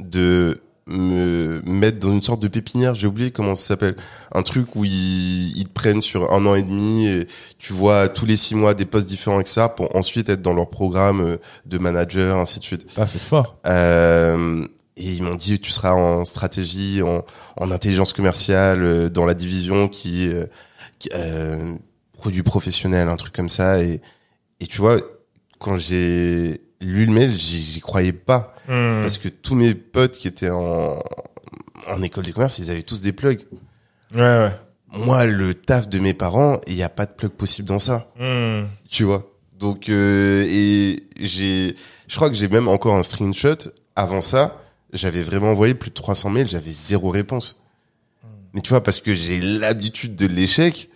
de 0.00 0.60
me 0.90 1.60
mettre 1.66 1.98
dans 1.98 2.12
une 2.12 2.22
sorte 2.22 2.40
de 2.40 2.48
pépinière, 2.48 2.94
j'ai 2.94 3.06
oublié 3.06 3.30
comment 3.30 3.54
ça 3.54 3.66
s'appelle, 3.66 3.94
un 4.34 4.42
truc 4.42 4.74
où 4.74 4.86
ils, 4.86 5.52
ils 5.54 5.64
te 5.66 5.72
prennent 5.74 6.00
sur 6.00 6.32
un 6.32 6.46
an 6.46 6.54
et 6.54 6.62
demi 6.62 7.06
et 7.08 7.26
tu 7.58 7.74
vois 7.74 8.08
tous 8.08 8.24
les 8.24 8.38
six 8.38 8.54
mois 8.54 8.72
des 8.72 8.86
postes 8.86 9.06
différents 9.06 9.36
avec 9.36 9.48
ça 9.48 9.68
pour 9.68 9.94
ensuite 9.94 10.30
être 10.30 10.40
dans 10.40 10.54
leur 10.54 10.70
programme 10.70 11.20
euh, 11.20 11.36
de 11.66 11.76
manager, 11.76 12.38
ainsi 12.38 12.58
de 12.58 12.64
suite. 12.64 12.86
Ah, 12.96 13.06
c'est 13.06 13.20
fort. 13.20 13.58
Euh, 13.66 14.64
et 14.98 15.12
ils 15.12 15.22
m'ont 15.22 15.34
dit 15.36 15.58
tu 15.60 15.70
seras 15.72 15.92
en 15.92 16.24
stratégie, 16.24 17.00
en, 17.02 17.24
en 17.56 17.70
intelligence 17.70 18.12
commerciale 18.12 18.82
euh, 18.82 19.08
dans 19.08 19.24
la 19.24 19.34
division 19.34 19.88
qui, 19.88 20.28
euh, 20.28 20.44
qui 20.98 21.08
euh, 21.14 21.74
produit 22.12 22.42
professionnel, 22.42 23.08
un 23.08 23.16
truc 23.16 23.32
comme 23.34 23.48
ça. 23.48 23.82
Et, 23.82 24.00
et 24.60 24.66
tu 24.66 24.78
vois, 24.80 24.98
quand 25.58 25.76
j'ai 25.78 26.60
lu 26.80 27.06
le 27.06 27.12
mail, 27.12 27.36
j'y 27.36 27.62
j'y 27.62 27.80
croyais 27.80 28.12
pas 28.12 28.54
Hmm. 28.70 29.00
parce 29.00 29.16
que 29.16 29.28
tous 29.30 29.54
mes 29.54 29.72
potes 29.74 30.18
qui 30.18 30.28
étaient 30.28 30.50
en 30.50 31.02
en 31.86 32.02
école 32.02 32.24
de 32.26 32.32
commerce, 32.32 32.58
ils 32.58 32.70
avaient 32.70 32.82
tous 32.82 33.00
des 33.00 33.12
plugs. 33.12 33.46
Ouais, 34.14 34.20
ouais. 34.20 34.50
Moi, 34.92 35.24
le 35.24 35.54
taf 35.54 35.88
de 35.88 35.98
mes 35.98 36.12
parents, 36.12 36.60
il 36.66 36.74
n'y 36.74 36.82
a 36.82 36.90
pas 36.90 37.06
de 37.06 37.12
plug 37.12 37.30
possible 37.30 37.66
dans 37.66 37.78
ça 37.78 38.10
Hmm. 38.20 38.64
tu 38.90 39.04
vois. 39.04 39.24
Donc 39.58 39.88
euh, 39.88 40.44
et 40.46 41.02
j'ai 41.18 41.74
je 42.08 42.16
crois 42.16 42.28
que 42.28 42.36
j'ai 42.36 42.48
même 42.48 42.68
encore 42.68 42.94
un 42.94 43.02
screenshot 43.02 43.56
avant 43.96 44.20
ça, 44.20 44.60
j'avais 44.92 45.22
vraiment 45.22 45.50
envoyé 45.52 45.74
plus 45.74 45.90
de 45.90 45.94
300 45.94 46.30
mails, 46.30 46.48
j'avais 46.48 46.70
zéro 46.72 47.10
réponse. 47.10 47.60
Mais 48.54 48.60
tu 48.62 48.70
vois 48.70 48.82
parce 48.82 49.00
que 49.00 49.14
j'ai 49.14 49.40
l'habitude 49.40 50.16
de 50.16 50.26
l'échec, 50.26 50.88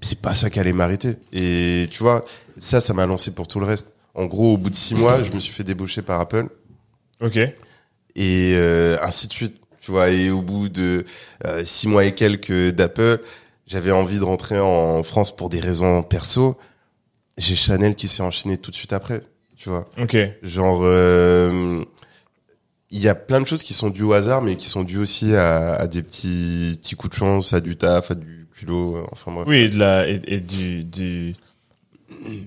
c'est 0.00 0.20
pas 0.20 0.34
ça 0.34 0.50
qui 0.50 0.58
allait 0.60 0.72
m'arrêter. 0.72 1.16
Et 1.32 1.88
tu 1.90 2.02
vois, 2.02 2.24
ça 2.58 2.80
ça 2.80 2.92
m'a 2.94 3.06
lancé 3.06 3.32
pour 3.32 3.46
tout 3.46 3.60
le 3.60 3.66
reste. 3.66 3.92
En 4.14 4.26
gros, 4.26 4.54
au 4.54 4.56
bout 4.56 4.70
de 4.70 4.74
six 4.74 4.94
mois, 4.94 5.22
je 5.22 5.32
me 5.32 5.38
suis 5.40 5.52
fait 5.52 5.64
débaucher 5.64 6.02
par 6.02 6.20
Apple 6.20 6.48
Ok. 7.20 7.36
et 7.36 7.54
euh, 8.54 8.96
ainsi 9.02 9.28
de 9.28 9.32
suite. 9.32 9.56
Tu 9.80 9.90
vois, 9.90 10.08
et 10.10 10.30
au 10.30 10.40
bout 10.40 10.68
de 10.70 11.04
euh, 11.46 11.62
six 11.64 11.88
mois 11.88 12.04
et 12.06 12.14
quelques 12.14 12.70
d'Apple, 12.70 13.20
j'avais 13.66 13.90
envie 13.92 14.18
de 14.18 14.24
rentrer 14.24 14.58
en 14.58 15.02
France 15.02 15.34
pour 15.36 15.48
des 15.50 15.60
raisons 15.60 16.02
perso. 16.02 16.56
J'ai 17.36 17.54
Chanel 17.54 17.94
qui 17.94 18.08
s'est 18.08 18.22
enchaîné 18.22 18.56
tout 18.56 18.70
de 18.70 18.76
suite 18.76 18.92
après. 18.94 19.20
Tu 19.56 19.68
vois, 19.68 19.88
Ok. 19.98 20.16
genre 20.42 20.80
euh, 20.84 21.82
il 22.96 23.00
y 23.02 23.08
a 23.08 23.14
plein 23.14 23.40
de 23.40 23.46
choses 23.46 23.62
qui 23.62 23.74
sont 23.74 23.90
dues 23.90 24.04
au 24.04 24.12
hasard, 24.12 24.40
mais 24.42 24.56
qui 24.56 24.66
sont 24.68 24.84
dues 24.84 24.98
aussi 24.98 25.34
à, 25.34 25.74
à 25.74 25.86
des 25.86 26.02
petits 26.02 26.76
petits 26.80 26.94
coups 26.94 27.10
de 27.14 27.18
chance, 27.18 27.52
à 27.52 27.60
du 27.60 27.76
taf, 27.76 28.10
à 28.10 28.14
du 28.14 28.46
culot. 28.56 28.96
euh, 28.96 29.02
Enfin 29.12 29.32
bref. 29.32 29.44
Oui, 29.48 29.56
et 29.56 29.68
de 29.68 29.78
la 29.78 30.08
et, 30.08 30.20
et 30.26 30.40
du 30.40 30.84
du 30.84 31.34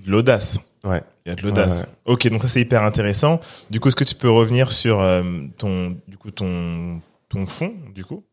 de 0.04 0.10
l'audace. 0.10 0.58
Ouais. 0.84 1.02
Il 1.26 1.28
y 1.28 1.32
a 1.32 1.34
de 1.34 1.42
l'audace. 1.42 1.84
Ok, 2.06 2.26
donc 2.28 2.42
ça 2.42 2.48
c'est 2.48 2.60
hyper 2.62 2.82
intéressant. 2.82 3.38
Du 3.70 3.80
coup, 3.80 3.88
est-ce 3.88 3.96
que 3.96 4.04
tu 4.04 4.14
peux 4.14 4.30
revenir 4.30 4.70
sur 4.70 5.00
euh, 5.00 5.22
ton, 5.58 5.96
du 6.08 6.16
coup, 6.16 6.30
ton, 6.30 7.00
ton 7.28 7.46
fond, 7.46 7.74
du 7.94 8.04
coup? 8.04 8.24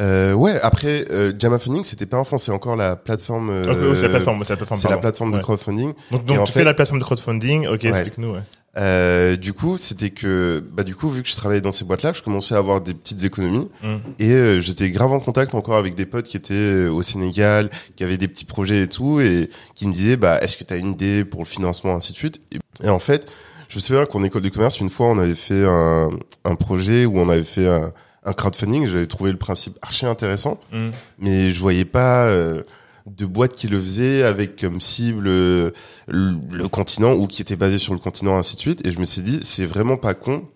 Euh, 0.00 0.34
ouais, 0.34 0.60
après, 0.62 1.06
euh, 1.10 1.32
Jama 1.38 1.58
Funding, 1.58 1.82
c'était 1.82 2.04
pas 2.06 2.18
un 2.18 2.24
fonds, 2.24 2.36
c'est 2.38 2.52
encore 2.52 2.76
la 2.76 2.94
plateforme. 2.96 3.48
euh, 3.50 3.94
c'est 3.96 4.02
la 4.02 4.10
plateforme, 4.10 4.44
c'est 4.44 4.52
la 4.52 4.56
plateforme. 4.58 4.78
C'est 4.80 4.84
la 4.88 4.90
pardon. 4.90 5.00
plateforme 5.00 5.32
de 5.32 5.38
crowdfunding. 5.40 5.94
Donc, 6.12 6.24
donc 6.26 6.38
en 6.38 6.44
tu 6.44 6.52
fait- 6.52 6.58
fais 6.60 6.64
la 6.64 6.74
plateforme 6.74 7.00
de 7.00 7.04
crowdfunding. 7.04 7.66
Ok, 7.66 7.84
explique-nous. 7.86 8.34
Ouais. 8.34 8.40
Euh, 8.76 9.36
du 9.36 9.52
coup, 9.54 9.78
c'était 9.78 10.10
que, 10.10 10.62
bah, 10.72 10.82
du 10.82 10.94
coup, 10.94 11.08
vu 11.08 11.22
que 11.22 11.28
je 11.28 11.34
travaillais 11.34 11.62
dans 11.62 11.72
ces 11.72 11.84
boîtes-là, 11.84 12.12
je 12.12 12.22
commençais 12.22 12.54
à 12.54 12.58
avoir 12.58 12.80
des 12.82 12.92
petites 12.94 13.24
économies 13.24 13.68
Mm. 13.82 13.96
et 14.18 14.32
euh, 14.32 14.60
j'étais 14.60 14.90
grave 14.90 15.12
en 15.12 15.20
contact 15.20 15.54
encore 15.54 15.76
avec 15.76 15.94
des 15.94 16.04
potes 16.06 16.26
qui 16.28 16.36
étaient 16.36 16.52
euh, 16.54 16.90
au 16.90 17.02
Sénégal, 17.02 17.70
qui 17.96 18.04
avaient 18.04 18.18
des 18.18 18.28
petits 18.28 18.44
projets 18.44 18.82
et 18.82 18.88
tout, 18.88 19.20
et 19.20 19.48
qui 19.74 19.88
me 19.88 19.92
disaient, 19.92 20.16
bah, 20.16 20.38
est-ce 20.42 20.56
que 20.58 20.64
tu 20.64 20.74
as 20.74 20.76
une 20.76 20.90
idée 20.92 21.24
pour 21.24 21.40
le 21.40 21.46
financement, 21.46 21.94
ainsi 21.94 22.12
de 22.12 22.18
suite? 22.18 22.40
Et, 22.52 22.86
et 22.86 22.90
en 22.90 22.98
fait, 22.98 23.26
je 23.68 23.76
me 23.76 23.80
souviens 23.80 24.04
qu'en 24.04 24.22
école 24.22 24.42
de 24.42 24.48
commerce, 24.50 24.78
une 24.80 24.90
fois, 24.90 25.06
on 25.08 25.18
avait 25.18 25.34
fait 25.34 25.64
un, 25.66 26.10
un 26.44 26.54
projet 26.54 27.06
où 27.06 27.18
on 27.18 27.28
avait 27.30 27.42
fait 27.44 27.66
un, 27.68 27.92
un 28.26 28.32
crowdfunding. 28.32 28.86
J'avais 28.88 29.06
trouvé 29.06 29.32
le 29.32 29.38
principe 29.38 29.78
archi 29.82 30.04
intéressant, 30.06 30.60
Mm. 30.72 30.90
mais 31.18 31.50
je 31.50 31.58
voyais 31.60 31.84
pas 31.86 32.24
euh, 32.26 32.62
de 33.06 33.24
boîte 33.26 33.54
qui 33.54 33.68
le 33.68 33.80
faisait 33.80 34.22
avec 34.24 34.60
comme 34.60 34.80
cible 34.80 35.28
euh, 35.28 35.70
le, 36.08 36.34
le 36.52 36.68
continent 36.68 37.14
ou 37.14 37.26
qui 37.26 37.40
était 37.42 37.56
basé 37.56 37.78
sur 37.78 37.94
le 37.94 38.00
continent 38.00 38.36
ainsi 38.36 38.56
de 38.56 38.60
suite. 38.60 38.86
Et 38.86 38.92
je 38.92 38.98
me 38.98 39.04
suis 39.04 39.22
dit 39.22 39.40
c'est 39.42 39.66
vraiment 39.66 39.96
pas 39.96 40.14
con 40.14 40.46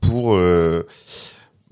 pour 0.00 0.34
euh, 0.34 0.86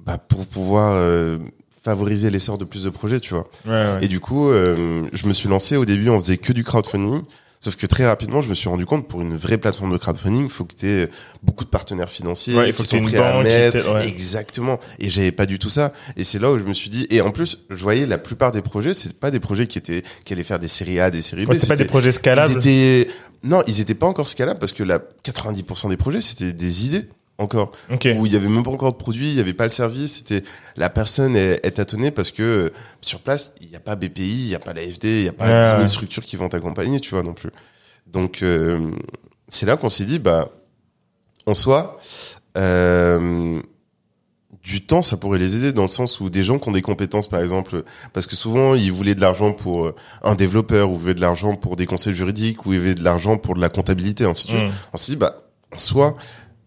bah, 0.05 0.19
pour 0.19 0.47
pouvoir 0.47 0.95
euh, 0.95 1.39
favoriser 1.83 2.31
l'essor 2.31 2.59
de 2.59 2.65
plus 2.65 2.85
de 2.85 2.91
projets 2.91 3.21
tu 3.21 3.35
vois. 3.35 3.45
Ouais, 3.67 3.71
ouais. 3.73 3.99
et 4.03 4.09
du 4.09 4.21
coup 4.21 4.49
euh, 4.49 5.07
je 5.13 5.27
me 5.27 5.33
suis 5.33 5.49
lancé 5.49 5.77
au 5.77 5.85
début 5.85 6.09
on 6.09 6.19
faisait 6.19 6.39
que 6.39 6.53
du 6.53 6.65
crowdfunding 6.65 7.23
Sauf 7.63 7.77
que 7.77 7.87
très 7.87 8.05
rapidement, 8.05 8.41
je 8.41 8.49
me 8.49 8.55
suis 8.55 8.69
rendu 8.69 8.85
compte 8.87 9.07
pour 9.07 9.21
une 9.21 9.37
vraie 9.37 9.57
plateforme 9.57 9.93
de 9.93 9.97
crowdfunding, 9.97 10.47
il 10.47 10.51
faut 10.51 10.65
que 10.65 10.75
tu 10.75 10.89
aies 10.89 11.09
beaucoup 11.45 11.65
de 11.65 11.71
partenaires 11.71 12.11
financiers 12.11 12.57
Ouais, 12.57 12.67
il 12.67 12.73
faut 12.73 12.83
que 12.83 12.97
une 12.97 13.05
prêts 13.05 13.19
à 13.19 13.33
banque 13.35 13.45
qui 13.45 13.51
mettre. 13.53 13.95
ouais. 13.95 14.09
Exactement. 14.09 14.81
Et 14.99 15.11
j'avais 15.11 15.31
pas 15.31 15.47
du 15.47 15.61
tout 15.61 15.71
ça. 15.71 15.93
Et 16.17 16.25
c'est 16.25 16.41
là 16.41 16.51
où 16.51 16.59
je 16.59 16.65
me 16.65 16.75
suis 16.75 16.91
dit. 16.91 17.07
Et 17.09 17.21
en 17.21 17.31
plus, 17.31 17.59
je 17.71 17.77
voyais 17.81 18.05
la 18.05 18.19
plupart 18.19 18.51
des 18.51 18.63
projets, 18.63 18.95
c'est 18.95 19.13
pas 19.17 19.31
des 19.31 19.39
projets 19.39 19.69
qui 19.69 19.79
étaient 19.79 20.03
qui 20.25 20.33
allaient 20.33 20.43
faire 20.43 20.59
des 20.59 20.67
séries 20.67 20.99
A, 20.99 21.13
des 21.13 21.23
séries 21.23 21.45
B. 21.45 21.51
Ouais, 21.51 21.55
c'était 21.55 21.69
pas 21.69 21.77
des 21.77 21.85
projets 21.85 22.11
scalables. 22.11 22.53
Ils 22.53 22.59
étaient 22.59 23.11
non, 23.45 23.63
ils 23.69 23.81
étaient 23.81 23.95
pas 23.95 24.09
encore 24.09 24.27
scalables 24.27 24.59
parce 24.59 24.73
que 24.73 24.83
la 24.83 24.99
90% 25.25 25.89
des 25.89 25.97
projets 25.97 26.21
c'était 26.21 26.53
des 26.53 26.87
idées 26.87 27.05
encore 27.43 27.73
où 28.17 28.27
il 28.27 28.33
y 28.33 28.37
avait 28.37 28.49
même 28.49 28.63
pas 28.63 28.71
encore 28.71 28.93
de 28.93 28.97
produit, 28.97 29.29
il 29.29 29.35
y 29.35 29.41
avait 29.41 29.53
pas 29.53 29.65
le 29.65 29.71
service, 29.71 30.15
c'était 30.15 30.43
la 30.77 30.91
personne 30.91 31.37
est, 31.37 31.65
est 31.65 31.73
tâtonnée 31.73 32.11
parce 32.11 32.31
que 32.31 32.43
euh, 32.43 32.71
sur 33.01 33.21
place, 33.21 33.53
il 33.61 33.71
y 33.71 33.77
a 33.77 33.81
pas 33.81 33.97
BPI, 33.97 34.23
il 34.23 34.49
y 34.49 34.55
a 34.55 34.59
pas 34.59 34.73
l'AFD, 34.73 35.05
il 35.05 35.25
y 35.25 35.29
a 35.29 35.33
pas 35.33 35.45
Ouais, 35.45 35.63
10 35.63 35.69
000 35.71 35.83
ouais. 35.83 35.89
structures 35.89 36.25
qui 36.25 36.37
vont 36.37 36.49
t'accompagner, 36.49 37.01
tu 37.01 37.11
vois 37.11 37.23
non 37.23 37.35
plus. 37.35 37.51
Donc 38.07 38.43
euh, 38.43 38.91
c'est 39.49 39.67
là 39.67 39.77
qu'on 39.77 39.91
s'est 39.91 40.05
dit 40.05 40.19
bah 40.19 40.49
en 41.47 41.55
soi 41.55 41.99
euh, 42.57 43.61
du 44.63 44.85
temps, 44.87 45.03
ça 45.03 45.17
pourrait 45.17 45.39
les 45.39 45.57
aider 45.57 45.73
dans 45.73 45.83
le 45.83 45.89
sens 45.89 46.21
où 46.21 46.31
des 46.31 46.45
gens 46.45 46.59
qui 46.59 46.69
ont 46.69 46.73
des 46.73 46.83
compétences, 46.83 47.29
par 47.29 47.41
exemple, 47.41 47.83
parce 48.13 48.27
que 48.27 48.37
souvent 48.37 48.77
ils 48.77 48.93
voulaient 48.93 49.17
de 49.17 49.21
l'argent 49.21 49.53
pour 49.53 49.91
un 50.23 50.35
développeur, 50.37 50.91
ou 50.91 50.97
voulaient 50.97 51.15
de 51.15 51.21
l'argent 51.21 51.57
pour 51.57 51.75
des 51.75 51.87
conseils 51.87 52.15
juridiques, 52.15 52.65
ou 52.65 52.73
ils 52.73 52.79
voulaient 52.79 52.95
de 52.95 53.03
l'argent 53.03 53.39
pour 53.39 53.57
de 53.57 53.61
la 53.61 53.69
comptabilité, 53.69 54.25
ainsi 54.25 54.47
de 54.47 54.53
suite. 54.53 54.71
Mm. 54.71 54.75
On 54.93 54.97
s'est 54.99 55.13
dit, 55.13 55.17
bah, 55.17 55.35
en 55.75 55.79
soi, 55.79 56.17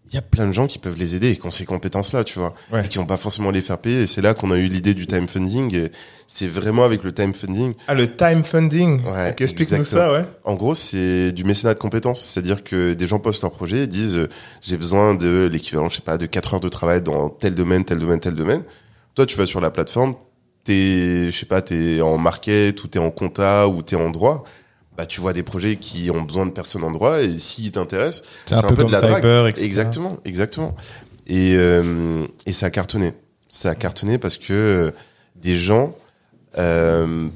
il 0.08 0.14
y 0.14 0.18
a 0.18 0.22
plein 0.22 0.46
de 0.46 0.52
gens 0.52 0.66
qui 0.68 0.78
peuvent 0.78 0.96
les 0.96 1.16
aider 1.16 1.30
et 1.30 1.36
qui 1.36 1.44
ont 1.46 1.50
ces 1.50 1.64
compétences-là, 1.64 2.22
tu 2.24 2.38
vois, 2.38 2.54
Ouais. 2.72 2.84
et 2.84 2.88
qui 2.88 2.98
vont 2.98 3.06
pas 3.06 3.16
forcément 3.16 3.50
les 3.50 3.60
faire 3.60 3.78
payer. 3.78 4.02
Et 4.02 4.06
c'est 4.06 4.22
là 4.22 4.34
qu'on 4.34 4.50
a 4.52 4.56
eu 4.56 4.68
l'idée 4.68 4.94
du 4.94 5.06
time 5.06 5.26
funding. 5.26 5.74
Et 5.74 5.90
c'est 6.28 6.46
vraiment 6.46 6.84
avec 6.84 7.02
le 7.02 7.12
time 7.12 7.34
funding. 7.34 7.74
Ah, 7.88 7.94
le 7.94 8.06
time 8.14 8.44
funding. 8.44 9.02
Ouais, 9.04 9.30
Ok, 9.30 9.40
Explique-nous 9.40 9.82
ça, 9.84 10.12
ouais. 10.12 10.24
En 10.44 10.54
gros, 10.54 10.74
c'est 10.76 11.32
du 11.32 11.42
mécénat 11.44 11.74
de 11.74 11.78
compétences. 11.80 12.20
C'est-à-dire 12.20 12.62
que 12.62 12.94
des 12.94 13.06
gens 13.08 13.18
postent 13.18 13.42
leur 13.42 13.50
projet 13.52 13.78
et 13.78 13.86
disent, 13.88 14.16
euh, 14.16 14.28
j'ai 14.62 14.76
besoin 14.76 15.14
de 15.16 15.48
l'équivalent, 15.50 15.88
je 15.90 15.96
sais 15.96 16.02
pas, 16.02 16.18
de 16.18 16.26
4 16.26 16.54
heures 16.54 16.60
de 16.60 16.68
travail 16.68 17.02
dans 17.02 17.28
tel 17.28 17.54
domaine, 17.56 17.84
tel 17.84 17.98
domaine, 17.98 18.20
tel 18.20 18.34
domaine. 18.34 18.62
Toi, 19.16 19.26
tu 19.26 19.36
vas 19.36 19.46
sur 19.46 19.60
la 19.60 19.70
plateforme, 19.70 20.14
t'es, 20.64 21.30
je 21.30 21.36
sais 21.36 21.46
pas, 21.46 21.62
t'es 21.62 22.00
en 22.00 22.18
market 22.18 22.82
ou 22.84 22.88
t'es 22.88 22.98
en 22.98 23.10
compta 23.10 23.66
ou 23.68 23.82
t'es 23.82 23.96
en 23.96 24.10
droit. 24.10 24.44
Bah, 24.96 25.06
tu 25.06 25.20
vois 25.20 25.32
des 25.32 25.42
projets 25.42 25.76
qui 25.76 26.10
ont 26.10 26.22
besoin 26.22 26.46
de 26.46 26.52
personnes 26.52 26.84
en 26.84 26.90
droit 26.90 27.20
et 27.20 27.38
s'ils 27.38 27.72
t'intéressent, 27.72 28.22
C'est 28.46 28.54
un 28.54 28.62
peu 28.62 28.76
comme 28.76 28.88
Fiverr, 28.88 29.48
etc. 29.48 29.64
Exactement, 29.64 30.18
exactement. 30.24 30.74
Et, 31.26 31.54
euh, 31.56 32.26
et 32.46 32.52
ça 32.52 32.66
a 32.66 32.70
cartonné. 32.70 33.12
Ça 33.48 33.70
a 33.70 33.74
cartonné 33.74 34.18
parce 34.18 34.36
que 34.36 34.52
euh, 34.52 34.90
des 35.36 35.56
gens 35.56 35.94
euh, 36.58 37.28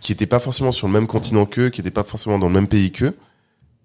qui 0.00 0.12
étaient 0.12 0.26
pas 0.26 0.38
forcément 0.38 0.72
sur 0.72 0.86
le 0.86 0.92
même 0.92 1.06
continent 1.06 1.46
qu'eux, 1.46 1.70
qui 1.70 1.80
étaient 1.80 1.90
pas 1.90 2.04
forcément 2.04 2.38
dans 2.38 2.48
le 2.48 2.54
même 2.54 2.68
pays 2.68 2.92
qu'eux, 2.92 3.16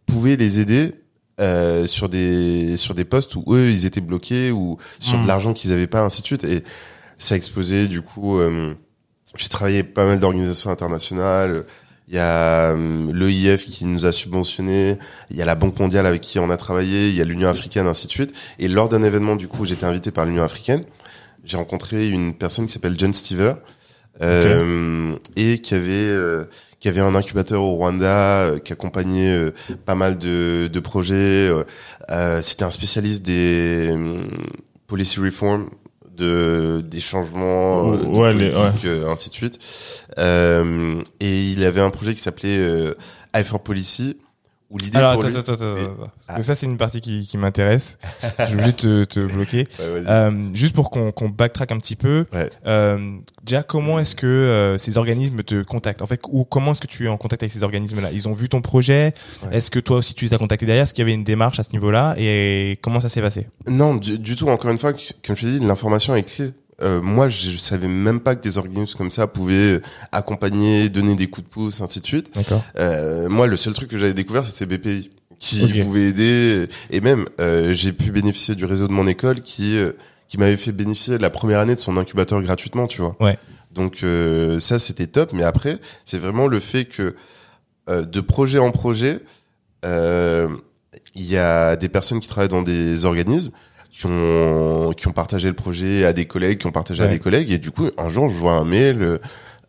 pouvaient 0.06 0.36
les 0.36 0.60
aider 0.60 0.94
euh, 1.40 1.88
sur 1.88 2.10
des 2.10 2.76
sur 2.76 2.94
des 2.94 3.06
postes 3.06 3.36
où 3.36 3.46
eux 3.56 3.70
ils 3.70 3.86
étaient 3.86 4.02
bloqués 4.02 4.52
ou 4.52 4.78
sur 5.00 5.22
de 5.22 5.26
l'argent 5.26 5.54
qu'ils 5.54 5.72
avaient 5.72 5.88
pas 5.88 6.02
ainsi 6.02 6.22
de 6.22 6.28
suite 6.28 6.44
et 6.44 6.64
ça 7.18 7.36
a 7.36 7.38
explosé 7.38 7.88
du 7.88 8.02
coup 8.02 8.40
euh, 8.40 8.74
j'ai 9.38 9.48
travaillé 9.48 9.84
pas 9.84 10.06
mal 10.06 10.20
d'organisations 10.20 10.70
internationales 10.70 11.64
il 12.10 12.16
y 12.16 12.18
a 12.18 12.72
euh, 12.72 13.14
l'EIF 13.14 13.66
qui 13.66 13.86
nous 13.86 14.08
a 14.08 14.12
subventionné, 14.12 14.98
il 15.30 15.38
y 15.38 15.42
a 15.44 15.46
la 15.46 15.54
Banque 15.56 15.80
mondiale 15.80 16.08
avec 16.08 16.22
qui 16.22 16.40
on 16.40 16.50
a 16.50 16.58
travaillé, 16.58 17.10
il 17.10 17.16
y 17.16 17.22
a 17.22 17.26
l'Union 17.26 17.50
africaine, 17.50 17.86
ainsi 17.86 18.08
de 18.08 18.12
suite. 18.12 18.34
Et 18.58 18.68
lors 18.68 18.90
d'un 18.90 19.04
événement, 19.04 19.36
du 19.36 19.48
coup, 19.48 19.64
j'étais 19.64 19.86
invité 19.86 20.10
par 20.10 20.26
l'Union 20.26 20.44
africaine. 20.44 20.84
J'ai 21.44 21.58
rencontré 21.58 22.10
une 22.10 22.34
personne 22.34 22.66
qui 22.66 22.74
s'appelle 22.74 22.96
John 22.98 23.14
Stever 23.14 23.54
euh, 24.22 25.16
et 25.36 25.60
qui 25.60 25.76
avait 25.76 25.92
euh, 25.92 26.46
qui 26.80 26.88
avait 26.88 27.02
un 27.02 27.14
incubateur 27.14 27.62
au 27.62 27.76
Rwanda, 27.76 28.42
euh, 28.42 28.60
qui 28.60 28.74
accompagnait 28.74 29.32
euh, 29.32 29.52
pas 29.86 29.96
mal 29.96 30.18
de, 30.18 30.70
de 30.72 30.80
projets. 30.80 31.50
C'était 32.42 32.64
un 32.64 32.72
spécialiste 32.72 33.24
des 33.24 33.94
policy 34.88 35.20
reform, 35.20 35.70
de 36.20 36.82
des 36.86 37.00
changements, 37.00 37.94
euh, 37.94 37.98
de 37.98 38.06
Ouais, 38.06 38.34
les- 38.34 38.50
politique, 38.52 38.86
euh, 38.86 39.10
ainsi 39.10 39.30
de 39.30 39.34
suite. 39.34 39.58
Euh, 40.18 41.02
et 41.20 41.44
il 41.52 41.64
avait 41.66 41.82
un 41.82 41.90
projet 41.90 42.14
qui 42.14 42.22
s'appelait 42.22 42.58
euh, 42.58 42.94
I 43.36 43.44
for 43.44 43.62
Policy, 43.62 44.18
où 44.70 44.78
l'idée 44.78 44.98
Alors, 44.98 45.14
pour 45.14 45.24
attends, 45.24 45.30
lui- 45.32 45.38
attends, 45.38 45.54
attends, 45.54 46.08
Ah. 46.28 46.42
ça, 46.44 46.54
c'est 46.56 46.66
une 46.68 46.78
partie 46.78 47.02
qui, 47.02 47.28
qui 47.28 47.38
m'intéresse. 47.38 47.98
Je 48.50 48.56
vais 48.58 48.72
te, 48.72 49.04
te 49.06 49.20
bloquer. 49.20 49.66
Ouais, 49.80 50.02
vas-y. 50.02 50.06
Euh, 50.08 50.48
juste 50.54 50.76
pour 50.76 50.90
qu'on 50.92 51.12
qu'on 51.12 51.30
backtrack 51.30 51.72
un 51.72 51.78
petit 51.80 51.96
peu, 51.96 52.26
Ouais. 52.34 52.50
euh, 52.68 53.18
déjà, 53.44 53.64
comment 53.64 53.98
est-ce 54.00 54.16
que 54.16 54.28
euh, 54.28 54.78
ces 54.78 54.98
organismes 54.98 55.42
te 55.44 55.64
contactent? 55.64 56.02
En 56.04 56.08
fait, 56.08 56.22
ou 56.30 56.46
comment 56.46 56.72
est-ce 56.72 56.82
que 56.82 56.88
tu 56.88 57.06
es 57.06 57.08
en 57.08 57.18
contact 57.18 57.42
avec 57.44 57.52
ces 57.52 57.64
organismes-là? 57.64 58.10
Ils 58.14 58.28
ont 58.28 58.34
vu 58.34 58.48
ton 58.50 58.62
projet 58.62 59.14
Ouais. 59.44 59.58
Est-ce 59.58 59.72
que 59.72 59.80
toi 59.80 59.98
aussi 59.98 60.14
tu 60.14 60.26
les 60.26 60.34
as 60.34 60.38
contactés 60.38 60.66
derrière? 60.66 60.84
Est-ce 60.84 60.94
qu'il 60.94 61.02
y 61.02 61.08
avait 61.08 61.14
une 61.16 61.24
démarche 61.24 61.60
à 61.60 61.64
ce 61.64 61.72
niveau-là? 61.72 62.16
Et 62.18 62.78
comment 62.82 63.00
ça 63.00 63.10
s'est 63.10 63.22
passé? 63.22 63.48
Non, 63.68 63.96
du, 63.96 64.20
du 64.20 64.36
tout. 64.36 64.48
Encore 64.50 64.70
une 64.72 64.78
fois, 64.78 64.94
comme 64.94 65.36
je 65.36 65.46
t'ai 65.46 65.60
dit, 65.60 65.66
l'information 65.66 66.16
est 66.16 66.24
clé. 66.24 66.52
Euh, 66.82 67.02
moi, 67.02 67.28
je, 67.28 67.58
savais 67.58 67.88
même 67.88 68.20
pas 68.20 68.36
que 68.36 68.42
des 68.42 68.58
organismes 68.58 68.98
comme 68.98 69.10
ça 69.10 69.28
pouvaient 69.28 69.82
accompagner, 70.12 70.90
donner 70.90 71.16
des 71.16 71.28
coups 71.28 71.48
de 71.48 71.52
pouce, 71.52 71.82
ainsi 71.82 72.00
de 72.02 72.06
suite. 72.06 72.32
Euh, 72.78 73.30
moi, 73.30 73.48
le 73.48 73.58
seul 73.58 73.74
truc 73.74 73.90
que 73.90 73.98
j'avais 73.98 74.14
découvert, 74.14 74.46
c'était 74.46 74.78
BPI, 74.78 75.10
qui 75.40 75.82
pouvait 75.82 76.10
aider. 76.10 76.68
Et 76.90 77.02
même, 77.02 77.26
euh, 77.42 77.74
j'ai 77.74 77.94
pu 77.94 78.12
bénéficier 78.12 78.56
du 78.56 78.66
réseau 78.66 78.88
de 78.88 78.94
mon 78.94 79.08
école, 79.08 79.42
qui 79.42 79.78
euh, 79.78 79.92
qui 80.30 80.38
m'avait 80.38 80.58
fait 80.58 80.72
bénéficier 80.72 81.18
de 81.18 81.22
la 81.24 81.32
première 81.32 81.60
année 81.60 81.76
de 81.76 81.80
son 81.80 81.98
incubateur 81.98 82.42
gratuitement, 82.42 82.88
tu 82.88 83.02
vois. 83.02 83.18
Ouais. 83.20 83.38
Donc 83.72 84.04
euh, 84.04 84.60
ça, 84.60 84.80
c'était 84.80 85.08
top. 85.08 85.34
Mais 85.34 85.44
après, 85.44 85.78
c'est 86.06 86.20
vraiment 86.20 86.48
le 86.48 86.60
fait 86.60 86.86
que 86.86 87.16
euh, 87.90 88.06
de 88.06 88.22
projet 88.22 88.60
en 88.60 88.72
projet, 88.72 89.20
euh, 89.86 90.48
il 91.16 91.26
y 91.26 91.38
a 91.38 91.76
des 91.76 91.90
personnes 91.90 92.20
qui 92.20 92.28
travaillent 92.28 92.48
dans 92.48 92.62
des 92.62 93.06
organismes 93.06 93.52
qui 94.00 94.06
ont 94.06 94.94
qui 94.96 95.08
ont 95.10 95.12
partagé 95.12 95.50
le 95.50 95.54
projet 95.54 96.06
à 96.06 96.14
des 96.14 96.26
collègues, 96.26 96.60
qui 96.60 96.68
ont 96.68 96.72
partagé 96.72 97.04
à 97.04 97.08
des 97.08 97.20
collègues, 97.20 97.52
et 97.52 97.60
du 97.60 97.72
coup, 97.72 97.90
un 97.98 98.10
jour, 98.10 98.30
je 98.30 98.36
vois 98.36 98.54
un 98.54 98.64
mail. 98.64 99.20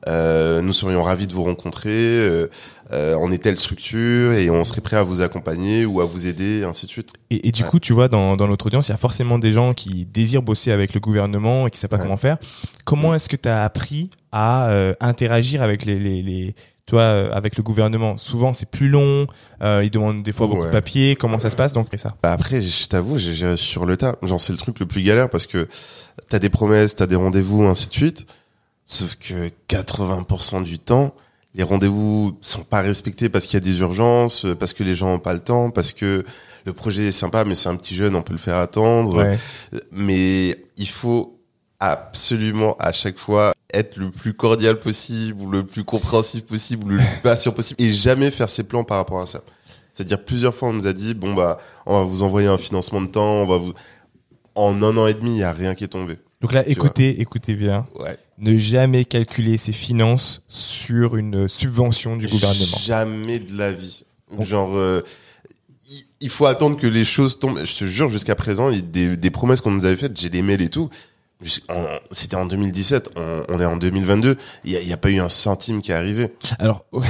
Euh, 0.09 0.61
nous 0.63 0.73
serions 0.73 1.03
ravis 1.03 1.27
de 1.27 1.33
vous 1.35 1.45
rencontrer. 1.45 1.91
euh, 1.93 2.47
euh, 2.93 3.15
on 3.21 3.31
est 3.31 3.39
telle 3.39 3.57
structure 3.57 4.33
et 4.33 4.51
on 4.51 4.65
serait 4.65 4.81
prêt 4.81 4.97
à 4.97 5.05
vous 5.05 5.21
accompagner 5.21 5.85
ou 5.87 6.01
à 6.01 6.05
vous 6.05 6.27
aider, 6.27 6.65
ainsi 6.65 6.87
de 6.87 6.91
suite. 6.91 7.13
Et, 7.31 7.47
et 7.47 7.53
du 7.53 7.63
Ouais. 7.63 7.69
coup, 7.69 7.79
tu 7.79 7.93
vois, 7.93 8.09
dans, 8.09 8.37
dans 8.37 8.49
notre 8.49 8.67
audience, 8.67 8.89
il 8.89 8.91
y 8.91 8.95
a 8.95 8.99
forcément 8.99 9.39
des 9.39 9.53
gens 9.53 9.75
qui 9.75 10.07
désirent 10.07 10.43
bosser 10.43 10.73
avec 10.73 10.93
le 10.95 10.99
gouvernement 11.01 11.69
et 11.69 11.71
qui 11.71 11.79
savent 11.79 11.89
pas 11.91 11.99
Ouais. 11.99 12.03
comment 12.03 12.17
faire. 12.17 12.39
Comment 12.85 13.15
est-ce 13.15 13.29
que 13.29 13.37
tu 13.37 13.49
as 13.49 13.63
appris 13.63 14.11
à 14.33 14.71
euh, 14.71 14.95
interagir 15.01 15.63
avec 15.63 15.85
les, 15.85 16.01
les, 16.01 16.21
les 16.23 16.55
toi, 16.87 17.03
euh, 17.03 17.31
avec 17.31 17.57
le 17.57 17.63
gouvernement? 17.63 18.17
Souvent, 18.17 18.53
c'est 18.55 18.69
plus 18.69 18.89
long. 18.89 19.29
Euh, 19.63 19.83
ils 19.85 19.91
demandent 19.91 20.25
des 20.25 20.33
fois 20.33 20.49
beaucoup 20.49 20.63
de 20.63 20.67
Ouais. 20.67 20.73
papiers. 20.73 21.15
Comment 21.15 21.39
ça 21.39 21.51
se 21.51 21.55
passe 21.57 21.73
Donc, 21.75 21.87
et 21.93 21.97
ça. 21.97 22.17
Bah 22.25 22.33
après, 22.33 22.61
je 22.61 22.89
t'avoue, 22.89 23.19
j'ai 23.19 23.57
sur 23.57 23.87
le 23.87 23.97
tas. 23.97 24.17
Genre, 24.25 24.41
c'est 24.41 24.53
le 24.53 24.59
truc 24.59 24.81
le 24.81 24.87
plus 24.87 25.03
galère 25.05 25.31
parce 25.31 25.47
que 25.47 25.69
t'as 26.29 26.41
des 26.41 26.49
promesses, 26.51 26.97
t'as 26.97 27.07
des 27.07 27.15
rendez-vous, 27.15 27.63
ainsi 27.67 27.87
de 27.89 27.95
suite. 27.95 28.27
Sauf 28.91 29.15
que 29.15 29.53
80% 29.69 30.65
du 30.65 30.81
temps, 30.81 31.15
les 31.55 31.63
rendez-vous 31.63 32.37
sont 32.41 32.65
pas 32.65 32.81
respectés 32.81 33.29
parce 33.29 33.47
qu'il 33.47 33.55
y 33.55 33.63
a 33.63 33.65
des 33.65 33.79
urgences, 33.79 34.47
parce 34.59 34.73
que 34.73 34.83
les 34.83 34.97
gens 34.97 35.15
ont 35.15 35.21
pas 35.21 35.33
le 35.33 35.39
temps, 35.39 35.71
parce 35.71 35.93
que 35.93 36.25
le 36.65 36.73
projet 36.73 37.05
est 37.05 37.13
sympa, 37.13 37.45
mais 37.45 37.55
c'est 37.55 37.69
un 37.69 37.77
petit 37.77 37.95
jeune, 37.95 38.17
on 38.17 38.23
peut 38.23 38.33
le 38.33 38.41
faire 38.41 38.57
attendre. 38.57 39.19
Ouais. 39.19 39.39
mais 39.93 40.59
il 40.77 40.89
faut 40.89 41.39
absolument 41.79 42.77
à 42.81 42.91
chaque 42.91 43.17
fois 43.17 43.53
être 43.73 43.97
le 43.97 44.11
plus 44.11 44.35
cordial 44.35 44.81
possible 44.81 45.41
ou 45.41 45.49
le 45.49 45.65
plus 45.65 45.85
compréhensif 45.85 46.45
possible 46.45 46.87
ou 46.87 46.89
le 46.89 46.97
plus 46.97 47.21
patient 47.23 47.53
possible 47.53 47.81
et 47.81 47.93
jamais 47.93 48.33
faire 48.33 48.51
ses 48.51 48.65
plans 48.65 48.83
par 48.83 48.97
rapport 48.97 49.21
à 49.21 49.27
ça. 49.27 49.41
C'est-à-dire 49.93 50.25
plusieurs 50.25 50.53
fois 50.53 50.71
on 50.71 50.73
nous 50.73 50.89
a 50.89 50.93
dit 50.93 51.15
bon 51.15 51.33
bah 51.33 51.59
on 51.87 51.97
va 52.01 52.05
vous 52.05 52.25
envoyer 52.25 52.49
un 52.49 52.59
financement 52.59 53.01
de 53.01 53.07
temps, 53.07 53.43
on 53.43 53.47
va 53.47 53.57
vous 53.57 53.73
en 54.57 54.83
un 54.83 54.97
an 54.97 55.07
et 55.07 55.15
demi 55.15 55.37
il 55.37 55.39
y 55.39 55.45
a 55.45 55.53
rien 55.53 55.77
qui 55.77 55.85
est 55.85 55.89
tombé. 55.89 56.19
Donc 56.41 56.53
là, 56.53 56.67
écoutez, 56.67 57.21
écoutez 57.21 57.55
bien. 57.55 57.87
Ouais. 57.99 58.17
Ne 58.41 58.57
jamais 58.57 59.05
calculer 59.05 59.59
ses 59.59 59.73
finances 59.73 60.43
sur 60.49 61.17
une 61.17 61.47
subvention 61.47 62.17
du 62.17 62.27
gouvernement. 62.27 62.79
Jamais 62.83 63.39
de 63.39 63.57
la 63.57 63.71
vie. 63.73 64.05
Genre 64.41 64.75
euh, 64.77 65.03
il- 66.21 66.29
faut 66.31 66.47
attendre 66.47 66.77
que 66.79 66.87
les 66.87 67.05
choses 67.05 67.39
tombent. 67.39 67.63
Je 67.65 67.75
te 67.77 67.85
jure, 67.85 68.09
jusqu'à 68.09 68.35
présent, 68.35 68.71
des, 68.71 69.17
des 69.17 69.31
promesses 69.31 69.61
qu'on 69.61 69.73
nous 69.73 69.85
avait 69.85 69.97
faites, 69.97 70.19
j'ai 70.19 70.29
les 70.31 70.41
mails 70.43 70.63
et 70.63 70.71
tout. 70.71 70.89
C'était 72.13 72.37
en 72.37 72.45
2017, 72.47 73.11
on, 73.17 73.43
on 73.49 73.61
est 73.61 73.65
en 73.65 73.77
2022. 73.77 74.37
Il 74.65 74.73
y 74.73 74.93
a, 74.93 74.97
pas 74.97 75.09
eu 75.11 75.21
un 75.21 75.29
centime 75.31 75.81
qui 75.81 75.91
est 75.91 75.95
arrivé. 75.95 76.29
Alors, 76.59 76.85
ok. 76.93 77.03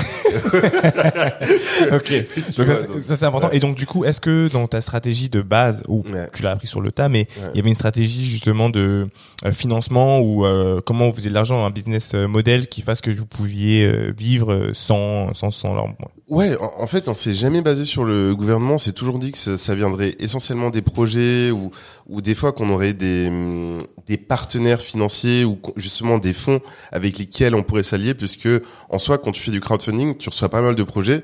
Donc 2.57 2.67
ça, 2.67 2.75
c'est- 2.77 3.01
ça, 3.01 3.17
c'est 3.17 3.25
important. 3.25 3.51
Et 3.53 3.61
donc 3.61 3.77
du 3.77 3.87
coup, 3.87 4.05
est-ce 4.05 4.21
que 4.21 4.49
dans 4.53 4.67
ta 4.67 4.81
stratégie 4.81 5.29
de 5.29 5.43
base, 5.43 5.83
ou 5.89 6.05
Ouais. 6.11 6.29
tu 6.35 6.43
l'as 6.43 6.53
appris 6.53 6.67
sur 6.67 6.81
le 6.81 6.91
tas, 6.93 7.09
mais 7.09 7.27
il 7.53 7.57
y 7.57 7.61
avait 7.61 7.69
une 7.69 7.75
stratégie 7.75 8.25
justement 8.27 8.71
de 8.71 9.07
euh, 9.45 9.53
financement 9.53 10.21
ou 10.21 10.45
euh, 10.47 10.81
comment 10.85 11.09
vous 11.09 11.15
faisiez 11.15 11.31
de 11.31 11.35
l'argent, 11.35 11.65
un 11.65 11.71
business 11.71 12.13
euh, 12.15 12.27
model 12.27 12.69
qui 12.69 12.83
fasse 12.83 13.01
que 13.01 13.11
vous 13.11 13.27
pouviez 13.27 14.11
vivre 14.17 14.71
sans 14.73 15.35
sans 15.35 15.51
sans 15.51 15.75
leur. 15.75 15.87
Ouais, 16.29 16.57
en, 16.57 16.83
en 16.83 16.87
fait, 16.87 17.09
on 17.09 17.15
s'est 17.15 17.35
jamais 17.35 17.61
basé 17.63 17.85
sur 17.85 18.05
le 18.05 18.35
gouvernement. 18.37 18.75
On 18.75 18.79
s'est 18.79 18.93
toujours 18.93 19.19
dit 19.19 19.33
que 19.33 19.39
ça, 19.39 19.57
ça 19.59 19.75
viendrait 19.75 20.15
essentiellement 20.21 20.71
des 20.71 20.83
projets 20.83 21.51
ou, 21.51 21.71
ou 22.09 22.21
des 22.21 22.35
fois 22.37 22.53
qu'on 22.53 22.71
aurait 22.71 22.93
des, 22.93 23.27
hum, 23.29 23.79
des 24.11 24.19
partenaires 24.19 24.81
financiers 24.81 25.45
ou 25.45 25.61
justement 25.77 26.19
des 26.19 26.33
fonds 26.33 26.59
avec 26.91 27.17
lesquels 27.17 27.55
on 27.55 27.63
pourrait 27.63 27.85
s'allier, 27.85 28.13
puisque 28.13 28.49
en 28.89 28.99
soi, 28.99 29.19
quand 29.19 29.31
tu 29.31 29.41
fais 29.41 29.53
du 29.53 29.61
crowdfunding, 29.61 30.17
tu 30.17 30.29
reçois 30.29 30.49
pas 30.49 30.63
mal 30.63 30.75
de 30.75 30.83
projets. 30.83 31.23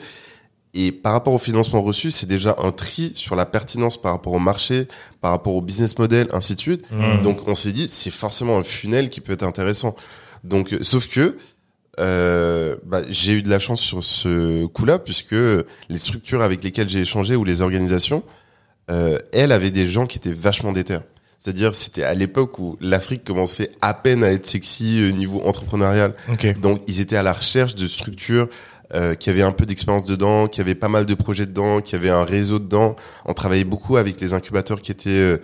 Et 0.72 0.92
par 0.92 1.12
rapport 1.12 1.32
au 1.32 1.38
financement 1.38 1.82
reçu, 1.82 2.12
c'est 2.12 2.26
déjà 2.26 2.54
un 2.62 2.70
tri 2.70 3.12
sur 3.16 3.34
la 3.34 3.44
pertinence 3.44 4.00
par 4.00 4.12
rapport 4.12 4.34
au 4.34 4.38
marché, 4.38 4.86
par 5.20 5.32
rapport 5.32 5.54
au 5.54 5.62
business 5.62 5.98
model, 5.98 6.28
ainsi 6.32 6.54
de 6.54 6.60
suite. 6.60 6.84
Mmh. 6.92 7.22
Donc 7.22 7.48
on 7.48 7.56
s'est 7.56 7.72
dit, 7.72 7.88
c'est 7.88 8.12
forcément 8.12 8.56
un 8.56 8.62
funnel 8.62 9.10
qui 9.10 9.20
peut 9.20 9.32
être 9.32 9.42
intéressant. 9.42 9.96
Donc, 10.44 10.72
euh, 10.72 10.78
sauf 10.82 11.08
que 11.08 11.36
euh, 11.98 12.76
bah, 12.84 13.02
j'ai 13.08 13.32
eu 13.32 13.42
de 13.42 13.50
la 13.50 13.58
chance 13.58 13.80
sur 13.80 14.04
ce 14.04 14.66
coup-là, 14.66 15.00
puisque 15.00 15.34
les 15.88 15.98
structures 15.98 16.42
avec 16.42 16.62
lesquelles 16.62 16.88
j'ai 16.88 17.00
échangé 17.00 17.34
ou 17.34 17.42
les 17.42 17.62
organisations, 17.62 18.22
euh, 18.92 19.18
elles 19.32 19.50
avaient 19.50 19.70
des 19.70 19.88
gens 19.88 20.06
qui 20.06 20.18
étaient 20.18 20.30
vachement 20.30 20.70
déter. 20.70 20.98
C'est-à-dire, 21.38 21.74
c'était 21.74 22.02
à 22.02 22.14
l'époque 22.14 22.58
où 22.58 22.76
l'Afrique 22.80 23.22
commençait 23.24 23.70
à 23.80 23.94
peine 23.94 24.24
à 24.24 24.32
être 24.32 24.46
sexy 24.46 25.04
au 25.08 25.14
niveau 25.14 25.42
entrepreneurial. 25.44 26.14
Ok. 26.32 26.58
Donc, 26.58 26.82
ils 26.86 27.00
étaient 27.00 27.16
à 27.16 27.22
la 27.22 27.32
recherche 27.32 27.74
de 27.74 27.86
structures 27.86 28.48
euh, 28.94 29.14
qui 29.14 29.30
avaient 29.30 29.42
un 29.42 29.52
peu 29.52 29.66
d'expérience 29.66 30.04
dedans, 30.04 30.48
qui 30.48 30.60
avaient 30.60 30.74
pas 30.74 30.88
mal 30.88 31.06
de 31.06 31.14
projets 31.14 31.46
dedans, 31.46 31.80
qui 31.80 31.94
avaient 31.94 32.10
un 32.10 32.24
réseau 32.24 32.58
dedans. 32.58 32.96
On 33.24 33.34
travaillait 33.34 33.64
beaucoup 33.64 33.96
avec 33.96 34.20
les 34.20 34.32
incubateurs 34.34 34.80
qui 34.80 34.92
étaient 34.92 35.10
euh, 35.10 35.38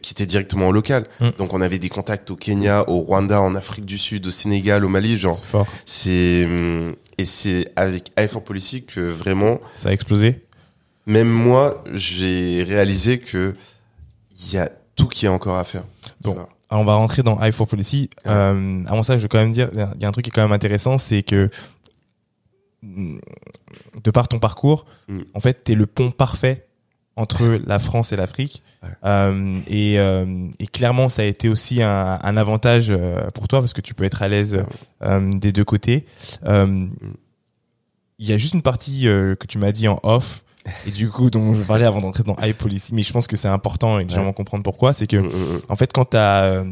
qui 0.00 0.12
étaient 0.12 0.26
directement 0.26 0.72
local. 0.72 1.04
Mm. 1.20 1.30
Donc, 1.38 1.52
on 1.52 1.60
avait 1.60 1.78
des 1.78 1.90
contacts 1.90 2.30
au 2.30 2.36
Kenya, 2.36 2.88
au 2.88 3.00
Rwanda, 3.00 3.42
en 3.42 3.54
Afrique 3.54 3.84
du 3.84 3.98
Sud, 3.98 4.26
au 4.26 4.30
Sénégal, 4.30 4.84
au 4.86 4.88
Mali, 4.88 5.18
genre. 5.18 5.38
C'est 5.84 6.44
hum, 6.46 6.94
et 7.18 7.24
c'est 7.26 7.66
avec 7.76 8.10
i4 8.16 8.42
Policy 8.42 8.84
que 8.84 9.00
vraiment, 9.00 9.60
Ça 9.76 9.90
a 9.90 9.92
explosé? 9.92 10.40
même 11.06 11.28
moi, 11.28 11.82
j'ai 11.92 12.64
réalisé 12.66 13.18
que 13.18 13.54
il 14.38 14.54
y 14.54 14.58
a 14.58 14.70
tout 14.96 15.08
qui 15.08 15.26
est 15.26 15.28
encore 15.28 15.56
à 15.56 15.64
faire. 15.64 15.84
Bon. 16.20 16.34
Tu. 16.34 16.40
Alors 16.70 16.82
on 16.82 16.84
va 16.86 16.94
rentrer 16.94 17.22
dans 17.22 17.36
i4 17.36 17.66
Policy. 17.66 18.08
Ouais. 18.24 18.32
Euh, 18.32 18.82
avant 18.86 19.02
ça, 19.02 19.18
je 19.18 19.22
veux 19.22 19.28
quand 19.28 19.38
même 19.38 19.52
dire, 19.52 19.68
il 19.74 20.00
y 20.02 20.04
a 20.04 20.08
un 20.08 20.12
truc 20.12 20.24
qui 20.24 20.30
est 20.30 20.32
quand 20.34 20.42
même 20.42 20.52
intéressant, 20.52 20.96
c'est 20.98 21.22
que 21.22 21.50
mm, 22.82 23.18
de 24.02 24.10
par 24.10 24.28
ton 24.28 24.38
parcours, 24.38 24.86
Mm. 25.08 25.20
en 25.34 25.40
fait, 25.40 25.64
t'es 25.64 25.74
le 25.74 25.86
pont 25.86 26.10
parfait 26.10 26.66
entre 27.16 27.58
la 27.66 27.78
France 27.78 28.12
et 28.12 28.16
l'Afrique. 28.16 28.62
Ouais. 28.82 28.88
Euh, 29.04 29.60
et, 29.68 29.98
euh, 29.98 30.48
et 30.58 30.66
clairement, 30.66 31.10
ça 31.10 31.22
a 31.22 31.24
été 31.26 31.48
aussi 31.50 31.82
un, 31.82 32.18
un 32.22 32.36
avantage 32.38 32.90
pour 33.34 33.48
toi 33.48 33.60
parce 33.60 33.74
que 33.74 33.82
tu 33.82 33.92
peux 33.94 34.04
être 34.04 34.22
à 34.22 34.28
l'aise 34.28 34.64
des 35.02 35.52
deux 35.52 35.64
côtés. 35.64 36.06
Euh, 36.46 36.86
Il 38.18 38.28
y 38.28 38.32
a 38.32 38.38
juste 38.38 38.54
une 38.54 38.62
partie 38.62 39.02
que 39.02 39.46
tu 39.46 39.58
m'as 39.58 39.72
dit 39.72 39.88
en 39.88 40.00
off. 40.04 40.42
Et 40.86 40.90
du 40.92 41.08
coup, 41.08 41.28
dont 41.28 41.54
je 41.54 41.62
parlais 41.62 41.84
avant 41.84 42.00
d'entrer 42.00 42.22
dans 42.22 42.36
iPolicy, 42.40 42.94
mais 42.94 43.02
je 43.02 43.12
pense 43.12 43.26
que 43.26 43.36
c'est 43.36 43.48
important 43.48 43.98
et 43.98 44.04
que 44.04 44.10
les 44.10 44.14
gens 44.14 44.24
vont 44.24 44.32
comprendre 44.32 44.62
pourquoi, 44.62 44.92
c'est 44.92 45.06
que 45.08 45.16
Hum, 45.16 45.26
hum, 45.26 45.32
hum. 45.34 45.60
en 45.68 45.74
fait, 45.76 45.92
quand 45.92 46.04
tu 46.10 46.16
as, 46.16 46.62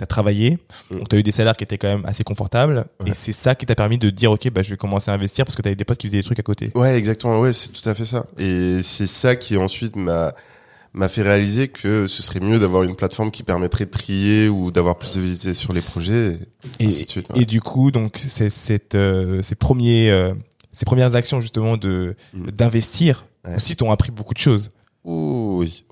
as, 0.00 0.06
travaillé, 0.06 0.58
Mm. 0.90 0.96
tu 1.08 1.16
as 1.16 1.18
eu 1.18 1.22
des 1.24 1.32
salaires 1.32 1.56
qui 1.56 1.64
étaient 1.64 1.78
quand 1.78 1.88
même 1.88 2.04
assez 2.06 2.22
confortables, 2.22 2.86
Ouais. 3.02 3.10
et 3.10 3.14
c'est 3.14 3.32
ça 3.32 3.54
qui 3.56 3.66
t'a 3.66 3.74
permis 3.74 3.98
de 3.98 4.10
dire, 4.10 4.30
OK, 4.30 4.48
bah, 4.50 4.62
je 4.62 4.70
vais 4.70 4.76
commencer 4.76 5.10
à 5.10 5.14
investir 5.14 5.44
parce 5.44 5.56
que 5.56 5.62
tu 5.62 5.68
avais 5.68 5.76
des 5.76 5.84
potes 5.84 5.98
qui 5.98 6.06
faisaient 6.06 6.18
des 6.18 6.22
trucs 6.24 6.38
à 6.38 6.42
côté. 6.44 6.70
Ouais, 6.76 6.96
exactement. 6.96 7.40
Ouais, 7.40 7.52
c'est 7.52 7.70
tout 7.72 7.88
à 7.88 7.94
fait 7.94 8.06
ça. 8.06 8.26
Et 8.38 8.80
c'est 8.82 9.06
ça 9.08 9.34
qui 9.36 9.56
ensuite 9.56 9.96
m'a 9.96 10.32
m'a 10.92 11.08
fait 11.08 11.22
réaliser 11.22 11.68
que 11.68 12.08
ce 12.08 12.20
serait 12.20 12.40
mieux 12.40 12.58
d'avoir 12.58 12.82
une 12.82 12.96
plateforme 12.96 13.30
qui 13.30 13.44
permettrait 13.44 13.84
de 13.84 13.90
trier 13.90 14.48
ou 14.48 14.72
d'avoir 14.72 14.98
plus 14.98 15.14
de 15.14 15.20
visibilité 15.20 15.54
sur 15.54 15.72
les 15.72 15.80
projets. 15.82 16.32
Et, 16.80 16.84
Et, 16.84 16.86
ainsi 16.88 17.04
de 17.04 17.10
suite, 17.10 17.28
ouais. 17.30 17.42
et 17.42 17.44
du 17.44 17.60
coup, 17.60 17.92
donc, 17.92 18.16
c'est 18.16 18.50
cette, 18.50 18.96
euh, 18.96 19.40
ces 19.40 19.54
premiers, 19.54 20.10
euh, 20.10 20.34
ces 20.72 20.84
premières 20.84 21.14
actions 21.14 21.40
justement 21.40 21.76
de 21.76 22.14
Mm. 22.34 22.50
d'investir 22.50 23.26
Ouais. 23.44 23.56
aussi 23.56 23.74
t'ont 23.76 23.90
appris 23.90 24.10
beaucoup 24.10 24.34
de 24.34 24.38
choses. 24.38 24.70
Ouh, 25.04 25.58
oui. 25.60 25.84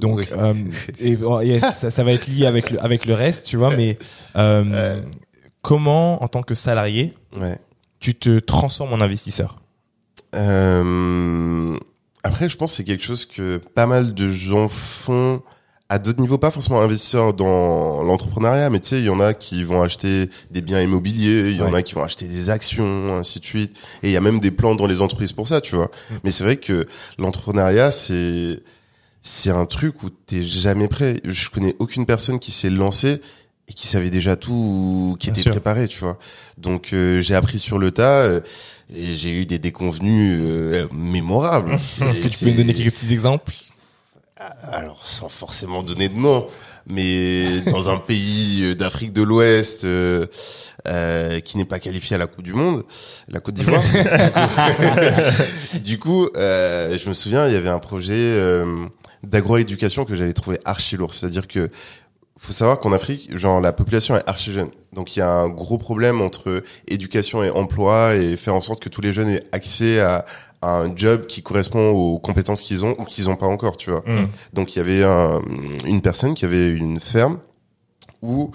Donc, 0.00 0.18
Oui. 0.18 0.26
euh, 0.32 1.42
et, 1.42 1.60
ça, 1.60 1.90
ça 1.90 2.02
va 2.04 2.12
être 2.12 2.26
lié 2.26 2.46
avec 2.46 2.70
le, 2.70 2.82
avec 2.82 3.06
le 3.06 3.14
reste, 3.14 3.46
tu 3.46 3.56
vois, 3.56 3.76
mais 3.76 3.96
euh, 4.36 4.64
Ouais. 4.96 5.00
comment, 5.62 6.22
en 6.22 6.28
tant 6.28 6.42
que 6.42 6.54
salarié, 6.54 7.12
Ouais. 7.38 7.58
tu 8.00 8.14
te 8.14 8.38
transformes 8.40 8.92
en 8.92 9.00
investisseur? 9.00 9.56
Euh, 10.34 11.76
après, 12.22 12.48
je 12.48 12.56
pense 12.56 12.72
que 12.72 12.76
c'est 12.78 12.84
quelque 12.84 13.04
chose 13.04 13.24
que 13.24 13.58
pas 13.74 13.86
mal 13.86 14.14
de 14.14 14.30
gens 14.30 14.68
font 14.68 15.42
à 15.88 15.98
d'autres 16.00 16.20
niveaux, 16.20 16.36
pas 16.38 16.50
forcément 16.50 16.80
investisseurs 16.80 17.32
dans 17.32 18.02
l'entrepreneuriat, 18.02 18.70
mais 18.70 18.80
tu 18.80 18.88
sais, 18.88 18.98
il 18.98 19.04
y 19.04 19.08
en 19.08 19.20
a 19.20 19.34
qui 19.34 19.62
vont 19.62 19.82
acheter 19.82 20.28
des 20.50 20.60
biens 20.60 20.80
immobiliers, 20.82 21.50
il 21.50 21.56
y 21.56 21.62
en 21.62 21.70
Ouais. 21.72 21.78
a 21.78 21.82
qui 21.82 21.94
vont 21.94 22.02
acheter 22.02 22.26
des 22.26 22.50
actions, 22.50 23.16
ainsi 23.16 23.38
de 23.38 23.44
suite. 23.44 23.76
Et 24.02 24.08
il 24.08 24.12
y 24.12 24.16
a 24.16 24.20
même 24.20 24.40
des 24.40 24.50
plans 24.50 24.74
dans 24.74 24.86
les 24.86 25.00
entreprises 25.00 25.32
pour 25.32 25.46
ça, 25.46 25.60
tu 25.60 25.76
vois. 25.76 25.86
Mm. 26.10 26.14
Mais 26.24 26.32
c'est 26.32 26.42
vrai 26.44 26.56
que 26.56 26.86
l'entrepreneuriat, 27.18 27.90
c'est 27.92 28.60
c'est 29.22 29.50
un 29.50 29.66
truc 29.66 30.02
où 30.02 30.10
t'es 30.10 30.44
jamais 30.44 30.88
prêt. 30.88 31.20
Je 31.24 31.50
connais 31.50 31.74
aucune 31.78 32.06
personne 32.06 32.38
qui 32.38 32.52
s'est 32.52 32.70
lancée 32.70 33.20
et 33.68 33.72
qui 33.72 33.88
savait 33.88 34.10
déjà 34.10 34.36
tout, 34.36 35.16
qui 35.18 35.26
Bien 35.26 35.34
était 35.34 35.42
sûr. 35.42 35.50
préparé, 35.52 35.88
tu 35.88 35.98
vois. 36.00 36.18
Donc 36.58 36.90
euh, 36.92 37.20
j'ai 37.20 37.34
appris 37.34 37.58
sur 37.58 37.78
le 37.78 37.90
tas 37.90 38.22
euh, 38.22 38.40
et 38.94 39.14
j'ai 39.16 39.30
eu 39.30 39.44
des 39.46 39.58
déconvenus 39.58 40.38
euh, 40.42 40.86
mémorables. 40.92 41.72
Est-ce 41.74 42.18
que 42.20 42.28
tu 42.28 42.44
peux 42.44 42.50
me 42.52 42.56
donner 42.56 42.72
quelques 42.74 42.94
petits 42.94 43.12
exemples? 43.12 43.52
Alors 44.70 45.06
sans 45.06 45.28
forcément 45.28 45.82
donner 45.82 46.08
de 46.08 46.16
nom, 46.16 46.46
mais 46.86 47.60
dans 47.72 47.88
un 47.88 47.96
pays 47.96 48.62
euh, 48.64 48.74
d'Afrique 48.74 49.12
de 49.12 49.22
l'Ouest 49.22 49.84
euh, 49.84 50.26
euh, 50.88 51.40
qui 51.40 51.56
n'est 51.56 51.64
pas 51.64 51.80
qualifié 51.80 52.14
à 52.14 52.18
la 52.18 52.26
Coupe 52.26 52.44
du 52.44 52.52
Monde, 52.52 52.84
la 53.28 53.40
Côte 53.40 53.54
d'Ivoire. 53.54 53.82
du 55.82 55.98
coup, 55.98 56.28
euh, 56.36 56.96
je 56.96 57.08
me 57.08 57.14
souviens, 57.14 57.48
il 57.48 57.52
y 57.52 57.56
avait 57.56 57.70
un 57.70 57.80
projet 57.80 58.14
euh, 58.14 58.86
d'agroéducation 59.24 60.04
que 60.04 60.14
j'avais 60.14 60.32
trouvé 60.32 60.60
archi 60.64 60.96
lourd. 60.96 61.14
C'est-à-dire 61.14 61.48
que 61.48 61.70
faut 62.38 62.52
savoir 62.52 62.78
qu'en 62.78 62.92
Afrique, 62.92 63.36
genre 63.36 63.60
la 63.60 63.72
population 63.72 64.16
est 64.16 64.28
archi 64.28 64.52
jeune. 64.52 64.70
Donc 64.92 65.16
il 65.16 65.20
y 65.20 65.22
a 65.22 65.30
un 65.30 65.48
gros 65.48 65.78
problème 65.78 66.20
entre 66.20 66.62
éducation 66.86 67.42
et 67.42 67.50
emploi 67.50 68.14
et 68.14 68.36
faire 68.36 68.54
en 68.54 68.60
sorte 68.60 68.80
que 68.80 68.88
tous 68.88 69.00
les 69.00 69.12
jeunes 69.12 69.28
aient 69.28 69.44
accès 69.52 70.00
à, 70.00 70.24
à 70.62 70.78
un 70.78 70.94
job 70.96 71.26
qui 71.26 71.42
correspond 71.42 71.90
aux 71.90 72.18
compétences 72.18 72.62
qu'ils 72.62 72.84
ont 72.84 72.94
ou 72.98 73.04
qu'ils 73.04 73.28
ont 73.28 73.36
pas 73.36 73.46
encore, 73.46 73.76
tu 73.76 73.90
vois. 73.90 74.02
Donc 74.52 74.74
il 74.74 74.78
y 74.78 74.82
avait 74.82 75.04
un- 75.04 75.40
une 75.86 76.00
personne 76.00 76.34
qui 76.34 76.44
avait 76.44 76.70
une 76.70 76.98
ferme 77.00 77.38
où 78.22 78.50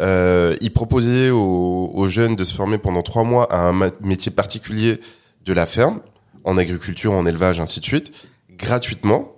euh, 0.00 0.54
il 0.60 0.72
proposait 0.72 1.30
aux, 1.30 1.90
aux 1.94 2.08
jeunes 2.08 2.36
de 2.36 2.44
se 2.44 2.52
former 2.54 2.78
pendant 2.78 3.02
trois 3.02 3.24
mois 3.24 3.44
à 3.52 3.68
un 3.68 3.90
métier 4.00 4.30
particulier 4.30 5.00
de 5.44 5.52
la 5.52 5.66
ferme, 5.66 6.00
en 6.44 6.58
agriculture, 6.58 7.12
en 7.12 7.24
élevage, 7.26 7.60
ainsi 7.60 7.80
de 7.80 7.84
suite, 7.84 8.12
gratuitement. 8.58 9.32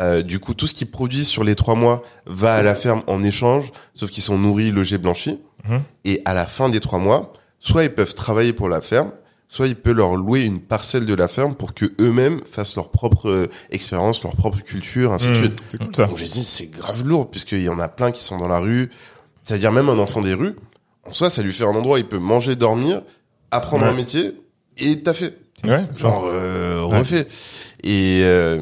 Euh, 0.00 0.22
du 0.22 0.40
coup, 0.40 0.54
tout 0.54 0.66
ce 0.66 0.74
qu'ils 0.74 0.90
produisent 0.90 1.28
sur 1.28 1.44
les 1.44 1.54
trois 1.54 1.76
mois 1.76 2.02
va 2.26 2.54
à 2.54 2.62
la 2.62 2.74
ferme 2.74 3.02
en 3.06 3.22
échange, 3.22 3.70
sauf 3.92 4.10
qu'ils 4.10 4.24
sont 4.24 4.38
nourris, 4.38 4.72
logés, 4.72 4.98
blanchis. 4.98 5.40
Mhm. 5.68 5.82
Et 6.04 6.20
à 6.24 6.34
la 6.34 6.46
fin 6.46 6.68
des 6.68 6.80
trois 6.80 6.98
mois, 6.98 7.32
soit 7.60 7.84
ils 7.84 7.94
peuvent 7.94 8.14
travailler 8.14 8.52
pour 8.52 8.68
la 8.68 8.80
ferme, 8.80 9.12
soit 9.54 9.68
il 9.68 9.76
peut 9.76 9.92
leur 9.92 10.16
louer 10.16 10.44
une 10.44 10.58
parcelle 10.60 11.06
de 11.06 11.14
la 11.14 11.28
ferme 11.28 11.54
pour 11.54 11.74
que 11.74 11.84
eux-mêmes 12.00 12.40
fassent 12.50 12.74
leur 12.74 12.90
propre 12.90 13.28
euh, 13.30 13.46
expérience, 13.70 14.24
leur 14.24 14.34
propre 14.34 14.58
culture, 14.62 15.12
ainsi 15.12 15.28
de 15.28 15.34
suite. 15.36 15.58
C'est 15.68 15.78
cool 15.78 15.94
ça. 15.94 16.06
Donc 16.06 16.18
je 16.18 16.24
dis 16.24 16.42
c'est 16.44 16.66
grave 16.66 17.04
lourd 17.06 17.30
puisqu'il 17.30 17.60
y 17.62 17.68
en 17.68 17.78
a 17.78 17.86
plein 17.88 18.10
qui 18.10 18.24
sont 18.24 18.38
dans 18.38 18.48
la 18.48 18.58
rue. 18.58 18.90
C'est-à-dire 19.44 19.70
même 19.70 19.88
un 19.88 19.98
enfant 19.98 20.20
des 20.22 20.34
rues, 20.34 20.56
en 21.04 21.12
soi 21.12 21.30
ça 21.30 21.40
lui 21.42 21.52
fait 21.52 21.62
un 21.64 21.68
endroit 21.68 21.96
où 21.96 21.98
il 21.98 22.08
peut 22.08 22.18
manger, 22.18 22.56
dormir, 22.56 23.02
apprendre 23.52 23.84
Ouais. 23.84 23.90
un 23.90 23.94
métier 23.94 24.32
et 24.76 25.02
taffer. 25.02 25.30
Ouais, 25.62 25.78
Genre 25.96 26.24
euh, 26.26 26.84
Ouais. 26.88 26.98
refait. 26.98 27.28
Et 27.84 28.20
euh, 28.24 28.60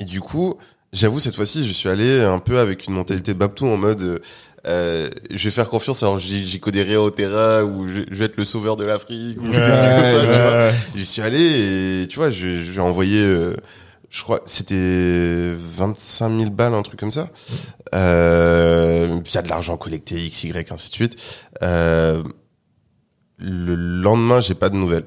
et 0.00 0.04
du 0.04 0.20
coup, 0.20 0.54
j'avoue 0.92 1.20
cette 1.20 1.36
fois-ci, 1.36 1.64
je 1.64 1.72
suis 1.72 1.88
allé 1.88 2.20
un 2.20 2.38
peu 2.40 2.58
avec 2.58 2.86
une 2.88 2.94
mentalité 2.94 3.32
Babtou 3.34 3.66
en 3.66 3.76
mode 3.76 4.20
euh, 4.66 5.08
je 5.30 5.44
vais 5.44 5.50
faire 5.50 5.68
confiance 5.68 6.02
alors 6.04 6.18
j'y 6.18 6.46
j'y 6.46 6.60
connais 6.60 6.82
rien 6.82 7.00
au 7.00 7.10
terrain 7.10 7.62
ou 7.64 7.88
je, 7.88 8.02
je 8.08 8.14
vais 8.14 8.26
être 8.26 8.36
le 8.36 8.44
sauveur 8.44 8.76
de 8.76 8.84
l'Afrique 8.84 9.40
ou 9.40 9.44
des 9.44 9.52
trucs 9.52 9.64
Ouais, 9.64 9.68
comme 9.70 10.12
ça, 10.12 10.20
tu 10.20 10.26
ouais, 10.28 10.42
vois. 10.42 10.52
ouais. 10.60 10.72
J'y 10.94 11.04
suis 11.06 11.22
allé 11.22 12.02
et 12.02 12.08
tu 12.08 12.16
vois, 12.18 12.30
je, 12.30 12.62
je 12.62 12.70
lui 12.70 12.76
ai 12.76 12.80
envoyé, 12.80 13.22
euh, 13.22 13.54
je 14.10 14.22
crois, 14.22 14.40
c'était 14.44 15.54
25 15.54 16.28
000 16.38 16.50
balles, 16.50 16.74
un 16.74 16.82
truc 16.82 17.00
comme 17.00 17.10
ça. 17.10 17.28
Euh, 17.94 19.06
il 19.24 19.34
y 19.34 19.38
a 19.38 19.42
de 19.42 19.48
l'argent 19.48 19.76
collecté, 19.76 20.16
X, 20.26 20.44
Y, 20.44 20.70
ainsi 20.70 20.90
de 20.90 20.94
suite. 20.94 21.16
Euh, 21.62 22.22
le 23.38 23.74
lendemain, 23.74 24.40
j'ai 24.40 24.54
pas 24.54 24.68
de 24.68 24.76
nouvelles. 24.76 25.06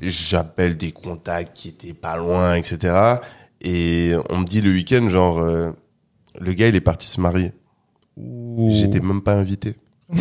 J'appelle 0.00 0.76
des 0.76 0.92
contacts 0.92 1.54
qui 1.56 1.68
étaient 1.68 1.94
pas 1.94 2.16
loin, 2.16 2.54
etc. 2.54 3.16
Et 3.60 4.12
on 4.30 4.38
me 4.38 4.44
dit 4.44 4.60
le 4.60 4.70
week-end, 4.70 5.08
genre, 5.10 5.38
euh, 5.40 5.70
le 6.40 6.52
gars, 6.52 6.68
il 6.68 6.74
est 6.76 6.80
parti 6.80 7.06
se 7.06 7.20
marier. 7.20 7.52
J'étais 8.16 9.00
même 9.00 9.22
pas 9.22 9.34
invité. 9.34 9.74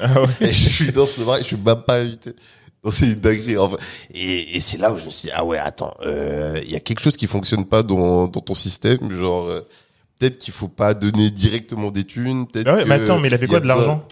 Ah 0.00 0.22
ouais. 0.22 0.28
Et 0.42 0.52
je 0.52 0.68
suis 0.68 0.92
dans 0.92 1.08
ce 1.08 1.20
mariage, 1.20 1.42
je 1.42 1.46
suis 1.48 1.56
même 1.56 1.82
pas 1.84 1.96
invité. 2.00 2.30
C'est 2.88 3.06
une 3.06 3.14
dinguerie. 3.16 3.58
Enfin, 3.58 3.78
et 4.14 4.56
et 4.56 4.60
c'est 4.60 4.76
là 4.76 4.92
où 4.92 4.98
je 4.98 5.04
me 5.04 5.10
suis 5.10 5.26
dit, 5.26 5.32
ah 5.34 5.44
ouais, 5.44 5.58
attends, 5.58 5.92
euh, 6.06 6.60
il 6.64 6.70
y 6.70 6.76
a 6.76 6.80
quelque 6.80 7.00
chose 7.00 7.16
qui 7.16 7.26
fonctionne 7.26 7.64
pas 7.64 7.82
dans, 7.82 8.28
dans 8.28 8.40
ton 8.40 8.54
système. 8.54 9.10
Genre, 9.10 9.48
euh, 9.48 9.60
peut-être 10.18 10.38
qu'il 10.38 10.54
faut 10.54 10.68
pas 10.68 10.94
donner 10.94 11.32
directement 11.32 11.90
des 11.90 12.04
thunes. 12.04 12.46
Peut-être 12.46 12.68
Ah 12.68 12.76
ouais, 12.76 12.84
que 12.84 12.88
mais 12.88 12.94
attends, 12.94 13.18
mais 13.18 13.26
il 13.26 13.34
a 13.34 13.38
fait 13.38 13.46
y 13.46 13.48
quoi 13.48 13.58
de 13.58 13.66
l'argent 13.66 14.06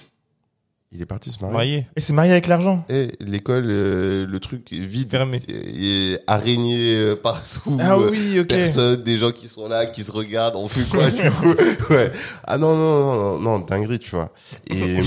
Il 0.93 1.03
est 1.03 1.07
parti 1.07 1.30
se 1.32 1.41
marier. 1.41 1.53
Marié. 1.53 1.87
Et 1.97 2.01
c'est 2.01 2.12
marié 2.12 2.30
avec 2.32 2.47
l'argent. 2.47 2.84
Et 2.89 3.09
l'école, 3.20 3.64
euh, 3.66 4.24
le 4.26 4.41
truc 4.41 4.72
est 4.72 4.78
vide. 4.78 5.11
Fermé. 5.11 5.43
Et, 5.49 6.12
et 6.12 6.18
araignée 6.28 6.95
euh, 6.95 7.16
partout. 7.16 7.76
Ah 7.80 7.95
euh, 7.97 8.09
oui, 8.11 8.39
ok. 8.41 8.47
Personne, 8.49 9.03
des 9.03 9.18
gens 9.18 9.32
qui 9.32 9.49
sont 9.49 9.68
là, 9.68 9.87
qui 9.87 10.05
se 10.05 10.12
regardent, 10.12 10.55
on 10.57 10.68
fait 10.68 10.89
quoi 10.89 11.11
du 11.11 11.28
coup 11.32 11.55
Ouais. 11.91 12.12
Ah 12.45 12.57
non 12.57 12.76
non 12.76 13.01
non 13.01 13.14
non, 13.14 13.39
non 13.41 13.59
dinguerie, 13.59 13.99
tu 13.99 14.11
vois. 14.14 14.32
Et, 14.70 15.01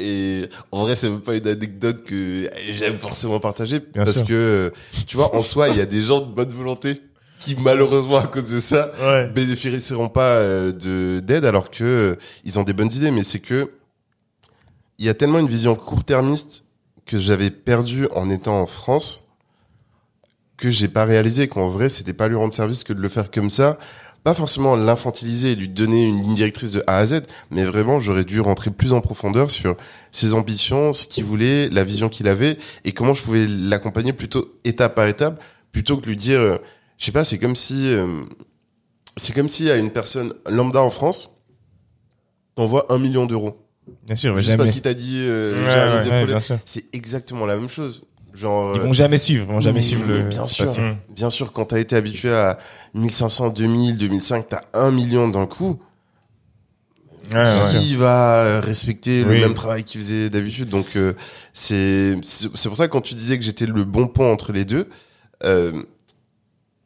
et 0.00 0.48
en 0.72 0.82
vrai, 0.82 0.96
c'est 0.96 1.10
même 1.10 1.20
pas 1.20 1.36
une 1.36 1.46
anecdote 1.46 2.02
que 2.04 2.48
j'aime 2.70 2.98
forcément 2.98 3.38
partager 3.38 3.80
Bien 3.80 4.04
parce 4.04 4.16
sûr. 4.18 4.26
que 4.26 4.72
tu 5.06 5.16
vois, 5.18 5.34
en 5.36 5.42
soi, 5.42 5.68
il 5.68 5.76
y 5.76 5.80
a 5.82 5.86
des 5.86 6.02
gens 6.02 6.20
de 6.20 6.32
bonne 6.32 6.48
volonté 6.48 7.00
qui 7.38 7.56
malheureusement 7.60 8.18
à 8.18 8.26
cause 8.28 8.50
de 8.50 8.58
ça 8.60 8.92
Ouais. 9.02 9.28
bénéficieront 9.28 10.08
pas 10.08 10.36
euh, 10.36 10.72
de 10.72 11.18
d'aide 11.20 11.44
alors 11.44 11.70
que 11.70 11.82
euh, 11.84 12.14
ils 12.44 12.56
ont 12.58 12.62
des 12.62 12.72
bonnes 12.72 12.92
idées 12.92 13.10
mais 13.10 13.24
c'est 13.24 13.40
que 13.40 13.72
il 15.02 15.06
y 15.06 15.08
a 15.08 15.14
tellement 15.14 15.40
une 15.40 15.48
vision 15.48 15.74
court-termiste 15.74 16.62
que 17.06 17.18
j'avais 17.18 17.50
perdu 17.50 18.06
en 18.14 18.30
étant 18.30 18.60
en 18.60 18.66
France 18.66 19.26
que 20.56 20.70
j'ai 20.70 20.86
pas 20.86 21.04
réalisé 21.04 21.48
qu'en 21.48 21.68
vrai 21.68 21.88
c'était 21.88 22.12
pas 22.12 22.28
lui 22.28 22.36
rendre 22.36 22.54
service 22.54 22.84
que 22.84 22.92
de 22.92 23.00
le 23.00 23.08
faire 23.08 23.32
comme 23.32 23.50
ça 23.50 23.80
pas 24.22 24.32
forcément 24.32 24.76
l'infantiliser 24.76 25.50
et 25.50 25.56
lui 25.56 25.68
donner 25.68 26.06
une 26.06 26.22
ligne 26.22 26.36
directrice 26.36 26.70
de 26.70 26.84
A 26.86 26.98
à 26.98 27.06
Z 27.06 27.22
mais 27.50 27.64
vraiment 27.64 27.98
j'aurais 27.98 28.22
dû 28.22 28.40
rentrer 28.40 28.70
plus 28.70 28.92
en 28.92 29.00
profondeur 29.00 29.50
sur 29.50 29.76
ses 30.12 30.34
ambitions 30.34 30.94
ce 30.94 31.08
qu'il 31.08 31.24
voulait 31.24 31.68
la 31.70 31.82
vision 31.82 32.08
qu'il 32.08 32.28
avait 32.28 32.56
et 32.84 32.92
comment 32.92 33.12
je 33.12 33.24
pouvais 33.24 33.48
l'accompagner 33.48 34.12
plutôt 34.12 34.54
étape 34.62 34.94
par 34.94 35.08
étape 35.08 35.42
plutôt 35.72 35.96
que 35.96 36.06
lui 36.06 36.14
dire 36.16 36.38
euh, 36.38 36.58
je 36.96 37.06
sais 37.06 37.12
pas 37.12 37.24
c'est 37.24 37.38
comme 37.38 37.56
si 37.56 37.92
euh, 37.92 38.22
c'est 39.16 39.34
comme 39.34 39.48
si 39.48 39.68
à 39.68 39.76
une 39.76 39.90
personne 39.90 40.32
lambda 40.48 40.80
en 40.80 40.90
France, 40.90 41.30
t'envoies 42.54 42.86
un 42.88 42.98
million 42.98 43.26
d'euros. 43.26 43.61
Bien 44.06 44.16
sûr, 44.16 44.34
Juste 44.36 44.46
jamais. 44.48 44.58
parce 44.58 44.70
qu'il 44.72 44.82
t'a 44.82 44.94
dit, 44.94 45.18
euh, 45.20 45.56
Ouais, 45.56 46.02
j'ai 46.04 46.10
ouais. 46.34 46.58
C'est 46.64 46.84
exactement 46.92 47.46
la 47.46 47.56
même 47.56 47.68
chose. 47.68 48.04
Genre, 48.34 48.72
Ils 48.74 48.80
euh, 48.80 48.84
vont 48.84 48.92
jamais 48.94 49.18
suivre, 49.18 49.46
vont 49.46 49.60
jamais 49.60 49.80
mais- 49.80 49.84
suivre 49.84 50.06
le. 50.06 50.22
bien 50.22 50.46
sûr. 50.46 50.64
Mm. 50.70 50.96
bien 51.14 51.28
sûr, 51.30 51.52
quand 51.52 51.66
t'as 51.66 51.78
été 51.78 51.94
habitué 51.96 52.32
à 52.32 52.58
1500, 52.94 53.50
2000, 53.50 53.98
2005, 53.98 54.48
t'as 54.48 54.62
un 54.72 54.90
million 54.90 55.28
d'un 55.28 55.46
coup. 55.46 55.78
Ouais, 57.30 57.36
ouais. 57.38 57.78
Qui 57.78 57.94
va 57.96 58.60
respecter 58.60 59.22
Oui. 59.24 59.34
le 59.38 59.40
même 59.46 59.54
travail 59.54 59.84
qu'il 59.84 60.00
faisait 60.00 60.28
d'habitude? 60.28 60.68
Donc 60.68 60.96
euh, 60.96 61.12
c'est 61.52 62.16
c'est 62.22 62.48
c'est 62.54 62.68
pour 62.68 62.76
ça 62.76 62.88
que 62.88 62.92
quand 62.92 63.00
tu 63.00 63.14
disais 63.14 63.38
que 63.38 63.44
j'étais 63.44 63.66
le 63.66 63.84
bon 63.84 64.06
pont 64.08 64.30
entre 64.32 64.52
les 64.52 64.64
deux, 64.64 64.88
euh, 65.44 65.72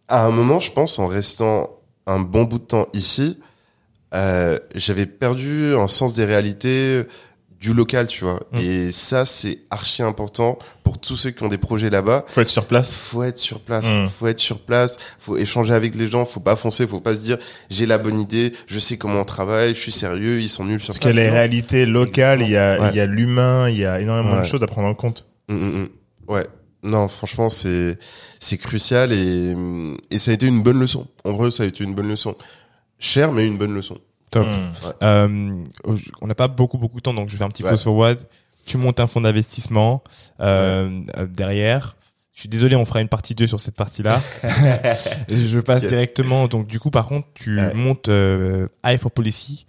à 0.09 0.26
un 0.26 0.30
moment, 0.30 0.59
je 0.61 0.70
pense, 0.72 0.98
en 0.98 1.07
restant 1.07 1.70
un 2.07 2.20
bon 2.20 2.44
bout 2.44 2.59
de 2.59 2.64
temps 2.64 2.86
ici, 2.92 3.38
euh, 4.17 4.59
j'avais 4.75 5.07
perdu 5.07 5.75
un 5.75 5.89
sens 5.89 6.14
des 6.14 6.25
réalités 6.25 7.03
du 7.61 7.73
local, 7.73 8.07
tu 8.07 8.23
vois. 8.25 8.41
Mm. 8.53 8.59
Et 8.59 8.93
ça, 8.93 9.25
c'est 9.25 9.61
archi 9.71 10.03
important 10.03 10.59
pour 10.85 10.99
tous 11.01 11.17
ceux 11.17 11.31
qui 11.31 11.43
ont 11.43 11.49
des 11.49 11.57
projets 11.59 11.89
là-bas. 11.91 12.25
Faut 12.29 12.41
être 12.43 12.49
sur 12.49 12.67
place. 12.67 12.93
Faut 12.95 13.23
être 13.23 13.39
sur 13.39 13.61
place, 13.61 13.87
Mm. 13.87 14.09
faut 14.09 14.27
être 14.27 14.39
sur 14.39 14.59
place, 14.61 14.99
faut 15.19 15.37
échanger 15.37 15.73
avec 15.73 15.95
les 15.95 16.07
gens, 16.09 16.25
faut 16.27 16.41
pas 16.41 16.55
foncer, 16.57 16.87
faut 16.87 17.01
pas 17.01 17.14
se 17.14 17.21
dire 17.21 17.39
j'ai 17.71 17.87
la 17.87 17.97
bonne 17.99 18.19
idée, 18.19 18.53
je 18.67 18.79
sais 18.79 18.99
comment 18.99 19.21
on 19.23 19.25
travaille, 19.25 19.75
je 19.75 19.81
suis 19.81 19.93
sérieux, 19.93 20.41
ils 20.41 20.49
sont 20.51 20.64
nuls 20.64 20.81
sur 20.81 20.89
Parce 20.89 20.99
qu'il 20.99 21.09
y 21.09 21.11
a 21.11 21.12
place. 21.14 21.25
les 21.25 21.31
Non. 21.31 21.35
réalités 21.37 21.87
locales, 21.87 22.43
il 22.43 22.51
y 22.51 22.57
a, 22.57 22.79
Ouais. 22.81 22.89
il 22.93 22.97
y 22.97 23.01
a 23.01 23.07
l'humain, 23.07 23.69
il 23.71 23.79
y 23.79 23.87
a 23.87 24.01
énormément 24.01 24.39
de 24.39 24.45
choses 24.45 24.62
à 24.62 24.67
prendre 24.67 24.89
en 24.89 24.95
compte. 24.95 25.27
Mm, 25.49 25.55
mm. 25.57 25.89
Ouais. 26.29 26.47
Non, 26.83 27.09
franchement, 27.09 27.49
c'est 27.49 27.99
c'est 28.39 28.59
crucial 28.59 29.12
et 29.12 29.55
et 30.11 30.19
ça 30.19 30.31
a 30.31 30.35
été 30.35 30.47
une 30.47 30.62
bonne 30.62 30.79
leçon. 30.79 31.07
En 31.25 31.33
vrai, 31.33 31.51
ça 31.51 31.62
a 31.62 31.67
été 31.67 31.83
une 31.85 31.95
bonne 31.95 32.09
leçon. 32.09 32.35
Cher, 32.99 33.33
mais 33.33 33.47
une 33.47 33.59
bonne 33.59 33.75
leçon. 33.75 33.99
Top. 34.31 34.47
Mm. 34.47 34.72
Euh, 35.03 35.64
on 36.20 36.27
n'a 36.27 36.35
pas 36.35 36.49
beaucoup 36.49 36.79
beaucoup 36.79 36.97
de 36.99 37.03
temps, 37.03 37.14
donc 37.14 37.29
je 37.29 37.35
vais 37.35 37.39
faire 37.39 37.47
un 37.47 37.51
petit 37.51 37.62
Ouais. 37.62 37.70
fast 37.70 37.85
forward. 37.85 38.18
Tu 38.66 38.77
montes 38.79 38.99
un 38.99 39.07
fonds 39.07 39.20
d'investissement 39.20 40.03
euh, 40.41 40.91
derrière. 41.31 41.97
Je 42.35 42.41
suis 42.41 42.49
désolé, 42.49 42.77
on 42.77 42.85
fera 42.85 43.01
une 43.01 43.09
partie 43.09 43.35
2 43.35 43.47
sur 43.47 43.61
cette 43.61 43.77
partie-là. 43.77 44.20
je 45.31 45.59
passe 45.61 45.87
directement. 45.87 46.49
Donc 46.49 46.66
du 46.66 46.79
coup, 46.81 46.91
par 46.91 47.07
contre, 47.07 47.29
tu 47.35 47.57
Ouais. 47.59 47.72
montes 47.74 48.09
euh, 48.09 48.68
Eye 48.85 48.99
for 48.99 49.11
Policy. 49.11 49.66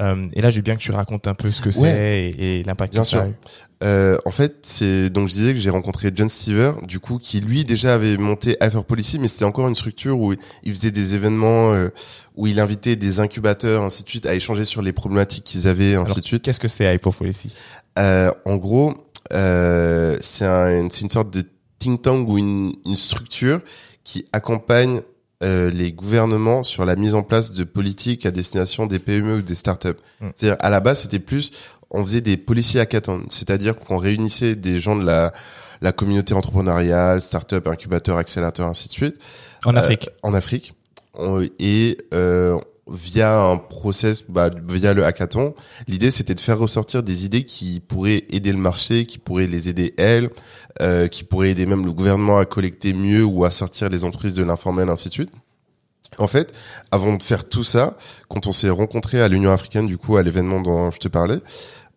Euh, 0.00 0.28
et 0.32 0.40
là, 0.42 0.50
je 0.50 0.56
veux 0.56 0.62
bien 0.62 0.76
que 0.76 0.80
tu 0.80 0.92
racontes 0.92 1.26
un 1.26 1.34
peu 1.34 1.50
ce 1.50 1.60
que 1.60 1.72
c'est 1.72 2.30
et, 2.30 2.60
et 2.60 2.62
l'impact 2.62 2.92
que 2.92 2.96
ça 2.98 3.02
a 3.02 3.04
sûr. 3.04 3.24
eu. 3.24 3.34
Euh, 3.82 4.16
en 4.24 4.30
fait, 4.30 4.58
c'est 4.62 5.10
donc 5.10 5.28
je 5.28 5.32
disais 5.32 5.52
que 5.54 5.58
j'ai 5.58 5.70
rencontré 5.70 6.10
John 6.14 6.28
Stever, 6.28 6.72
du 6.82 7.00
coup, 7.00 7.18
qui 7.18 7.40
lui 7.40 7.64
déjà 7.64 7.94
avait 7.94 8.16
monté 8.16 8.52
Hyper 8.62 8.84
Policy, 8.84 9.18
mais 9.18 9.26
c'était 9.26 9.44
encore 9.44 9.66
une 9.66 9.74
structure 9.74 10.20
où 10.20 10.32
il 10.62 10.74
faisait 10.74 10.92
des 10.92 11.16
événements, 11.16 11.72
euh, 11.74 11.88
où 12.36 12.46
il 12.46 12.60
invitait 12.60 12.94
des 12.94 13.18
incubateurs, 13.18 13.82
ainsi 13.82 14.04
de 14.04 14.08
suite, 14.08 14.26
à 14.26 14.34
échanger 14.34 14.64
sur 14.64 14.82
les 14.82 14.92
problématiques 14.92 15.44
qu'ils 15.44 15.66
avaient, 15.66 15.94
ainsi 15.94 16.12
Alors, 16.12 16.16
de 16.20 16.24
suite. 16.24 16.42
Qu'est-ce 16.44 16.60
que 16.60 16.68
c'est 16.68 17.02
for 17.02 17.14
Policy? 17.14 17.52
Euh, 17.98 18.30
en 18.44 18.56
gros, 18.56 18.94
c'est 19.30 20.44
un, 20.44 20.88
c'est 20.90 21.00
une 21.00 21.10
sorte 21.10 21.30
de 21.32 21.42
think 21.80 22.02
tank 22.02 22.28
ou 22.28 22.38
une, 22.38 22.72
une 22.86 22.96
structure 22.96 23.60
qui 24.04 24.26
accompagne 24.32 25.00
euh, 25.42 25.70
les 25.70 25.92
gouvernements 25.92 26.62
sur 26.62 26.84
la 26.84 26.96
mise 26.96 27.14
en 27.14 27.22
place 27.22 27.52
de 27.52 27.64
politiques 27.64 28.26
à 28.26 28.30
destination 28.30 28.86
des 28.86 28.98
PME 28.98 29.36
ou 29.36 29.42
des 29.42 29.54
startups. 29.54 29.88
Mm. 30.20 30.28
C'est-à-dire, 30.34 30.56
à 30.60 30.70
la 30.70 30.80
base, 30.80 31.02
c'était 31.02 31.18
plus, 31.20 31.52
on 31.90 32.02
faisait 32.04 32.20
des 32.20 32.36
policy 32.36 32.78
hackathons, 32.78 33.22
c'est-à-dire 33.28 33.76
qu'on 33.76 33.96
réunissait 33.98 34.56
des 34.56 34.80
gens 34.80 34.96
de 34.96 35.04
la, 35.04 35.32
la 35.80 35.92
communauté 35.92 36.34
entrepreneuriale, 36.34 37.20
startup, 37.20 37.66
incubateur, 37.68 38.18
accélérateur, 38.18 38.66
ainsi 38.66 38.88
de 38.88 38.92
suite, 38.92 39.16
En 39.64 39.74
euh, 39.74 39.78
Afrique. 39.78 40.10
en 40.22 40.34
Afrique. 40.34 40.74
On- 41.14 41.46
et 41.58 41.98
euh, 42.14 42.58
via 42.90 43.40
un 43.40 43.56
process, 43.56 44.24
bah, 44.28 44.50
via 44.68 44.94
le 44.94 45.04
hackathon, 45.04 45.54
l'idée 45.86 46.10
c'était 46.10 46.34
de 46.34 46.40
faire 46.40 46.58
ressortir 46.58 47.02
des 47.02 47.24
idées 47.24 47.44
qui 47.44 47.80
pourraient 47.80 48.24
aider 48.30 48.52
le 48.52 48.58
marché, 48.58 49.06
qui 49.06 49.18
pourraient 49.18 49.46
les 49.46 49.68
aider 49.68 49.94
elles, 49.98 50.30
euh, 50.80 51.08
qui 51.08 51.24
pourraient 51.24 51.50
aider 51.50 51.66
même 51.66 51.84
le 51.84 51.92
gouvernement 51.92 52.38
à 52.38 52.44
collecter 52.44 52.92
mieux 52.92 53.24
ou 53.24 53.44
à 53.44 53.50
sortir 53.50 53.88
les 53.88 54.04
entreprises 54.04 54.34
de 54.34 54.44
l'informel, 54.44 54.88
ainsi 54.88 55.08
de 55.08 55.14
suite. 55.14 55.30
En 56.16 56.26
fait, 56.26 56.54
avant 56.90 57.14
de 57.14 57.22
faire 57.22 57.48
tout 57.48 57.64
ça, 57.64 57.96
quand 58.28 58.46
on 58.46 58.52
s'est 58.52 58.70
rencontrés 58.70 59.20
à 59.20 59.28
l'Union 59.28 59.52
africaine, 59.52 59.86
du 59.86 59.98
coup, 59.98 60.16
à 60.16 60.22
l'événement 60.22 60.60
dont 60.60 60.90
je 60.90 60.98
te 60.98 61.08
parlais, 61.08 61.38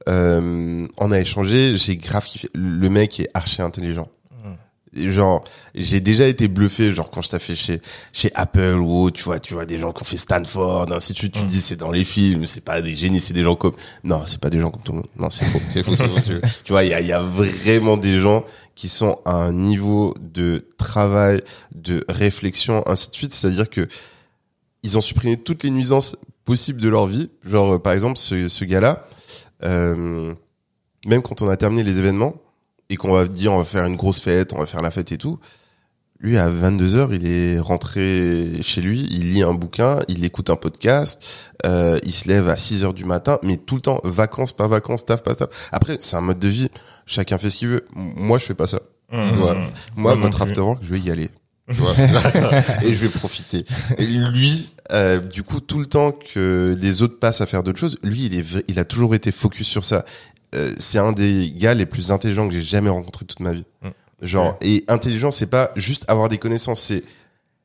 euh, 0.10 0.88
on 0.98 1.12
a 1.12 1.20
échangé, 1.20 1.78
j'ai 1.78 1.96
grave 1.96 2.26
kiffé. 2.26 2.50
Le 2.54 2.90
mec 2.90 3.20
est 3.20 3.30
archi 3.34 3.62
intelligent. 3.62 4.10
Genre, 4.94 5.42
j'ai 5.74 6.02
déjà 6.02 6.28
été 6.28 6.50
bluffé, 6.50 6.92
genre 6.94 7.10
quand 7.10 7.22
je 7.22 7.30
t'ai 7.30 7.40
fait 7.40 7.56
chez 7.56 7.82
chez 8.12 8.30
Apple 8.36 8.76
ou 8.82 9.10
tu 9.10 9.24
vois, 9.24 9.40
tu 9.40 9.54
vois 9.54 9.66
des 9.66 9.80
gens 9.80 9.94
qui 9.94 10.02
ont 10.02 10.06
fait 10.06 10.18
Stanford, 10.18 10.92
ainsi 10.92 11.14
de 11.14 11.18
suite. 11.18 11.32
Tu 11.34 11.40
te 11.40 11.46
Mm. 11.46 11.48
dis 11.48 11.62
c'est 11.62 11.78
dans 11.78 11.92
les 11.92 12.04
films, 12.04 12.46
c'est 12.46 12.60
pas 12.66 12.82
des 12.82 12.94
génies, 12.96 13.22
c'est 13.22 13.34
des 13.34 13.44
gens 13.44 13.56
comme. 13.56 13.74
Non, 14.04 14.24
c'est 14.26 14.40
pas 14.40 14.50
des 14.50 14.60
gens 14.60 14.70
comme 14.70 14.82
tout 14.84 14.92
le 14.92 14.98
monde. 14.98 15.08
Non, 15.16 15.30
c'est 15.30 15.46
faux. 15.46 15.62
c'est 15.72 15.84
faux, 15.84 15.96
c'est 15.96 16.08
faux, 16.10 16.20
c'est 16.22 16.42
tu 16.66 16.74
vois, 16.74 16.84
il 16.84 16.90
y 16.90 16.94
a 16.94 17.00
il 17.00 17.08
y 17.08 17.14
a 17.14 17.22
vraiment 17.22 17.96
des 17.96 18.20
gens 18.20 18.44
qui 18.76 18.90
sont 18.90 19.18
à 19.24 19.36
un 19.36 19.54
niveau 19.54 20.14
de 20.20 20.66
travail, 20.78 21.42
de 21.74 22.04
réflexion, 22.10 22.84
ainsi 22.86 23.10
de 23.12 23.16
suite. 23.16 23.34
C'est-à-dire 23.34 23.70
que 23.70 23.88
ils 24.84 24.98
ont 24.98 25.02
supprimé 25.02 25.38
toutes 25.38 25.64
les 25.64 25.70
nuisances 25.70 26.18
possibles 26.44 26.82
de 26.82 26.90
leur 26.90 27.08
vie. 27.08 27.30
Genre, 27.46 27.76
euh, 27.76 27.80
par 27.80 27.94
exemple, 27.94 28.18
ce, 28.18 28.50
ce 28.50 28.66
gars-là, 28.66 29.08
euh, 29.64 30.34
même 31.06 31.22
quand 31.22 31.42
on 31.42 31.48
a 31.48 31.56
terminé 31.56 31.84
les 31.84 31.98
événements 32.00 32.34
et 32.92 32.98
qu'on 32.98 33.14
va 33.14 33.26
dire 33.26 33.54
on 33.54 33.58
va 33.58 33.64
faire 33.64 33.86
une 33.86 33.96
grosse 33.96 34.20
fête, 34.20 34.54
on 34.54 34.60
va 34.60 34.68
faire 34.68 34.82
la 34.82 34.92
fête 34.92 35.12
et 35.12 35.18
tout, 35.18 35.40
lui 36.20 36.38
à 36.38 36.48
22 36.50 36.96
heures, 36.96 37.14
il 37.14 37.28
est 37.28 37.58
rentré 37.60 38.62
chez 38.62 38.82
lui, 38.82 39.08
il 39.10 39.32
lit 39.32 39.42
un 39.42 39.54
bouquin, 39.54 40.00
il 40.08 40.24
écoute 40.24 40.50
un 40.50 40.56
podcast, 40.58 41.24
euh, 41.66 41.98
il 42.04 42.12
se 42.12 42.28
lève 42.28 42.48
à 42.50 42.58
6 42.58 42.84
heures 42.84 42.94
du 42.94 43.06
matin, 43.06 43.40
mais 43.44 43.58
tout 43.58 43.76
le 43.76 43.82
temps 43.82 44.02
vacances, 44.04 44.52
pas 44.52 44.68
vacances, 44.68 45.06
taf, 45.06 45.24
pas 45.24 45.34
taf. 45.34 45.50
Après, 45.72 45.98
c'est 46.00 46.18
un 46.18 46.22
mode 46.22 46.38
de 46.38 46.50
vie, 46.50 46.70
chacun 47.06 47.38
fait 47.38 47.50
ce 47.50 47.58
qu'il 47.58 47.70
veut. 47.70 47.86
Moi, 47.96 48.38
je 48.38 48.46
fais 48.46 48.54
pas 48.54 48.68
ça. 48.68 48.82
Mm. 49.12 49.42
Ouais. 49.42 49.58
Moi, 49.96 50.16
votre 50.16 50.42
after 50.42 50.62
work, 50.62 50.84
je 50.84 50.94
vais 50.94 51.00
y 51.00 51.10
aller. 51.10 51.30
et 52.84 52.94
je 52.94 53.06
vais 53.06 53.10
profiter. 53.10 53.66
Et 53.98 54.06
lui, 54.06 54.74
euh, 54.92 55.20
du 55.20 55.44
coup, 55.44 55.60
tout 55.60 55.80
le 55.80 55.86
temps 55.86 56.12
que 56.12 56.78
les 56.80 57.02
autres 57.02 57.18
passent 57.18 57.42
à 57.42 57.46
faire 57.46 57.64
d'autres 57.64 57.80
choses, 57.80 57.98
lui, 58.04 58.26
il 58.26 58.38
est, 58.38 58.64
il 58.68 58.78
a 58.78 58.86
toujours 58.86 59.16
été 59.16 59.32
focus 59.32 59.68
sur 59.68 59.86
ça. 59.86 60.06
Euh, 60.54 60.74
c'est 60.78 60.98
un 60.98 61.12
des 61.12 61.52
gars 61.52 61.74
les 61.74 61.86
plus 61.86 62.12
intelligents 62.12 62.48
que 62.48 62.54
j'ai 62.54 62.62
jamais 62.62 62.90
rencontré 62.90 63.26
toute 63.26 63.40
ma 63.40 63.54
vie. 63.54 63.66
Mm. 63.82 63.90
Genre, 64.22 64.58
et 64.62 64.84
intelligent, 64.88 65.32
c'est 65.32 65.48
pas 65.48 65.72
juste 65.76 66.06
avoir 66.08 66.30
des 66.30 66.38
connaissances, 66.38 66.82
c'est 66.82 67.04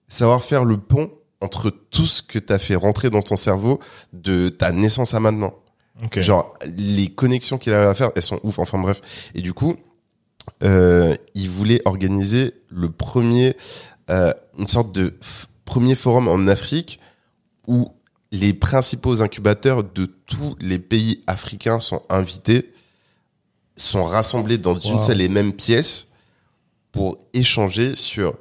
savoir 0.09 0.43
faire 0.43 0.65
le 0.65 0.79
pont 0.79 1.11
entre 1.41 1.71
tout 1.71 2.07
ce 2.07 2.23
que 2.23 2.39
t'as 2.39 2.59
fait 2.59 2.77
rentrer 2.77 3.11
dans 3.11 3.21
ton 3.21 3.37
cerveau 3.37 3.79
de 4.13 4.49
ta 4.49 4.73
naissance 4.73 5.13
à 5.13 5.21
maintenant. 5.21 5.55
Genre, 6.15 6.55
les 6.77 7.09
connexions 7.09 7.59
qu'il 7.59 7.73
arrive 7.75 7.89
à 7.89 7.95
faire, 7.95 8.11
elles 8.17 8.23
sont 8.23 8.41
ouf. 8.43 8.59
Enfin 8.59 8.79
bref. 8.79 9.01
Et 9.35 9.41
du 9.41 9.53
coup, 9.53 9.77
euh, 10.63 11.15
il 11.35 11.51
voulait 11.51 11.81
organiser 11.85 12.55
le 12.69 12.91
premier, 12.91 13.57
euh, 14.11 14.33
une 14.59 14.69
sorte 14.69 14.93
de 14.93 15.15
premier 15.65 15.95
forum 15.95 16.29
en 16.29 16.47
Afrique 16.47 17.01
où 17.67 17.89
les 18.31 18.53
principaux 18.53 19.23
incubateurs 19.23 19.85
de 19.85 20.07
tous 20.07 20.57
les 20.61 20.79
pays 20.79 21.23
africains 21.27 21.81
sont 21.81 22.03
invités, 22.09 22.73
sont 23.77 24.05
rassemblés 24.05 24.59
dans 24.59 24.79
une 24.79 24.99
seule 25.01 25.21
et 25.21 25.29
même 25.29 25.53
pièce 25.53 26.07
pour 26.93 27.19
échanger 27.35 27.95
sur 27.97 28.35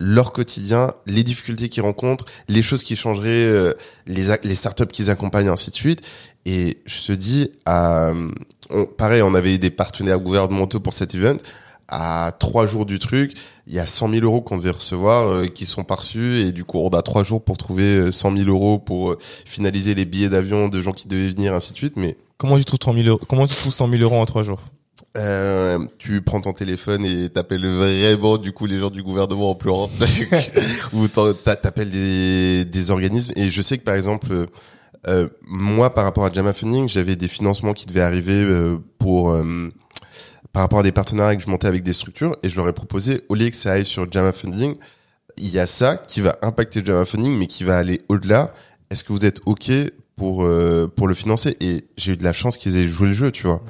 leur 0.00 0.32
quotidien, 0.32 0.92
les 1.06 1.24
difficultés 1.24 1.68
qu'ils 1.68 1.82
rencontrent, 1.82 2.24
les 2.48 2.62
choses 2.62 2.82
qui 2.84 2.94
changeraient, 2.94 3.28
euh, 3.46 3.72
les, 4.06 4.26
les 4.44 4.54
startups 4.54 4.86
qu'ils 4.86 5.10
accompagnent, 5.10 5.48
ainsi 5.48 5.70
de 5.70 5.74
suite. 5.74 6.00
Et 6.46 6.78
je 6.86 7.02
te 7.08 7.12
dis, 7.12 7.50
à, 7.66 8.12
on- 8.70 8.86
pareil, 8.86 9.22
on 9.22 9.34
avait 9.34 9.54
eu 9.54 9.58
des 9.58 9.70
partenaires 9.70 10.20
gouvernementaux 10.20 10.78
pour 10.80 10.92
cet 10.94 11.14
event. 11.16 11.36
À 11.88 12.32
trois 12.38 12.66
jours 12.66 12.86
du 12.86 12.98
truc, 13.00 13.32
il 13.66 13.74
y 13.74 13.78
a 13.80 13.86
100 13.86 14.10
000 14.10 14.24
euros 14.24 14.40
qu'on 14.40 14.56
devait 14.58 14.70
recevoir 14.70 15.26
euh, 15.28 15.46
qui 15.46 15.66
sont 15.66 15.84
pas 15.84 15.94
reçus 15.96 16.36
et 16.42 16.52
du 16.52 16.62
coup 16.64 16.78
on 16.78 16.88
a 16.90 17.00
trois 17.02 17.24
jours 17.24 17.42
pour 17.42 17.56
trouver 17.56 17.82
euh, 17.96 18.12
100 18.12 18.36
000 18.36 18.48
euros 18.50 18.78
pour 18.78 19.12
euh, 19.12 19.18
finaliser 19.46 19.94
les 19.94 20.04
billets 20.04 20.28
d'avion 20.28 20.68
de 20.68 20.80
gens 20.82 20.92
qui 20.92 21.08
devaient 21.08 21.30
venir 21.30 21.54
ainsi 21.54 21.72
de 21.72 21.78
suite. 21.78 21.96
Mais 21.96 22.16
Comment 22.38 22.56
tu 22.56 22.64
trouves 22.64 22.78
30 22.78 22.96
000 22.96 23.08
euros 23.08 23.20
Comment 23.28 23.46
tu 23.46 23.56
trouves 23.56 23.72
100 23.72 23.90
000 23.90 24.02
euros 24.02 24.16
en 24.16 24.24
trois 24.24 24.44
jours? 24.44 24.62
Euh, 25.16 25.78
tu 25.98 26.22
prends 26.22 26.40
ton 26.40 26.52
téléphone 26.52 27.04
et 27.04 27.28
t'appelles 27.28 27.66
vraiment 27.66 28.38
du 28.38 28.52
coup 28.52 28.66
les 28.66 28.78
gens 28.78 28.90
du 28.90 29.02
gouvernement 29.02 29.50
en 29.50 29.54
pleurant. 29.56 29.90
Ou 30.92 31.08
t'appelles 31.08 31.90
des, 31.90 32.64
des 32.64 32.90
organismes. 32.90 33.32
Et 33.34 33.50
je 33.50 33.60
sais 33.60 33.78
que 33.78 33.82
par 33.82 33.96
exemple 33.96 34.46
euh, 35.08 35.28
moi 35.42 35.92
par 35.94 36.04
rapport 36.04 36.24
à 36.24 36.30
Jama 36.30 36.52
Funding 36.52 36.88
j'avais 36.88 37.16
des 37.16 37.28
financements 37.28 37.72
qui 37.72 37.86
devaient 37.86 38.02
arriver 38.02 38.34
euh, 38.34 38.76
pour 38.98 39.36
par 40.52 40.62
rapport 40.62 40.78
à 40.78 40.82
des 40.82 40.92
partenariats 40.92 41.36
que 41.36 41.42
je 41.42 41.50
montais 41.50 41.66
avec 41.66 41.82
des 41.82 41.92
structures. 41.92 42.36
Et 42.44 42.48
je 42.48 42.56
leur 42.56 42.68
ai 42.68 42.72
proposé 42.72 43.22
au 43.28 43.34
lieu 43.34 43.50
que 43.50 43.56
ça 43.56 43.72
aille 43.72 43.86
sur 43.86 44.10
Jama 44.10 44.32
Funding 44.32 44.76
il 45.40 45.50
y 45.50 45.58
a 45.58 45.66
ça 45.66 45.96
qui 45.96 46.20
va 46.20 46.36
impacter 46.42 46.82
Jama 46.84 47.04
Funding 47.04 47.36
mais 47.36 47.46
qui 47.46 47.64
va 47.64 47.76
aller 47.76 48.00
au-delà. 48.08 48.52
Est-ce 48.90 49.04
que 49.04 49.12
vous 49.12 49.26
êtes 49.26 49.40
ok 49.46 49.70
pour 50.18 50.44
euh, 50.44 50.92
pour 50.94 51.08
le 51.08 51.14
financer 51.14 51.56
et 51.60 51.86
j'ai 51.96 52.12
eu 52.12 52.16
de 52.18 52.24
la 52.24 52.34
chance 52.34 52.58
qu'ils 52.58 52.76
aient 52.76 52.88
joué 52.88 53.08
le 53.08 53.14
jeu 53.14 53.30
tu 53.30 53.46
vois 53.46 53.62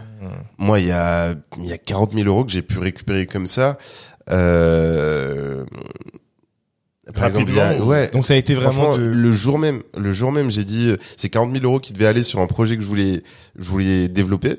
moi, 0.59 0.81
il 0.81 0.87
y 0.87 0.93
a, 0.93 1.35
il 1.57 1.67
y 1.67 1.73
a 1.73 1.79
40 1.79 2.13
000 2.13 2.27
euros 2.27 2.45
que 2.45 2.51
j'ai 2.51 2.63
pu 2.63 2.79
récupérer 2.79 3.27
comme 3.27 3.47
ça. 3.47 3.79
Euh, 4.31 5.65
par 7.15 7.27
exemple, 7.27 7.51
il 7.51 7.57
y 7.57 7.61
a, 7.61 7.83
ouais. 7.83 8.11
Donc 8.11 8.27
ça 8.27 8.35
a 8.35 8.37
été 8.37 8.55
vraiment 8.55 8.97
de... 8.97 9.03
le 9.03 9.33
jour 9.33 9.59
même, 9.59 9.83
le 9.97 10.13
jour 10.13 10.33
même, 10.33 10.51
j'ai 10.51 10.65
dit, 10.65 10.89
euh, 10.89 10.97
c'est 11.17 11.29
40 11.29 11.53
000 11.53 11.65
euros 11.65 11.81
qui 11.81 11.93
devaient 11.93 12.07
aller 12.07 12.23
sur 12.23 12.41
un 12.41 12.47
projet 12.47 12.77
que 12.77 12.83
je 12.83 12.89
voulais, 12.89 13.23
je 13.57 13.69
voulais 13.71 14.09
développer, 14.09 14.55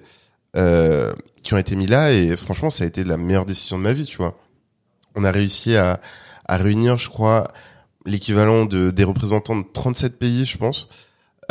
euh, 0.56 1.14
qui 1.44 1.54
ont 1.54 1.58
été 1.58 1.76
mis 1.76 1.86
là 1.86 2.12
et 2.12 2.36
franchement, 2.36 2.70
ça 2.70 2.86
a 2.86 2.88
été 2.88 3.04
la 3.04 3.18
meilleure 3.18 3.46
décision 3.46 3.78
de 3.78 3.84
ma 3.84 3.94
vie, 3.94 4.06
tu 4.06 4.18
vois. 4.18 4.38
On 5.16 5.24
a 5.24 5.32
réussi 5.32 5.76
à, 5.76 6.00
à 6.46 6.58
réunir, 6.58 6.98
je 6.98 7.10
crois, 7.10 7.52
l'équivalent 8.06 8.66
de, 8.66 8.90
des 8.90 9.04
représentants 9.04 9.58
de 9.58 9.66
37 9.72 10.18
pays, 10.18 10.46
je 10.46 10.58
pense. 10.58 10.88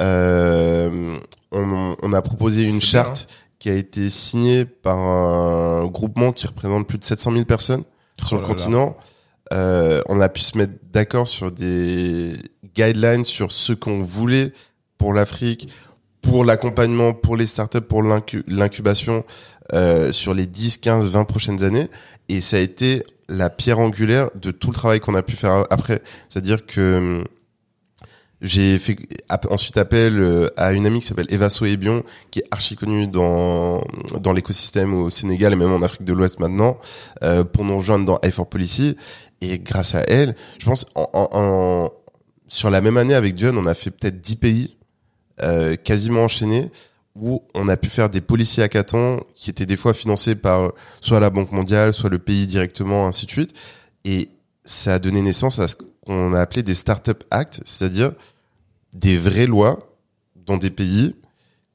Euh, 0.01 1.17
on, 1.53 1.97
on 2.03 2.13
a 2.13 2.23
proposé 2.23 2.69
une 2.69 2.81
charte 2.81 3.29
qui 3.59 3.69
a 3.71 3.75
été 3.75 4.09
signée 4.11 4.65
par 4.65 4.99
un 4.99 5.87
groupement 5.87 6.33
qui 6.33 6.47
représente 6.47 6.87
plus 6.87 6.99
de 6.99 7.05
700 7.05 7.33
000 7.33 7.45
personnes 7.45 7.83
sur 8.19 8.33
Oh 8.33 8.37
le 8.37 8.43
là 8.43 8.49
là. 8.49 8.55
continent. 8.55 8.97
Euh, 9.53 10.03
on 10.09 10.21
a 10.21 10.29
pu 10.29 10.41
se 10.43 10.57
mettre 10.59 10.75
d'accord 10.93 11.27
sur 11.27 11.51
des 11.51 12.33
guidelines 12.77 13.25
sur 13.25 13.51
ce 13.51 13.73
qu'on 13.73 14.01
voulait 14.03 14.53
pour 14.99 15.15
l'Afrique, 15.15 15.69
pour 16.23 16.45
l'accompagnement, 16.45 17.15
pour 17.15 17.37
les 17.37 17.47
startups, 17.47 17.81
pour 17.81 18.03
l'incu- 18.03 18.45
l'incubation 18.47 19.25
euh, 19.73 20.13
sur 20.13 20.35
les 20.35 20.47
10, 20.47 20.79
15, 20.79 21.09
20 21.09 21.25
prochaines 21.25 21.65
années. 21.65 21.89
Et 22.29 22.41
ça 22.41 22.59
a 22.59 22.61
été 22.61 23.03
la 23.29 23.49
pierre 23.51 23.79
angulaire 23.79 24.29
de 24.35 24.51
tout 24.51 24.69
le 24.69 24.75
travail 24.75 25.01
qu'on 25.01 25.15
a 25.15 25.23
pu 25.23 25.35
faire 25.35 25.65
après. 25.71 26.03
C'est-à-dire 26.29 26.67
que 26.67 26.99
hum, 26.99 27.25
j'ai 28.41 28.79
fait 28.79 28.97
ensuite 29.51 29.77
appel 29.79 30.19
euh, 30.21 30.49
à 30.57 30.73
une 30.73 30.87
amie 30.87 31.01
qui 31.01 31.07
s'appelle 31.07 31.27
Eva 31.29 31.51
Soebion, 31.51 32.05
qui 32.31 32.39
est 32.41 32.45
archi 32.51 32.77
connue 32.77 33.07
dans 33.09 33.83
dans 34.21 34.33
l'écosystème 34.33 34.95
au 34.95 35.11
Sénégal 35.11 35.53
et 35.53 35.57
même 35.57 35.73
en 35.73 35.83
Afrique 35.83 36.05
de 36.05 36.13
l'Ouest 36.13 36.39
maintenant, 36.39 36.79
euh, 37.25 37.43
pour 37.45 37.65
nous 37.65 37.77
rejoindre 37.77 38.05
dans 38.05 38.17
4 38.17 38.45
Policy. 38.47 38.97
Et 39.41 39.59
grâce 39.59 39.95
à 39.95 40.01
elle, 40.09 40.35
je 40.59 40.65
pense 40.67 40.87
en, 40.95 41.09
en, 41.13 41.29
en- 41.33 41.93
sur 42.49 42.71
la 42.71 42.81
même 42.81 42.97
année 42.97 43.15
avec 43.15 43.37
John, 43.37 43.59
on 43.59 43.67
a 43.67 43.75
fait 43.75 43.91
peut-être 43.91 44.21
10 44.21 44.37
pays 44.37 44.77
euh, 45.43 45.77
quasiment 45.77 46.25
enchaînés 46.25 46.71
où 47.21 47.43
on 47.55 47.69
a 47.69 47.77
pu 47.77 47.89
faire 47.91 48.09
des 48.11 48.21
policiers 48.21 48.63
hackathons 48.63 49.21
qui 49.35 49.51
étaient 49.51 49.67
des 49.67 49.77
fois 49.77 49.93
financés 49.95 50.37
par 50.37 50.73
soit 51.01 51.19
la 51.21 51.31
Banque 51.31 51.51
mondiale, 51.53 51.93
soit 51.93 52.09
le 52.11 52.19
pays 52.21 52.47
directement, 52.47 53.07
ainsi 53.09 53.27
de 53.27 53.31
suite. 53.33 53.53
Et 54.05 54.29
ça 54.65 54.95
a 54.95 54.99
donné 55.01 55.21
naissance 55.23 55.59
à 55.59 55.67
ce 55.69 55.75
qu'on 56.09 56.33
a 56.33 56.41
appelé 56.41 56.63
des 56.63 56.75
Startup 56.75 57.23
Acts, 57.31 57.61
c'est-à-dire 57.65 58.13
des 58.95 59.17
vraies 59.19 59.47
lois 59.47 59.95
dans 60.47 60.57
des 60.57 60.71
pays 60.71 61.15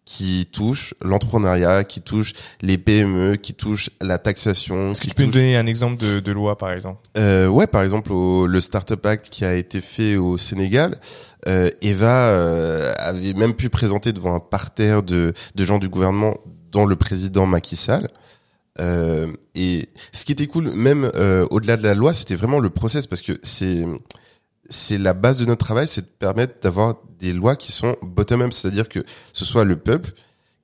qui 0.05 0.47
touchent 0.51 0.93
l'entrepreneuriat, 1.01 1.85
qui 1.85 2.01
touchent 2.01 2.33
les 2.61 2.77
PME, 2.77 3.37
qui 3.37 3.53
touchent 3.53 3.89
la 4.01 4.17
taxation. 4.17 4.91
Est-ce 4.91 4.99
que 5.01 5.07
tu 5.07 5.13
peux 5.13 5.23
nous 5.23 5.29
touchent- 5.31 5.35
donner 5.39 5.55
un 5.55 5.65
exemple 5.67 6.03
de, 6.03 6.19
de 6.19 6.31
loi, 6.33 6.57
par 6.57 6.71
exemple? 6.73 6.99
Euh, 7.15 7.47
ouais, 7.47 7.67
par 7.67 7.83
exemple, 7.83 8.11
au, 8.11 8.45
le 8.47 8.59
Startup 8.59 9.05
Act 9.05 9.29
qui 9.29 9.45
a 9.45 9.55
été 9.55 9.79
fait 9.79 10.17
au 10.17 10.37
Sénégal, 10.37 10.99
euh, 11.47 11.69
Eva 11.81 12.29
euh, 12.31 12.91
avait 12.97 13.33
même 13.33 13.53
pu 13.53 13.69
présenter 13.69 14.11
devant 14.11 14.35
un 14.35 14.39
parterre 14.41 15.03
de, 15.03 15.33
de 15.55 15.65
gens 15.65 15.77
du 15.77 15.87
gouvernement, 15.87 16.35
dont 16.71 16.85
le 16.85 16.95
président 16.97 17.45
Macky 17.45 17.75
Sall. 17.77 18.09
Euh, 18.79 19.31
et 19.55 19.87
ce 20.11 20.25
qui 20.25 20.31
était 20.33 20.47
cool, 20.47 20.71
même 20.73 21.09
euh, 21.15 21.47
au-delà 21.51 21.77
de 21.77 21.83
la 21.83 21.93
loi, 21.93 22.13
c'était 22.13 22.35
vraiment 22.35 22.59
le 22.59 22.71
process 22.71 23.05
parce 23.07 23.21
que 23.21 23.39
c'est 23.43 23.85
c'est 24.73 24.97
la 24.97 25.13
base 25.13 25.37
de 25.37 25.45
notre 25.45 25.63
travail, 25.65 25.87
c'est 25.87 26.01
de 26.01 26.07
permettre 26.19 26.55
d'avoir 26.61 26.95
des 27.19 27.31
lois 27.33 27.55
qui 27.55 27.71
sont 27.71 27.95
bottom-up, 28.01 28.51
c'est-à-dire 28.53 28.89
que 28.89 28.99
ce 29.31 29.45
soit 29.45 29.63
le 29.63 29.75
peuple 29.77 30.11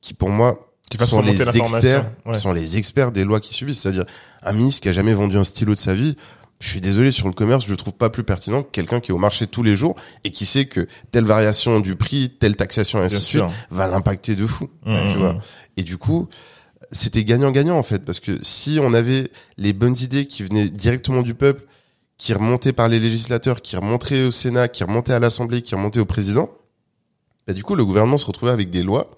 qui, 0.01 0.13
pour 0.13 0.29
moi, 0.29 0.67
Qui 0.89 0.97
sont 1.05 1.21
les 1.21 1.39
experts, 1.57 2.11
Ouais. 2.25 2.37
sont 2.37 2.51
les 2.51 2.77
experts 2.77 3.11
des 3.11 3.23
lois 3.23 3.39
qui 3.39 3.53
subissent. 3.53 3.81
C'est-à-dire 3.81 4.05
un 4.43 4.53
ministre 4.53 4.81
qui 4.81 4.89
a 4.89 4.93
jamais 4.93 5.13
vendu 5.13 5.37
un 5.37 5.43
stylo 5.43 5.73
de 5.73 5.79
sa 5.79 5.93
vie. 5.93 6.15
Je 6.59 6.67
suis 6.67 6.81
désolé 6.81 7.11
sur 7.11 7.27
le 7.27 7.33
commerce, 7.33 7.65
je 7.65 7.69
le 7.69 7.77
trouve 7.77 7.93
pas 7.93 8.09
plus 8.09 8.23
pertinent 8.23 8.63
que 8.63 8.69
quelqu'un 8.71 8.99
qui 8.99 9.11
est 9.11 9.13
au 9.13 9.17
marché 9.19 9.47
tous 9.47 9.63
les 9.63 9.75
jours 9.77 9.95
et 10.25 10.31
qui 10.31 10.45
sait 10.45 10.65
que 10.65 10.87
telle 11.11 11.23
variation 11.23 11.79
du 11.79 11.95
prix, 11.95 12.31
telle 12.37 12.55
taxation, 12.57 12.99
ainsi 12.99 13.15
de 13.15 13.21
suite, 13.21 13.43
va 13.69 13.87
l'impacter 13.87 14.35
de 14.35 14.45
fou. 14.45 14.67
Mmh, 14.85 14.95
tu 15.11 15.17
mmh, 15.17 15.19
vois. 15.19 15.33
mmh. 15.33 15.39
Et 15.77 15.83
du 15.83 15.97
coup, 15.97 16.27
c'était 16.91 17.23
gagnant-gagnant 17.23 17.77
en 17.77 17.83
fait, 17.83 18.03
parce 18.03 18.19
que 18.19 18.31
si 18.43 18.79
on 18.81 18.93
avait 18.93 19.31
les 19.57 19.71
bonnes 19.71 19.95
idées 20.01 20.25
qui 20.25 20.43
venaient 20.43 20.69
directement 20.69 21.21
du 21.21 21.33
peuple, 21.35 21.63
qui 22.19 22.33
remontaient 22.33 22.73
par 22.73 22.89
les 22.89 22.99
législateurs, 22.99 23.63
qui 23.63 23.75
remontaient 23.75 24.25
au 24.25 24.31
Sénat, 24.31 24.67
qui 24.67 24.83
remontaient 24.83 25.13
à 25.13 25.19
l'Assemblée, 25.19 25.63
qui 25.63 25.73
remontaient 25.73 26.01
au 26.01 26.05
président, 26.05 26.51
bah, 27.47 27.53
du 27.53 27.63
coup, 27.63 27.73
le 27.73 27.83
gouvernement 27.83 28.19
se 28.19 28.27
retrouvait 28.27 28.51
avec 28.51 28.69
des 28.69 28.83
lois 28.83 29.09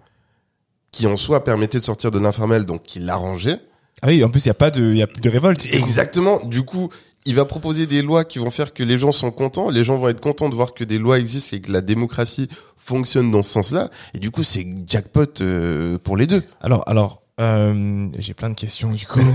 qui 0.92 1.08
en 1.08 1.18
soi 1.18 1.44
permettaient 1.44 1.80
de 1.80 1.84
sortir 1.84 2.12
de 2.12 2.20
l'informel, 2.20 2.64
donc 2.64 2.84
qui 2.84 3.00
l'arrangeaient. 3.00 3.60
Ah 4.02 4.08
oui, 4.08 4.24
en 4.24 4.30
plus, 4.30 4.46
il 4.46 4.48
n'y 4.48 4.52
a 4.52 4.56
pas 4.56 4.72
de, 4.72 4.92
il 4.92 4.98
y 4.98 5.02
a 5.02 5.08
plus 5.08 5.22
de 5.22 5.30
révolte. 5.30 5.66
Exactement. 5.74 6.40
Du 6.44 6.64
coup, 6.64 6.90
il 7.26 7.34
va 7.36 7.46
proposer 7.46 7.88
des 7.88 8.02
lois 8.02 8.24
qui 8.24 8.40
vont 8.40 8.52
faire 8.52 8.74
que 8.74 8.84
les 8.84 8.98
gens 8.98 9.12
sont 9.12 9.32
contents. 9.32 9.70
Les 9.70 9.84
gens 9.84 9.98
vont 9.98 10.10
être 10.10 10.22
contents 10.22 10.50
de 10.50 10.56
voir 10.56 10.74
que 10.74 10.84
des 10.84 10.98
lois 10.98 11.18
existent 11.18 11.58
et 11.58 11.62
que 11.62 11.72
la 11.72 11.82
démocratie 11.82 12.50
fonctionne 12.78 13.32
dans 13.32 13.42
ce 13.42 13.52
sens-là. 13.52 13.90
Et 14.14 14.20
du 14.20 14.32
coup, 14.32 14.44
c'est 14.44 14.68
jackpot 14.86 15.42
euh, 15.42 15.98
pour 15.98 16.18
les 16.18 16.28
deux. 16.28 16.44
Alors, 16.62 16.84
alors, 16.88 17.21
euh, 17.42 18.08
j'ai 18.20 18.34
plein 18.34 18.50
de 18.50 18.56
questions 18.56 18.92
du 18.92 19.06
coup. 19.06 19.20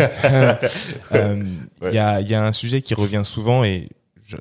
Euh, 1.13 1.43
Il 1.83 1.85
Ouais. 1.87 1.95
y, 1.95 1.99
a, 1.99 2.21
il 2.21 2.29
y 2.29 2.35
a 2.35 2.43
un 2.45 2.53
sujet 2.53 2.83
qui 2.83 2.95
revient 2.95 3.23
souvent 3.25 3.65
et 3.65 3.89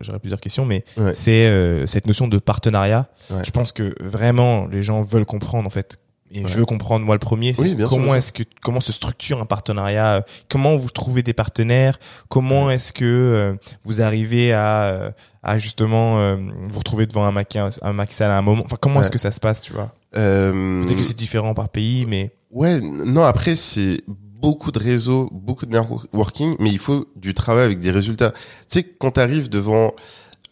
j'aurais 0.02 0.20
plusieurs 0.20 0.40
questions, 0.40 0.66
mais 0.66 0.84
Ouais. 0.98 1.14
c'est 1.14 1.46
euh, 1.48 1.86
cette 1.86 2.08
notion 2.08 2.28
de 2.28 2.38
partenariat. 2.40 3.08
Ouais. 3.30 3.44
Je 3.46 3.52
pense 3.52 3.72
que 3.72 3.96
vraiment 4.02 4.68
les 4.68 4.82
gens 4.84 5.02
veulent 5.02 5.26
comprendre 5.26 5.66
en 5.66 5.70
fait. 5.70 5.98
Et 6.32 6.42
je 6.48 6.58
veux 6.58 6.66
comprendre 6.66 7.06
moi 7.06 7.14
le 7.16 7.20
premier, 7.20 7.54
Oui, 7.60 7.78
comment 7.88 8.06
bien 8.06 8.16
est-ce 8.16 8.34
que 8.34 8.42
comment 8.62 8.80
se 8.80 8.92
structure 8.92 9.40
un 9.40 9.46
partenariat, 9.46 10.16
euh, 10.16 10.22
comment 10.50 10.76
vous 10.76 10.90
trouvez 10.90 11.22
des 11.22 11.34
partenaires, 11.34 12.00
comment 12.30 12.72
est-ce 12.72 12.92
que 12.92 13.06
euh, 13.06 13.54
vous 13.84 14.02
arrivez 14.02 14.52
à 14.52 14.86
euh, 14.86 15.12
à 15.44 15.60
justement 15.60 16.18
euh, 16.18 16.36
vous 16.64 16.80
retrouver 16.80 17.06
devant 17.06 17.26
un 17.26 17.32
Macky 17.32 17.60
un 17.60 17.70
à 17.80 17.90
un 18.38 18.42
moment? 18.42 18.64
Enfin, 18.66 18.76
comment 18.82 19.02
est-ce 19.02 19.12
que 19.12 19.20
ça 19.20 19.30
se 19.32 19.40
passe, 19.40 19.62
tu 19.62 19.72
vois? 19.74 19.94
Euh, 20.18 20.84
Peut-être 20.84 20.98
que 20.98 21.04
c'est 21.04 21.16
différent 21.18 21.54
par 21.54 21.70
pays, 21.70 22.06
mais 22.08 22.32
Ouais, 22.56 22.80
non, 22.80 23.24
après, 23.24 23.58
c'est 23.58 24.02
beaucoup 24.08 24.72
de 24.72 24.80
réseaux, 24.80 25.30
beaucoup 25.34 25.66
de 25.66 25.78
networking, 25.78 26.56
mais 26.62 26.70
il 26.70 26.80
faut 26.80 27.06
du 27.18 27.34
travail 27.34 27.66
avec 27.66 27.80
des 27.80 27.92
résultats. 27.92 28.32
Tu 28.32 28.40
sais, 28.70 28.84
quand 28.84 29.12
tu 29.12 29.20
arrives 29.20 29.50
devant 29.50 29.94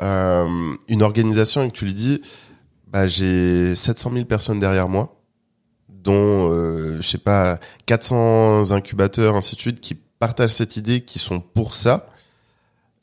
euh, 0.01 0.45
une 0.89 1.01
organisation 1.01 1.63
et 1.63 1.69
que 1.69 1.73
tu 1.73 1.85
lui 1.85 1.93
dis, 1.93 2.21
bah, 2.87 3.07
j'ai 3.07 3.73
700 3.73 4.11
000 4.11 4.25
personnes 4.25 4.59
derrière 4.59 4.89
moi, 4.89 5.15
dont, 5.87 6.51
euh, 6.51 6.97
je 6.99 7.07
sais 7.07 7.17
pas, 7.17 7.57
400 7.85 8.71
incubateurs, 8.71 9.37
ainsi 9.37 9.55
de 9.55 9.61
suite, 9.61 9.79
qui 9.79 9.95
partagent 9.95 10.51
cette 10.51 10.75
idée, 10.75 11.05
qui 11.05 11.19
sont 11.19 11.39
pour 11.39 11.73
ça, 11.73 12.09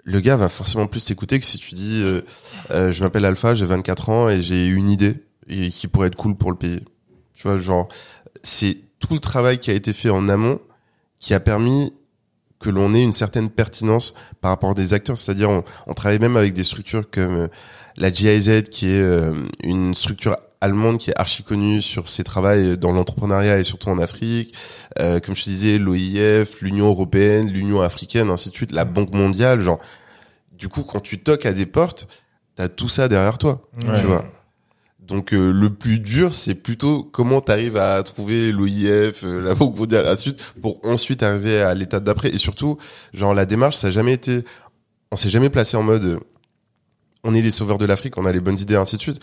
le 0.04 0.20
gars 0.20 0.36
va 0.36 0.50
forcément 0.50 0.86
plus 0.86 1.06
t'écouter 1.06 1.38
que 1.38 1.46
si 1.46 1.56
tu 1.58 1.74
dis, 1.74 2.02
euh, 2.04 2.20
euh, 2.70 2.92
je 2.92 3.02
m'appelle 3.02 3.24
Alpha, 3.24 3.54
j'ai 3.54 3.64
24 3.64 4.10
ans 4.10 4.28
et 4.28 4.42
j'ai 4.42 4.66
une 4.66 4.90
idée 4.90 5.24
et 5.48 5.70
qui 5.70 5.88
pourrait 5.88 6.08
être 6.08 6.16
cool 6.16 6.36
pour 6.36 6.50
le 6.50 6.58
pays. 6.58 6.84
Tu 7.32 7.48
vois, 7.48 7.56
genre, 7.56 7.88
c'est 8.42 8.89
tout 9.00 9.14
le 9.14 9.20
travail 9.20 9.58
qui 9.58 9.70
a 9.70 9.74
été 9.74 9.92
fait 9.92 10.10
en 10.10 10.28
amont 10.28 10.60
qui 11.20 11.34
a 11.34 11.40
permis 11.40 11.92
que 12.58 12.70
l'on 12.70 12.94
ait 12.94 13.02
une 13.02 13.12
certaine 13.12 13.48
pertinence 13.48 14.14
par 14.40 14.50
rapport 14.50 14.70
à 14.70 14.74
des 14.74 14.92
acteurs. 14.92 15.16
C'est-à-dire, 15.16 15.50
on, 15.50 15.64
on 15.86 15.94
travaille 15.94 16.18
même 16.18 16.36
avec 16.36 16.52
des 16.52 16.64
structures 16.64 17.08
comme 17.10 17.36
euh, 17.36 17.48
la 17.96 18.12
GIZ, 18.12 18.62
qui 18.70 18.90
est 18.90 19.00
euh, 19.00 19.32
une 19.62 19.94
structure 19.94 20.36
allemande 20.60 20.98
qui 20.98 21.10
est 21.10 21.18
archi 21.18 21.42
connue 21.42 21.80
sur 21.80 22.08
ses 22.10 22.22
travaux 22.22 22.76
dans 22.76 22.92
l'entrepreneuriat 22.92 23.58
et 23.58 23.64
surtout 23.64 23.88
en 23.88 23.98
Afrique. 23.98 24.54
Euh, 24.98 25.20
comme 25.20 25.34
je 25.34 25.44
te 25.44 25.50
disais, 25.50 25.78
l'OIF, 25.78 26.60
l'Union 26.60 26.88
européenne, 26.88 27.48
l'Union 27.50 27.80
africaine, 27.80 28.28
ainsi 28.28 28.50
de 28.50 28.54
suite, 28.54 28.72
la 28.72 28.84
Banque 28.84 29.14
mondiale. 29.14 29.62
Genre, 29.62 29.78
du 30.52 30.68
coup, 30.68 30.82
quand 30.82 31.00
tu 31.00 31.18
toques 31.18 31.46
à 31.46 31.52
des 31.52 31.66
portes, 31.66 32.08
t'as 32.56 32.68
tout 32.68 32.90
ça 32.90 33.08
derrière 33.08 33.38
toi. 33.38 33.62
Ouais. 33.86 34.00
Tu 34.00 34.06
vois. 34.06 34.26
Donc 35.10 35.34
euh, 35.34 35.52
le 35.52 35.70
plus 35.70 35.98
dur, 35.98 36.34
c'est 36.34 36.54
plutôt 36.54 37.02
comment 37.02 37.40
tu 37.40 37.50
arrives 37.50 37.76
à 37.76 38.00
trouver 38.04 38.52
l'OIF, 38.52 39.24
euh, 39.24 39.40
la 39.40 39.54
Banque 39.56 39.76
mondiale, 39.76 40.06
de 40.06 40.14
suite, 40.18 40.54
pour 40.62 40.80
ensuite 40.84 41.24
arriver 41.24 41.60
à 41.60 41.74
l'étape 41.74 42.04
d'après. 42.04 42.28
Et 42.28 42.38
surtout, 42.38 42.78
genre 43.12 43.34
la 43.34 43.44
démarche, 43.44 43.76
ça 43.76 43.88
a 43.88 43.90
jamais 43.90 44.12
été, 44.12 44.44
on 45.10 45.16
s'est 45.16 45.28
jamais 45.28 45.50
placé 45.50 45.76
en 45.76 45.82
mode, 45.82 46.04
euh, 46.04 46.18
on 47.24 47.34
est 47.34 47.42
les 47.42 47.50
sauveurs 47.50 47.76
de 47.76 47.84
l'Afrique, 47.84 48.18
on 48.18 48.24
a 48.24 48.32
les 48.32 48.40
bonnes 48.40 48.58
idées, 48.58 48.76
ainsi 48.76 48.96
de 48.96 49.02
suite. 49.02 49.20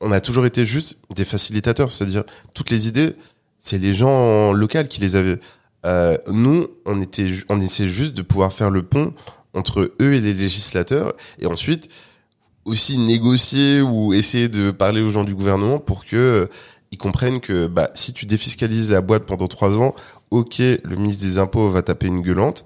On 0.00 0.10
a 0.10 0.20
toujours 0.20 0.46
été 0.46 0.66
juste 0.66 0.98
des 1.14 1.24
facilitateurs, 1.24 1.92
c'est-à-dire 1.92 2.24
toutes 2.52 2.70
les 2.70 2.88
idées, 2.88 3.14
c'est 3.56 3.78
les 3.78 3.94
gens 3.94 4.52
locaux 4.52 4.84
qui 4.88 5.00
les 5.00 5.14
avaient. 5.14 5.38
Euh, 5.86 6.18
nous, 6.26 6.66
on 6.86 7.00
était, 7.00 7.30
on 7.48 7.60
essayait 7.60 7.88
juste 7.88 8.14
de 8.14 8.22
pouvoir 8.22 8.52
faire 8.52 8.70
le 8.70 8.82
pont 8.82 9.14
entre 9.54 9.92
eux 10.00 10.12
et 10.12 10.20
les 10.20 10.34
législateurs, 10.34 11.14
et 11.38 11.46
ensuite 11.46 11.88
aussi 12.64 12.98
négocier 12.98 13.80
ou 13.80 14.12
essayer 14.12 14.48
de 14.48 14.70
parler 14.70 15.00
aux 15.00 15.10
gens 15.10 15.24
du 15.24 15.34
gouvernement 15.34 15.78
pour 15.78 16.04
que 16.04 16.16
euh, 16.16 16.46
ils 16.92 16.98
comprennent 16.98 17.40
que 17.40 17.66
bah 17.66 17.90
si 17.94 18.12
tu 18.12 18.26
défiscalises 18.26 18.90
la 18.90 19.00
boîte 19.00 19.24
pendant 19.24 19.46
trois 19.48 19.78
ans, 19.78 19.94
ok, 20.30 20.58
le 20.58 20.96
ministre 20.96 21.24
des 21.24 21.38
impôts 21.38 21.70
va 21.70 21.82
taper 21.82 22.06
une 22.06 22.20
gueulante, 22.20 22.64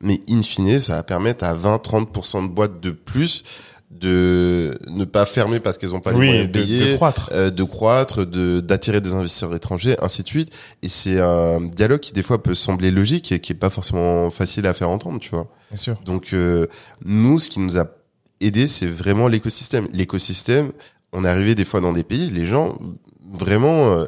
mais 0.00 0.20
in 0.28 0.42
fine, 0.42 0.80
ça 0.80 0.94
va 0.94 1.02
permettre 1.02 1.44
à 1.44 1.54
20-30% 1.54 2.44
de 2.44 2.48
boîtes 2.52 2.80
de 2.80 2.90
plus 2.90 3.44
de 3.90 4.76
ne 4.88 5.04
pas 5.04 5.24
fermer 5.24 5.60
parce 5.60 5.78
qu'elles 5.78 5.94
ont 5.94 6.00
pas 6.00 6.10
les 6.12 6.16
moyens 6.16 6.48
de 6.48 6.52
de, 6.58 6.64
payer, 6.64 6.90
de 6.92 6.96
croître. 6.96 7.30
euh, 7.32 7.50
de 7.50 7.62
croître, 7.62 8.26
de 8.26 8.60
d'attirer 8.60 9.00
des 9.00 9.14
investisseurs 9.14 9.54
étrangers, 9.54 9.96
ainsi 10.02 10.22
de 10.22 10.26
suite. 10.26 10.52
Et 10.82 10.88
c'est 10.88 11.18
un 11.20 11.60
dialogue 11.60 12.00
qui 12.00 12.12
des 12.12 12.22
fois 12.22 12.42
peut 12.42 12.54
sembler 12.54 12.90
logique 12.90 13.32
et 13.32 13.40
qui 13.40 13.52
est 13.52 13.56
pas 13.56 13.70
forcément 13.70 14.30
facile 14.30 14.66
à 14.66 14.74
faire 14.74 14.90
entendre, 14.90 15.18
tu 15.20 15.30
vois. 15.30 15.48
Bien 15.70 15.78
sûr. 15.78 15.96
Donc 16.04 16.32
euh, 16.34 16.66
nous, 17.04 17.38
ce 17.38 17.48
qui 17.48 17.60
nous 17.60 17.78
a 17.78 17.86
aidé, 18.40 18.68
c'est 18.68 18.86
vraiment 18.86 19.28
l'écosystème. 19.28 19.86
L'écosystème, 19.92 20.72
on 21.12 21.24
est 21.24 21.28
arrivé 21.28 21.54
des 21.54 21.64
fois 21.64 21.80
dans 21.80 21.92
des 21.92 22.04
pays, 22.04 22.30
les 22.30 22.46
gens 22.46 22.78
vraiment 23.30 23.92
euh, 23.92 24.04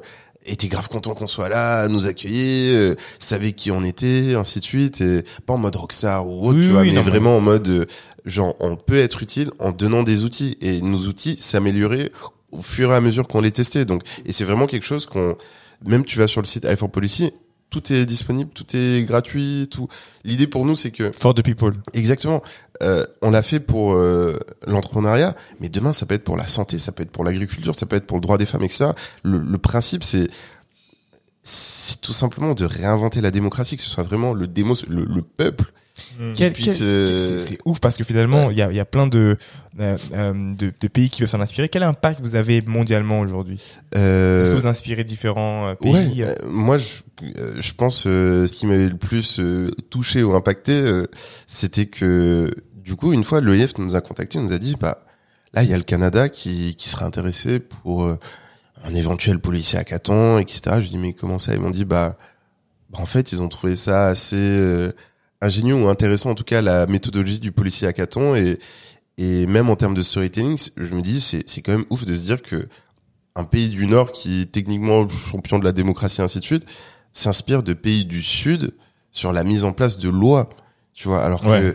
étaient 0.46 0.68
grave 0.68 0.88
contents 0.88 1.14
qu'on 1.14 1.26
soit 1.26 1.48
là, 1.48 1.88
nous 1.88 2.06
accueillir, 2.06 2.76
euh, 2.76 2.94
savaient 3.18 3.52
qui 3.52 3.70
on 3.70 3.82
était, 3.82 4.34
ainsi 4.34 4.60
de 4.60 4.64
suite, 4.64 5.00
et 5.00 5.22
pas 5.46 5.54
en 5.54 5.58
mode 5.58 5.76
rockstar 5.76 6.26
ou 6.26 6.48
autre, 6.48 6.58
Oui, 6.58 6.66
tu 6.66 6.70
vois, 6.70 6.80
oui, 6.82 6.90
mais 6.90 6.96
non, 6.96 7.02
vraiment 7.02 7.36
en 7.36 7.40
mode 7.40 7.68
euh, 7.68 7.86
genre 8.24 8.54
on 8.60 8.76
peut 8.76 8.98
être 8.98 9.22
utile 9.22 9.50
en 9.58 9.72
donnant 9.72 10.02
des 10.02 10.24
outils 10.24 10.56
et 10.60 10.80
nos 10.80 11.06
outils 11.06 11.36
s'amélioraient 11.40 12.10
au 12.52 12.62
fur 12.62 12.92
et 12.92 12.96
à 12.96 13.00
mesure 13.00 13.26
qu'on 13.28 13.40
les 13.40 13.52
testait. 13.52 13.84
Donc 13.84 14.02
et 14.24 14.32
c'est 14.32 14.44
vraiment 14.44 14.66
quelque 14.66 14.84
chose 14.84 15.06
qu'on 15.06 15.36
même 15.84 16.04
tu 16.04 16.18
vas 16.18 16.26
sur 16.26 16.42
le 16.42 16.46
site 16.46 16.64
i4 16.64 16.90
Policy, 16.90 17.32
tout 17.70 17.92
est 17.92 18.04
disponible, 18.04 18.50
tout 18.52 18.66
est 18.74 19.04
gratuit, 19.04 19.68
tout. 19.70 19.88
L'idée 20.24 20.46
pour 20.46 20.64
nous 20.66 20.76
c'est 20.76 20.90
que 20.90 21.10
For 21.12 21.34
the 21.34 21.42
people. 21.42 21.74
Exactement. 21.94 22.42
Euh, 22.82 23.04
on 23.22 23.30
l'a 23.30 23.42
fait 23.42 23.60
pour 23.60 23.94
euh, 23.94 24.38
l'entrepreneuriat, 24.66 25.34
mais 25.60 25.68
demain 25.68 25.92
ça 25.92 26.06
peut 26.06 26.14
être 26.14 26.24
pour 26.24 26.36
la 26.36 26.46
santé, 26.46 26.78
ça 26.78 26.92
peut 26.92 27.02
être 27.02 27.10
pour 27.10 27.24
l'agriculture, 27.24 27.74
ça 27.74 27.86
peut 27.86 27.96
être 27.96 28.06
pour 28.06 28.16
le 28.16 28.22
droit 28.22 28.38
des 28.38 28.46
femmes, 28.46 28.62
etc. 28.62 28.90
Le, 29.22 29.38
le 29.38 29.58
principe 29.58 30.04
c'est 30.04 30.28
c'est 31.42 32.00
tout 32.00 32.12
simplement 32.12 32.54
de 32.54 32.64
réinventer 32.64 33.20
la 33.20 33.30
démocratie, 33.30 33.76
que 33.76 33.82
ce 33.82 33.88
soit 33.88 34.04
vraiment 34.04 34.34
le 34.34 34.46
démo, 34.46 34.74
le, 34.88 35.04
le 35.04 35.22
peuple. 35.22 35.72
Quel- 36.36 36.52
puisse, 36.52 36.78
quel- 36.78 36.86
euh, 36.86 37.38
c'est- 37.38 37.58
ouf 37.64 37.80
parce 37.80 37.96
que 37.96 38.04
finalement, 38.04 38.50
il 38.50 38.56
y, 38.58 38.62
a, 38.62 38.70
il 38.70 38.76
y 38.76 38.80
a 38.80 38.84
plein 38.84 39.06
de, 39.06 39.36
euh, 39.80 39.96
euh, 40.12 40.32
de, 40.54 40.72
de 40.80 40.88
pays 40.88 41.08
qui 41.08 41.20
veulent 41.22 41.28
s'en 41.28 41.40
inspirer. 41.40 41.68
Quel 41.68 41.82
impact 41.82 42.20
vous 42.20 42.34
avez 42.34 42.60
mondialement 42.62 43.20
aujourd'hui? 43.20 43.60
Euh, 43.96 44.42
Est-ce 44.42 44.50
que 44.50 44.54
vous 44.56 44.66
inspirez 44.66 45.04
différents 45.04 45.74
pays 45.80 46.22
Ouais, 46.22 46.28
euh, 46.28 46.34
moi 46.48 46.78
je, 46.78 46.86
je 47.60 47.72
pense 47.72 48.04
euh, 48.06 48.46
ce 48.46 48.52
qui 48.52 48.66
m'avait 48.66 48.88
le 48.88 48.96
plus 48.96 49.40
euh, 49.40 49.70
touché 49.90 50.22
ou 50.22 50.34
impacté, 50.34 50.72
euh, 50.72 51.06
c'était 51.46 51.86
que 51.86 52.50
du 52.76 52.96
coup 52.96 53.12
une 53.12 53.24
fois 53.24 53.40
l'OIF 53.40 53.78
nous 53.78 53.94
a 53.96 54.00
contacté, 54.00 54.38
nous 54.38 54.52
a 54.52 54.58
dit 54.58 54.76
bah 54.80 55.04
là 55.54 55.62
il 55.62 55.70
y 55.70 55.74
a 55.74 55.76
le 55.76 55.82
Canada 55.84 56.28
qui 56.28 56.74
qui 56.76 56.88
serait 56.88 57.04
intéressé 57.04 57.60
pour 57.60 58.04
euh, 58.04 58.18
un 58.84 58.94
éventuel 58.94 59.38
policier 59.38 59.78
à 59.78 59.84
Caton, 59.84 60.38
etc. 60.38 60.76
Je 60.80 60.88
dis 60.88 60.98
mais 60.98 61.12
comment 61.12 61.38
ça? 61.38 61.54
Ils 61.54 61.60
m'ont 61.60 61.70
dit 61.70 61.84
bah, 61.84 62.16
bah, 62.90 62.98
en 63.00 63.06
fait 63.06 63.32
ils 63.32 63.40
ont 63.40 63.48
trouvé 63.48 63.76
ça 63.76 64.08
assez 64.08 64.36
euh, 64.36 64.92
ingénieux 65.40 65.74
ou 65.74 65.88
intéressant 65.88 66.30
en 66.30 66.34
tout 66.34 66.44
cas 66.44 66.60
la 66.62 66.86
méthodologie 66.86 67.38
du 67.40 67.52
policier 67.52 67.86
à 67.86 67.92
Caton 67.92 68.34
et 68.34 68.58
et 69.18 69.46
même 69.46 69.68
en 69.68 69.76
termes 69.76 69.94
de 69.94 70.00
storytelling, 70.02 70.56
je 70.76 70.94
me 70.94 71.02
dis 71.02 71.20
c'est 71.20 71.46
c'est 71.48 71.60
quand 71.60 71.72
même 71.72 71.84
ouf 71.90 72.04
de 72.06 72.14
se 72.14 72.24
dire 72.24 72.40
que 72.40 72.68
un 73.36 73.44
pays 73.44 73.68
du 73.68 73.86
Nord 73.86 74.12
qui 74.12 74.42
est 74.42 74.52
techniquement 74.52 75.06
champion 75.08 75.58
de 75.58 75.64
la 75.64 75.72
démocratie, 75.72 76.22
ainsi 76.22 76.40
de 76.40 76.44
suite, 76.44 76.64
s'inspire 77.12 77.62
de 77.62 77.74
pays 77.74 78.04
du 78.04 78.22
Sud 78.22 78.72
sur 79.12 79.32
la 79.32 79.44
mise 79.44 79.64
en 79.64 79.72
place 79.72 79.98
de 79.98 80.08
lois. 80.08 80.48
Tu 80.94 81.06
vois, 81.08 81.22
alors 81.22 81.44
Ouais. 81.46 81.60
que 81.60 81.74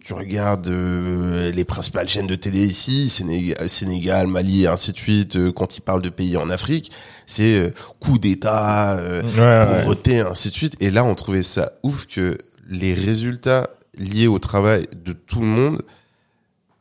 tu 0.00 0.12
regardes 0.14 0.68
euh, 0.68 1.50
les 1.52 1.64
principales 1.64 2.08
chaînes 2.08 2.26
de 2.26 2.34
télé 2.36 2.64
ici, 2.64 3.10
Sénégal, 3.10 3.68
Sénégal 3.68 4.26
Mali, 4.26 4.64
et 4.64 4.66
ainsi 4.68 4.92
de 4.92 4.98
suite, 4.98 5.36
euh, 5.36 5.52
quand 5.52 5.76
ils 5.76 5.80
parlent 5.82 6.02
de 6.02 6.08
pays 6.10 6.36
en 6.36 6.48
Afrique, 6.50 6.90
c'est 7.26 7.58
euh, 7.58 7.70
coup 8.00 8.18
d'État, 8.18 8.92
euh, 8.98 9.22
Ouais, 9.22 9.70
ouais. 9.72 9.78
pauvreté, 9.80 10.20
ainsi 10.20 10.50
de 10.50 10.54
suite. 10.54 10.76
Et 10.80 10.90
là, 10.90 11.04
on 11.04 11.14
trouvait 11.14 11.42
ça 11.42 11.72
ouf 11.82 12.06
que 12.06 12.38
les 12.68 12.94
résultats 12.94 13.70
liés 13.98 14.26
au 14.26 14.38
travail 14.38 14.86
de 15.04 15.12
tout 15.12 15.40
le 15.40 15.46
monde 15.46 15.82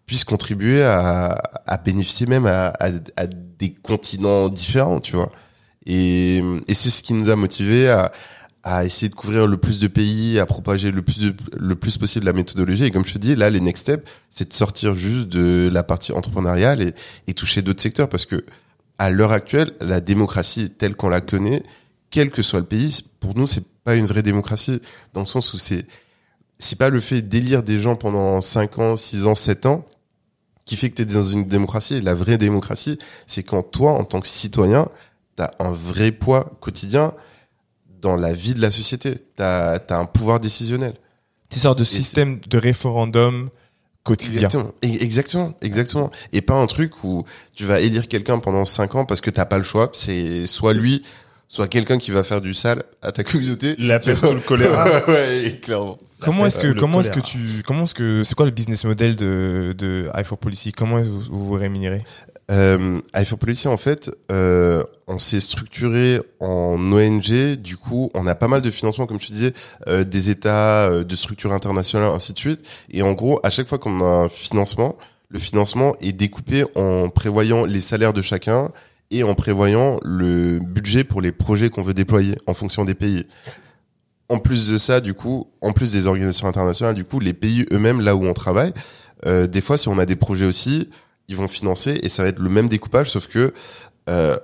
puissent 0.06 0.24
contribuer 0.24 0.84
à, 0.84 1.42
bénéficier 1.84 2.28
même 2.28 2.46
à, 2.46 2.74
des 3.58 3.72
continents 3.72 4.50
différents, 4.50 5.00
tu 5.00 5.16
vois. 5.16 5.32
Et, 5.86 6.44
c'est 6.70 6.90
ce 6.90 7.02
qui 7.02 7.14
nous 7.14 7.30
a 7.30 7.36
motivés 7.36 7.90
à, 7.90 8.12
essayer 8.86 9.10
de 9.10 9.16
couvrir 9.16 9.48
le 9.48 9.58
plus 9.58 9.80
de 9.80 9.88
pays, 9.88 10.40
à 10.40 10.46
propager 10.48 10.90
le 10.90 11.04
plus 11.04 11.34
le 11.56 11.76
plus 11.76 11.98
possible 11.98 12.26
la 12.26 12.34
méthodologie. 12.34 12.86
Et 12.86 12.92
comme 12.92 13.06
je 13.06 13.14
te 13.14 13.20
dis, 13.20 13.36
là, 13.36 13.52
les 13.52 13.60
next 13.60 13.84
steps, 13.84 14.10
c'est 14.30 14.50
de 14.50 14.54
sortir 14.54 14.96
juste 14.96 15.28
de 15.28 15.70
la 15.72 15.84
partie 15.84 16.12
entrepreneuriale 16.12 16.82
et, 16.82 16.94
et 17.28 17.36
toucher 17.36 17.62
d'autres 17.62 17.82
secteurs 17.82 18.10
parce 18.10 18.26
que 18.26 18.44
à 18.98 19.12
l'heure 19.12 19.32
actuelle, 19.32 19.74
la 19.82 20.02
démocratie 20.02 20.72
telle 20.72 20.96
qu'on 20.96 21.10
la 21.10 21.22
connaît, 21.22 21.62
quel 22.10 22.32
que 22.32 22.42
soit 22.42 22.60
le 22.60 22.66
pays, 22.66 23.06
pour 23.20 23.36
nous, 23.36 23.46
c'est 23.46 23.66
pas 23.86 23.96
une 23.96 24.08
vraie 24.08 24.24
démocratie 24.24 24.82
dans 25.14 25.22
le 25.22 25.28
sens 25.28 25.54
où 25.54 25.58
c'est 25.58 25.88
c'est 26.58 26.78
pas 26.78 26.90
le 26.90 27.00
fait 27.00 27.22
d'élire 27.22 27.64
des 27.64 27.80
gens 27.80 27.96
pendant 27.96 28.42
5 28.42 28.80
ans, 28.80 28.98
6 28.98 29.28
ans, 29.28 29.36
7 29.36 29.66
ans 29.66 29.86
qui 30.66 30.76
fait 30.76 30.90
que 30.90 30.96
tu 30.96 31.02
es 31.04 31.06
dans 31.06 31.24
une 31.24 31.46
démocratie. 31.46 32.02
La 32.02 32.16
vraie 32.16 32.38
démocratie, 32.38 32.98
c'est 33.28 33.44
quand 33.44 33.62
toi, 33.62 33.94
en 33.94 34.04
tant 34.04 34.20
que 34.20 34.28
citoyen, 34.28 34.90
tu 35.38 35.44
as 35.44 35.52
un 35.60 35.72
vrai 35.72 36.12
poids 36.12 36.52
quotidien 36.60 37.14
dans 38.02 38.16
la 38.16 38.34
vie 38.34 38.54
de 38.54 38.62
la 38.62 38.72
société. 38.72 39.16
Tu 39.36 39.44
as, 39.44 39.80
un 39.90 40.06
pouvoir 40.06 40.40
décisionnel. 40.40 40.94
C'est 41.50 41.58
une 41.58 41.62
sorte 41.62 41.80
de 41.80 41.84
système 41.84 42.40
de 42.48 42.58
référendum 42.58 43.50
quotidien. 44.04 44.48
Exactement, 44.48 44.74
exactement, 44.82 45.54
exactement. 45.62 46.12
Et 46.32 46.42
pas 46.42 46.56
un 46.56 46.66
truc 46.68 47.04
où 47.04 47.26
tu 47.54 47.66
vas 47.66 47.80
élire 47.80 48.08
quelqu'un 48.08 48.40
pendant 48.40 48.66
5 48.66 48.96
ans 48.96 49.06
parce 49.06 49.22
que 49.22 49.30
t'as 49.30 49.46
pas 49.46 49.58
le 49.58 49.64
choix. 49.64 49.92
C'est 49.94 50.48
soit 50.48 50.74
lui, 50.74 51.04
soit 51.56 51.68
quelqu'un 51.68 51.98
qui 51.98 52.12
va 52.12 52.24
faire 52.24 52.42
du 52.42 52.54
sale 52.54 52.84
à 53.02 53.12
ta 53.12 53.24
communauté. 53.24 53.76
La 53.80 54.00
peste 54.00 54.26
ou 54.26 54.34
le 54.34 54.42
choléra. 54.42 54.86
ouais, 55.08 55.60
clairement. 55.62 55.98
Comment 56.20 56.46
est-ce 56.46 56.60
que 56.60 56.78
comment 56.78 57.02
est-ce 57.02 57.12
que 57.12 57.20
tu 57.20 57.38
comment 57.66 57.84
est-ce 57.84 57.94
que 57.94 58.24
c'est 58.24 58.36
quoi 58.36 58.46
le 58.46 58.52
business 58.52 58.84
model 58.84 59.16
de 59.16 59.74
de 59.78 60.10
i4 60.14 60.38
Policy? 60.38 60.72
Comment 60.72 61.00
est-ce 61.00 61.08
que 61.08 61.14
vous 61.14 61.46
vous 61.46 61.54
rémunérez? 61.54 62.04
Euh, 62.52 63.00
iFor 63.16 63.40
Policy, 63.40 63.68
en 63.68 63.78
fait, 63.78 64.12
euh, 64.32 64.84
on 65.08 65.18
s'est 65.18 65.40
structuré 65.40 66.20
en 66.40 66.92
ONG. 66.92 67.56
Du 67.56 67.78
coup, 67.78 68.12
on 68.14 68.28
a 68.28 68.36
pas 68.36 68.48
mal 68.48 68.62
de 68.62 68.70
financements, 68.70 69.08
comme 69.08 69.20
je 69.20 69.28
te 69.28 69.34
disais, 69.34 69.54
euh, 69.88 70.04
des 70.04 70.30
États, 70.30 70.90
euh, 70.90 71.04
de 71.04 71.16
structures 71.16 71.54
internationales, 71.54 72.12
ainsi 72.14 72.34
de 72.34 72.38
suite. 72.38 72.68
Et 72.92 73.02
en 73.02 73.14
gros, 73.14 73.40
à 73.44 73.50
chaque 73.50 73.68
fois 73.68 73.80
qu'on 73.80 74.00
a 74.02 74.26
un 74.26 74.30
financement, 74.30 74.96
le 75.30 75.40
financement 75.40 75.96
est 76.02 76.12
découpé 76.12 76.66
en 76.76 77.10
prévoyant 77.10 77.66
les 77.66 77.82
salaires 77.82 78.14
de 78.14 78.22
chacun 78.22 78.72
et 79.12 79.24
en 79.24 79.36
prévoyant 79.36 80.00
le 80.04 80.60
budget 80.60 81.04
pour 81.04 81.22
les 81.22 81.32
projets 81.32 81.70
qu'on 81.70 81.82
veut 81.82 81.94
déployer 81.94 82.36
en 82.48 82.54
fonction 82.54 82.86
des 82.86 82.96
pays. 82.96 83.26
en 84.28 84.40
plus 84.40 84.68
de 84.68 84.80
ça, 84.80 85.02
du 85.02 85.14
coup, 85.14 85.52
en 85.62 85.72
plus 85.72 85.92
des 85.92 86.08
organisations 86.08 86.48
internationales, 86.48 86.96
du 86.96 87.04
coup, 87.04 87.20
les 87.20 87.34
pays 87.34 87.66
eux-mêmes, 87.72 88.02
là 88.02 88.16
où 88.16 88.26
on 88.26 88.34
travaille, 88.34 88.74
euh, 89.28 89.46
des 89.46 89.62
fois, 89.62 89.78
si 89.78 89.88
on 89.88 90.00
a 90.00 90.06
des 90.06 90.16
projets 90.16 90.46
aussi, 90.46 90.90
ils 91.28 91.36
vont 91.36 91.48
financer 91.48 92.00
et 92.02 92.10
ça 92.10 92.24
va 92.24 92.30
être 92.30 92.40
le 92.40 92.50
même 92.50 92.68
découpage, 92.68 93.12
sauf 93.12 93.28
que 93.28 93.54
euh, 94.10 94.38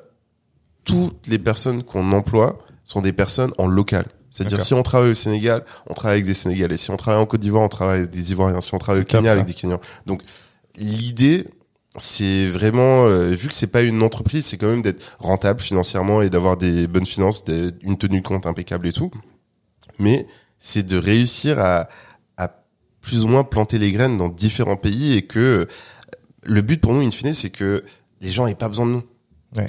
toutes 0.83 1.27
les 1.27 1.39
personnes 1.39 1.83
qu'on 1.83 2.11
emploie 2.11 2.59
sont 2.83 3.01
des 3.01 3.13
personnes 3.13 3.53
en 3.57 3.67
local. 3.67 4.05
C'est-à-dire 4.29 4.61
si 4.61 4.73
on 4.73 4.81
travaille 4.81 5.11
au 5.11 5.15
Sénégal, 5.15 5.65
on 5.87 5.93
travaille 5.93 6.17
avec 6.17 6.25
des 6.25 6.33
Sénégalais. 6.33 6.77
Si 6.77 6.89
on 6.89 6.97
travaille 6.97 7.21
en 7.21 7.25
Côte 7.25 7.41
d'Ivoire, 7.41 7.63
on 7.63 7.69
travaille 7.69 7.99
avec 7.99 8.11
des 8.11 8.31
Ivoiriens. 8.31 8.61
Si 8.61 8.73
on 8.73 8.77
travaille 8.77 9.01
au 9.01 9.05
Kenya, 9.05 9.33
avec 9.33 9.45
des 9.45 9.53
Kenyans. 9.53 9.81
Donc 10.05 10.21
l'idée, 10.77 11.45
c'est 11.97 12.45
vraiment 12.47 13.05
euh, 13.05 13.29
vu 13.31 13.47
que 13.49 13.53
c'est 13.53 13.67
pas 13.67 13.81
une 13.81 14.01
entreprise, 14.01 14.45
c'est 14.45 14.57
quand 14.57 14.69
même 14.69 14.81
d'être 14.81 15.15
rentable 15.19 15.59
financièrement 15.59 16.21
et 16.21 16.29
d'avoir 16.29 16.55
des 16.57 16.87
bonnes 16.87 17.05
finances, 17.05 17.43
des- 17.43 17.71
une 17.81 17.97
tenue 17.97 18.21
de 18.21 18.27
compte 18.27 18.45
impeccable 18.45 18.87
et 18.87 18.93
tout. 18.93 19.11
Mais 19.99 20.25
c'est 20.57 20.83
de 20.85 20.97
réussir 20.97 21.59
à, 21.59 21.89
à 22.37 22.49
plus 23.01 23.23
ou 23.23 23.27
moins 23.27 23.43
planter 23.43 23.77
les 23.77 23.91
graines 23.91 24.17
dans 24.17 24.29
différents 24.29 24.77
pays 24.77 25.17
et 25.17 25.23
que 25.23 25.39
euh, 25.39 25.65
le 26.43 26.61
but 26.61 26.79
pour 26.79 26.93
nous, 26.93 27.01
in 27.01 27.11
fine, 27.11 27.33
c'est 27.33 27.49
que 27.49 27.83
les 28.21 28.31
gens 28.31 28.47
aient 28.47 28.55
pas 28.55 28.69
besoin 28.69 28.85
de 28.85 28.91
nous. 28.91 29.03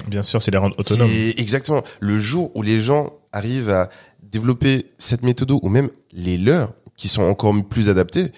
Bien 0.07 0.23
sûr, 0.23 0.41
c'est 0.41 0.51
les 0.51 0.57
rendre 0.57 0.75
autonomes. 0.79 1.09
Exactement 1.37 1.83
le 1.99 2.17
jour 2.17 2.51
où 2.55 2.61
les 2.61 2.79
gens 2.79 3.11
arrivent 3.33 3.69
à 3.69 3.89
développer 4.21 4.85
cette 4.97 5.23
méthode 5.23 5.51
ou 5.51 5.67
même 5.67 5.89
les 6.13 6.37
leurs 6.37 6.71
qui 6.95 7.09
sont 7.09 7.23
encore 7.23 7.53
plus 7.67 7.89
adaptés, 7.89 8.31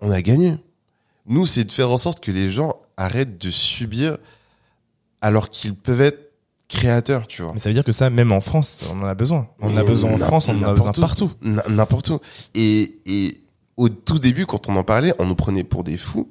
on 0.00 0.10
a 0.12 0.22
gagné. 0.22 0.54
Nous, 1.26 1.44
c'est 1.46 1.64
de 1.64 1.72
faire 1.72 1.90
en 1.90 1.98
sorte 1.98 2.20
que 2.20 2.30
les 2.30 2.52
gens 2.52 2.76
arrêtent 2.96 3.38
de 3.38 3.50
subir 3.50 4.18
alors 5.20 5.50
qu'ils 5.50 5.74
peuvent 5.74 6.00
être 6.00 6.32
créateurs, 6.68 7.26
tu 7.26 7.42
vois. 7.42 7.52
Mais 7.52 7.58
ça 7.58 7.68
veut 7.68 7.74
dire 7.74 7.84
que 7.84 7.92
ça, 7.92 8.10
même 8.10 8.32
en 8.32 8.40
France, 8.40 8.90
on 8.92 9.02
en 9.02 9.06
a 9.06 9.14
besoin. 9.14 9.48
On 9.60 9.72
en 9.72 9.76
a 9.76 9.84
besoin 9.84 10.12
en 10.14 10.18
France, 10.18 10.48
on 10.48 10.58
en 10.58 10.62
a 10.62 10.72
besoin 10.72 10.92
où. 10.96 11.00
partout. 11.00 11.30
N'importe 11.42 12.10
où. 12.10 12.20
Et, 12.54 12.98
et 13.06 13.34
au 13.76 13.88
tout 13.88 14.18
début, 14.18 14.46
quand 14.46 14.68
on 14.68 14.76
en 14.76 14.82
parlait, 14.82 15.12
on 15.18 15.26
nous 15.26 15.34
prenait 15.34 15.64
pour 15.64 15.84
des 15.84 15.96
fous. 15.96 16.30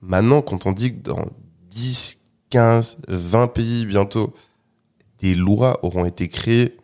Maintenant, 0.00 0.42
quand 0.42 0.66
on 0.66 0.72
dit 0.72 0.94
que 0.94 1.02
dans 1.10 1.26
10, 1.70 2.18
15, 2.50 2.98
20 3.08 3.48
pays 3.48 3.86
bientôt, 3.86 4.34
des 5.20 5.34
lois 5.34 5.84
auront 5.84 6.04
été 6.04 6.28
créées 6.28 6.76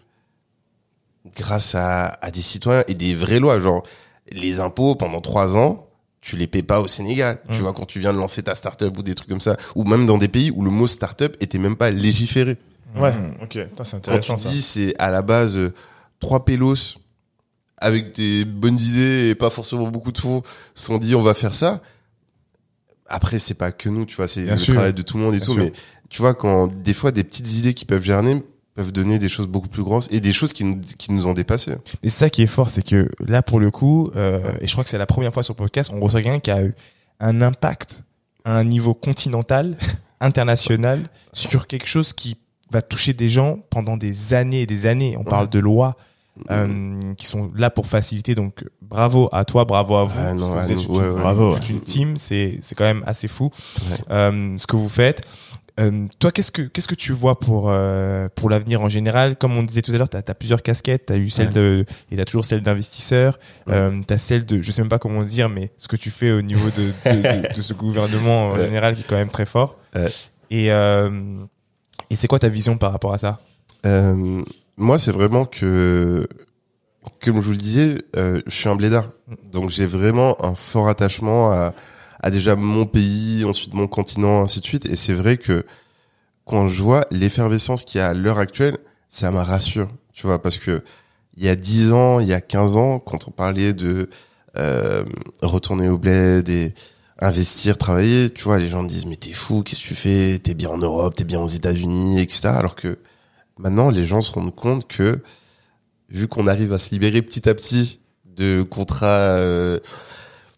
grâce 1.36 1.74
à, 1.74 2.06
à 2.20 2.30
des 2.30 2.42
citoyens 2.42 2.84
et 2.88 2.94
des 2.94 3.14
vraies 3.14 3.40
lois, 3.40 3.60
genre 3.60 3.82
les 4.30 4.60
impôts 4.60 4.94
pendant 4.94 5.20
trois 5.20 5.56
ans, 5.56 5.88
tu 6.22 6.36
les 6.36 6.46
payes 6.46 6.62
pas 6.62 6.80
au 6.80 6.88
Sénégal. 6.88 7.42
Tu 7.50 7.58
Mm. 7.58 7.62
vois, 7.62 7.72
quand 7.74 7.84
tu 7.84 7.98
viens 8.00 8.12
de 8.14 8.18
lancer 8.18 8.42
ta 8.42 8.54
start-up 8.54 8.96
ou 8.96 9.02
des 9.02 9.14
trucs 9.14 9.28
comme 9.28 9.40
ça, 9.40 9.56
ou 9.74 9.84
même 9.84 10.06
dans 10.06 10.16
des 10.18 10.28
pays 10.28 10.50
où 10.50 10.62
le 10.62 10.70
mot 10.70 10.86
start-up 10.86 11.36
était 11.40 11.58
même 11.58 11.76
pas 11.76 11.90
légiféré. 11.90 12.56
Ouais, 12.96 13.12
ok. 13.42 13.58
Putain, 13.68 13.84
c'est 13.84 13.90
Quand 13.92 13.96
intéressant 13.98 14.36
tu 14.36 14.42
ça. 14.44 14.48
dis 14.48 14.62
c'est 14.62 14.94
à 14.98 15.10
la 15.10 15.20
base 15.22 15.56
euh, 15.56 15.72
trois 16.20 16.44
pélos 16.44 16.96
avec 17.78 18.14
des 18.14 18.44
bonnes 18.44 18.78
idées 18.78 19.28
et 19.30 19.34
pas 19.34 19.50
forcément 19.50 19.88
beaucoup 19.88 20.12
de 20.12 20.18
fonds 20.18 20.42
sont 20.74 20.98
dit 20.98 21.14
on 21.16 21.22
va 21.22 21.34
faire 21.34 21.54
ça. 21.54 21.80
Après 23.06 23.38
c'est 23.38 23.54
pas 23.54 23.72
que 23.72 23.88
nous, 23.88 24.06
tu 24.06 24.16
vois, 24.16 24.28
c'est 24.28 24.44
le 24.44 24.56
sûr. 24.56 24.74
travail 24.74 24.94
de 24.94 25.02
tout 25.02 25.16
le 25.18 25.24
monde 25.24 25.34
et 25.34 25.38
Bien 25.38 25.46
tout, 25.46 25.52
sûr. 25.54 25.62
mais 25.62 25.72
tu 26.08 26.22
vois 26.22 26.34
quand 26.34 26.68
des 26.68 26.94
fois 26.94 27.10
des 27.10 27.24
petites 27.24 27.52
idées 27.54 27.74
qui 27.74 27.84
peuvent 27.84 28.02
germer 28.02 28.42
peuvent 28.74 28.92
donner 28.92 29.18
des 29.18 29.28
choses 29.28 29.46
beaucoup 29.46 29.68
plus 29.68 29.82
grosses 29.82 30.08
et 30.10 30.20
des 30.20 30.32
choses 30.32 30.52
qui 30.52 30.64
nous 30.64 30.80
qui 30.98 31.12
nous 31.12 31.26
ont 31.26 31.34
dépassés. 31.34 31.72
Et 32.02 32.08
c'est 32.08 32.18
ça 32.18 32.30
qui 32.30 32.42
est 32.42 32.46
fort, 32.46 32.70
c'est 32.70 32.82
que 32.86 33.08
là, 33.26 33.42
pour 33.42 33.60
le 33.60 33.70
coup, 33.70 34.10
euh, 34.16 34.40
et 34.60 34.66
je 34.66 34.72
crois 34.72 34.82
que 34.84 34.90
c'est 34.90 34.98
la 34.98 35.06
première 35.06 35.32
fois 35.32 35.42
sur 35.42 35.52
le 35.54 35.58
podcast, 35.58 35.90
on 35.94 36.00
reçoit 36.00 36.22
quelqu'un 36.22 36.40
qui 36.40 36.50
a 36.50 36.62
eu 36.62 36.74
un 37.20 37.42
impact 37.42 38.02
à 38.44 38.56
un 38.56 38.64
niveau 38.64 38.94
continental, 38.94 39.76
international, 40.20 41.08
sur 41.32 41.66
quelque 41.66 41.86
chose 41.86 42.12
qui 42.12 42.36
va 42.70 42.80
toucher 42.82 43.12
des 43.12 43.28
gens 43.28 43.58
pendant 43.70 43.96
des 43.98 44.32
années 44.34 44.62
et 44.62 44.66
des 44.66 44.86
années. 44.86 45.16
On 45.18 45.24
parle 45.24 45.48
de 45.50 45.58
lois 45.58 45.96
euh, 46.50 47.14
qui 47.18 47.26
sont 47.26 47.50
là 47.54 47.68
pour 47.68 47.86
faciliter. 47.86 48.34
Donc, 48.34 48.64
bravo 48.80 49.28
à 49.32 49.44
toi, 49.44 49.66
bravo 49.66 49.96
à 49.96 50.04
vous. 50.04 50.18
Ah 50.18 50.32
non, 50.32 50.52
Vous 50.54 50.58
ah 50.58 50.62
êtes 50.64 50.70
ouais, 50.70 50.84
une- 50.84 51.10
ouais. 51.12 51.20
Bravo, 51.20 51.54
toute 51.54 51.68
une 51.68 51.80
team, 51.82 52.16
c'est 52.16 52.58
c'est 52.62 52.74
quand 52.74 52.84
même 52.84 53.02
assez 53.06 53.28
fou 53.28 53.50
Ouais. 53.90 53.96
euh, 54.10 54.54
ce 54.56 54.66
que 54.66 54.76
vous 54.76 54.88
faites. 54.88 55.20
Euh, 55.80 56.06
toi, 56.18 56.30
qu'est-ce 56.32 56.52
que 56.52 56.62
qu'est-ce 56.62 56.86
que 56.88 56.94
tu 56.94 57.12
vois 57.12 57.38
pour 57.40 57.66
euh, 57.70 58.28
pour 58.34 58.50
l'avenir 58.50 58.82
en 58.82 58.88
général? 58.90 59.36
Comme 59.36 59.56
on 59.56 59.62
disait 59.62 59.80
tout 59.80 59.92
à 59.92 59.96
l'heure, 59.98 60.08
t'as 60.10 60.18
as 60.26 60.34
plusieurs 60.34 60.62
casquettes. 60.62 61.06
T'as 61.06 61.16
eu 61.16 61.30
celle 61.30 61.46
Ouais. 61.48 61.52
de 61.54 61.84
et 62.10 62.24
toujours 62.26 62.44
celle 62.44 62.60
d'investisseur. 62.60 63.38
Ouais. 63.66 63.72
Euh, 63.74 64.00
t'as 64.06 64.18
celle 64.18 64.44
de, 64.44 64.60
je 64.60 64.70
sais 64.70 64.82
même 64.82 64.90
pas 64.90 64.98
comment 64.98 65.22
dire, 65.22 65.48
mais 65.48 65.70
ce 65.78 65.88
que 65.88 65.96
tu 65.96 66.10
fais 66.10 66.30
au 66.30 66.42
niveau 66.42 66.68
de 66.70 66.92
de, 67.10 67.22
de- 67.48 67.54
de 67.56 67.60
ce 67.62 67.72
gouvernement 67.72 68.48
en 68.48 68.56
général 68.56 68.94
qui 68.94 69.00
est 69.00 69.06
quand 69.08 69.16
même 69.16 69.30
très 69.30 69.46
fort. 69.46 69.76
Et 70.50 70.66
et 70.68 72.16
c'est 72.16 72.28
quoi 72.28 72.38
ta 72.38 72.48
vision 72.50 72.76
par 72.76 72.92
rapport 72.92 73.14
à 73.14 73.18
ça? 73.18 73.40
Moi, 74.76 74.98
c'est 74.98 75.12
vraiment 75.12 75.44
que, 75.44 76.26
comme 77.22 77.36
je 77.36 77.40
vous 77.42 77.50
le 77.52 77.56
disais, 77.56 77.98
je 78.14 78.40
suis 78.50 78.68
un 78.68 78.76
blédard. 78.76 79.08
Donc, 79.52 79.70
j'ai 79.70 79.86
vraiment 79.86 80.36
un 80.44 80.54
fort 80.54 80.88
attachement 80.88 81.52
à, 81.52 81.72
à 82.22 82.30
déjà 82.30 82.56
mon 82.56 82.86
pays, 82.86 83.44
ensuite 83.44 83.74
mon 83.74 83.88
continent, 83.88 84.42
ainsi 84.42 84.60
de 84.60 84.64
suite. 84.64 84.86
Et 84.86 84.96
c'est 84.96 85.14
vrai 85.14 85.36
que 85.36 85.64
quand 86.44 86.68
je 86.68 86.82
vois 86.82 87.04
l'effervescence 87.10 87.84
qu'il 87.84 87.98
y 87.98 88.02
a 88.02 88.08
à 88.08 88.14
l'heure 88.14 88.38
actuelle, 88.38 88.78
ça 89.08 89.30
me 89.30 89.38
rassure, 89.38 89.88
tu 90.12 90.26
vois, 90.26 90.40
parce 90.40 90.58
que 90.58 90.82
il 91.36 91.44
y 91.44 91.48
a 91.48 91.56
10 91.56 91.92
ans, 91.92 92.20
il 92.20 92.28
y 92.28 92.32
a 92.34 92.40
15 92.40 92.76
ans, 92.76 92.98
quand 92.98 93.26
on 93.26 93.30
parlait 93.30 93.74
de 93.74 94.08
euh, 94.56 95.04
retourner 95.40 95.88
au 95.88 95.98
bled 95.98 96.48
et 96.48 96.74
investir, 97.20 97.78
travailler, 97.78 98.30
tu 98.30 98.44
vois, 98.44 98.58
les 98.58 98.68
gens 98.68 98.82
me 98.82 98.88
disent 98.88 99.06
mais 99.06 99.16
t'es 99.16 99.32
fou, 99.32 99.62
qu'est-ce 99.62 99.80
que 99.80 99.86
tu 99.86 99.94
fais? 99.94 100.38
T'es 100.38 100.54
bien 100.54 100.68
en 100.70 100.78
Europe, 100.78 101.14
t'es 101.14 101.24
bien 101.24 101.40
aux 101.40 101.48
États-Unis, 101.48 102.20
etc. 102.20 102.48
Alors 102.48 102.74
que 102.74 102.98
maintenant, 103.58 103.90
les 103.90 104.06
gens 104.06 104.20
se 104.20 104.32
rendent 104.32 104.54
compte 104.54 104.86
que 104.88 105.20
vu 106.10 106.28
qu'on 106.28 106.46
arrive 106.46 106.72
à 106.72 106.78
se 106.78 106.90
libérer 106.90 107.22
petit 107.22 107.48
à 107.48 107.54
petit 107.54 108.00
de 108.26 108.62
contrats, 108.62 109.36
euh, 109.36 109.78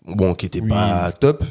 bon, 0.04 0.34
qui 0.34 0.46
étaient 0.46 0.60
Oui. 0.60 0.68
pas 0.68 1.12
top. 1.12 1.44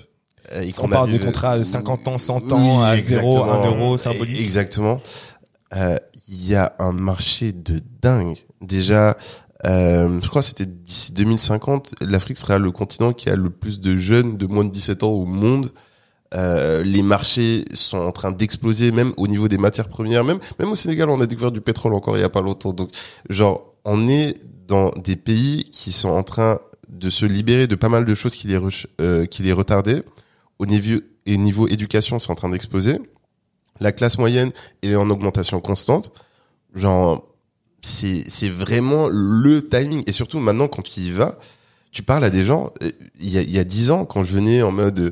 euh, 0.54 0.62
et 0.62 0.72
On 0.80 0.88
parle 0.88 1.12
de 1.12 1.18
contrats 1.18 1.58
de 1.60 1.64
50 1.64 2.08
ans, 2.08 2.18
100 2.18 2.52
ans, 2.52 2.80
Oui, 2.80 2.84
à 2.84 2.96
0, 2.98 3.30
exactement. 3.32 3.52
1 3.64 3.66
euro 3.68 3.98
symbolique. 3.98 4.40
Exactement. 4.42 5.02
Euh, 5.76 5.98
Il 6.30 6.48
y 6.48 6.56
a 6.56 6.74
un 6.80 6.94
marché 6.94 7.52
de 7.52 7.82
dingue. 8.02 8.38
Déjà, 8.62 9.18
euh, 9.66 10.20
je 10.22 10.30
crois 10.30 10.42
que 10.42 10.48
c'était 10.48 10.66
d'ici 10.66 11.12
2050, 11.14 11.96
l'Afrique 12.02 12.38
sera 12.38 12.58
le 12.58 12.72
continent 12.72 13.12
qui 13.14 13.30
a 13.30 13.36
le 13.36 13.50
plus 13.50 13.80
de 13.82 13.96
jeunes 13.98 14.38
de 14.38 14.46
moins 14.48 14.64
de 14.64 14.72
17 14.72 15.04
ans 15.04 15.10
au 15.12 15.26
monde. 15.26 15.72
Euh, 16.34 16.82
les 16.84 17.04
marchés 17.04 17.66
sont 17.74 17.98
en 18.00 18.12
train 18.12 18.32
d'exploser, 18.32 18.92
même 18.92 19.14
au 19.18 19.28
niveau 19.28 19.48
des 19.48 19.58
matières 19.60 19.88
premières. 19.90 20.24
Même, 20.24 20.40
même 20.60 20.72
au 20.72 20.76
Sénégal, 20.76 21.10
on 21.10 21.22
a 21.22 21.28
découvert 21.28 21.52
du 21.52 21.62
pétrole 21.62 21.94
encore 21.94 22.18
il 22.18 22.22
y 22.22 22.24
a 22.24 22.30
pas 22.30 22.42
longtemps. 22.42 22.74
Donc, 22.74 22.90
genre, 23.30 23.74
on 23.86 24.08
est 24.08 24.34
dans 24.68 24.90
des 24.92 25.16
pays 25.16 25.70
qui 25.72 25.92
sont 25.92 26.10
en 26.10 26.24
train 26.24 26.60
de 26.94 27.10
se 27.10 27.26
libérer 27.26 27.68
de 27.68 27.76
pas 27.76 27.90
mal 27.90 28.06
de 28.06 28.16
choses 28.16 28.36
qui 28.36 28.48
les, 28.48 28.60
euh, 29.02 29.26
qui 29.26 29.44
les 29.44 29.54
retardaient. 29.54 30.04
Au 30.60 30.66
niveau, 30.66 31.02
et 31.26 31.38
niveau 31.38 31.68
éducation, 31.68 32.20
c'est 32.20 32.32
en 32.32 32.36
train 32.36 32.50
d'exploser. 32.50 33.00
La 33.80 33.92
classe 33.92 34.18
moyenne, 34.18 34.52
est 34.82 34.96
en 34.96 35.10
augmentation 35.10 35.60
constante. 35.60 36.12
Genre, 36.76 37.28
c'est, 37.82 38.24
c'est 38.30 38.50
vraiment 38.50 39.08
le 39.10 39.68
timing. 39.68 40.04
Et 40.08 40.12
surtout, 40.12 40.40
maintenant, 40.40 40.68
quand 40.68 40.84
tu 40.84 41.00
y 41.00 41.12
vas, 41.12 41.38
tu 41.92 42.04
parles 42.04 42.24
à 42.24 42.30
des 42.30 42.46
gens, 42.46 42.72
euh, 42.82 42.92
il 43.20 43.30
y 43.30 43.38
a, 43.38 43.42
il 43.42 43.52
y 43.52 43.60
a 43.60 43.64
10 43.64 43.92
ans, 43.92 44.06
quand 44.06 44.24
je 44.24 44.34
venais 44.34 44.62
en 44.62 44.72
mode 44.72 45.00
euh, 45.00 45.12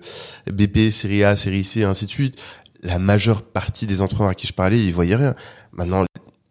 BP, 0.52 0.92
série 0.92 1.24
A, 1.24 1.36
série 1.36 1.64
C, 1.64 1.84
ainsi 1.84 2.06
de 2.06 2.12
suite, 2.12 2.42
la 2.84 3.00
majeure 3.00 3.44
partie 3.44 3.88
des 3.88 4.02
entrepreneurs 4.02 4.32
à 4.32 4.36
qui 4.36 4.48
je 4.48 4.54
parlais, 4.54 4.80
ils 4.80 4.94
voyaient 4.94 5.16
rien. 5.16 5.36
Maintenant, 5.72 6.06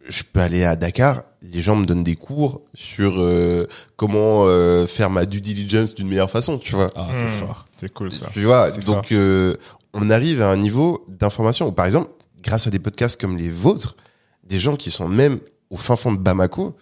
je 0.08 0.22
peux 0.22 0.40
aller 0.40 0.64
à 0.64 0.76
Dakar, 0.76 1.24
les 1.52 1.60
gens 1.60 1.76
me 1.76 1.84
donnent 1.84 2.04
des 2.04 2.16
cours 2.16 2.62
sur 2.74 3.14
euh, 3.18 3.66
comment 3.96 4.44
euh, 4.46 4.86
faire 4.86 5.10
ma 5.10 5.26
due 5.26 5.40
diligence 5.40 5.94
d'une 5.94 6.08
meilleure 6.08 6.30
façon, 6.30 6.58
tu 6.58 6.74
vois. 6.74 6.90
Ah, 6.96 7.08
c'est 7.12 7.24
Hmm. 7.24 7.28
fort. 7.28 7.66
C'est 7.78 7.92
cool 7.92 8.12
ça. 8.12 8.26
Tu 8.32 8.42
vois, 8.44 8.70
donc 8.70 9.12
euh, 9.12 9.54
on 9.92 10.10
arrive 10.10 10.40
à 10.42 10.50
un 10.50 10.56
niveau 10.56 11.04
d'information 11.08 11.66
où, 11.68 11.72
par 11.72 11.86
exemple, 11.86 12.10
grâce 12.42 12.66
à 12.66 12.70
des 12.70 12.78
podcasts 12.78 13.20
comme 13.20 13.36
les 13.36 13.50
vôtres, 13.50 13.96
des 14.44 14.58
gens 14.60 14.76
qui 14.76 14.90
sont 14.90 15.08
même 15.08 15.38
au 15.70 15.76
fin 15.76 15.96
fond 15.96 16.12
de 16.12 16.18
Bamako 16.18 16.76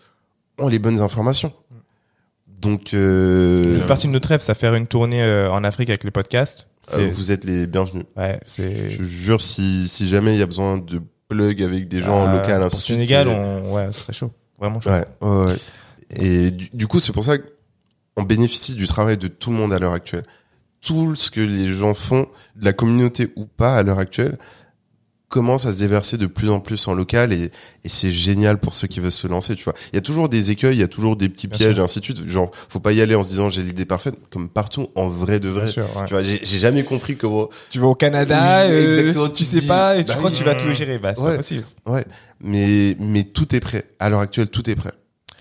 ont 0.59 0.69
les 0.69 0.79
bonnes 0.79 1.01
informations. 1.01 1.53
Donc, 2.61 2.93
euh, 2.95 3.79
partie 3.87 4.09
de 4.09 4.12
notre 4.12 4.29
rêve, 4.31 4.41
ça 4.41 4.55
faire 4.55 4.75
une 4.75 4.87
tournée 4.89 5.23
euh, 5.23 5.49
en 5.51 5.62
Afrique 5.62 5.91
avec 5.91 6.03
les 6.03 6.11
podcasts. 6.11 6.66
euh, 6.95 7.11
vous 7.12 7.31
êtes 7.31 7.45
les 7.45 7.66
bienvenus. 7.69 8.05
ouais, 8.16 8.41
c'est. 8.47 8.91
Je 8.91 9.05
jure, 9.05 9.41
si, 9.41 9.89
si 9.89 10.09
jamais 10.09 10.35
il 10.35 10.41
y 10.41 10.43
a 10.43 10.47
besoin 10.47 10.79
de 10.79 11.01
plug 11.29 11.62
avec 11.62 11.87
des 11.87 12.03
gens 12.03 12.27
Ah, 12.27 12.33
locaux, 12.35 12.64
de 12.64 12.69
suite, 12.71 12.97
Sénégal, 12.97 13.29
on, 13.29 13.75
ouais, 13.75 13.93
ce 13.93 14.01
serait 14.01 14.12
chaud. 14.12 14.33
Vraiment 14.59 14.81
chaud. 14.81 14.91
Ouais, 14.91 15.05
ouais, 15.21 15.47
ouais. 15.47 15.57
Et 16.11 16.51
du, 16.51 16.71
du 16.73 16.87
coup, 16.87 17.01
c'est 17.01 17.13
pour 17.13 17.25
ça 17.25 17.37
qu'on 17.39 18.23
bénéficie 18.23 18.75
du 18.75 18.87
travail 18.87 19.17
de 19.19 19.29
tout 19.29 19.51
le 19.51 19.57
monde 19.57 19.73
à 19.73 19.79
l'heure 19.79 19.93
actuelle. 19.93 20.25
Tout 20.81 21.15
ce 21.15 21.31
que 21.31 21.41
les 21.41 21.75
gens 21.75 21.95
font, 21.95 22.29
de 22.57 22.65
la 22.65 22.73
communauté 22.73 23.33
ou 23.37 23.47
pas 23.47 23.77
à 23.77 23.83
l'heure 23.83 23.99
actuelle, 23.99 24.39
commence 25.29 25.66
à 25.66 25.72
se 25.72 25.79
déverser 25.79 26.16
de 26.16 26.26
plus 26.26 26.49
en 26.49 26.59
plus 26.61 26.89
en 26.89 26.95
local 26.95 27.33
et, 27.35 27.51
et 27.85 27.89
c'est 27.89 28.11
génial 28.11 28.59
pour 28.59 28.74
ceux 28.74 28.87
qui 28.89 28.99
veulent 29.01 29.12
se 29.12 29.26
lancer, 29.26 29.55
tu 29.57 29.64
vois. 29.64 29.74
Il 29.93 29.97
y 29.97 29.99
a 29.99 30.01
toujours 30.01 30.29
des 30.31 30.51
écueils, 30.51 30.76
il 30.76 30.81
y 30.81 30.83
a 30.83 30.89
toujours 30.89 31.16
des 31.16 31.29
petits 31.29 31.49
Bien 31.49 31.59
pièges 31.59 31.74
sûr. 31.74 31.81
et 31.83 31.85
ainsi 31.85 31.99
de 32.01 32.05
suite. 32.05 32.29
Genre, 32.29 32.51
faut 32.68 32.81
pas 32.81 32.93
y 32.93 33.01
aller 33.03 33.14
en 33.14 33.22
se 33.22 33.29
disant 33.29 33.51
j'ai 33.51 33.62
l'idée 33.62 33.85
parfaite, 33.85 34.14
comme 34.31 34.49
partout 34.49 34.89
en 34.95 35.09
vrai 35.09 35.39
de 35.41 35.51
Bien 35.51 35.61
vrai. 35.61 35.68
sûr. 35.68 35.87
Tu 36.07 36.14
vois, 36.14 36.22
j'ai 36.22 36.41
jamais 36.59 36.83
compris 36.83 37.16
comment. 37.16 37.49
Tu 37.70 37.79
vas 37.79 37.89
au 37.89 37.95
Canada, 37.95 38.64
Oui, 38.68 38.72
euh, 38.74 39.29
tu 39.35 39.45
sais 39.45 39.61
dis- 39.61 39.66
pas, 39.68 39.97
et 39.99 40.01
tu 40.01 40.09
bah 40.09 40.14
crois 40.14 40.31
oui. 40.31 40.33
que 40.35 40.39
tu 40.39 40.45
vas 40.45 40.55
tout 40.55 40.72
gérer. 40.72 40.99
Bah, 40.99 41.12
c'est 41.14 41.22
Ouais. 41.22 41.31
pas 41.33 41.37
possible. 41.37 41.64
Ouais, 41.87 42.05
mais 42.41 42.97
mais 42.99 43.24
tout 43.24 43.55
est 43.55 43.61
prêt. 43.61 43.85
À 43.99 44.09
l'heure 44.11 44.20
actuelle, 44.20 44.49
tout 44.49 44.68
est 44.70 44.76
prêt. 44.76 44.93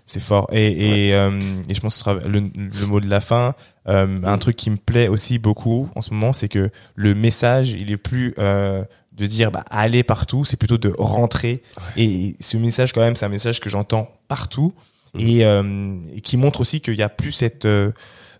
C'est 0.05 0.21
fort. 0.21 0.47
Et, 0.53 1.09
et, 1.09 1.13
euh, 1.15 1.31
et 1.67 1.73
je 1.73 1.81
pense 1.81 1.93
que 1.95 1.97
ce 1.97 2.03
sera 2.05 2.13
le, 2.27 2.39
le 2.55 2.85
mot 2.87 3.01
de 3.01 3.09
la 3.09 3.19
fin. 3.19 3.55
Euh, 3.89 4.19
un 4.23 4.37
truc 4.37 4.55
qui 4.55 4.69
me 4.69 4.77
plaît 4.77 5.09
aussi 5.09 5.37
beaucoup 5.37 5.89
en 5.95 6.01
ce 6.01 6.13
moment, 6.13 6.31
c'est 6.31 6.47
que 6.47 6.69
le 6.95 7.13
message, 7.13 7.71
il 7.71 7.91
est 7.91 7.97
plus 7.97 8.33
euh, 8.39 8.83
de 9.17 9.25
dire 9.25 9.51
bah, 9.51 9.65
aller 9.69 10.03
partout, 10.03 10.45
c'est 10.45 10.57
plutôt 10.57 10.77
de 10.77 10.93
rentrer. 10.97 11.63
Et 11.97 12.35
ce 12.39 12.57
message, 12.57 12.93
quand 12.93 13.01
même, 13.01 13.15
c'est 13.15 13.25
un 13.25 13.29
message 13.29 13.59
que 13.59 13.69
j'entends 13.69 14.09
partout. 14.27 14.73
Et, 15.17 15.45
euh, 15.45 15.95
et 16.13 16.21
qui 16.21 16.37
montre 16.37 16.61
aussi 16.61 16.79
qu'il 16.79 16.93
y 16.93 17.01
a 17.01 17.09
plus 17.09 17.31
cette 17.31 17.65
euh, 17.65 17.91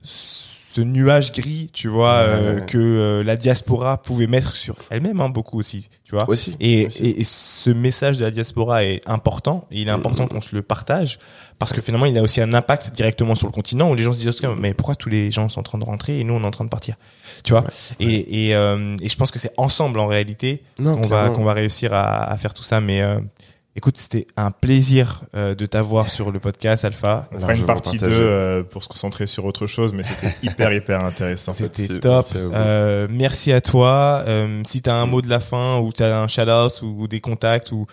ce 0.04 0.47
nuage 0.82 1.32
gris, 1.32 1.70
tu 1.74 1.88
vois, 1.88 2.20
euh, 2.20 2.60
que 2.60 2.78
euh, 2.78 3.24
la 3.24 3.36
diaspora 3.36 4.02
pouvait 4.02 4.28
mettre 4.28 4.56
sur 4.56 4.76
elle-même, 4.90 5.22
hein, 5.22 5.30
beaucoup 5.30 5.60
aussi, 5.60 5.90
tu 6.04 6.16
vois. 6.16 6.30
Aussi. 6.30 6.56
Et, 6.60 6.88
aussi. 6.88 7.04
et, 7.04 7.22
et 7.22 7.24
ce 7.24 7.70
message 7.70 8.18
de 8.18 8.24
la 8.24 8.32
diaspora 8.32 8.84
est 8.84 9.02
important. 9.08 9.66
Et 9.72 9.82
il 9.82 9.88
est 9.88 9.92
important 9.92 10.28
qu'on 10.28 10.42
se 10.42 10.56
le 10.56 10.62
partage 10.62 11.20
parce 11.60 11.74
que 11.74 11.82
finalement, 11.82 12.06
il 12.06 12.18
a 12.18 12.22
aussi 12.22 12.42
un 12.42 12.54
impact 12.54 12.96
directement 12.96 13.36
sur 13.36 13.48
le 13.48 13.54
continent 13.54 13.90
où 13.90 13.96
les 13.96 14.04
gens 14.04 14.12
se 14.12 14.18
disent 14.18 14.42
mais 14.60 14.74
pourquoi 14.74 14.96
tous 14.96 15.10
les 15.10 15.32
gens 15.32 15.50
sont 15.50 15.60
en 15.60 15.64
train 15.64 15.78
de 15.78 15.86
rentrer 15.86 16.20
et 16.20 16.24
nous 16.24 16.34
on 16.34 16.44
est 16.44 16.48
en 16.48 16.52
train 16.52 16.66
de 16.66 16.70
partir, 16.70 16.96
tu 17.44 17.54
vois? 17.54 17.64
Et, 18.00 18.48
et, 18.48 18.56
euh, 18.56 18.96
et 19.02 19.10
je 19.10 19.16
pense 19.18 19.32
que 19.32 19.40
c'est 19.40 19.54
ensemble 19.58 20.00
en 20.00 20.08
réalité 20.08 20.62
qu'on 20.78 21.02
va 21.02 21.30
qu'on 21.30 21.44
va 21.44 21.54
réussir 21.54 21.94
à, 21.94 22.32
à 22.32 22.38
faire 22.38 22.54
tout 22.54 22.64
ça. 22.64 22.80
Mais 22.80 23.02
écoute, 23.78 23.96
c'était 23.98 24.28
un 24.36 24.52
plaisir 24.52 25.24
euh, 25.36 25.56
de 25.56 25.66
t'avoir 25.66 26.10
sur 26.18 26.32
le 26.32 26.40
podcast 26.40 26.84
Alpha. 26.84 27.30
On 27.32 27.40
fera 27.40 27.54
une 27.54 27.66
partie 27.66 27.98
2 27.98 28.00
partagé. 28.00 28.22
euh, 28.22 28.64
pour 28.64 28.84
se 28.84 28.90
concentrer 28.90 29.28
sur 29.28 29.46
autre 29.46 29.68
chose, 29.68 29.94
mais 29.94 30.04
c'était 30.04 30.36
hyper, 30.44 30.74
hyper 30.74 31.06
intéressant. 31.06 31.54
C'était 31.54 32.00
top. 32.00 32.26
merci. 32.34 32.38
Euh, 32.54 33.08
merci 33.10 33.52
à 33.54 33.62
toi. 33.62 34.24
Euh, 34.28 34.62
si 34.66 34.82
tu 34.82 34.90
as 34.90 34.96
un 34.96 35.06
mot 35.06 35.22
de 35.22 35.30
la 35.30 35.40
fin 35.40 35.80
ou 35.80 35.92
tu 35.94 36.04
as 36.04 36.20
un 36.20 36.28
shout-out 36.28 36.82
ou, 36.82 37.04
ou 37.04 37.08
des 37.08 37.22
contacts 37.22 37.72
ou 37.72 37.86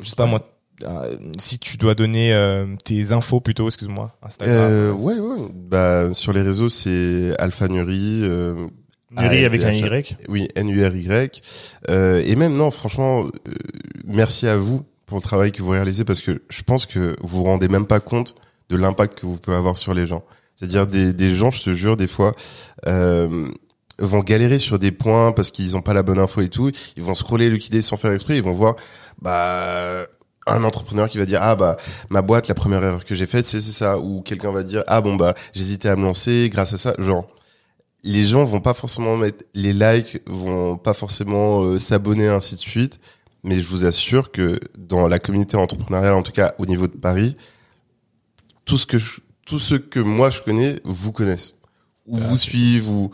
je 0.00 0.08
sais 0.08 0.16
pas 0.16 0.26
moi, 0.26 0.40
euh, 0.84 1.16
si 1.38 1.58
tu 1.58 1.76
dois 1.76 1.94
donner 1.94 2.32
euh, 2.32 2.66
tes 2.84 3.12
infos 3.12 3.40
plutôt, 3.40 3.66
excuse-moi, 3.66 4.16
Instagram. 4.22 4.56
Euh, 4.70 4.92
ouais, 4.92 5.18
ouais. 5.18 5.48
Bah, 5.52 6.14
sur 6.14 6.32
les 6.32 6.42
réseaux, 6.42 6.68
c'est 6.68 7.34
Alpha 7.38 7.68
Nuri. 7.68 8.22
Euh, 8.24 8.68
Nuri 9.10 9.44
avec 9.44 9.62
un. 9.64 9.72
Y. 9.72 10.16
Oui, 10.28 10.48
N-U-R-Y. 10.56 11.42
Euh, 11.90 12.22
et 12.24 12.36
même, 12.36 12.56
non, 12.56 12.70
franchement, 12.70 13.24
euh, 13.24 13.52
merci 14.06 14.48
à 14.48 14.56
vous 14.56 14.84
le 15.16 15.22
travail 15.22 15.52
que 15.52 15.62
vous 15.62 15.70
réalisez 15.70 16.04
parce 16.04 16.20
que 16.20 16.42
je 16.48 16.62
pense 16.62 16.86
que 16.86 17.16
vous 17.20 17.38
vous 17.38 17.44
rendez 17.44 17.68
même 17.68 17.86
pas 17.86 18.00
compte 18.00 18.34
de 18.68 18.76
l'impact 18.76 19.18
que 19.18 19.26
vous 19.26 19.36
pouvez 19.36 19.56
avoir 19.56 19.76
sur 19.76 19.94
les 19.94 20.06
gens. 20.06 20.24
C'est-à-dire 20.54 20.86
des, 20.86 21.12
des 21.12 21.34
gens, 21.34 21.50
je 21.50 21.62
te 21.62 21.74
jure, 21.74 21.96
des 21.96 22.06
fois, 22.06 22.34
euh, 22.86 23.48
vont 23.98 24.20
galérer 24.20 24.58
sur 24.58 24.78
des 24.78 24.92
points 24.92 25.32
parce 25.32 25.50
qu'ils 25.50 25.76
ont 25.76 25.82
pas 25.82 25.94
la 25.94 26.02
bonne 26.02 26.18
info 26.18 26.40
et 26.40 26.48
tout. 26.48 26.70
Ils 26.96 27.02
vont 27.02 27.14
scroller 27.14 27.48
Lucky 27.48 27.82
sans 27.82 27.96
faire 27.96 28.12
exprès. 28.12 28.36
Ils 28.36 28.42
vont 28.42 28.52
voir, 28.52 28.76
bah, 29.20 30.06
un 30.46 30.64
entrepreneur 30.64 31.08
qui 31.08 31.18
va 31.18 31.24
dire 31.24 31.38
ah 31.40 31.54
bah 31.54 31.76
ma 32.10 32.20
boîte 32.20 32.48
la 32.48 32.54
première 32.54 32.82
erreur 32.82 33.04
que 33.04 33.14
j'ai 33.14 33.26
faite 33.26 33.46
c'est 33.46 33.60
c'est 33.60 33.70
ça 33.70 34.00
ou 34.00 34.22
quelqu'un 34.22 34.50
va 34.50 34.64
dire 34.64 34.82
ah 34.88 35.00
bon 35.00 35.14
bah 35.14 35.34
j'hésitais 35.54 35.88
à 35.88 35.94
me 35.94 36.02
lancer 36.02 36.48
grâce 36.50 36.72
à 36.72 36.78
ça 36.78 36.94
genre 36.98 37.28
les 38.04 38.24
gens 38.24 38.44
vont 38.44 38.60
pas 38.60 38.74
forcément 38.74 39.16
mettre 39.16 39.44
les 39.54 39.72
likes, 39.72 40.20
vont 40.26 40.76
pas 40.76 40.94
forcément 40.94 41.62
euh, 41.62 41.78
s'abonner, 41.78 42.28
ainsi 42.28 42.56
de 42.56 42.60
suite. 42.60 42.98
Mais 43.44 43.60
je 43.60 43.66
vous 43.66 43.84
assure 43.84 44.30
que 44.30 44.60
dans 44.78 45.08
la 45.08 45.18
communauté 45.18 45.56
entrepreneuriale, 45.56 46.14
en 46.14 46.22
tout 46.22 46.32
cas 46.32 46.54
au 46.58 46.66
niveau 46.66 46.86
de 46.86 46.96
Paris, 46.96 47.36
tout 48.64 48.78
ce 48.78 48.86
que 48.86 48.98
je, 48.98 49.20
tout 49.46 49.58
ce 49.58 49.74
que 49.74 50.00
moi 50.00 50.30
je 50.30 50.40
connais, 50.40 50.80
vous 50.84 51.12
connaissent, 51.12 51.56
ou 52.06 52.18
vous 52.18 52.36
suivent, 52.36 52.88
ou, 52.88 53.10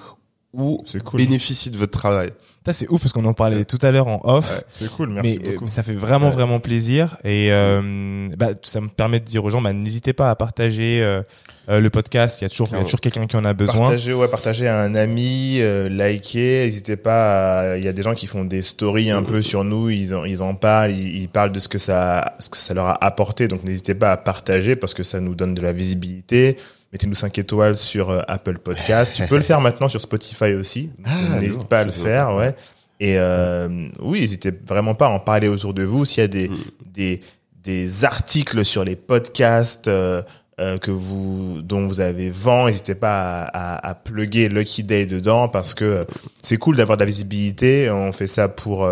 ou 0.52 0.82
cool. 1.04 1.18
bénéficient 1.18 1.70
de 1.70 1.78
votre 1.78 1.98
travail. 1.98 2.30
C'est 2.70 2.88
ouf 2.90 3.00
parce 3.00 3.12
qu'on 3.14 3.24
en 3.24 3.32
parlait 3.32 3.64
tout 3.64 3.78
à 3.80 3.90
l'heure 3.90 4.08
en 4.08 4.20
off. 4.24 4.62
C'est 4.72 4.90
cool, 4.92 5.08
merci 5.08 5.38
mais 5.42 5.48
euh, 5.48 5.52
beaucoup. 5.52 5.68
ça 5.68 5.82
fait 5.82 5.94
vraiment 5.94 6.26
Ouais. 6.26 6.32
vraiment 6.34 6.60
plaisir 6.60 7.16
et 7.24 7.48
euh, 7.50 8.28
bah, 8.36 8.48
ça 8.62 8.82
me 8.82 8.88
permet 8.88 9.20
de 9.20 9.24
dire 9.24 9.42
aux 9.42 9.48
gens 9.48 9.62
bah, 9.62 9.72
n'hésitez 9.72 10.12
pas 10.12 10.28
à 10.28 10.34
partager 10.36 11.00
euh, 11.02 11.22
euh, 11.70 11.80
le 11.80 11.88
podcast 11.88 12.40
il 12.40 12.44
y 12.44 12.46
a 12.46 12.50
toujours 12.50 12.68
il 12.72 12.76
y 12.76 12.80
a 12.80 12.82
toujours 12.84 13.00
quelqu'un 13.00 13.26
qui 13.26 13.36
en 13.36 13.44
a 13.46 13.54
besoin 13.54 13.86
Partagez, 13.88 14.12
ouais, 14.12 14.28
partagez 14.28 14.68
à 14.68 14.80
un 14.82 14.94
ami, 14.94 15.58
euh, 15.60 15.88
likez, 15.88 16.64
n'hésitez 16.66 16.96
pas. 16.98 17.60
à- 17.60 17.76
Il 17.78 17.84
y 17.84 17.88
a 17.88 17.92
des 17.94 18.02
gens 18.02 18.14
qui 18.14 18.26
font 18.26 18.44
des 18.44 18.60
stories 18.60 19.10
un 19.12 19.22
peu 19.22 19.40
sur 19.40 19.64
nous, 19.64 19.88
ils 19.88 20.14
en, 20.14 20.24
ils 20.26 20.42
en 20.42 20.54
parlent, 20.54 20.92
ils, 20.92 21.22
ils 21.22 21.28
parlent 21.30 21.52
de 21.52 21.60
ce 21.60 21.68
que 21.68 21.78
ça, 21.78 22.34
ce 22.38 22.50
que 22.50 22.56
ça 22.58 22.74
leur 22.74 22.86
a 22.86 23.02
apporté. 23.04 23.48
Donc 23.48 23.64
n'hésitez 23.64 23.94
pas 23.94 24.12
à 24.12 24.16
partager 24.18 24.76
parce 24.76 24.92
que 24.92 25.02
ça 25.04 25.20
nous 25.20 25.34
donne 25.34 25.54
de 25.54 25.62
la 25.62 25.72
visibilité. 25.72 26.58
Mettez-nous 26.92 27.14
5 27.14 27.36
étoiles 27.38 27.76
sur 27.76 28.10
euh, 28.10 28.20
Apple 28.28 28.58
Podcast. 28.58 29.12
tu 29.14 29.26
peux 29.26 29.36
le 29.36 29.42
faire 29.42 29.60
maintenant 29.60 29.88
sur 29.88 30.00
Spotify 30.00 30.54
aussi. 30.54 30.90
Ah, 31.04 31.38
N'hésite 31.40 31.64
pas 31.64 31.80
à 31.80 31.84
le 31.84 31.90
faire, 31.92 32.34
ouais. 32.34 32.54
Et 33.00 33.18
euh, 33.18 33.68
oui, 34.00 34.20
n'hésitez 34.20 34.52
vraiment 34.66 34.94
pas 34.94 35.06
à 35.06 35.10
en 35.10 35.20
parler 35.20 35.48
autour 35.48 35.74
de 35.74 35.82
vous. 35.84 36.04
S'il 36.04 36.22
y 36.22 36.24
a 36.24 36.28
des, 36.28 36.50
des, 36.92 37.20
des 37.62 38.04
articles 38.04 38.64
sur 38.64 38.84
les 38.84 38.96
podcasts 38.96 39.86
euh, 39.88 40.22
euh, 40.60 40.78
que 40.78 40.90
vous, 40.90 41.60
dont 41.62 41.86
vous 41.86 42.00
avez 42.00 42.30
vent, 42.30 42.66
n'hésitez 42.66 42.96
pas 42.96 43.42
à, 43.42 43.74
à, 43.76 43.90
à 43.90 43.94
plugger 43.94 44.48
Lucky 44.48 44.82
Day 44.82 45.06
dedans 45.06 45.48
parce 45.48 45.74
que 45.74 45.84
euh, 45.84 46.04
c'est 46.42 46.56
cool 46.56 46.74
d'avoir 46.76 46.96
de 46.96 47.02
la 47.02 47.06
visibilité. 47.06 47.88
On 47.90 48.10
fait 48.12 48.26
ça 48.26 48.48
pour, 48.48 48.88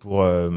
pour 0.00 0.22
euh, 0.22 0.50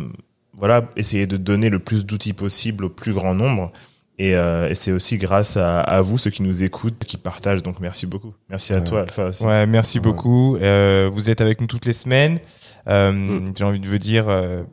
voilà, 0.54 0.90
essayer 0.96 1.28
de 1.28 1.38
donner 1.38 1.70
le 1.70 1.78
plus 1.80 2.06
d'outils 2.06 2.34
possible 2.34 2.86
au 2.86 2.90
plus 2.90 3.14
grand 3.14 3.36
nombre. 3.36 3.72
Et, 4.20 4.36
euh, 4.36 4.68
et 4.70 4.74
c'est 4.76 4.92
aussi 4.92 5.18
grâce 5.20 5.58
à, 5.58 5.80
à 5.80 6.02
vous, 6.02 6.18
ceux 6.18 6.32
qui 6.32 6.42
nous 6.42 6.64
écoutent, 6.64 6.98
qui 7.06 7.18
partagent. 7.18 7.62
Donc 7.64 7.80
merci 7.80 8.08
beaucoup. 8.08 8.34
Merci 8.50 8.74
à 8.74 8.78
Ouais. 8.78 8.84
toi, 8.84 9.02
Alpha 9.02 9.26
aussi. 9.26 9.46
Ouais, 9.46 9.66
merci 9.68 10.00
Ouais. 10.00 10.04
beaucoup. 10.04 10.58
Euh, 10.58 11.10
vous 11.14 11.30
êtes 11.30 11.40
avec 11.42 11.62
nous 11.62 11.68
toutes 11.68 11.86
les 11.86 11.94
semaines. 11.94 12.40
Euh, 12.88 13.12
Mm. 13.12 13.54
J'ai 13.56 13.64
envie 13.64 13.80
de 13.80 13.88
vous 13.88 13.98
dire, 14.00 14.26
euh, 14.30 14.64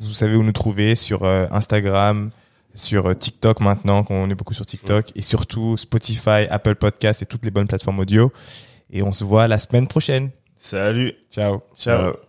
vous 0.00 0.10
savez 0.12 0.36
où 0.36 0.42
nous 0.42 0.52
trouver 0.52 0.94
sur 0.94 1.24
euh, 1.24 1.46
Instagram, 1.50 2.30
sur 2.74 3.06
euh, 3.10 3.14
TikTok 3.14 3.60
maintenant, 3.60 4.04
qu'on 4.04 4.30
est 4.30 4.34
beaucoup 4.34 4.54
sur 4.54 4.64
TikTok, 4.64 5.06
et 5.14 5.22
surtout 5.22 5.76
Spotify, 5.76 6.46
Apple 6.50 6.76
Podcast 6.76 7.20
et 7.22 7.26
toutes 7.26 7.44
les 7.44 7.50
bonnes 7.50 7.66
plateformes 7.68 7.98
audio. 8.00 8.32
Et 8.90 9.02
on 9.02 9.12
se 9.12 9.24
voit 9.24 9.48
la 9.48 9.58
semaine 9.58 9.86
prochaine. 9.88 10.30
Salut. 10.56 11.12
Ciao. 11.30 11.60
Ciao. 11.76 12.25